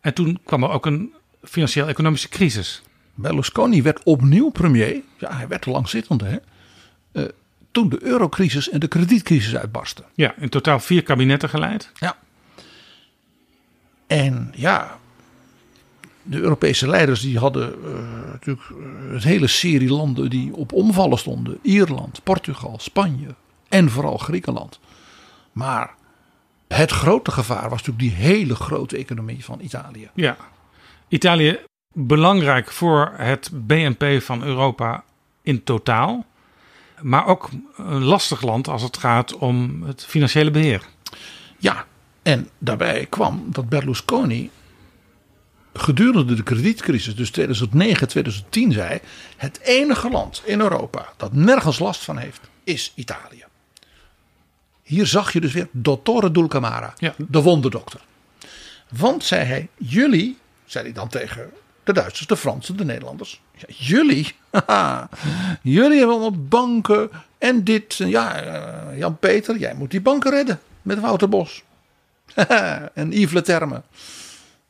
En 0.00 0.14
toen 0.14 0.38
kwam 0.44 0.62
er 0.62 0.70
ook 0.70 0.86
een 0.86 1.12
financieel-economische 1.42 2.28
crisis. 2.28 2.82
Berlusconi 3.14 3.82
werd 3.82 4.02
opnieuw 4.02 4.50
premier. 4.50 5.02
Ja, 5.18 5.36
hij 5.36 5.48
werd 5.48 5.66
langzittende. 5.66 6.24
Hè? 6.24 6.36
Uh, 7.12 7.28
toen 7.70 7.88
de 7.88 8.02
eurocrisis 8.02 8.70
en 8.70 8.80
de 8.80 8.88
kredietcrisis 8.88 9.56
uitbarsten. 9.56 10.04
Ja, 10.14 10.34
in 10.38 10.48
totaal 10.48 10.80
vier 10.80 11.02
kabinetten 11.02 11.48
geleid. 11.48 11.90
Ja. 11.94 12.16
En 14.06 14.52
ja, 14.56 14.98
de 16.22 16.38
Europese 16.38 16.88
leiders 16.88 17.20
die 17.20 17.38
hadden 17.38 17.74
uh, 17.84 17.92
natuurlijk 18.32 18.68
een 19.10 19.22
hele 19.22 19.46
serie 19.46 19.92
landen 19.92 20.30
die 20.30 20.54
op 20.54 20.72
omvallen 20.72 21.18
stonden. 21.18 21.58
Ierland, 21.62 22.20
Portugal, 22.22 22.78
Spanje, 22.78 23.34
en 23.72 23.90
vooral 23.90 24.18
Griekenland. 24.18 24.80
Maar 25.52 25.94
het 26.68 26.90
grote 26.90 27.30
gevaar 27.30 27.70
was 27.70 27.82
natuurlijk 27.82 27.98
die 27.98 28.26
hele 28.26 28.54
grote 28.54 28.96
economie 28.96 29.44
van 29.44 29.60
Italië. 29.60 30.10
Ja, 30.14 30.36
Italië 31.08 31.58
belangrijk 31.92 32.70
voor 32.70 33.12
het 33.16 33.50
BNP 33.52 34.22
van 34.22 34.42
Europa 34.42 35.04
in 35.42 35.64
totaal. 35.64 36.24
Maar 37.00 37.26
ook 37.26 37.48
een 37.76 38.04
lastig 38.04 38.42
land 38.42 38.68
als 38.68 38.82
het 38.82 38.96
gaat 38.96 39.36
om 39.36 39.82
het 39.82 40.04
financiële 40.04 40.50
beheer. 40.50 40.82
Ja, 41.58 41.86
en 42.22 42.48
daarbij 42.58 43.06
kwam 43.06 43.44
dat 43.46 43.68
Berlusconi 43.68 44.50
gedurende 45.74 46.34
de 46.34 46.42
kredietcrisis, 46.42 47.16
dus 47.16 47.30
2009, 47.30 48.08
2010, 48.08 48.72
zei: 48.72 49.00
Het 49.36 49.60
enige 49.60 50.10
land 50.10 50.42
in 50.44 50.60
Europa 50.60 51.12
dat 51.16 51.32
nergens 51.32 51.78
last 51.78 52.04
van 52.04 52.16
heeft, 52.18 52.40
is 52.64 52.92
Italië. 52.94 53.44
Hier 54.92 55.06
zag 55.06 55.32
je 55.32 55.40
dus 55.40 55.52
weer 55.52 55.68
Dottore 55.70 56.30
Dulcamara, 56.30 56.94
ja. 56.96 57.14
de 57.16 57.42
wonderdokter. 57.42 58.00
Want, 58.88 59.24
zei 59.24 59.44
hij, 59.44 59.68
jullie, 59.76 60.38
zei 60.64 60.84
hij 60.84 60.92
dan 60.92 61.08
tegen 61.08 61.50
de 61.84 61.92
Duitsers, 61.92 62.26
de 62.26 62.36
Fransen, 62.36 62.76
de 62.76 62.84
Nederlanders. 62.84 63.40
Ja, 63.56 63.74
jullie, 63.76 64.34
haha, 64.50 65.08
jullie 65.62 65.98
hebben 65.98 66.16
allemaal 66.16 66.44
banken 66.48 67.10
en 67.38 67.64
dit. 67.64 67.94
Ja, 67.94 68.44
uh, 68.44 68.98
Jan-Peter, 68.98 69.58
jij 69.58 69.74
moet 69.74 69.90
die 69.90 70.00
banken 70.00 70.30
redden 70.30 70.60
met 70.82 71.00
Wouter 71.00 71.28
Bos. 71.28 71.62
en 72.94 73.12
Yves 73.12 73.32
Le 73.32 73.42
Terme. 73.42 73.82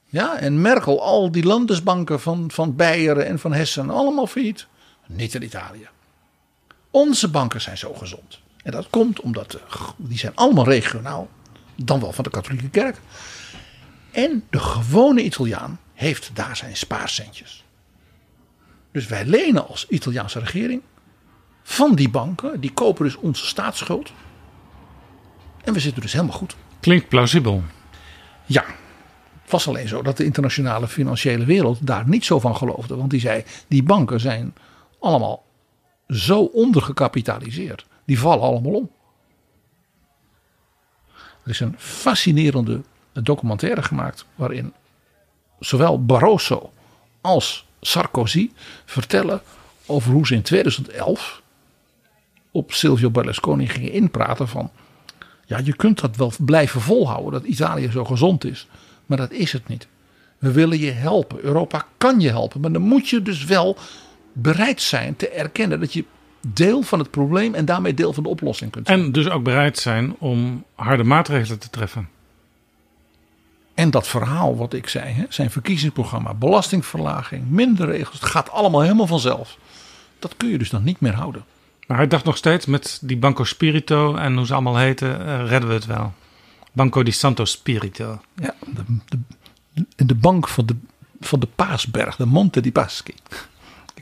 Ja, 0.06 0.38
en 0.38 0.60
Merkel, 0.60 1.02
al 1.02 1.30
die 1.30 1.44
landesbanken 1.44 2.20
van, 2.20 2.50
van 2.50 2.76
Beieren 2.76 3.26
en 3.26 3.38
van 3.38 3.52
Hessen, 3.52 3.90
allemaal 3.90 4.26
failliet. 4.26 4.66
Niet 5.06 5.34
in 5.34 5.42
Italië. 5.42 5.88
Onze 6.90 7.28
banken 7.28 7.60
zijn 7.60 7.78
zo 7.78 7.94
gezond. 7.94 8.41
En 8.62 8.72
dat 8.72 8.90
komt 8.90 9.20
omdat 9.20 9.60
die 9.96 10.18
zijn 10.18 10.34
allemaal 10.34 10.64
regionaal, 10.64 11.28
dan 11.76 12.00
wel 12.00 12.12
van 12.12 12.24
de 12.24 12.30
katholieke 12.30 12.70
kerk. 12.70 13.00
En 14.10 14.44
de 14.50 14.58
gewone 14.58 15.22
Italiaan 15.22 15.80
heeft 15.94 16.30
daar 16.34 16.56
zijn 16.56 16.76
spaarcentjes. 16.76 17.64
Dus 18.92 19.06
wij 19.06 19.24
lenen 19.24 19.68
als 19.68 19.86
Italiaanse 19.88 20.38
regering 20.38 20.82
van 21.62 21.94
die 21.94 22.08
banken. 22.08 22.60
Die 22.60 22.72
kopen 22.72 23.04
dus 23.04 23.16
onze 23.16 23.46
staatsschuld. 23.46 24.12
En 25.64 25.72
we 25.72 25.80
zitten 25.80 26.02
dus 26.02 26.12
helemaal 26.12 26.36
goed. 26.36 26.56
Klinkt 26.80 27.08
plausibel. 27.08 27.62
Ja, 28.46 28.64
het 29.42 29.50
was 29.50 29.68
alleen 29.68 29.88
zo 29.88 30.02
dat 30.02 30.16
de 30.16 30.24
internationale 30.24 30.88
financiële 30.88 31.44
wereld 31.44 31.86
daar 31.86 32.08
niet 32.08 32.24
zo 32.24 32.40
van 32.40 32.56
geloofde. 32.56 32.96
Want 32.96 33.10
die 33.10 33.20
zei, 33.20 33.44
die 33.68 33.82
banken 33.82 34.20
zijn 34.20 34.54
allemaal 35.00 35.44
zo 36.08 36.42
ondergekapitaliseerd. 36.42 37.86
Die 38.04 38.18
vallen 38.18 38.44
allemaal 38.44 38.72
om. 38.72 38.90
Er 41.44 41.50
is 41.50 41.60
een 41.60 41.74
fascinerende 41.78 42.80
documentaire 43.12 43.82
gemaakt 43.82 44.26
waarin 44.34 44.72
zowel 45.58 46.04
Barroso 46.04 46.72
als 47.20 47.66
Sarkozy 47.80 48.50
vertellen 48.84 49.42
over 49.86 50.12
hoe 50.12 50.26
ze 50.26 50.34
in 50.34 50.42
2011 50.42 51.42
op 52.50 52.72
Silvio 52.72 53.10
Berlusconi 53.10 53.68
gingen 53.68 53.92
inpraten 53.92 54.48
van 54.48 54.70
ja, 55.46 55.60
je 55.64 55.76
kunt 55.76 56.00
dat 56.00 56.16
wel 56.16 56.32
blijven 56.38 56.80
volhouden 56.80 57.32
dat 57.32 57.50
Italië 57.50 57.90
zo 57.90 58.04
gezond 58.04 58.44
is, 58.44 58.66
maar 59.06 59.18
dat 59.18 59.32
is 59.32 59.52
het 59.52 59.68
niet. 59.68 59.86
We 60.38 60.52
willen 60.52 60.78
je 60.78 60.90
helpen. 60.90 61.44
Europa 61.44 61.86
kan 61.96 62.20
je 62.20 62.28
helpen, 62.28 62.60
maar 62.60 62.72
dan 62.72 62.82
moet 62.82 63.08
je 63.08 63.22
dus 63.22 63.44
wel 63.44 63.76
bereid 64.32 64.82
zijn 64.82 65.16
te 65.16 65.28
erkennen 65.28 65.80
dat 65.80 65.92
je 65.92 66.04
deel 66.48 66.82
van 66.82 66.98
het 66.98 67.10
probleem 67.10 67.54
en 67.54 67.64
daarmee 67.64 67.94
deel 67.94 68.12
van 68.12 68.22
de 68.22 68.28
oplossing 68.28 68.70
kunt 68.70 68.86
zijn. 68.86 69.00
En 69.00 69.12
dus 69.12 69.28
ook 69.28 69.42
bereid 69.42 69.78
zijn 69.78 70.14
om 70.18 70.64
harde 70.74 71.04
maatregelen 71.04 71.58
te 71.58 71.70
treffen. 71.70 72.08
En 73.74 73.90
dat 73.90 74.08
verhaal 74.08 74.56
wat 74.56 74.72
ik 74.72 74.88
zei, 74.88 75.12
hè, 75.12 75.24
zijn 75.28 75.50
verkiezingsprogramma, 75.50 76.34
belastingverlaging, 76.34 77.48
minder 77.48 77.86
regels, 77.86 78.20
het 78.20 78.30
gaat 78.30 78.50
allemaal 78.50 78.80
helemaal 78.80 79.06
vanzelf. 79.06 79.58
Dat 80.18 80.36
kun 80.36 80.48
je 80.48 80.58
dus 80.58 80.70
dan 80.70 80.82
niet 80.82 81.00
meer 81.00 81.14
houden. 81.14 81.44
Maar 81.86 81.96
hij 81.96 82.06
dacht 82.06 82.24
nog 82.24 82.36
steeds 82.36 82.66
met 82.66 82.98
die 83.02 83.16
Banco 83.16 83.44
Spirito 83.44 84.14
en 84.16 84.36
hoe 84.36 84.46
ze 84.46 84.52
allemaal 84.52 84.76
heten, 84.76 85.26
eh, 85.26 85.48
redden 85.48 85.68
we 85.68 85.74
het 85.74 85.86
wel. 85.86 86.12
Banco 86.72 87.02
di 87.02 87.10
Santo 87.10 87.44
Spirito. 87.44 88.20
Ja, 88.34 88.54
de, 88.74 88.82
de, 89.74 90.04
de 90.06 90.14
bank 90.14 90.48
van 90.48 90.66
de, 90.66 90.76
van 91.20 91.40
de 91.40 91.48
Paasberg, 91.54 92.16
de 92.16 92.26
Monte 92.26 92.60
di 92.60 92.72
Paschi. 92.72 93.14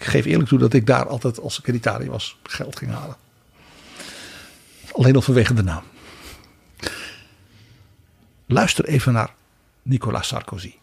Ik 0.00 0.06
geef 0.06 0.24
eerlijk 0.24 0.48
toe 0.48 0.58
dat 0.58 0.74
ik 0.74 0.86
daar 0.86 1.06
altijd, 1.06 1.40
als 1.40 1.60
was, 2.06 2.36
geld 2.42 2.76
ging 2.76 2.90
halen. 2.90 3.16
Alleen 4.92 5.14
al 5.14 5.22
vanwege 5.22 5.54
de 5.54 5.62
naam. 5.62 5.82
Luister 8.46 8.84
even 8.84 9.12
naar 9.12 9.34
Sarkozy. 10.20 10.74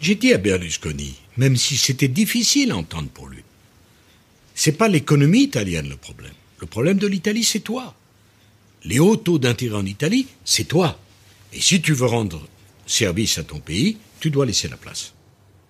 J'ai 0.00 0.34
à 0.34 0.38
Berlusconi, 0.38 1.16
même 1.34 1.56
si 1.56 1.76
c'était 1.76 2.12
difficile 2.12 2.70
à 2.70 2.76
entendre 2.76 3.10
pour 3.10 3.28
lui, 3.28 3.42
c'est 4.54 4.76
pas 4.76 4.88
l'économie 4.88 5.42
italienne 5.42 5.88
le 5.88 5.96
problème. 5.96 6.34
Le 6.60 6.66
problème 6.66 6.98
de 6.98 7.08
l'Italie, 7.08 7.44
c'est 7.44 7.64
toi. 7.64 7.94
Les 8.84 9.00
hauts 9.00 9.16
taux 9.16 9.38
d'intérêt 9.38 9.76
en 9.76 9.86
Italie, 9.86 10.26
c'est 10.44 10.68
toi. 10.68 10.98
Et 11.52 11.60
si 11.60 11.80
tu 11.80 11.94
veux 11.94 12.06
rendre 12.06 12.46
service 12.86 13.38
à 13.38 13.42
ton 13.42 13.60
pays, 13.60 13.96
tu 14.20 14.30
dois 14.30 14.46
laisser 14.46 14.68
la 14.68 14.76
place. 14.76 15.14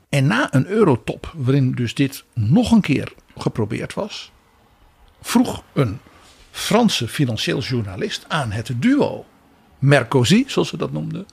En 0.08 0.26
na 0.26 0.54
een 0.54 0.66
eurotop, 0.66 1.32
waarin 1.36 1.72
dus 1.72 1.94
dit 1.94 2.24
nog 2.34 2.70
een 2.70 2.80
keer 2.80 3.12
geprobeerd 3.36 3.94
was, 3.94 4.32
vroeg 5.20 5.62
een 5.72 5.98
Franse 6.50 7.08
financieel 7.08 7.60
journalist 7.60 8.24
aan 8.28 8.50
het 8.50 8.70
duo 8.76 9.24
Mercosi, 9.78 10.44
zoals 10.46 10.68
ze 10.68 10.76
dat 10.76 10.92
noemden. 10.92 11.26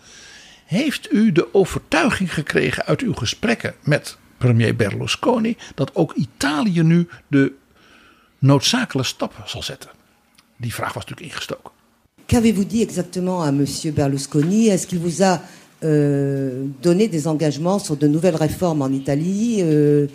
Heeft 0.66 1.12
u 1.14 1.32
de 1.32 1.54
overtuiging 1.54 2.34
gekregen 2.34 2.86
uit 2.86 3.02
uw 3.02 3.14
gesprekken 3.14 3.76
met 3.84 4.18
premier 4.38 4.76
Berlusconi 4.76 5.58
dat 5.76 5.96
ook 5.96 6.14
Italië 6.14 6.82
nu 6.82 7.08
de 7.28 7.54
noodzakelijke 8.40 9.10
stappen 9.10 9.50
zal 9.50 9.64
zetten? 9.64 9.90
Die 10.58 10.74
vraag 10.74 10.94
was 10.94 11.06
natuurlijk 11.06 11.34
ingestoken. 11.34 11.72
Qu'avez-vous 12.26 12.68
dit 12.68 12.82
exactement 12.82 13.46
à 13.48 13.52
monsieur 13.52 13.94
Berlusconi 13.94 14.70
Est-ce 14.70 14.88
qu'il 14.88 15.00
vous 15.00 15.22
a 15.22 15.42
euh, 15.84 16.66
donné 16.82 17.10
des 17.10 17.28
engagements 17.28 17.80
sur 17.80 17.98
de 17.98 18.08
nouvelles 18.08 18.38
réformes 18.38 18.82
en 18.82 18.90
Italie 18.90 19.58
euh, 19.60 20.08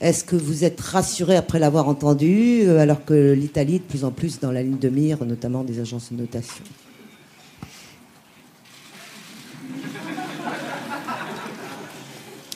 Est-ce 0.00 0.22
que 0.22 0.36
vous 0.36 0.64
êtes 0.64 0.80
rassuré 0.80 1.36
après 1.36 1.58
l'avoir 1.58 1.88
entendu, 1.88 2.62
euh, 2.62 2.78
alors 2.78 3.04
que 3.04 3.32
l'Italie 3.32 3.76
est 3.76 3.78
de 3.80 3.84
plus 3.84 4.04
en 4.04 4.12
plus 4.12 4.38
dans 4.38 4.52
la 4.52 4.62
ligne 4.62 4.78
de 4.78 4.88
mire, 4.88 5.24
notamment 5.24 5.64
des 5.64 5.80
agences 5.80 6.12
de 6.12 6.18
notation? 6.18 6.62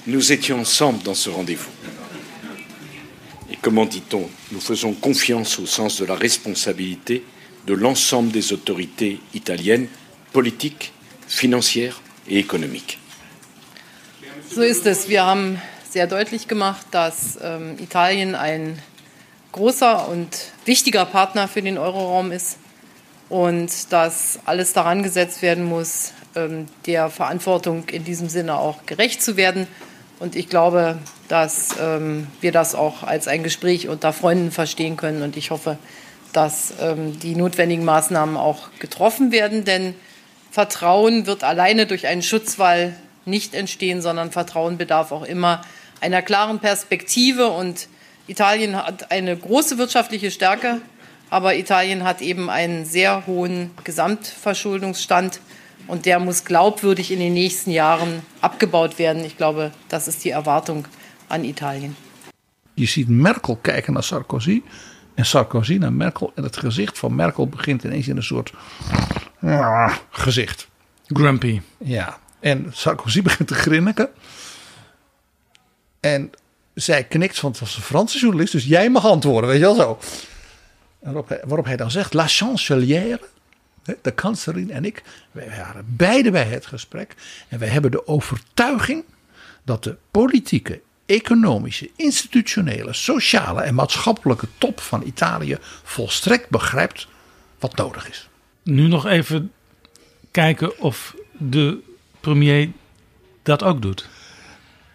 Nous 0.07 0.33
étions 0.33 0.61
ensemble 0.61 1.03
dans 1.03 1.15
ce 1.15 1.31
rendez-vous. 1.31 1.71
Et 3.51 3.59
comment 3.61 3.85
dit-on 3.85 4.29
Nous 4.53 4.61
faisons 4.61 4.93
confiance 4.93 5.59
au 5.59 5.67
sens 5.67 6.01
de 6.01 6.05
la 6.05 6.15
responsabilité 6.15 7.25
de 7.67 7.75
l'ensemble 7.75 8.31
des 8.31 8.53
autorités 8.53 9.19
italiennes, 9.35 9.89
politiques, 10.33 10.93
financières 11.27 12.01
et 12.27 12.39
économiques. 12.39 12.99
So 14.51 14.63
ist 14.63 14.87
es. 14.87 15.09
Wir 15.09 15.25
haben 15.25 15.61
sehr 15.89 16.07
deutlich 16.07 16.49
gemacht, 16.49 16.87
dass 16.91 17.39
ähm, 17.43 17.77
Italien 17.79 18.35
ein 18.35 18.79
großer 19.53 20.09
und 20.09 20.29
wichtiger 20.65 21.05
Partner 21.05 21.49
für 21.49 21.63
den 21.63 21.79
Euroraum 21.79 22.33
ist 22.33 22.59
und 23.29 23.93
dass 23.93 24.41
alles 24.45 24.73
daran 24.73 25.03
gesetzt 25.03 25.43
werden 25.43 25.65
muss, 25.65 26.13
ähm, 26.35 26.67
der 26.87 27.11
Verantwortung 27.11 27.89
in 27.89 28.05
diesem 28.05 28.29
Sinne 28.29 28.59
auch 28.59 28.87
gerecht 28.87 29.23
zu 29.23 29.37
werden. 29.37 29.67
Und 30.19 30.37
ich 30.37 30.49
glaube, 30.49 30.99
dass 31.29 31.71
ähm, 31.81 32.27
wir 32.41 32.53
das 32.53 32.75
auch 32.75 33.03
als 33.03 33.29
ein 33.29 33.43
Gespräch 33.43 33.89
unter 33.89 34.13
Freunden 34.13 34.51
verstehen 34.51 34.97
können. 34.97 35.23
Und 35.23 35.37
ich 35.37 35.51
hoffe, 35.51 35.79
dass 36.33 36.75
ähm, 36.81 37.19
die 37.21 37.35
notwendigen 37.35 37.85
Maßnahmen 37.85 38.37
auch 38.37 38.71
getroffen 38.79 39.33
werden. 39.33 39.65
Denn 39.65 39.95
Vertrauen 40.55 41.27
wird 41.27 41.43
alleine 41.43 41.85
durch 41.85 42.07
einen 42.07 42.23
Schutzwall 42.23 42.95
nicht 43.25 43.57
entstehen, 43.57 44.01
sondern 44.01 44.31
Vertrauen 44.31 44.79
bedarf 44.79 45.11
auch 45.11 45.25
immer 45.25 45.63
einer 46.01 46.23
klaren 46.23 46.61
Perspektive. 46.61 47.49
Und 47.49 47.89
Italien 48.29 48.77
hat 48.77 49.11
eine 49.11 49.37
große 49.37 49.79
wirtschaftliche 49.79 50.31
Stärke, 50.31 50.81
aber 51.29 51.57
Italien 51.57 52.05
hat 52.05 52.23
eben 52.23 52.51
einen 52.51 52.85
sehr 52.85 53.27
hohen 53.27 53.73
Gesamtverschuldungsstand. 53.83 55.41
Und 55.89 56.07
der 56.07 56.21
muss 56.21 56.45
glaubwürdig 56.45 57.11
in 57.11 57.19
den 57.19 57.35
nächsten 57.35 57.73
Jahren 57.73 58.23
abgebaut 58.41 59.01
werden. 59.01 59.25
Ich 59.25 59.37
glaube, 59.37 59.73
das 59.89 60.07
ist 60.07 60.23
die 60.23 60.31
Erwartung 60.31 60.87
an 61.29 61.43
Italien. 61.43 61.97
Je 62.77 62.87
ziet 62.87 63.09
Merkel 63.09 63.57
kijken 63.57 63.93
naar 63.93 64.05
Sarkozy. 64.05 64.63
En 65.15 65.27
Sarkozy 65.27 65.79
naar 65.79 65.93
Merkel. 65.93 66.33
En 66.37 66.43
het 66.43 66.57
gezicht 66.57 66.99
van 66.99 67.15
Merkel 67.15 67.49
begint 67.49 67.85
ineens 67.85 68.09
in 68.09 68.17
een 68.17 68.23
soort 68.23 68.53
gezicht. 70.11 70.69
Grumpy. 71.07 71.61
Ja. 71.79 72.19
En 72.41 72.71
Sarkozy 72.73 73.23
begint 73.29 73.49
te 73.49 73.55
grinniken. 73.55 74.09
En 76.01 76.31
zij 76.75 77.05
knikt, 77.05 77.41
want 77.41 77.59
het 77.59 77.65
was 77.65 77.77
een 77.77 77.83
Franse 77.83 78.19
journalist. 78.19 78.53
Dus 78.53 78.65
jij 78.65 78.91
mag 78.91 79.05
antwoorden, 79.05 79.51
weet 79.51 79.59
je 79.59 79.65
wel 79.65 79.75
zo. 79.75 79.99
Waarop 80.99 81.29
hij, 81.29 81.41
waarop 81.47 81.65
hij 81.65 81.77
dan 81.77 81.91
zegt, 81.91 82.15
la 82.15 82.27
chancelière 82.27 83.21
de 84.03 84.11
kanselier 84.11 84.71
en 84.71 84.85
ik, 84.85 85.03
wij 85.33 85.49
waren 85.49 85.85
beide 85.89 86.31
bij 86.31 86.45
het 86.45 86.67
gesprek. 86.67 87.15
En 87.49 87.59
wij 87.59 87.69
hebben 87.69 87.91
de 87.91 88.07
overtuiging 88.07 89.05
dat 89.63 89.85
de 89.85 89.97
politieke, 90.11 90.81
economische, 91.07 91.91
institutionele, 91.97 92.93
sociale 92.93 93.63
en 93.63 93.75
maatschappelijke 93.75 94.49
top 94.59 94.81
van 94.81 95.03
Italië 95.03 95.59
volstrekt 95.83 96.49
begrijpt 96.49 97.09
wat 97.59 97.77
nodig 97.77 98.09
is. 98.09 98.29
Nu 98.65 98.89
nog 98.89 99.07
even 99.07 99.53
kijken 100.31 100.81
of 100.81 101.17
de 101.39 101.79
premier 102.21 102.71
dat 103.43 103.63
ook 103.63 103.83
doet. 103.83 104.09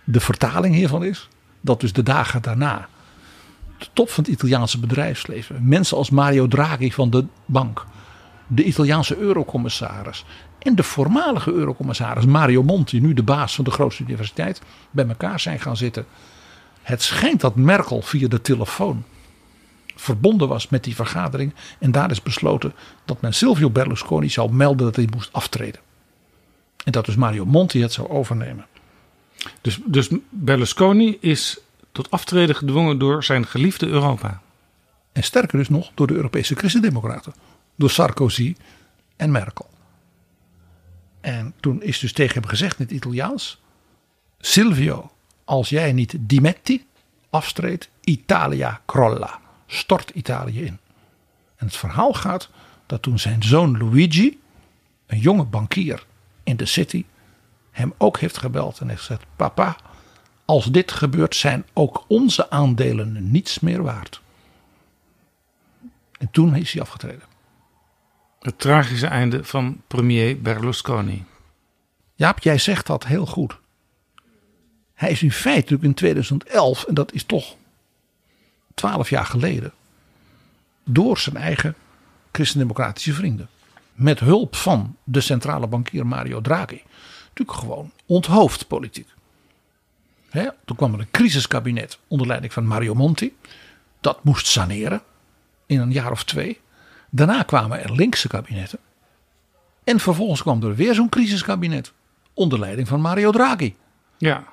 De 0.03 0.19
vertaling 0.19 0.75
hiervan 0.75 1.03
is 1.03 1.27
dat 1.61 1.79
dus 1.79 1.93
de 1.93 2.03
dagen 2.03 2.41
daarna 2.41 2.89
de 3.79 3.87
top 3.93 4.09
van 4.09 4.23
het 4.23 4.33
Italiaanse 4.33 4.79
bedrijfsleven, 4.79 5.67
mensen 5.67 5.97
als 5.97 6.09
Mario 6.09 6.47
Draghi 6.47 6.91
van 6.91 7.09
de 7.09 7.25
bank, 7.45 7.85
de 8.47 8.63
Italiaanse 8.63 9.17
eurocommissaris 9.17 10.25
en 10.59 10.75
de 10.75 10.83
voormalige 10.83 11.51
eurocommissaris 11.51 12.25
Mario 12.25 12.63
Monti, 12.63 12.99
nu 12.99 13.13
de 13.13 13.23
baas 13.23 13.55
van 13.55 13.63
de 13.63 13.71
grootste 13.71 14.03
universiteit, 14.03 14.61
bij 14.91 15.07
elkaar 15.07 15.39
zijn 15.39 15.59
gaan 15.59 15.77
zitten. 15.77 16.05
Het 16.81 17.01
schijnt 17.01 17.41
dat 17.41 17.55
Merkel 17.55 18.01
via 18.01 18.27
de 18.27 18.41
telefoon 18.41 19.03
verbonden 19.99 20.47
was 20.47 20.69
met 20.69 20.83
die 20.83 20.95
vergadering 20.95 21.53
en 21.79 21.91
daar 21.91 22.11
is 22.11 22.21
besloten 22.21 22.73
dat 23.05 23.21
men 23.21 23.33
Silvio 23.33 23.69
Berlusconi 23.69 24.29
zou 24.29 24.53
melden 24.53 24.85
dat 24.85 24.95
hij 24.95 25.07
moest 25.11 25.33
aftreden. 25.33 25.81
En 26.83 26.91
dat 26.91 27.05
dus 27.05 27.15
Mario 27.15 27.45
Monti 27.45 27.81
het 27.81 27.93
zou 27.93 28.09
overnemen. 28.09 28.65
Dus, 29.61 29.79
dus 29.85 30.09
Berlusconi 30.29 31.17
is 31.21 31.59
tot 31.91 32.11
aftreden 32.11 32.55
gedwongen 32.55 32.99
door 32.99 33.23
zijn 33.23 33.45
geliefde 33.45 33.87
Europa. 33.87 34.41
En 35.11 35.23
sterker 35.23 35.57
dus 35.57 35.69
nog 35.69 35.91
door 35.93 36.07
de 36.07 36.13
Europese 36.13 36.55
Christendemocraten 36.55 37.33
door 37.75 37.89
Sarkozy 37.89 38.55
en 39.15 39.31
Merkel. 39.31 39.69
En 41.21 41.53
toen 41.59 41.81
is 41.81 41.99
dus 41.99 42.13
tegen 42.13 42.39
hem 42.41 42.49
gezegd 42.49 42.79
in 42.79 42.85
het 42.85 42.93
Italiaans: 42.93 43.61
Silvio, 44.39 45.11
als 45.43 45.69
jij 45.69 45.93
niet 45.93 46.15
dimetti, 46.19 46.85
afstreed, 47.29 47.89
Italia 48.03 48.81
crolla, 48.85 49.39
stort 49.69 50.09
Italië 50.09 50.65
in. 50.65 50.79
En 51.55 51.65
het 51.65 51.75
verhaal 51.75 52.13
gaat 52.13 52.49
dat 52.85 53.01
toen 53.01 53.19
zijn 53.19 53.43
zoon 53.43 53.77
Luigi, 53.77 54.39
een 55.05 55.19
jonge 55.19 55.43
bankier 55.43 56.05
in 56.43 56.57
de 56.57 56.65
city, 56.65 57.05
hem 57.71 57.93
ook 57.97 58.19
heeft 58.19 58.37
gebeld 58.37 58.79
en 58.79 58.89
heeft 58.89 59.01
gezegd: 59.01 59.25
Papa, 59.35 59.77
als 60.45 60.65
dit 60.65 60.91
gebeurt, 60.91 61.35
zijn 61.35 61.65
ook 61.73 62.05
onze 62.07 62.49
aandelen 62.49 63.31
niets 63.31 63.59
meer 63.59 63.83
waard. 63.83 64.21
En 66.19 66.31
toen 66.31 66.55
is 66.55 66.73
hij 66.73 66.81
afgetreden. 66.81 67.27
Het 68.39 68.59
tragische 68.59 69.07
einde 69.07 69.43
van 69.43 69.81
premier 69.87 70.41
Berlusconi. 70.41 71.23
Jaap, 72.15 72.39
jij 72.39 72.57
zegt 72.57 72.85
dat 72.85 73.05
heel 73.05 73.25
goed. 73.25 73.57
Hij 74.93 75.11
is 75.11 75.23
in 75.23 75.31
feite 75.31 75.59
natuurlijk 75.59 75.83
in 75.83 75.93
2011, 75.93 76.83
en 76.83 76.93
dat 76.93 77.13
is 77.13 77.23
toch 77.23 77.55
12 78.79 79.09
jaar 79.09 79.25
geleden, 79.25 79.73
door 80.83 81.17
zijn 81.17 81.37
eigen 81.37 81.75
christendemocratische 82.31 83.13
vrienden, 83.13 83.49
met 83.93 84.19
hulp 84.19 84.55
van 84.55 84.95
de 85.03 85.21
centrale 85.21 85.67
bankier 85.67 86.07
Mario 86.07 86.41
Draghi, 86.41 86.81
natuurlijk 87.27 87.57
gewoon 87.57 87.91
onthoofd 88.05 88.67
politiek. 88.67 89.07
Hè, 90.29 90.47
toen 90.65 90.75
kwam 90.75 90.93
er 90.93 90.99
een 90.99 91.11
crisiskabinet 91.11 91.99
onder 92.07 92.27
leiding 92.27 92.53
van 92.53 92.65
Mario 92.65 92.93
Monti. 92.93 93.35
Dat 94.01 94.23
moest 94.23 94.47
saneren 94.47 95.01
in 95.65 95.79
een 95.79 95.91
jaar 95.91 96.11
of 96.11 96.23
twee. 96.23 96.59
Daarna 97.09 97.43
kwamen 97.43 97.83
er 97.83 97.95
linkse 97.95 98.27
kabinetten. 98.27 98.79
En 99.83 99.99
vervolgens 99.99 100.41
kwam 100.41 100.63
er 100.63 100.75
weer 100.75 100.93
zo'n 100.93 101.09
crisiskabinet 101.09 101.93
onder 102.33 102.59
leiding 102.59 102.87
van 102.87 103.01
Mario 103.01 103.31
Draghi. 103.31 103.75
Ja. 104.17 104.43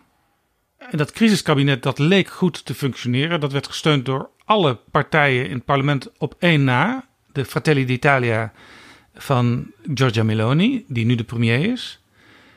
En 0.90 0.98
dat 0.98 1.12
crisiskabinet 1.12 1.82
dat 1.82 1.98
leek 1.98 2.28
goed 2.28 2.64
te 2.64 2.74
functioneren. 2.74 3.40
Dat 3.40 3.52
werd 3.52 3.66
gesteund 3.66 4.04
door 4.04 4.30
alle 4.44 4.78
partijen 4.90 5.48
in 5.48 5.54
het 5.54 5.64
parlement 5.64 6.10
op 6.18 6.34
één 6.38 6.64
na. 6.64 7.04
De 7.32 7.44
Fratelli 7.44 7.84
d'Italia 7.84 8.52
van 9.14 9.70
Giorgia 9.94 10.22
Meloni, 10.22 10.84
die 10.88 11.04
nu 11.04 11.14
de 11.14 11.24
premier 11.24 11.72
is. 11.72 12.00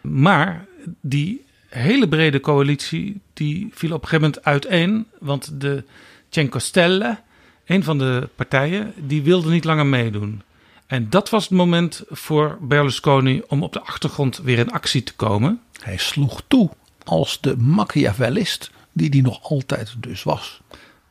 Maar 0.02 0.66
die 1.02 1.46
hele 1.68 2.08
brede 2.08 2.40
coalitie 2.40 3.22
die 3.34 3.70
viel 3.72 3.94
op 3.94 4.02
een 4.02 4.08
gegeven 4.08 4.32
moment 4.32 4.46
uiteen. 4.46 5.06
Want 5.20 5.62
de 5.62 5.84
Cinque 6.30 6.60
Stelle, 6.60 7.20
een 7.66 7.84
van 7.84 7.98
de 7.98 8.30
partijen, 8.36 8.94
die 8.96 9.22
wilde 9.22 9.50
niet 9.50 9.64
langer 9.64 9.86
meedoen. 9.86 10.42
En 10.88 11.10
dat 11.10 11.30
was 11.30 11.44
het 11.44 11.58
moment 11.58 12.04
voor 12.10 12.58
Berlusconi 12.62 13.42
om 13.48 13.64
op 13.64 13.74
de 13.74 13.82
achtergrond 13.82 14.38
weer 14.38 14.58
in 14.58 14.72
actie 14.72 15.04
te 15.04 15.16
komen. 15.16 15.62
Hij 15.82 15.98
sloeg 15.98 16.42
toe 16.48 16.70
als 17.04 17.42
de 17.42 17.58
Machiavellist 17.58 18.72
die 18.94 19.10
hij 19.10 19.22
nog 19.22 19.44
altijd 19.44 19.96
dus 19.98 20.24
was. 20.24 20.62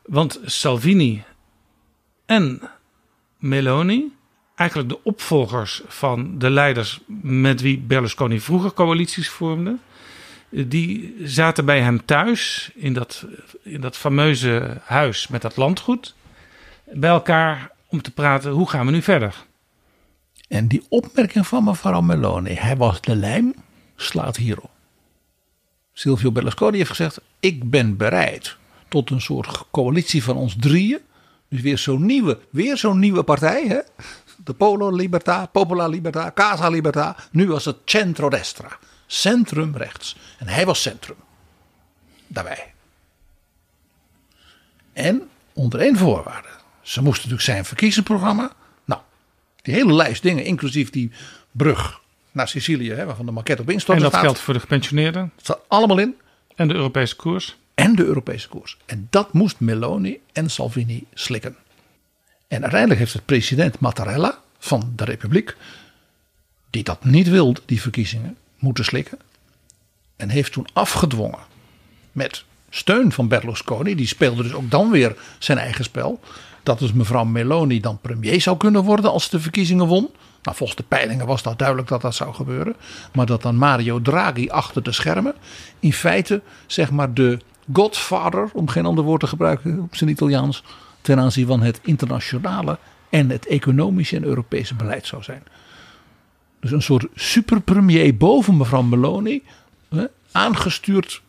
Want 0.05 0.39
Salvini 0.45 1.23
en 2.25 2.61
Meloni, 3.37 4.11
eigenlijk 4.55 4.89
de 4.89 5.03
opvolgers 5.03 5.81
van 5.87 6.39
de 6.39 6.49
leiders 6.49 6.99
met 7.21 7.61
wie 7.61 7.79
Berlusconi 7.79 8.39
vroeger 8.39 8.73
coalities 8.73 9.29
vormde, 9.29 9.77
die 10.49 11.15
zaten 11.23 11.65
bij 11.65 11.81
hem 11.81 12.05
thuis 12.05 12.71
in 12.75 12.93
dat, 12.93 13.25
in 13.63 13.81
dat 13.81 13.97
fameuze 13.97 14.81
huis 14.83 15.27
met 15.27 15.41
dat 15.41 15.57
landgoed. 15.57 16.15
Bij 16.93 17.09
elkaar 17.09 17.71
om 17.87 18.01
te 18.01 18.11
praten, 18.11 18.51
hoe 18.51 18.69
gaan 18.69 18.85
we 18.85 18.91
nu 18.91 19.01
verder? 19.01 19.45
En 20.47 20.67
die 20.67 20.85
opmerking 20.89 21.47
van 21.47 21.63
mevrouw 21.63 22.01
Meloni, 22.01 22.53
hij 22.53 22.77
was 22.77 23.01
de 23.01 23.15
lijm, 23.15 23.53
slaat 23.95 24.37
hierop. 24.37 24.78
Silvio 25.99 26.31
Berlusconi 26.31 26.77
heeft 26.77 26.89
gezegd, 26.89 27.19
ik 27.39 27.69
ben 27.69 27.97
bereid 27.97 28.57
tot 28.87 29.09
een 29.09 29.21
soort 29.21 29.63
coalitie 29.71 30.23
van 30.23 30.37
ons 30.37 30.55
drieën. 30.59 30.99
Dus 31.49 31.61
weer 31.61 31.77
zo'n 31.77 32.05
nieuwe, 32.05 32.39
weer 32.49 32.95
nieuwe 32.95 33.23
partij. 33.23 33.67
Hè? 33.67 33.79
De 34.43 34.53
Polo 34.53 34.97
Libertà, 34.97 35.51
Popola 35.51 35.89
Libertà, 35.89 36.33
Casa 36.33 36.71
Libertà. 36.71 37.29
Nu 37.31 37.47
was 37.47 37.65
het 37.65 37.77
Centro 37.85 38.29
Destra. 38.29 38.77
Centrum 39.07 39.75
rechts. 39.75 40.15
En 40.37 40.47
hij 40.47 40.65
was 40.65 40.81
centrum. 40.81 41.15
Daarbij. 42.27 42.73
En 44.93 45.29
onder 45.53 45.79
één 45.79 45.97
voorwaarde. 45.97 46.49
Ze 46.81 47.01
moesten 47.01 47.29
natuurlijk 47.29 47.49
zijn 47.49 47.65
verkiezingsprogramma. 47.65 48.51
Nou, 48.85 49.01
die 49.61 49.73
hele 49.73 49.93
lijst 49.93 50.21
dingen, 50.21 50.45
inclusief 50.45 50.89
die 50.89 51.11
brug 51.51 52.01
naar 52.31 52.47
Sicilië, 52.47 52.91
hè, 52.91 53.05
waarvan 53.05 53.25
de 53.25 53.31
maquette 53.31 53.61
op 53.61 53.69
instorten 53.69 54.03
En 54.03 54.09
dat 54.09 54.11
staat. 54.11 54.23
geldt 54.23 54.39
voor 54.39 54.53
de 54.53 54.59
gepensioneerden. 54.59 55.31
Dat 55.35 55.45
staat 55.45 55.59
allemaal 55.67 55.97
in. 55.97 56.15
En 56.55 56.67
de 56.67 56.73
Europese 56.73 57.15
koers. 57.15 57.57
En 57.73 57.95
de 57.95 58.03
Europese 58.03 58.47
koers. 58.47 58.77
En 58.85 59.07
dat 59.09 59.33
moest 59.33 59.59
Meloni 59.59 60.19
en 60.31 60.49
Salvini 60.49 61.05
slikken. 61.13 61.55
En 62.47 62.61
uiteindelijk 62.61 62.99
heeft 62.99 63.13
het 63.13 63.25
president 63.25 63.79
Mattarella 63.79 64.39
van 64.59 64.93
de 64.95 65.03
Republiek, 65.03 65.55
die 66.69 66.83
dat 66.83 67.03
niet 67.03 67.29
wilde, 67.29 67.61
die 67.65 67.81
verkiezingen, 67.81 68.37
moeten 68.57 68.85
slikken. 68.85 69.19
En 70.15 70.29
heeft 70.29 70.51
toen 70.51 70.67
afgedwongen 70.73 71.39
met 72.11 72.43
steun 72.69 73.11
van 73.11 73.27
Berlusconi, 73.27 73.95
die 73.95 74.07
speelde 74.07 74.43
dus 74.43 74.53
ook 74.53 74.71
dan 74.71 74.91
weer 74.91 75.15
zijn 75.39 75.57
eigen 75.57 75.83
spel. 75.83 76.19
Dat 76.63 76.79
dus 76.79 76.93
mevrouw 76.93 77.23
Meloni 77.23 77.79
dan 77.79 77.99
premier 78.01 78.41
zou 78.41 78.57
kunnen 78.57 78.83
worden 78.83 79.11
als 79.11 79.23
ze 79.23 79.29
de 79.29 79.39
verkiezingen 79.39 79.87
won. 79.87 80.09
Nou, 80.41 80.57
volgens 80.57 80.77
de 80.77 80.85
peilingen 80.87 81.25
was 81.25 81.43
dat 81.43 81.57
duidelijk 81.57 81.87
dat 81.87 82.01
dat 82.01 82.15
zou 82.15 82.33
gebeuren. 82.33 82.75
Maar 83.13 83.25
dat 83.25 83.41
dan 83.41 83.55
Mario 83.55 84.01
Draghi 84.01 84.49
achter 84.49 84.83
de 84.83 84.91
schermen 84.91 85.33
in 85.79 85.93
feite 85.93 86.41
zeg 86.67 86.91
maar 86.91 87.13
de 87.13 87.39
godfather, 87.73 88.49
om 88.53 88.67
geen 88.67 88.85
ander 88.85 89.03
woord 89.03 89.19
te 89.19 89.27
gebruiken 89.27 89.79
op 89.79 89.95
zijn 89.95 90.09
Italiaans, 90.09 90.63
ten 91.01 91.19
aanzien 91.19 91.47
van 91.47 91.61
het 91.61 91.79
internationale 91.83 92.77
en 93.09 93.29
het 93.29 93.47
economische 93.47 94.15
en 94.15 94.23
Europese 94.23 94.75
beleid 94.75 95.07
zou 95.07 95.23
zijn. 95.23 95.43
Dus 96.59 96.71
een 96.71 96.81
soort 96.81 97.05
superpremier 97.15 98.17
boven 98.17 98.57
mevrouw 98.57 98.81
Meloni, 98.81 99.43
hè, 99.89 100.05
aangestuurd 100.31 101.21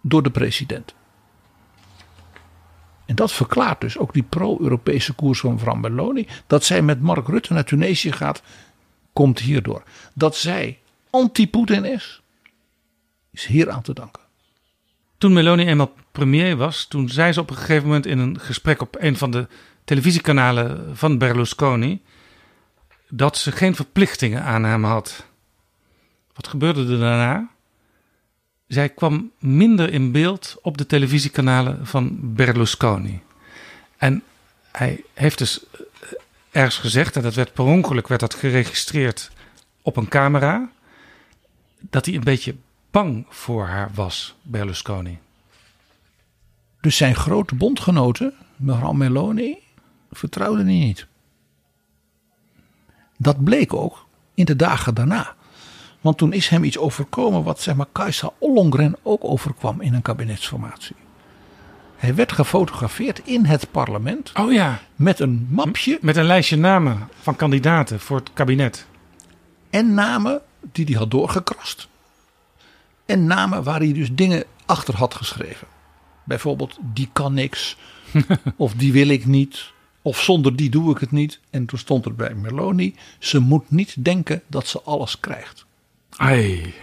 door 0.00 0.22
de 0.22 0.30
president. 0.30 0.94
En 3.12 3.18
dat 3.18 3.32
verklaart 3.32 3.80
dus 3.80 3.98
ook 3.98 4.12
die 4.12 4.22
pro-Europese 4.22 5.12
koers 5.12 5.40
van 5.40 5.52
mevrouw 5.52 5.74
Meloni. 5.74 6.26
Dat 6.46 6.64
zij 6.64 6.82
met 6.82 7.00
Mark 7.00 7.28
Rutte 7.28 7.52
naar 7.52 7.64
Tunesië 7.64 8.12
gaat, 8.12 8.42
komt 9.12 9.38
hierdoor. 9.38 9.82
Dat 10.14 10.36
zij 10.36 10.78
anti-Poetin 11.10 11.84
is, 11.84 12.22
is 13.30 13.46
hier 13.46 13.70
aan 13.70 13.82
te 13.82 13.94
danken. 13.94 14.22
Toen 15.18 15.32
Meloni 15.32 15.66
eenmaal 15.66 15.92
premier 16.12 16.56
was, 16.56 16.86
toen 16.86 17.08
zei 17.08 17.32
ze 17.32 17.40
op 17.40 17.50
een 17.50 17.56
gegeven 17.56 17.86
moment 17.86 18.06
in 18.06 18.18
een 18.18 18.40
gesprek 18.40 18.80
op 18.80 18.96
een 18.98 19.16
van 19.16 19.30
de 19.30 19.46
televisiekanalen 19.84 20.96
van 20.96 21.18
Berlusconi 21.18 22.02
dat 23.08 23.36
ze 23.36 23.52
geen 23.52 23.74
verplichtingen 23.74 24.42
aan 24.42 24.64
hem 24.64 24.84
had. 24.84 25.26
Wat 26.34 26.48
gebeurde 26.48 26.80
er 26.80 26.98
daarna? 26.98 27.50
Zij 28.72 28.88
kwam 28.88 29.30
minder 29.38 29.92
in 29.92 30.12
beeld 30.12 30.56
op 30.62 30.78
de 30.78 30.86
televisiekanalen 30.86 31.86
van 31.86 32.18
Berlusconi. 32.34 33.22
En 33.96 34.22
hij 34.70 35.04
heeft 35.12 35.38
dus 35.38 35.64
ergens 36.50 36.78
gezegd, 36.78 37.16
en 37.16 37.22
dat 37.22 37.34
werd 37.34 37.52
per 37.52 37.64
ongeluk 37.64 38.08
werd 38.08 38.20
dat 38.20 38.34
geregistreerd 38.34 39.30
op 39.82 39.96
een 39.96 40.08
camera, 40.08 40.70
dat 41.80 42.06
hij 42.06 42.14
een 42.14 42.24
beetje 42.24 42.54
bang 42.90 43.26
voor 43.28 43.66
haar 43.66 43.90
was, 43.94 44.34
Berlusconi. 44.42 45.18
Dus 46.80 46.96
zijn 46.96 47.14
grote 47.14 47.54
bondgenoten, 47.54 48.34
mevrouw 48.56 48.92
Meloni, 48.92 49.58
vertrouwde 50.10 50.62
hij 50.62 50.72
niet. 50.72 51.06
Dat 53.18 53.44
bleek 53.44 53.72
ook 53.72 54.06
in 54.34 54.44
de 54.44 54.56
dagen 54.56 54.94
daarna. 54.94 55.34
Want 56.02 56.18
toen 56.18 56.32
is 56.32 56.48
hem 56.48 56.64
iets 56.64 56.78
overkomen 56.78 57.42
wat 57.42 57.60
zeg 57.60 57.74
maar 57.74 57.86
Kajsa 57.92 58.30
Ollongren 58.38 58.96
ook 59.02 59.24
overkwam 59.24 59.80
in 59.80 59.94
een 59.94 60.02
kabinetsformatie. 60.02 60.96
Hij 61.96 62.14
werd 62.14 62.32
gefotografeerd 62.32 63.20
in 63.24 63.44
het 63.44 63.70
parlement. 63.70 64.32
Oh 64.34 64.52
ja. 64.52 64.80
Met 64.96 65.20
een 65.20 65.46
mapje. 65.50 65.98
Met 66.00 66.16
een 66.16 66.24
lijstje 66.24 66.56
namen 66.56 67.08
van 67.20 67.36
kandidaten 67.36 68.00
voor 68.00 68.16
het 68.16 68.30
kabinet. 68.32 68.86
En 69.70 69.94
namen 69.94 70.40
die 70.72 70.84
hij 70.84 70.94
had 70.94 71.10
doorgekrast. 71.10 71.88
En 73.06 73.26
namen 73.26 73.62
waar 73.62 73.78
hij 73.78 73.92
dus 73.92 74.12
dingen 74.12 74.44
achter 74.66 74.96
had 74.96 75.14
geschreven. 75.14 75.66
Bijvoorbeeld, 76.24 76.78
die 76.80 77.08
kan 77.12 77.34
niks. 77.34 77.76
of 78.56 78.74
die 78.74 78.92
wil 78.92 79.08
ik 79.08 79.26
niet. 79.26 79.72
Of 80.02 80.20
zonder 80.20 80.56
die 80.56 80.70
doe 80.70 80.90
ik 80.90 80.98
het 80.98 81.10
niet. 81.10 81.40
En 81.50 81.66
toen 81.66 81.78
stond 81.78 82.04
er 82.04 82.14
bij 82.14 82.34
Meloni: 82.34 82.94
ze 83.18 83.38
moet 83.38 83.70
niet 83.70 84.04
denken 84.04 84.42
dat 84.46 84.66
ze 84.66 84.82
alles 84.82 85.20
krijgt. 85.20 85.66
Ai. 86.16 86.74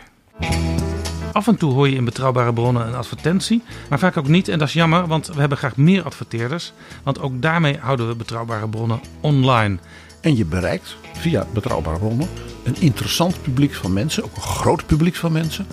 Af 1.34 1.48
en 1.48 1.58
toe 1.58 1.74
hoor 1.74 1.90
je 1.90 1.96
in 1.96 2.06
betrouwbare 2.06 2.54
bronnen 2.54 2.88
een 2.88 2.96
advertentie, 2.96 3.64
maar 3.90 4.00
vaak 4.00 4.18
ook 4.18 4.28
niet. 4.28 4.48
En 4.48 4.60
dat 4.60 4.68
is 4.68 4.74
jammer, 4.74 5.08
want 5.08 5.28
we 5.28 5.40
hebben 5.40 5.58
graag 5.58 5.78
meer 5.78 6.04
adverteerders. 6.04 6.74
Want 7.04 7.20
ook 7.22 7.42
daarmee 7.42 7.78
houden 7.78 8.08
we 8.08 8.16
betrouwbare 8.16 8.70
bronnen 8.70 9.00
online. 9.22 9.78
En 10.22 10.36
je 10.36 10.46
bereikt 10.46 10.96
via 11.14 11.46
betrouwbare 11.54 11.98
bronnen 11.98 12.28
een 12.64 12.76
interessant 12.80 13.42
publiek 13.42 13.74
van 13.74 13.94
mensen, 13.94 14.24
ook 14.24 14.36
een 14.36 14.42
groot 14.42 14.86
publiek 14.86 15.16
van 15.16 15.32
mensen. 15.32 15.68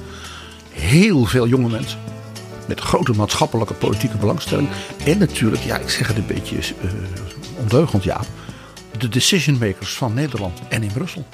Heel 0.70 1.24
veel 1.24 1.46
jonge 1.46 1.68
mensen. 1.68 1.98
Met 2.68 2.80
grote 2.80 3.12
maatschappelijke 3.12 3.74
politieke 3.74 4.16
belangstelling. 4.16 4.68
En 5.04 5.18
natuurlijk, 5.18 5.62
ja, 5.62 5.76
ik 5.76 5.88
zeg 5.88 6.08
het 6.08 6.16
een 6.16 6.26
beetje 6.26 6.56
uh, 6.56 6.90
ondeugend, 7.58 8.04
ja. 8.04 8.20
De 8.98 9.08
decision 9.08 9.58
makers 9.58 9.94
van 9.94 10.14
Nederland 10.14 10.60
en 10.68 10.82
in 10.82 10.92
Brussel. 10.92 11.26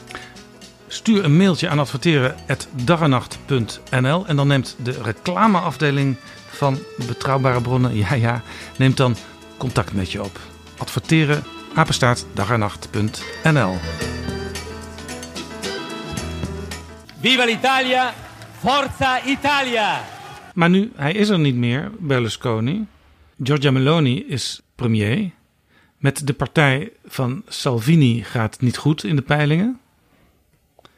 Stuur 0.92 1.24
een 1.24 1.36
mailtje 1.36 1.68
aan 1.68 1.78
adverteren.darrenacht.nl 1.78 4.26
en 4.26 4.36
dan 4.36 4.46
neemt 4.46 4.76
de 4.82 5.02
reclameafdeling 5.02 6.16
van 6.50 6.78
Betrouwbare 7.06 7.60
Bronnen, 7.60 7.96
ja 8.04 8.14
ja, 8.14 8.42
neemt 8.78 8.96
dan 8.96 9.16
contact 9.56 9.92
met 9.92 10.12
je 10.12 10.22
op. 10.22 10.40
Adverteren, 10.78 11.44
Viva 17.20 17.44
l'Italia, 17.44 18.14
forza 18.58 19.24
Italia! 19.24 20.04
Maar 20.54 20.70
nu, 20.70 20.92
hij 20.96 21.12
is 21.12 21.28
er 21.28 21.38
niet 21.38 21.56
meer, 21.56 21.90
Berlusconi. 21.98 22.86
Giorgia 23.42 23.70
Meloni 23.70 24.26
is 24.26 24.60
premier. 24.74 25.30
Met 25.96 26.26
de 26.26 26.32
partij 26.32 26.92
van 27.04 27.42
Salvini 27.48 28.22
gaat 28.22 28.52
het 28.52 28.62
niet 28.62 28.76
goed 28.76 29.04
in 29.04 29.16
de 29.16 29.22
peilingen. 29.22 29.80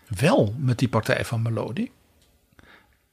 Wel 0.09 0.55
met 0.59 0.79
die 0.79 0.89
partij 0.89 1.25
van 1.25 1.43
Meloni. 1.43 1.91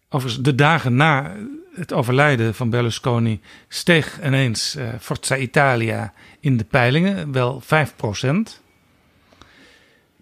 Overigens, 0.10 0.44
de 0.44 0.56
dagen 0.56 0.96
na 0.96 1.36
het 1.76 1.94
overlijden 1.94 2.56
van 2.56 2.70
Berlusconi 2.70 3.42
steeg 3.68 4.24
ineens 4.24 4.76
uh, 4.76 4.90
Forza 5.00 5.38
Italia 5.38 6.14
in 6.40 6.58
de 6.58 6.64
peilingen, 6.64 7.32
wel 7.32 7.62
5%. 7.64 7.68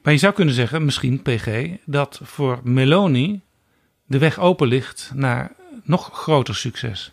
Maar 0.01 0.13
je 0.13 0.17
zou 0.17 0.33
kunnen 0.33 0.53
zeggen, 0.53 0.85
misschien 0.85 1.21
PG, 1.21 1.69
dat 1.85 2.19
voor 2.23 2.59
Meloni 2.63 3.41
de 4.05 4.17
weg 4.17 4.39
open 4.39 4.67
ligt 4.67 5.11
naar 5.13 5.51
nog 5.83 6.09
groter 6.13 6.55
succes. 6.55 7.11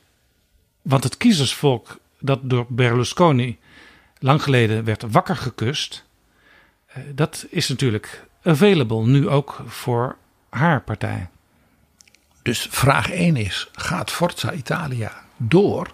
Want 0.83 1.05
het 1.05 1.17
kiezersvolk 1.17 1.99
dat 2.21 2.41
door 2.43 2.67
Berlusconi 2.69 3.59
lang 4.19 4.43
geleden 4.43 4.85
werd 4.85 5.05
wakker 5.11 5.37
gekust, 5.37 6.05
eh, 6.87 7.03
dat 7.15 7.47
is 7.51 7.69
natuurlijk 7.69 8.26
available 8.47 9.07
nu 9.07 9.29
ook 9.29 9.63
voor 9.67 10.17
haar 10.49 10.83
partij. 10.83 11.29
Dus 12.43 12.67
vraag 12.71 13.11
1 13.11 13.37
is: 13.37 13.69
gaat 13.73 14.11
Forza 14.11 14.53
Italia 14.53 15.13
door 15.37 15.91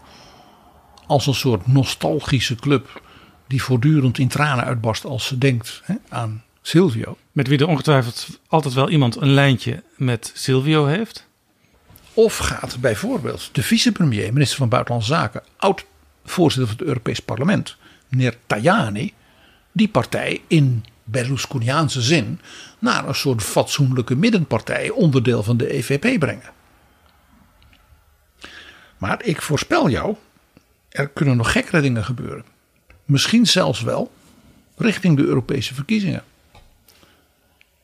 als 1.06 1.26
een 1.26 1.34
soort 1.34 1.66
nostalgische 1.66 2.54
club 2.54 3.02
die 3.46 3.62
voortdurend 3.62 4.18
in 4.18 4.28
tranen 4.28 4.64
uitbarst 4.64 5.04
als 5.04 5.26
ze 5.26 5.38
denkt 5.38 5.82
hè, 5.84 5.94
aan 6.08 6.42
Silvio? 6.62 7.16
Met 7.32 7.48
wie 7.48 7.58
er 7.58 7.68
ongetwijfeld 7.68 8.40
altijd 8.48 8.74
wel 8.74 8.90
iemand 8.90 9.16
een 9.16 9.32
lijntje 9.32 9.82
met 9.96 10.32
Silvio 10.34 10.86
heeft? 10.86 11.26
Of 12.14 12.36
gaat 12.36 12.80
bijvoorbeeld 12.80 13.48
de 13.52 13.62
vicepremier, 13.62 14.32
minister 14.32 14.58
van 14.58 14.68
Buitenlandse 14.68 15.12
Zaken, 15.12 15.42
oud 15.56 15.84
voorzitter 16.24 16.68
van 16.68 16.76
het 16.78 16.86
Europees 16.86 17.20
Parlement, 17.20 17.76
meneer 18.08 18.36
Tajani, 18.46 19.12
die 19.72 19.88
partij 19.88 20.40
in 20.46 20.84
Berlusconiaanse 21.12 22.00
zin 22.00 22.40
naar 22.78 23.08
een 23.08 23.14
soort 23.14 23.42
fatsoenlijke 23.42 24.16
middenpartij, 24.16 24.90
onderdeel 24.90 25.42
van 25.42 25.56
de 25.56 25.72
EVP 25.72 26.18
brengen. 26.18 26.50
Maar 28.98 29.24
ik 29.24 29.42
voorspel 29.42 29.88
jou, 29.88 30.16
er 30.88 31.08
kunnen 31.08 31.36
nog 31.36 31.52
gekkere 31.52 31.80
dingen 31.80 32.04
gebeuren. 32.04 32.44
Misschien 33.04 33.46
zelfs 33.46 33.82
wel 33.82 34.12
richting 34.76 35.16
de 35.16 35.22
Europese 35.24 35.74
verkiezingen. 35.74 36.22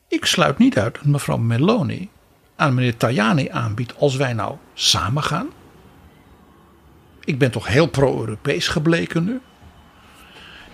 Ik 0.07 0.25
sluit 0.25 0.57
niet 0.57 0.77
uit 0.77 0.93
dat 0.93 1.05
mevrouw 1.05 1.37
Meloni 1.37 2.09
aan 2.55 2.73
meneer 2.73 2.97
Tajani 2.97 3.49
aanbiedt 3.49 3.97
als 3.97 4.15
wij 4.15 4.33
nou 4.33 4.55
samen 4.73 5.23
gaan. 5.23 5.49
Ik 7.23 7.37
ben 7.37 7.51
toch 7.51 7.67
heel 7.67 7.87
pro-Europees 7.87 8.67
gebleken 8.67 9.23
nu. 9.23 9.39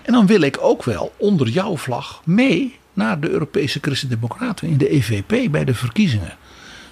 En 0.06 0.12
dan 0.12 0.26
wil 0.26 0.40
ik 0.40 0.56
ook 0.60 0.84
wel 0.84 1.12
onder 1.16 1.48
jouw 1.48 1.76
vlag 1.76 2.22
mee 2.24 2.78
naar 2.92 3.20
de 3.20 3.28
Europese 3.28 3.78
Christen-Democraten 3.82 4.68
in 4.68 4.78
de 4.78 4.88
EVP 4.88 5.50
bij 5.50 5.64
de 5.64 5.74
verkiezingen. 5.74 6.36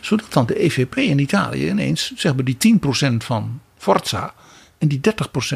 Zodat 0.00 0.32
dan 0.32 0.46
de 0.46 0.58
EVP 0.58 0.96
in 0.96 1.18
Italië 1.18 1.68
ineens 1.68 2.12
zeg 2.16 2.34
maar 2.34 2.44
die 2.44 2.78
10% 3.12 3.16
van 3.16 3.60
Forza 3.76 4.34
en 4.78 4.88
die 4.88 5.00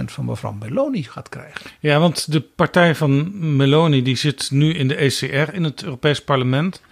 30% 0.01 0.05
van 0.05 0.24
mevrouw 0.24 0.52
Meloni 0.52 1.02
gaat 1.02 1.28
krijgen. 1.28 1.70
Ja, 1.80 1.98
want 1.98 2.32
de 2.32 2.40
partij 2.40 2.94
van 2.94 3.30
Meloni 3.56 4.02
die 4.02 4.16
zit 4.16 4.51
nu 4.51 4.74
in 4.74 4.89
de 4.89 4.94
ECR 4.94 5.55
in 5.55 5.64
het 5.64 5.82
Europees 5.82 6.24
Parlement. 6.24 6.82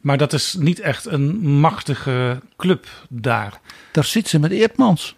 Maar 0.00 0.18
dat 0.18 0.32
is 0.32 0.54
niet 0.54 0.80
echt 0.80 1.06
een 1.06 1.38
machtige 1.40 2.40
club 2.56 2.86
daar. 3.08 3.60
Daar 3.92 4.04
zit 4.04 4.28
ze 4.28 4.38
met 4.38 4.50
Eertmans. 4.50 5.16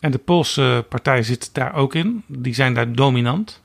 En 0.00 0.10
de 0.10 0.18
Poolse 0.18 0.84
partij 0.88 1.22
zit 1.22 1.50
daar 1.52 1.74
ook 1.74 1.94
in. 1.94 2.22
Die 2.26 2.54
zijn 2.54 2.74
daar 2.74 2.92
dominant. 2.92 3.62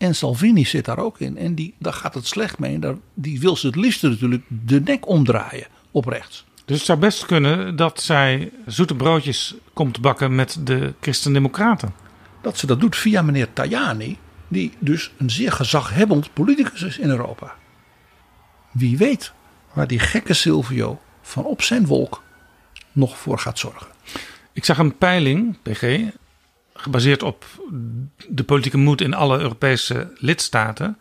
En 0.00 0.14
Salvini 0.14 0.64
zit 0.64 0.84
daar 0.84 0.98
ook 0.98 1.18
in. 1.18 1.36
En 1.36 1.54
die, 1.54 1.74
daar 1.78 1.92
gaat 1.92 2.14
het 2.14 2.26
slecht 2.26 2.58
mee. 2.58 2.74
En 2.74 2.80
daar, 2.80 2.94
die 3.14 3.40
wil 3.40 3.56
ze 3.56 3.66
het 3.66 3.76
liefst 3.76 4.02
natuurlijk 4.02 4.44
de 4.48 4.80
nek 4.80 5.08
omdraaien 5.08 5.66
op 5.90 6.04
rechts. 6.04 6.44
Dus 6.64 6.76
het 6.76 6.86
zou 6.86 6.98
best 6.98 7.26
kunnen 7.26 7.76
dat 7.76 8.02
zij 8.02 8.50
zoete 8.66 8.94
broodjes 8.94 9.54
komt 9.72 10.00
bakken 10.00 10.34
met 10.34 10.60
de 10.64 10.94
Christen-Democraten. 11.00 11.94
Dat 12.42 12.58
ze 12.58 12.66
dat 12.66 12.80
doet 12.80 12.96
via 12.96 13.22
meneer 13.22 13.52
Tajani, 13.52 14.18
die 14.48 14.72
dus 14.78 15.12
een 15.16 15.30
zeer 15.30 15.52
gezaghebbend 15.52 16.32
politicus 16.32 16.82
is 16.82 16.98
in 16.98 17.08
Europa. 17.08 17.54
Wie 18.70 18.96
weet 18.96 19.32
waar 19.72 19.86
die 19.86 19.98
gekke 19.98 20.34
Silvio 20.34 21.00
van 21.22 21.44
op 21.44 21.62
zijn 21.62 21.86
wolk 21.86 22.22
nog 22.92 23.18
voor 23.18 23.38
gaat 23.38 23.58
zorgen. 23.58 23.86
Ik 24.52 24.64
zag 24.64 24.78
een 24.78 24.96
peiling, 24.96 25.56
PG, 25.62 25.98
gebaseerd 26.82 27.22
op 27.22 27.44
de 28.28 28.44
politieke 28.44 28.78
moed 28.78 29.00
in 29.00 29.14
alle 29.14 29.38
Europese 29.38 30.12
lidstaten. 30.16 30.98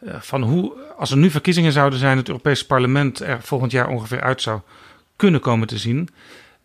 Eh, 0.00 0.20
van 0.20 0.42
hoe, 0.42 0.72
als 0.96 1.10
er 1.10 1.16
nu 1.16 1.30
verkiezingen 1.30 1.72
zouden 1.72 1.98
zijn, 1.98 2.16
het 2.16 2.28
Europese 2.28 2.66
parlement 2.66 3.20
er 3.20 3.42
volgend 3.42 3.72
jaar 3.72 3.88
ongeveer 3.88 4.20
uit 4.20 4.42
zou 4.42 4.60
kunnen 5.16 5.40
komen 5.40 5.66
te 5.66 5.78
zien. 5.78 6.08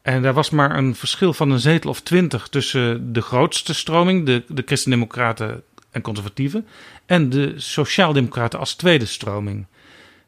En 0.01 0.21
daar 0.21 0.33
was 0.33 0.49
maar 0.49 0.77
een 0.77 0.95
verschil 0.95 1.33
van 1.33 1.51
een 1.51 1.59
zetel 1.59 1.89
of 1.89 2.01
twintig 2.01 2.47
tussen 2.47 3.13
de 3.13 3.21
grootste 3.21 3.73
stroming, 3.73 4.25
de, 4.25 4.43
de 4.47 4.63
Christen-Democraten 4.65 5.63
en 5.91 6.01
Conservatieven, 6.01 6.67
en 7.05 7.29
de 7.29 7.53
Sociaaldemocraten 7.55 8.59
als 8.59 8.75
tweede 8.75 9.05
stroming. 9.05 9.65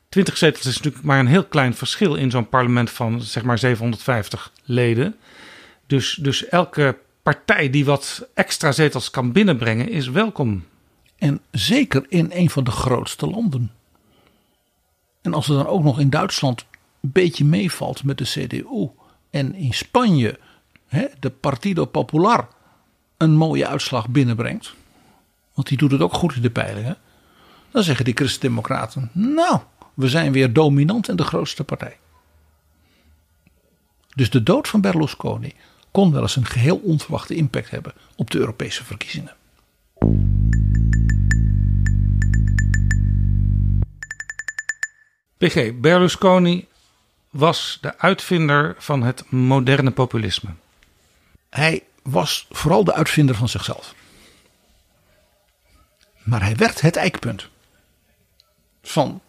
20 0.09 0.37
zetels 0.37 0.65
is 0.65 0.75
natuurlijk 0.75 1.03
maar 1.03 1.19
een 1.19 1.27
heel 1.27 1.43
klein 1.43 1.73
verschil 1.75 2.15
in 2.15 2.31
zo'n 2.31 2.49
parlement 2.49 2.89
van 2.89 3.21
zeg 3.21 3.43
maar 3.43 3.57
750 3.57 4.51
leden. 4.63 5.15
Dus, 5.87 6.17
dus 6.21 6.47
elke 6.47 6.97
partij 7.27 7.69
die 7.69 7.85
wat 7.85 8.27
extra 8.33 8.71
zetels 8.71 9.09
kan 9.09 9.31
binnenbrengen 9.31 9.89
is 9.89 10.09
welkom. 10.09 10.65
En 11.17 11.41
zeker 11.51 12.05
in 12.09 12.29
een 12.33 12.49
van 12.49 12.63
de 12.63 12.71
grootste 12.71 13.27
landen. 13.27 13.71
En 15.21 15.33
als 15.33 15.49
er 15.49 15.55
dan 15.55 15.67
ook 15.67 15.83
nog 15.83 15.99
in 15.99 16.09
Duitsland 16.09 16.65
een 17.01 17.11
beetje 17.11 17.45
meevalt 17.45 18.03
met 18.03 18.17
de 18.17 18.23
CDU 18.23 18.89
en 19.29 19.55
in 19.55 19.73
Spanje 19.73 20.39
hè, 20.87 21.05
de 21.19 21.29
Partido 21.29 21.85
Popular 21.85 22.47
een 23.17 23.35
mooie 23.35 23.67
uitslag 23.67 24.09
binnenbrengt, 24.09 24.73
want 25.53 25.67
die 25.67 25.77
doet 25.77 25.91
het 25.91 26.01
ook 26.01 26.13
goed 26.13 26.35
in 26.35 26.41
de 26.41 26.49
peilingen, 26.49 26.97
dan 27.71 27.83
zeggen 27.83 28.05
die 28.05 28.15
Christen-Democraten: 28.15 29.09
Nou, 29.13 29.59
we 29.93 30.09
zijn 30.09 30.31
weer 30.31 30.53
dominant 30.53 31.09
en 31.09 31.15
de 31.15 31.23
grootste 31.23 31.63
partij. 31.63 31.97
Dus 34.15 34.29
de 34.29 34.43
dood 34.43 34.67
van 34.67 34.81
Berlusconi 34.81 35.53
kon 35.97 36.11
wel 36.11 36.21
eens 36.21 36.35
een 36.35 36.45
geheel 36.45 36.77
onverwachte 36.77 37.35
impact 37.35 37.69
hebben 37.69 37.93
op 38.15 38.31
de 38.31 38.37
Europese 38.37 38.83
verkiezingen. 38.83 39.35
PG, 45.37 45.79
Berlusconi 45.79 46.67
was 47.29 47.77
de 47.81 47.97
uitvinder 47.97 48.75
van 48.77 49.03
het 49.03 49.31
moderne 49.31 49.91
populisme. 49.91 50.49
Hij 51.49 51.83
was 52.01 52.47
vooral 52.49 52.83
de 52.83 52.93
uitvinder 52.93 53.35
van 53.35 53.49
zichzelf. 53.49 53.95
Maar 56.23 56.41
hij 56.41 56.55
werd 56.55 56.81
het 56.81 56.95
eikpunt 56.95 57.47
van 58.81 59.21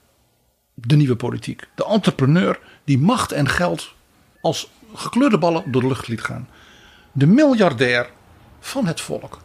de 0.75 0.97
nieuwe 0.97 1.17
politiek. 1.17 1.69
De 1.75 1.85
entrepreneur 1.85 2.61
die 2.85 2.99
macht 2.99 3.33
en 3.33 3.49
geld 3.49 3.93
als 4.41 4.71
gekleurde 4.95 5.39
ballen 5.39 5.73
door 5.73 5.83
de 5.83 5.89
lucht 5.89 6.09
liet 6.09 6.23
gaan. 6.23 6.49
De 7.19 7.27
miljardair 7.27 8.11
van 8.61 8.87
het 8.87 9.01
volk. 9.01 9.41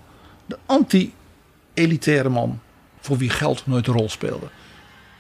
De 0.46 0.58
anti-elitaire 0.66 2.30
man 2.30 2.60
voor 3.00 3.18
wie 3.18 3.30
geld 3.30 3.68
nooit 3.68 3.88
een 3.88 3.94
rol 3.94 4.10
speelde. 4.10 4.48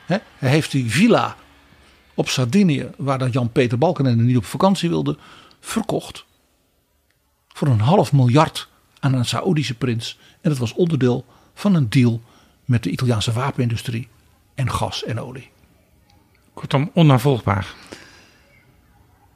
hij 0.05 0.49
heeft 0.49 0.71
die 0.71 0.91
villa 0.91 1.35
op 2.13 2.29
Sardinië, 2.29 2.89
waar 2.97 3.29
Jan-Peter 3.29 3.77
Balkenende 3.77 4.23
niet 4.23 4.37
op 4.37 4.45
vakantie 4.45 4.89
wilde, 4.89 5.17
verkocht. 5.59 6.25
Voor 7.47 7.67
een 7.67 7.79
half 7.79 8.11
miljard 8.11 8.69
aan 8.99 9.13
een 9.13 9.25
Saoedische 9.25 9.75
prins. 9.75 10.19
En 10.41 10.49
dat 10.49 10.59
was 10.59 10.73
onderdeel 10.73 11.25
van 11.53 11.75
een 11.75 11.89
deal 11.89 12.21
met 12.65 12.83
de 12.83 12.89
Italiaanse 12.89 13.31
wapenindustrie 13.31 14.07
en 14.55 14.71
gas 14.71 15.03
en 15.03 15.19
olie. 15.19 15.49
Kortom, 16.53 16.91
onnavolgbaar. 16.93 17.73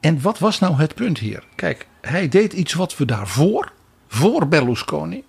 En 0.00 0.20
wat 0.20 0.38
was 0.38 0.58
nou 0.58 0.74
het 0.74 0.94
punt 0.94 1.18
hier? 1.18 1.44
Kijk, 1.54 1.86
hij 2.00 2.28
deed 2.28 2.52
iets 2.52 2.74
wat 2.74 2.96
we 2.96 3.04
daarvoor, 3.04 3.72
voor 4.08 4.48
Berlusconi, 4.48 5.24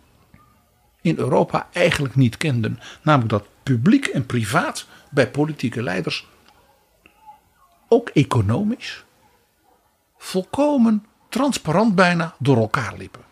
in 1.02 1.18
Europa 1.18 1.68
eigenlijk 1.74 2.16
niet 2.16 2.38
kenden. 2.38 2.80
Namelijk 3.02 3.30
dat 3.30 3.46
publiek 3.64 4.06
en 4.06 4.26
privaat 4.26 4.86
bij 5.10 5.30
politieke 5.30 5.84
leiders, 5.84 6.28
ook 7.88 8.10
economisch, 8.10 9.04
volkomen 10.18 11.06
transparant 11.30 11.96
bijna 11.96 12.36
door 12.40 12.58
elkaar 12.58 12.94
liepen. 12.98 13.28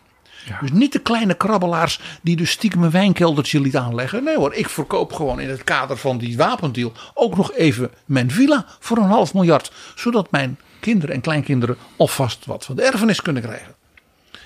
Dus 0.60 0.72
niet 0.72 0.92
de 0.92 0.98
kleine 0.98 1.34
krabbelaars 1.34 2.00
die 2.22 2.36
dus 2.36 2.50
stiekem 2.50 2.82
een 2.82 2.90
wijnkeldertje 2.90 3.60
liet 3.60 3.76
aanleggen. 3.76 4.24
Nee 4.24 4.36
hoor, 4.36 4.54
ik 4.54 4.68
verkoop 4.68 5.12
gewoon 5.12 5.40
in 5.40 5.48
het 5.48 5.64
kader 5.64 5.96
van 5.96 6.18
die 6.18 6.36
wapendeal 6.36 6.92
ook 7.14 7.36
nog 7.36 7.52
even 7.52 7.90
mijn 8.04 8.30
villa 8.30 8.66
voor 8.78 8.96
een 8.96 9.08
half 9.08 9.34
miljard. 9.34 9.72
Zodat 9.94 10.30
mijn 10.30 10.58
kinderen 10.80 11.14
en 11.14 11.20
kleinkinderen 11.20 11.76
alvast 11.96 12.46
wat 12.46 12.64
van 12.64 12.76
de 12.76 12.82
erfenis 12.82 13.22
kunnen 13.22 13.42
krijgen. 13.42 13.74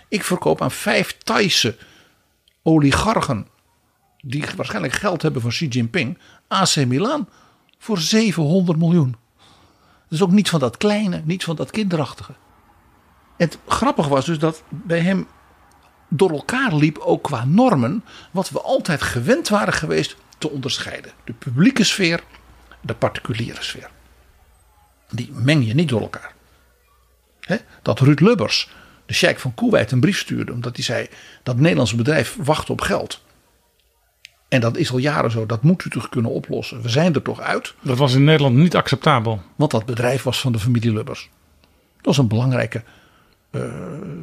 Ik 0.08 0.24
verkoop 0.24 0.62
aan 0.62 0.70
vijf 0.70 1.16
Thaise 1.18 1.76
oligarchen 2.62 3.46
die 4.20 4.44
waarschijnlijk 4.56 4.94
geld 4.94 5.22
hebben 5.22 5.42
van 5.42 5.50
Xi 5.50 5.68
Jinping 5.68 6.18
AC 6.48 6.76
Milan 6.76 7.28
voor 7.78 7.98
700 7.98 8.78
miljoen. 8.78 9.16
Dus 10.08 10.22
ook 10.22 10.30
niet 10.30 10.48
van 10.48 10.60
dat 10.60 10.76
kleine, 10.76 11.22
niet 11.24 11.44
van 11.44 11.56
dat 11.56 11.70
kinderachtige. 11.70 12.32
Het 13.36 13.58
grappige 13.66 14.08
was 14.08 14.24
dus 14.24 14.38
dat 14.38 14.62
bij 14.68 15.00
hem 15.00 15.26
door 16.08 16.30
elkaar 16.30 16.74
liep, 16.74 16.98
ook 16.98 17.22
qua 17.22 17.44
normen, 17.44 18.04
wat 18.30 18.50
we 18.50 18.60
altijd 18.60 19.02
gewend 19.02 19.48
waren 19.48 19.72
geweest 19.72 20.16
te 20.38 20.50
onderscheiden. 20.50 21.12
De 21.24 21.32
publieke 21.32 21.84
sfeer, 21.84 22.22
de 22.80 22.94
particuliere 22.94 23.62
sfeer. 23.62 23.90
Die 25.12 25.30
meng 25.32 25.66
je 25.66 25.74
niet 25.74 25.88
door 25.88 26.00
elkaar. 26.00 26.32
dat 27.82 28.00
Ruud 28.00 28.20
Lubbers, 28.20 28.70
de 29.06 29.14
sheik 29.14 29.38
van 29.38 29.54
Kuwait, 29.54 29.92
een 29.92 30.00
brief 30.00 30.18
stuurde 30.18 30.52
omdat 30.52 30.76
hij 30.76 30.84
zei 30.84 31.06
dat 31.42 31.54
het 31.54 31.62
Nederlandse 31.62 31.96
bedrijf 31.96 32.36
wacht 32.38 32.70
op 32.70 32.80
geld. 32.80 33.22
En 34.48 34.60
dat 34.60 34.76
is 34.76 34.90
al 34.90 34.98
jaren 34.98 35.30
zo, 35.30 35.46
dat 35.46 35.62
moet 35.62 35.84
u 35.84 35.90
toch 35.90 36.08
kunnen 36.08 36.30
oplossen. 36.30 36.82
We 36.82 36.88
zijn 36.88 37.14
er 37.14 37.22
toch 37.22 37.40
uit. 37.40 37.74
Dat 37.80 37.98
was 37.98 38.14
in 38.14 38.24
Nederland 38.24 38.56
niet 38.56 38.76
acceptabel. 38.76 39.42
Want 39.56 39.70
dat 39.70 39.86
bedrijf 39.86 40.22
was 40.22 40.40
van 40.40 40.52
de 40.52 40.58
familie 40.58 40.92
Lubbers. 40.92 41.30
Dat 41.96 42.04
was 42.04 42.18
een 42.18 42.28
belangrijke 42.28 42.82
uh, 43.50 43.62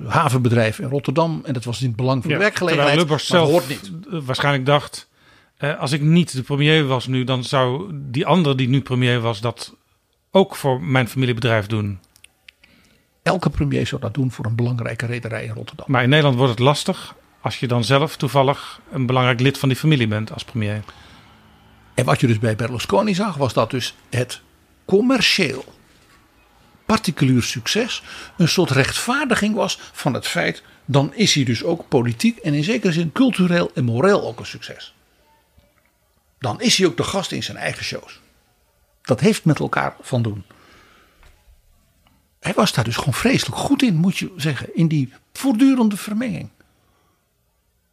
havenbedrijf 0.07 0.79
in 0.79 0.89
Rotterdam. 0.89 1.41
En 1.45 1.53
dat 1.53 1.63
was 1.63 1.81
in 1.81 1.87
het 1.87 1.95
belang 1.95 2.21
van 2.21 2.31
de 2.31 2.37
werkgelegenheid. 2.37 2.95
Lubbers 2.95 3.27
zelf 3.27 3.49
hoort 3.49 3.69
niet. 3.69 3.91
waarschijnlijk 4.25 4.65
dacht, 4.65 5.09
uh, 5.59 5.79
als 5.79 5.91
ik 5.91 6.01
niet 6.01 6.33
de 6.33 6.41
premier 6.41 6.85
was 6.85 7.07
nu, 7.07 7.23
dan 7.23 7.43
zou 7.43 7.91
die 7.93 8.25
andere 8.25 8.55
die 8.55 8.69
nu 8.69 8.81
premier 8.81 9.19
was 9.19 9.41
dat 9.41 9.75
ook 10.31 10.56
voor 10.56 10.81
mijn 10.81 11.07
familiebedrijf 11.07 11.68
doen. 11.68 11.99
Elke 13.23 13.49
premier 13.49 13.88
zou 13.88 14.01
dat 14.01 14.14
doen 14.14 14.31
voor 14.31 14.45
een 14.45 14.56
belangrijke 14.56 15.06
rederij 15.06 15.43
in 15.43 15.53
Rotterdam. 15.53 15.85
Maar 15.89 16.03
in 16.03 16.10
Nederland 16.10 16.35
wordt 16.35 16.51
het 16.51 16.60
lastig 16.60 17.15
als 17.41 17.60
je 17.60 17.68
dan 17.68 17.84
zelf 17.84 18.18
toevallig 18.18 18.81
een 18.91 19.06
belangrijk 19.06 19.39
lid 19.39 19.57
van 19.57 19.69
die 19.69 19.77
familie 19.77 20.07
bent 20.07 20.34
als 20.34 20.43
premier. 20.43 20.84
En 21.93 22.06
wat 22.06 22.19
je 22.19 22.27
dus 22.27 22.39
bij 22.39 22.56
Berlusconi 22.56 23.15
zag, 23.15 23.35
was 23.35 23.53
dat 23.53 23.72
dus 23.72 23.95
het 24.10 24.41
commercieel 24.85 25.65
particulier 26.85 27.43
succes 27.43 28.03
een 28.38 28.47
soort 28.47 28.69
rechtvaardiging 28.69 29.56
was 29.56 29.80
van 29.91 30.14
het 30.14 30.27
feit, 30.27 30.64
dan 30.85 31.14
is 31.14 31.34
hij 31.34 31.43
dus 31.43 31.64
ook 31.64 31.88
politiek 31.88 32.38
en 32.38 32.53
in 32.53 32.64
zekere 32.64 32.91
zin 32.91 33.11
cultureel 33.11 33.72
en 33.73 33.84
moreel 33.84 34.23
ook 34.23 34.39
een 34.39 34.45
succes. 34.45 34.93
Dan 36.39 36.61
is 36.61 36.77
hij 36.77 36.88
ook 36.88 36.97
de 36.97 37.03
gast 37.03 37.31
in 37.31 37.43
zijn 37.43 37.57
eigen 37.57 37.85
shows. 37.85 38.19
Dat 39.10 39.19
heeft 39.19 39.45
met 39.45 39.60
elkaar 39.60 39.95
van 40.02 40.22
doen. 40.22 40.44
Hij 42.40 42.53
was 42.53 42.73
daar 42.73 42.84
dus 42.84 42.95
gewoon 42.95 43.14
vreselijk 43.14 43.57
goed 43.57 43.81
in, 43.81 43.95
moet 43.95 44.18
je 44.18 44.34
zeggen, 44.36 44.76
in 44.76 44.88
die 44.88 45.14
voortdurende 45.34 45.98
vermenging. 45.98 46.49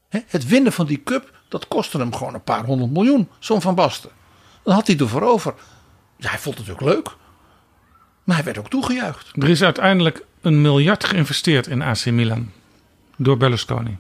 Het 0.09 0.47
winnen 0.47 0.73
van 0.73 0.87
die 0.87 1.03
cup, 1.03 1.41
dat 1.49 1.69
kostte 1.69 1.99
hem 1.99 2.15
gewoon 2.15 2.35
een 2.35 2.43
paar 2.43 2.65
honderd 2.65 2.91
miljoen, 2.91 3.29
zo'n 3.39 3.61
Van 3.61 3.75
Basten. 3.75 4.11
Dan 4.63 4.75
had 4.75 4.87
hij 4.87 4.97
ervoor 4.97 5.23
over. 5.23 5.55
Ja, 6.17 6.31
hij 6.31 6.39
vond 6.39 6.59
het 6.59 6.71
ook 6.71 6.81
leuk. 6.81 7.17
Maar 8.25 8.37
hij 8.37 8.45
werd 8.45 8.59
ook 8.59 8.71
toegejuicht. 8.71 9.33
Er 9.33 9.49
is 9.49 9.63
uiteindelijk 9.63 10.25
een 10.41 10.61
miljard 10.61 11.05
geïnvesteerd 11.05 11.67
in 11.67 11.83
AC 11.83 12.05
Milan. 12.05 12.51
Door 13.17 13.37
Berlusconi. 13.37 13.97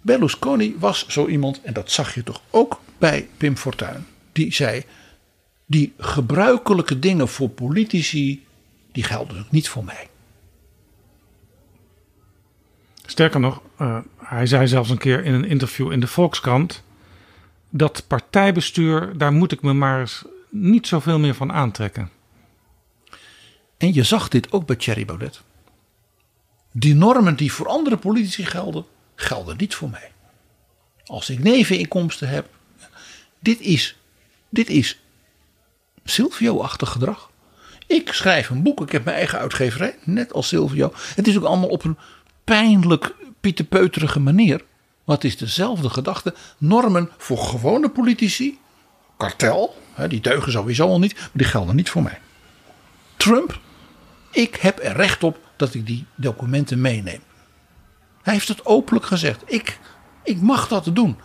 Berlusconi 0.00 0.76
was 0.78 1.06
zo 1.08 1.26
iemand, 1.26 1.62
en 1.62 1.72
dat 1.72 1.90
zag 1.90 2.14
je 2.14 2.22
toch 2.22 2.40
ook 2.50 2.80
bij 2.98 3.28
Pim 3.36 3.56
Fortuyn. 3.56 4.06
Die 4.32 4.54
zei, 4.54 4.84
die 5.66 5.92
gebruikelijke 5.98 6.98
dingen 6.98 7.28
voor 7.28 7.48
politici, 7.48 8.46
die 8.92 9.04
gelden 9.04 9.38
ook 9.38 9.50
niet 9.50 9.68
voor 9.68 9.84
mij. 9.84 10.08
Sterker 13.06 13.40
nog, 13.40 13.62
uh, 13.80 13.98
hij 14.16 14.46
zei 14.46 14.68
zelfs 14.68 14.90
een 14.90 14.98
keer 14.98 15.24
in 15.24 15.34
een 15.34 15.44
interview 15.44 15.92
in 15.92 16.00
de 16.00 16.06
Volkskrant. 16.06 16.82
Dat 17.70 18.04
partijbestuur, 18.06 19.18
daar 19.18 19.32
moet 19.32 19.52
ik 19.52 19.62
me 19.62 19.72
maar 19.72 20.00
eens 20.00 20.24
niet 20.50 20.86
zoveel 20.86 21.18
meer 21.18 21.34
van 21.34 21.52
aantrekken. 21.52 22.10
En 23.76 23.94
je 23.94 24.02
zag 24.02 24.28
dit 24.28 24.52
ook 24.52 24.66
bij 24.66 24.76
Thierry 24.76 25.04
Baudet. 25.04 25.42
Die 26.72 26.94
normen 26.94 27.36
die 27.36 27.52
voor 27.52 27.68
andere 27.68 27.96
politici 27.96 28.44
gelden, 28.44 28.84
gelden 29.14 29.56
niet 29.56 29.74
voor 29.74 29.90
mij. 29.90 30.10
Als 31.04 31.30
ik 31.30 31.38
neveninkomsten 31.38 32.28
heb. 32.28 32.48
Dit 33.38 33.60
is, 33.60 33.96
dit 34.48 34.68
is 34.68 35.00
Silvio-achtig 36.10 36.90
gedrag. 36.90 37.30
Ik 37.86 38.12
schrijf 38.12 38.50
een 38.50 38.62
boek, 38.62 38.80
ik 38.80 38.92
heb 38.92 39.04
mijn 39.04 39.16
eigen 39.16 39.38
uitgeverij, 39.38 39.98
net 40.04 40.32
als 40.32 40.48
Silvio. 40.48 40.92
Het 41.14 41.28
is 41.28 41.36
ook 41.36 41.44
allemaal 41.44 41.68
op 41.68 41.84
een 41.84 41.98
pijnlijk 42.44 43.14
pieterpeuterige 43.40 44.20
manier. 44.20 44.64
Maar 45.04 45.16
het 45.16 45.24
is 45.24 45.36
dezelfde 45.36 45.90
gedachte. 45.90 46.34
Normen 46.58 47.10
voor 47.18 47.38
gewone 47.38 47.88
politici, 47.88 48.58
kartel, 49.16 49.76
die 50.08 50.20
deugen 50.20 50.52
sowieso 50.52 50.86
al 50.86 50.98
niet, 50.98 51.14
maar 51.14 51.30
die 51.32 51.46
gelden 51.46 51.76
niet 51.76 51.90
voor 51.90 52.02
mij. 52.02 52.18
Trump 53.16 53.58
ik 54.36 54.56
heb 54.56 54.78
er 54.82 54.96
recht 54.96 55.24
op 55.24 55.38
dat 55.56 55.74
ik 55.74 55.86
die 55.86 56.06
documenten 56.14 56.80
meeneem. 56.80 57.20
Hij 58.22 58.32
heeft 58.32 58.48
het 58.48 58.66
openlijk 58.66 59.06
gezegd. 59.06 59.42
Ik, 59.46 59.78
ik 60.22 60.40
mag 60.40 60.68
dat 60.68 60.90
doen. 60.92 61.16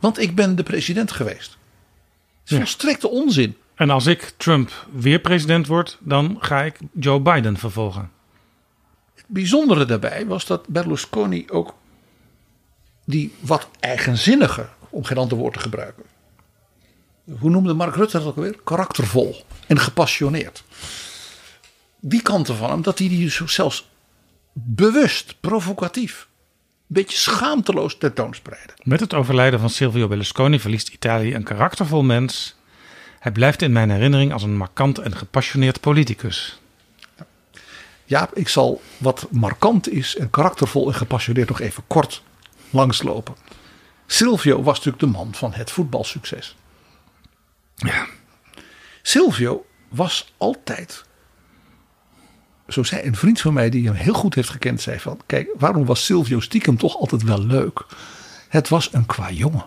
Want 0.00 0.18
ik 0.18 0.34
ben 0.34 0.56
de 0.56 0.62
president 0.62 1.12
geweest. 1.12 1.56
Het 2.42 2.50
is 2.50 2.56
volstrekte 2.56 3.08
onzin. 3.08 3.56
En 3.76 3.90
als 3.90 4.06
ik 4.06 4.32
Trump 4.36 4.86
weer 4.92 5.18
president 5.18 5.66
word, 5.66 5.98
dan 6.00 6.36
ga 6.40 6.62
ik 6.62 6.78
Joe 6.92 7.20
Biden 7.20 7.56
vervolgen. 7.56 8.10
Het 9.14 9.24
bijzondere 9.26 9.84
daarbij 9.84 10.26
was 10.26 10.46
dat 10.46 10.68
Berlusconi 10.68 11.44
ook 11.50 11.74
die 13.04 13.34
wat 13.40 13.68
eigenzinnige, 13.80 14.68
om 14.90 15.04
geen 15.04 15.18
ander 15.18 15.38
woord 15.38 15.54
te 15.54 15.60
gebruiken. 15.60 16.02
Hoe 17.38 17.50
noemde 17.50 17.74
Mark 17.74 17.94
Rutte 17.94 18.18
dat 18.18 18.26
ook 18.26 18.36
weer? 18.36 18.56
Karaktervol 18.64 19.44
en 19.66 19.78
gepassioneerd 19.78 20.64
die 22.00 22.22
kanten 22.22 22.56
van 22.56 22.70
hem, 22.70 22.82
dat 22.82 22.98
hij 22.98 23.08
die 23.08 23.30
zelfs 23.46 23.88
bewust, 24.52 25.36
provocatief, 25.40 26.28
een 26.78 26.84
beetje 26.86 27.18
schaamteloos 27.18 27.98
tentoonspreiden. 27.98 28.74
Met 28.82 29.00
het 29.00 29.14
overlijden 29.14 29.60
van 29.60 29.70
Silvio 29.70 30.08
Berlusconi 30.08 30.60
verliest 30.60 30.88
Italië 30.88 31.34
een 31.34 31.42
karaktervol 31.42 32.02
mens. 32.02 32.55
Hij 33.26 33.34
blijft 33.34 33.62
in 33.62 33.72
mijn 33.72 33.90
herinnering 33.90 34.32
als 34.32 34.42
een 34.42 34.56
markant 34.56 34.98
en 34.98 35.16
gepassioneerd 35.16 35.80
politicus. 35.80 36.60
Ja, 38.04 38.28
ik 38.34 38.48
zal 38.48 38.82
wat 38.98 39.26
markant 39.30 39.88
is 39.88 40.16
en 40.16 40.30
karaktervol 40.30 40.86
en 40.86 40.94
gepassioneerd 40.94 41.48
nog 41.48 41.60
even 41.60 41.82
kort 41.86 42.22
langslopen. 42.70 43.36
Silvio 44.06 44.62
was 44.62 44.76
natuurlijk 44.76 45.02
de 45.02 45.18
man 45.18 45.34
van 45.34 45.52
het 45.52 45.70
voetbalsucces. 45.70 46.56
Ja. 47.74 48.06
Silvio 49.02 49.66
was 49.88 50.34
altijd 50.36 51.04
zo 52.68 52.82
zei 52.82 53.06
een 53.06 53.16
vriend 53.16 53.40
van 53.40 53.52
mij 53.52 53.70
die 53.70 53.86
hem 53.86 53.94
heel 53.94 54.14
goed 54.14 54.34
heeft 54.34 54.50
gekend, 54.50 54.80
zei 54.80 55.00
van, 55.00 55.20
kijk, 55.26 55.48
waarom 55.58 55.84
was 55.84 56.04
Silvio 56.04 56.40
stiekem 56.40 56.76
toch 56.76 56.96
altijd 56.96 57.22
wel 57.22 57.40
leuk? 57.40 57.86
Het 58.48 58.68
was 58.68 58.92
een 58.92 59.06
qua 59.06 59.30
jongen. 59.30 59.66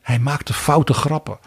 Hij 0.00 0.18
maakte 0.18 0.52
foute 0.52 0.94
grappen. 0.94 1.38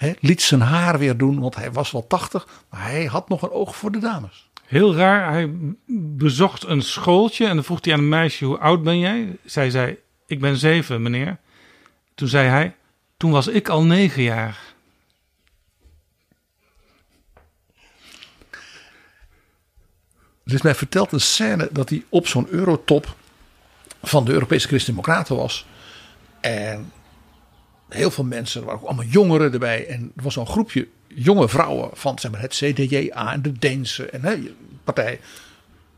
He, 0.00 0.12
liet 0.20 0.42
zijn 0.42 0.60
haar 0.60 0.98
weer 0.98 1.16
doen, 1.16 1.40
want 1.40 1.54
hij 1.54 1.72
was 1.72 1.90
wel 1.90 2.06
tachtig, 2.06 2.48
maar 2.70 2.82
hij 2.82 3.04
had 3.04 3.28
nog 3.28 3.42
een 3.42 3.50
oog 3.50 3.76
voor 3.76 3.92
de 3.92 3.98
dames. 3.98 4.50
Heel 4.64 4.94
raar, 4.94 5.32
hij 5.32 5.50
bezocht 6.16 6.64
een 6.64 6.82
schooltje 6.82 7.46
en 7.46 7.54
dan 7.54 7.64
vroeg 7.64 7.84
hij 7.84 7.92
aan 7.92 7.98
een 7.98 8.08
meisje, 8.08 8.44
hoe 8.44 8.58
oud 8.58 8.82
ben 8.82 8.98
jij? 8.98 9.36
Zij 9.44 9.70
zei, 9.70 9.98
ik 10.26 10.40
ben 10.40 10.56
zeven, 10.56 11.02
meneer. 11.02 11.38
Toen 12.14 12.28
zei 12.28 12.48
hij, 12.48 12.74
toen 13.16 13.30
was 13.30 13.46
ik 13.46 13.68
al 13.68 13.82
negen 13.82 14.22
jaar. 14.22 14.58
Er 20.44 20.54
is 20.54 20.62
mij 20.62 20.74
verteld 20.74 21.12
een 21.12 21.20
scène 21.20 21.68
dat 21.72 21.88
hij 21.88 22.04
op 22.08 22.26
zo'n 22.26 22.48
eurotop 22.48 23.16
van 24.02 24.24
de 24.24 24.32
Europese 24.32 24.68
Christen-Democraten 24.68 25.36
was. 25.36 25.66
En 26.40 26.92
heel 27.90 28.10
veel 28.10 28.24
mensen, 28.24 28.60
er 28.60 28.66
waren 28.66 28.80
ook 28.80 28.86
allemaal 28.86 29.04
jongeren 29.04 29.52
erbij. 29.52 29.86
En 29.86 30.12
er 30.16 30.22
was 30.22 30.34
zo'n 30.34 30.46
groepje 30.46 30.88
jonge 31.14 31.48
vrouwen 31.48 31.90
van 31.92 32.18
zeg 32.18 32.30
maar, 32.30 32.40
het 32.40 32.54
CDJA 32.54 33.32
en 33.32 33.42
de 33.42 33.52
Deense 33.52 34.06
en, 34.06 34.22
hè, 34.22 34.36
partij. 34.84 35.20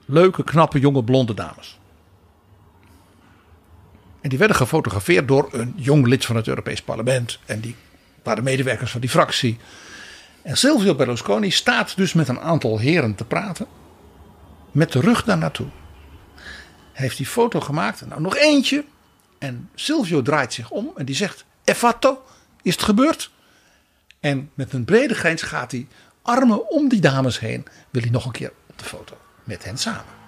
Leuke, 0.05 0.45
knappe, 0.45 0.81
jonge, 0.81 1.05
blonde 1.05 1.35
dames. 1.35 1.79
En 4.21 4.29
die 4.29 4.39
werden 4.39 4.57
gefotografeerd 4.57 5.29
door 5.29 5.49
een 5.53 5.75
jong 5.77 6.07
lid 6.07 6.25
van 6.25 6.37
het 6.37 6.49
Europees 6.49 6.83
Parlement. 6.83 7.39
En 7.47 7.61
die 7.61 7.75
waren 8.23 8.45
medewerkers 8.45 8.91
van 8.91 9.01
die 9.01 9.11
fractie. 9.11 9.59
En 10.43 10.57
Silvio 10.57 10.95
Berlusconi 10.95 11.51
staat 11.51 11.97
dus 11.97 12.13
met 12.13 12.29
een 12.29 12.41
aantal 12.41 12.79
heren 12.79 13.15
te 13.15 13.25
praten. 13.25 13.67
Met 14.71 14.93
de 14.93 15.01
rug 15.01 15.25
daar 15.25 15.39
naartoe. 15.39 15.67
Hij 16.93 17.03
heeft 17.03 17.17
die 17.17 17.27
foto 17.27 17.61
gemaakt. 17.61 18.07
Nou, 18.07 18.21
nog 18.21 18.37
eentje. 18.37 18.85
En 19.39 19.69
Silvio 19.75 20.23
draait 20.23 20.53
zich 20.53 20.71
om 20.71 20.91
en 20.97 21.05
die 21.05 21.15
zegt: 21.15 21.45
E 21.65 21.75
fatto? 21.75 22.25
Is 22.63 22.73
het 22.73 22.83
gebeurd? 22.83 23.31
En 24.21 24.51
met 24.55 24.73
een 24.73 24.85
brede 24.85 25.15
grijns 25.15 25.43
gaat 25.43 25.71
hij 25.71 25.87
armen 26.23 26.71
om 26.71 26.89
die 26.89 27.01
dames 27.01 27.39
heen. 27.39 27.67
Wil 27.91 28.03
hij 28.03 28.11
nog 28.11 28.25
een 28.25 28.33
keer 28.33 28.53
op 28.69 28.79
de 28.79 28.85
foto 28.85 29.17
met 29.45 29.65
hen 29.65 29.79
samen. 29.79 30.21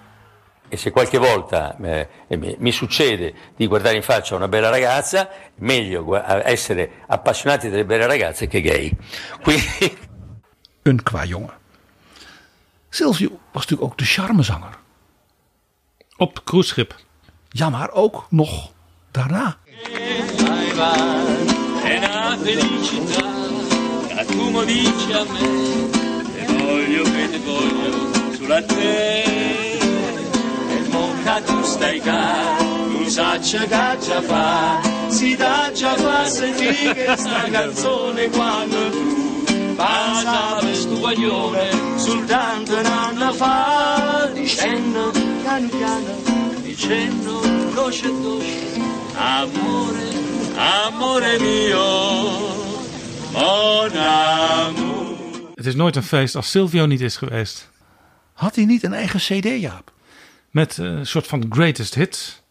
E 0.69 0.77
se 0.77 0.91
qualche 0.91 1.17
volta 1.17 1.77
eh, 1.79 2.05
mi, 2.27 2.55
mi 2.59 2.71
succede 2.71 3.33
di 3.55 3.67
guardare 3.67 3.95
in 3.95 4.03
faccia 4.03 4.35
una 4.35 4.47
bella 4.47 4.69
ragazza, 4.69 5.29
meglio 5.55 6.15
essere 6.43 6.89
appassionati 7.07 7.69
delle 7.69 7.85
belle 7.85 8.07
ragazze 8.07 8.47
che 8.47 8.61
gay. 8.61 8.97
Quindi 9.41 9.97
Een 10.85 11.03
qua 11.03 11.25
jongen. 11.25 11.53
Silvio 12.89 13.29
was 13.29 13.61
natuurlijk 13.61 13.91
ook 13.91 13.97
de 13.97 14.05
charmezanger. 14.05 14.77
Op 16.17 16.41
cruiseschip. 16.43 16.95
Ja, 17.49 17.69
maar 17.69 17.91
ook 17.91 18.25
nog 18.29 18.71
daarna. 19.11 19.57
È 20.77 21.97
una 21.97 22.37
felicità 22.41 23.31
che 24.07 24.25
tu 24.25 24.63
dici 24.65 25.11
a 25.13 25.23
me. 25.23 25.89
Te 26.33 26.53
voglio 26.53 27.03
che 27.03 27.29
te 27.29 27.39
voglio 27.45 28.33
sulla 28.33 28.61
te 28.61 29.23
E 29.23 30.87
monca 30.89 31.39
tu 31.39 31.63
stai 31.63 32.01
cá 32.01 32.57
Tu 32.91 33.09
saccia 33.09 33.65
già 33.67 34.21
fa. 34.21 34.81
Si 35.07 35.33
dà 35.37 35.71
già 35.73 35.95
fa 35.95 36.25
sentire 36.25 37.15
sta 37.15 37.43
canzone 37.49 38.29
quando 38.31 38.89
tu 38.89 39.43
Passavi 39.77 40.75
sto 40.75 40.97
guaglione 40.97 41.69
soltanto 41.95 42.75
un 42.75 42.85
anno 42.85 43.31
fa 43.31 44.29
Dicendo 44.33 45.11
piano 45.41 45.67
piano 45.69 46.21
Dicendo 46.61 47.39
dolce 47.73 48.11
dolce 48.21 48.94
Amore, 49.17 50.11
amore 50.57 51.37
mio, 51.39 52.09
mon 53.31 53.97
amour. 53.97 55.15
Het 55.55 55.65
is 55.65 55.75
nooit 55.75 55.95
een 55.95 56.03
feest 56.03 56.35
als 56.35 56.49
Silvio 56.51 56.85
niet 56.85 57.01
is 57.01 57.17
geweest. 57.17 57.69
Had 58.33 58.55
hij 58.55 58.65
niet 58.65 58.83
een 58.83 58.93
eigen 58.93 59.19
CD, 59.19 59.61
Jaap? 59.61 59.91
Met 60.51 60.77
eh, 60.79 60.85
een 60.85 61.05
soort 61.05 61.27
van 61.27 61.45
greatest 61.49 61.95
hits. 61.95 62.41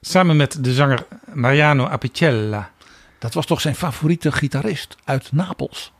Samen 0.00 0.36
met 0.36 0.64
de 0.64 0.72
zanger 0.72 1.06
Mariano 1.32 1.86
Apicella. 1.86 2.70
Dat 3.18 3.34
was 3.34 3.46
toch 3.46 3.60
zijn 3.60 3.74
favoriete 3.74 4.32
gitarist 4.32 4.96
uit 5.04 5.32
Napels. 5.32 5.92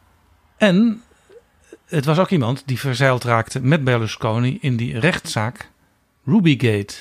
En 0.56 1.02
het 1.86 2.04
was 2.04 2.18
ook 2.18 2.30
iemand 2.30 2.62
die 2.66 2.78
verzeild 2.78 3.24
raakte 3.24 3.60
met 3.60 3.84
Berlusconi 3.84 4.58
in 4.60 4.76
die 4.76 4.98
rechtszaak 4.98 5.70
Rubygate. 6.24 6.94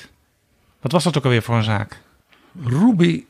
Wat 0.80 0.92
was 0.92 1.04
dat 1.04 1.16
ook 1.16 1.24
alweer 1.24 1.42
voor 1.42 1.56
een 1.56 1.64
zaak? 1.64 2.00
Ruby 2.64 3.24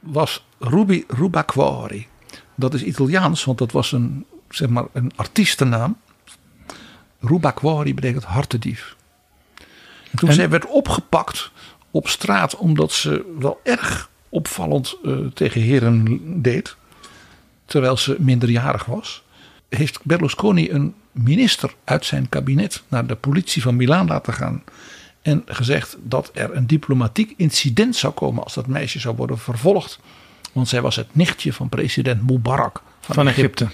was 0.00 0.44
Ruby 0.58 1.04
Rubacuori. 1.08 2.06
Dat 2.54 2.74
is 2.74 2.82
Italiaans, 2.82 3.44
want 3.44 3.58
dat 3.58 3.72
was 3.72 3.92
een, 3.92 4.24
zeg 4.48 4.68
maar, 4.68 4.84
een 4.92 5.12
artiestennaam. 5.16 5.96
Rubacuori 7.20 7.94
betekent 7.94 8.24
hartedief. 8.24 8.96
En 10.10 10.18
toen 10.18 10.28
En- 10.28 10.34
zij 10.34 10.48
werd 10.48 10.66
opgepakt 10.66 11.50
op 11.90 12.08
straat 12.08 12.56
omdat 12.56 12.92
ze 12.92 13.34
wel 13.38 13.60
erg 13.64 14.10
opvallend 14.28 14.96
eh, 15.04 15.16
tegen 15.34 15.60
heren 15.60 16.18
deed, 16.42 16.76
terwijl 17.64 17.96
ze 17.96 18.16
minderjarig 18.18 18.84
was, 18.84 19.22
heeft 19.68 19.98
Berlusconi 20.04 20.70
een 20.70 20.94
minister 21.12 21.74
uit 21.84 22.04
zijn 22.04 22.28
kabinet 22.28 22.82
naar 22.88 23.06
de 23.06 23.14
politie 23.14 23.62
van 23.62 23.76
Milaan 23.76 24.06
laten 24.06 24.32
gaan 24.32 24.62
en 25.28 25.42
gezegd 25.46 25.96
dat 26.02 26.30
er 26.34 26.56
een 26.56 26.66
diplomatiek 26.66 27.34
incident 27.36 27.96
zou 27.96 28.12
komen 28.12 28.44
als 28.44 28.54
dat 28.54 28.66
meisje 28.66 28.98
zou 29.00 29.16
worden 29.16 29.38
vervolgd. 29.38 30.00
Want 30.52 30.68
zij 30.68 30.82
was 30.82 30.96
het 30.96 31.14
nichtje 31.14 31.52
van 31.52 31.68
president 31.68 32.30
Mubarak 32.30 32.82
van, 33.00 33.14
Van 33.14 33.28
Egypte. 33.28 33.68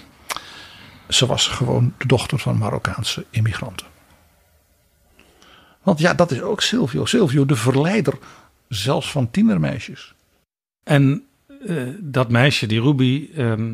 Ze 1.09 1.25
was 1.25 1.47
gewoon 1.47 1.93
de 1.97 2.07
dochter 2.07 2.39
van 2.39 2.57
Marokkaanse 2.57 3.25
immigranten. 3.29 3.87
Want 5.83 5.99
ja, 5.99 6.13
dat 6.13 6.31
is 6.31 6.41
ook 6.41 6.61
Silvio. 6.61 7.05
Silvio, 7.05 7.45
de 7.45 7.55
verleider 7.55 8.17
zelfs 8.67 9.11
van 9.11 9.31
tienermeisjes. 9.31 10.13
En 10.83 11.25
eh, 11.67 11.83
dat 11.99 12.29
meisje, 12.29 12.67
die 12.67 12.81
Ruby, 12.81 13.29
ehm, 13.35 13.73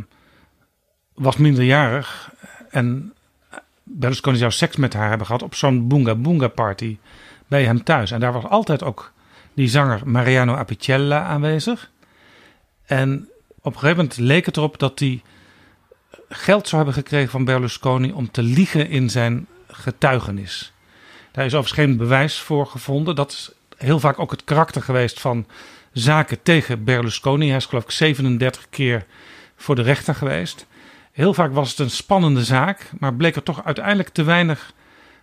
was 1.14 1.38
minderjarig. 1.38 2.34
En 2.70 3.14
Berlusconi 3.84 4.38
zou 4.38 4.52
seks 4.52 4.76
met 4.76 4.94
haar 4.94 5.10
hebben 5.10 5.28
gehad 5.28 5.44
op 5.44 5.56
zo'n 5.56 5.88
Boonga 5.88 6.16
Boonga 6.16 6.48
party 6.48 6.98
bij 7.52 7.64
hem 7.64 7.84
thuis. 7.84 8.12
En 8.12 8.20
daar 8.20 8.34
was 8.34 8.44
altijd 8.44 8.84
ook 8.84 9.12
die 9.54 9.68
zanger 9.68 10.02
Mariano 10.06 10.56
Apicella 10.56 11.24
aanwezig. 11.24 11.92
En 12.86 13.30
op 13.60 13.74
een 13.74 13.80
gegeven 13.80 13.96
moment 13.98 14.18
leek 14.18 14.46
het 14.46 14.58
erop 14.58 14.80
dat 14.80 15.00
hij 15.00 15.22
geld 16.30 16.68
zou 16.68 16.84
hebben 16.84 17.04
gekregen 17.04 17.30
van 17.30 17.46
Berlusconi 17.46 18.12
om 18.12 18.32
te 18.32 18.44
liegen 18.44 18.90
in 18.90 19.10
zijn 19.10 19.48
getuigenis. 19.68 20.74
Daar 21.32 21.46
is 21.46 21.54
overigens 21.54 21.88
geen 21.88 21.98
bewijs 21.98 22.40
voor 22.40 22.66
gevonden. 22.66 23.16
Dat 23.16 23.32
is 23.32 23.52
heel 23.78 24.00
vaak 24.00 24.20
ook 24.20 24.32
het 24.32 24.44
karakter 24.44 24.82
geweest 24.82 25.20
van 25.20 25.46
zaken 25.92 26.42
tegen 26.42 26.84
Berlusconi. 26.84 27.48
Hij 27.48 27.58
is 27.58 27.66
geloof 27.66 27.84
ik 27.84 27.92
37 27.92 28.70
keer 28.70 29.06
voor 29.56 29.76
de 29.76 29.82
rechter 29.82 30.16
geweest. 30.16 30.66
Heel 31.12 31.34
vaak 31.34 31.54
was 31.54 31.70
het 31.70 31.80
een 31.80 31.90
spannende 31.90 32.44
zaak, 32.44 32.92
maar 33.00 33.14
bleek 33.14 33.36
er 33.36 33.44
toch 33.44 33.64
uiteindelijk 33.66 34.10
te 34.10 34.24
weinig 34.24 34.74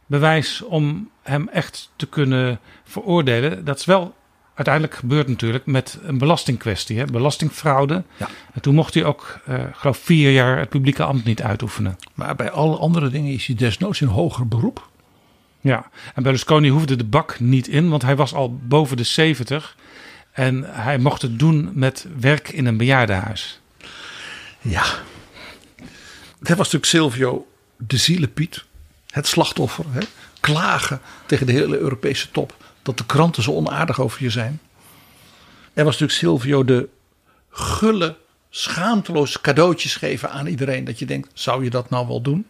bewijs 0.09 0.63
om 0.63 1.11
hem 1.23 1.49
echt 1.49 1.91
te 1.97 2.07
kunnen 2.07 2.61
veroordelen. 2.85 3.65
Dat 3.65 3.79
is 3.79 3.85
wel 3.85 4.15
uiteindelijk 4.55 4.95
gebeurd 4.95 5.29
natuurlijk 5.29 5.67
met 5.67 5.99
een 6.03 6.19
belastingkwestie, 6.19 6.99
hè? 6.99 7.05
belastingfraude. 7.05 8.05
Ja. 8.17 8.29
En 8.53 8.61
toen 8.61 8.75
mocht 8.75 8.95
hij 8.95 9.05
ook, 9.05 9.41
eh 9.47 9.65
geloof 9.73 9.99
vier 9.99 10.33
jaar 10.33 10.59
het 10.59 10.69
publieke 10.69 11.05
ambt 11.05 11.25
niet 11.25 11.43
uitoefenen. 11.43 11.97
Maar 12.15 12.37
bij 12.37 12.51
alle 12.51 12.77
andere 12.77 13.09
dingen 13.09 13.33
is 13.33 13.47
hij 13.47 13.57
desnoods 13.57 14.01
in 14.01 14.07
hoger 14.07 14.49
beroep. 14.49 14.89
Ja, 15.61 15.91
en 16.15 16.23
Berlusconi 16.23 16.69
hoefde 16.69 16.97
de 16.97 17.05
bak 17.05 17.41
niet 17.41 17.69
in, 17.69 17.89
want 17.89 18.03
hij 18.03 18.17
was 18.17 18.35
al 18.35 18.59
boven 18.63 18.97
de 18.97 19.05
70 19.05 19.77
en 20.33 20.65
hij 20.67 20.99
mocht 20.99 21.23
het 21.23 21.39
doen 21.39 21.71
met 21.73 22.07
werk 22.21 22.49
in 22.49 22.67
een 22.67 22.77
bejaardenhuis. 22.77 23.61
Ja. 24.61 24.85
Dat 26.39 26.57
was 26.57 26.73
natuurlijk 26.73 26.85
Silvio 26.85 27.47
de 27.77 27.97
zielepiet. 27.97 28.65
Het 29.19 29.27
slachtoffer. 29.27 29.85
Hè? 29.89 30.01
Klagen 30.41 31.01
tegen 31.27 31.47
de 31.47 31.53
hele 31.53 31.79
Europese 31.79 32.31
top. 32.31 32.57
Dat 32.83 32.99
de 32.99 33.07
kranten 33.07 33.43
zo 33.43 33.53
onaardig 33.53 34.01
over 34.01 34.23
je 34.23 34.31
zijn. 34.31 34.61
Er 35.73 35.85
was 35.85 35.99
natuurlijk 35.99 36.19
Silvio 36.19 36.65
de 36.65 36.89
gulle, 37.51 38.17
schaamteloos 38.51 39.41
cadeautjes 39.41 39.97
geven 39.97 40.31
aan 40.31 40.47
iedereen. 40.47 40.85
Dat 40.85 40.99
je 40.99 41.07
denkt, 41.07 41.31
zou 41.33 41.65
je 41.65 41.71
dat 41.71 41.91
nou 41.91 42.07
wel 42.07 42.21
doen? 42.21 42.47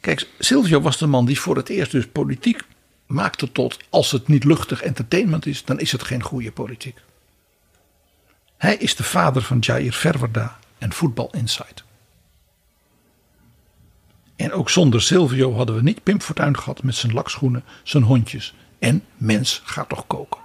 Kijk, 0.00 0.28
Silvio 0.38 0.80
was 0.80 0.98
de 0.98 1.06
man 1.06 1.26
die 1.26 1.40
voor 1.40 1.56
het 1.56 1.68
eerst 1.68 1.90
dus 1.90 2.06
politiek 2.06 2.62
maakte 3.06 3.52
tot... 3.52 3.76
als 3.90 4.10
het 4.10 4.28
niet 4.28 4.44
luchtig 4.44 4.82
entertainment 4.82 5.46
is, 5.46 5.64
dan 5.64 5.80
is 5.80 5.92
het 5.92 6.02
geen 6.02 6.22
goede 6.22 6.52
politiek. 6.52 6.98
Hij 8.56 8.76
is 8.76 8.96
de 8.96 9.04
vader 9.04 9.42
van 9.42 9.58
Jair 9.58 9.92
Verwerda 9.92 10.58
en 10.78 10.92
Voetbal 10.92 11.30
Insight. 11.30 11.84
En 14.42 14.52
ook 14.52 14.70
zonder 14.70 15.02
Silvio 15.02 15.54
hadden 15.54 15.74
we 15.74 15.82
niet 15.82 16.02
Pim 16.02 16.20
Fortuyn 16.20 16.58
gehad 16.58 16.82
met 16.82 16.94
zijn 16.94 17.12
lakschoenen, 17.12 17.64
zijn 17.82 18.02
hondjes 18.02 18.54
en 18.78 19.04
mens 19.16 19.62
gaat 19.64 19.88
toch 19.88 20.06
koken. 20.06 20.40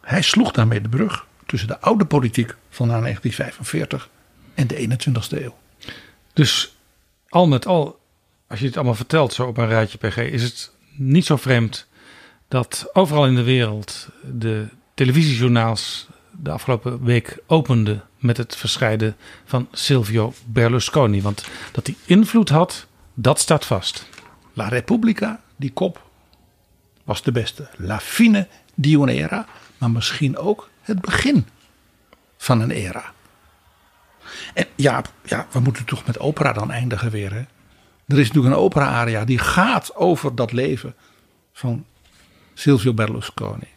Hij 0.00 0.22
sloeg 0.22 0.52
daarmee 0.52 0.80
de 0.80 0.88
brug 0.88 1.26
tussen 1.46 1.68
de 1.68 1.80
oude 1.80 2.04
politiek 2.04 2.56
van 2.70 2.86
na 2.86 3.00
1945 3.00 4.08
en 4.54 4.66
de 4.66 4.88
21ste 4.88 5.42
eeuw. 5.42 5.56
Dus 6.32 6.76
al 7.28 7.46
met 7.46 7.66
al, 7.66 8.00
als 8.48 8.60
je 8.60 8.66
het 8.66 8.76
allemaal 8.76 8.94
vertelt 8.94 9.32
zo 9.32 9.46
op 9.46 9.56
een 9.56 9.68
rijtje 9.68 9.98
PG, 9.98 10.16
is 10.16 10.42
het 10.42 10.72
niet 10.96 11.26
zo 11.26 11.36
vreemd 11.36 11.86
dat 12.48 12.90
overal 12.92 13.26
in 13.26 13.34
de 13.34 13.42
wereld 13.42 14.08
de 14.22 14.66
televisiejournaals 14.94 16.06
de 16.30 16.50
afgelopen 16.50 17.04
week 17.04 17.38
openden 17.46 18.02
met 18.18 18.36
het 18.36 18.56
verschijnen 18.56 19.16
van 19.44 19.68
Silvio 19.72 20.32
Berlusconi. 20.44 21.22
Want 21.22 21.44
dat 21.72 21.86
hij 21.86 21.96
invloed 22.04 22.48
had, 22.48 22.86
dat 23.14 23.38
staat 23.38 23.64
vast. 23.64 24.08
La 24.52 24.68
Repubblica, 24.68 25.40
die 25.56 25.72
kop, 25.72 26.02
was 27.04 27.22
de 27.22 27.32
beste. 27.32 27.68
La 27.76 28.00
fine 28.00 28.48
di 28.74 28.94
un'era, 28.94 29.46
maar 29.78 29.90
misschien 29.90 30.36
ook 30.36 30.68
het 30.80 31.00
begin 31.00 31.46
van 32.36 32.60
een 32.60 32.70
era. 32.70 33.12
En 34.54 34.66
ja, 34.74 35.02
ja, 35.22 35.46
we 35.50 35.60
moeten 35.60 35.84
toch 35.84 36.06
met 36.06 36.18
opera 36.18 36.52
dan 36.52 36.70
eindigen 36.70 37.10
weer. 37.10 37.32
Hè? 37.32 37.44
Er 38.06 38.18
is 38.18 38.26
natuurlijk 38.26 38.54
een 38.54 38.60
opera-aria 38.60 39.24
die 39.24 39.38
gaat 39.38 39.94
over 39.94 40.34
dat 40.34 40.52
leven 40.52 40.94
van 41.52 41.84
Silvio 42.54 42.94
Berlusconi. 42.94 43.68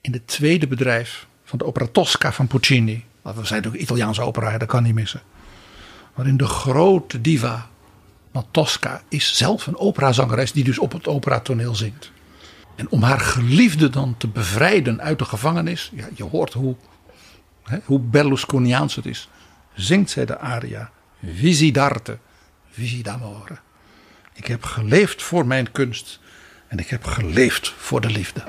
In 0.00 0.12
het 0.12 0.26
tweede 0.26 0.66
bedrijf 0.66 1.26
van 1.44 1.58
de 1.58 1.64
opera 1.64 1.86
Tosca 1.92 2.32
van 2.32 2.46
Puccini. 2.46 3.04
We 3.22 3.32
zijn 3.32 3.62
natuurlijk 3.62 3.82
Italiaanse 3.82 4.22
opera, 4.22 4.58
dat 4.58 4.68
kan 4.68 4.82
niet 4.82 4.94
missen. 4.94 5.22
Waarin 6.14 6.36
de 6.36 6.46
grote 6.46 7.20
diva, 7.20 7.68
want 8.34 8.46
Tosca 8.50 9.02
is 9.08 9.36
zelf 9.36 9.66
een 9.66 9.76
operazangeres 9.76 10.52
die 10.52 10.64
dus 10.64 10.78
op 10.78 10.92
het 10.92 11.06
operatoneel 11.06 11.74
zingt. 11.74 12.12
En 12.76 12.90
om 12.90 13.02
haar 13.02 13.20
geliefde 13.20 13.90
dan 13.90 14.16
te 14.16 14.28
bevrijden 14.28 15.00
uit 15.00 15.18
de 15.18 15.24
gevangenis, 15.24 15.90
ja, 15.94 16.08
je 16.14 16.24
hoort 16.24 16.52
hoe, 16.52 16.76
hè, 17.62 17.78
hoe 17.84 17.98
Berlusconiaans 17.98 18.94
het 18.94 19.06
is, 19.06 19.28
zingt 19.74 20.10
zij 20.10 20.24
de 20.24 20.38
aria 20.38 20.90
Visi 21.34 21.70
d'arte, 21.70 22.18
visi 22.70 23.02
d'amore. 23.02 23.58
Ik 24.32 24.46
heb 24.46 24.64
geleefd 24.64 25.22
voor 25.22 25.46
mijn 25.46 25.72
kunst 25.72 26.20
en 26.68 26.78
ik 26.78 26.88
heb 26.88 27.04
geleefd 27.04 27.74
voor 27.76 28.00
de 28.00 28.10
liefde. 28.10 28.42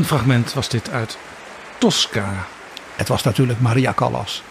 Een 0.00 0.06
fragment 0.06 0.52
was 0.52 0.68
dit 0.68 0.90
uit 0.90 1.18
Tosca. 1.78 2.46
Het 2.96 3.08
was 3.08 3.22
natuurlijk 3.22 3.60
Maria 3.60 3.92
Callas 3.94 4.42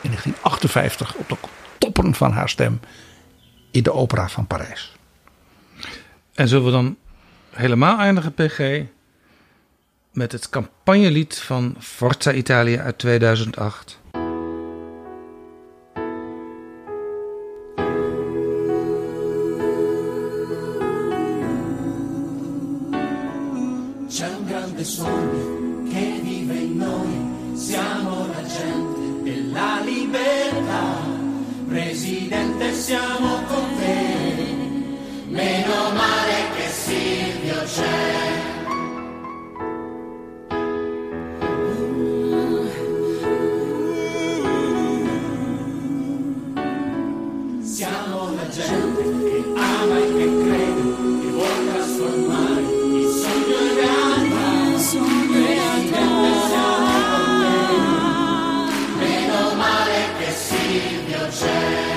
in 0.00 0.08
1958 0.10 1.14
op 1.14 1.28
de 1.28 1.36
toppen 1.78 2.14
van 2.14 2.32
haar 2.32 2.48
stem 2.48 2.80
in 3.70 3.82
de 3.82 3.92
opera 3.92 4.28
van 4.28 4.46
Parijs. 4.46 4.92
En 6.34 6.48
zullen 6.48 6.64
we 6.64 6.70
dan 6.70 6.96
helemaal 7.50 7.98
eindigen, 7.98 8.34
PG, 8.34 8.82
met 10.12 10.32
het 10.32 10.48
campagnelied 10.48 11.38
van 11.38 11.76
Forza 11.78 12.32
Italia 12.32 12.82
uit 12.82 12.98
2008. 12.98 13.91
Silvio 61.32 61.91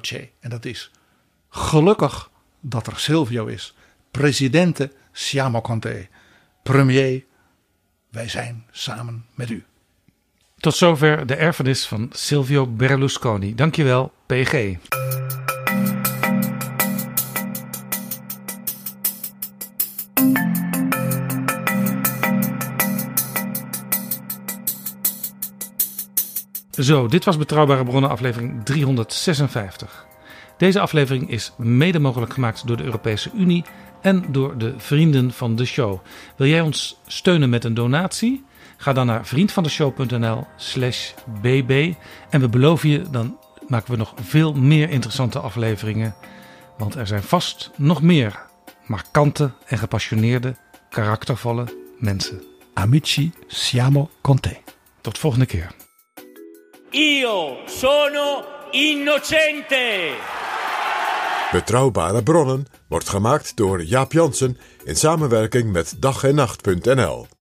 c'è. 0.00 0.30
En 0.40 0.50
dat 0.50 0.64
is 0.64 0.90
gelukkig 1.48 2.30
dat 2.60 2.86
er 2.86 2.98
Silvio 2.98 3.46
is. 3.46 3.74
Presidente 4.10 4.92
siamo 5.12 5.60
con 5.60 5.80
te. 5.80 6.08
Premier, 6.62 7.24
wij 8.10 8.28
zijn 8.28 8.66
samen 8.70 9.26
met 9.34 9.50
u. 9.50 9.64
Tot 10.56 10.74
zover 10.74 11.26
de 11.26 11.34
erfenis 11.34 11.86
van 11.86 12.10
Silvio 12.12 12.66
Berlusconi. 12.66 13.54
Dankjewel, 13.54 14.12
PG. 14.26 14.76
Zo, 26.78 27.06
dit 27.06 27.24
was 27.24 27.36
Betrouwbare 27.36 27.84
Bronnen 27.84 28.10
aflevering 28.10 28.64
356. 28.64 30.06
Deze 30.56 30.80
aflevering 30.80 31.30
is 31.30 31.52
mede 31.56 31.98
mogelijk 31.98 32.32
gemaakt 32.32 32.66
door 32.66 32.76
de 32.76 32.84
Europese 32.84 33.30
Unie 33.34 33.64
en 34.00 34.24
door 34.28 34.58
de 34.58 34.74
vrienden 34.76 35.32
van 35.32 35.56
de 35.56 35.64
show. 35.64 36.00
Wil 36.36 36.46
jij 36.46 36.60
ons 36.60 37.00
steunen 37.06 37.50
met 37.50 37.64
een 37.64 37.74
donatie? 37.74 38.44
Ga 38.76 38.92
dan 38.92 39.06
naar 39.06 39.26
vriendvandeshow.nl 39.26 40.46
slash 40.56 41.12
bb 41.40 41.94
en 42.30 42.40
we 42.40 42.48
beloven 42.48 42.88
je, 42.88 43.02
dan 43.10 43.38
maken 43.68 43.90
we 43.90 43.96
nog 43.96 44.14
veel 44.22 44.52
meer 44.52 44.90
interessante 44.90 45.38
afleveringen. 45.38 46.14
Want 46.78 46.94
er 46.94 47.06
zijn 47.06 47.22
vast 47.22 47.70
nog 47.76 48.02
meer 48.02 48.44
markante 48.86 49.52
en 49.66 49.78
gepassioneerde, 49.78 50.56
karaktervolle 50.90 51.64
mensen. 51.98 52.42
Amici 52.72 53.32
siamo 53.46 54.10
con 54.20 54.40
te. 54.40 54.56
Tot 55.00 55.18
volgende 55.18 55.46
keer. 55.46 55.85
Io 56.90 57.56
sono 57.66 58.44
innocente! 58.70 60.14
Betrouwbare 61.52 62.22
bronnen 62.22 62.66
wordt 62.88 63.08
gemaakt 63.08 63.56
door 63.56 63.82
Jaap 63.82 64.12
Jansen 64.12 64.58
in 64.84 64.96
samenwerking 64.96 65.72
met 65.72 65.94
dag 65.98 66.24
en 66.24 66.34
nacht.nl. 66.34 67.26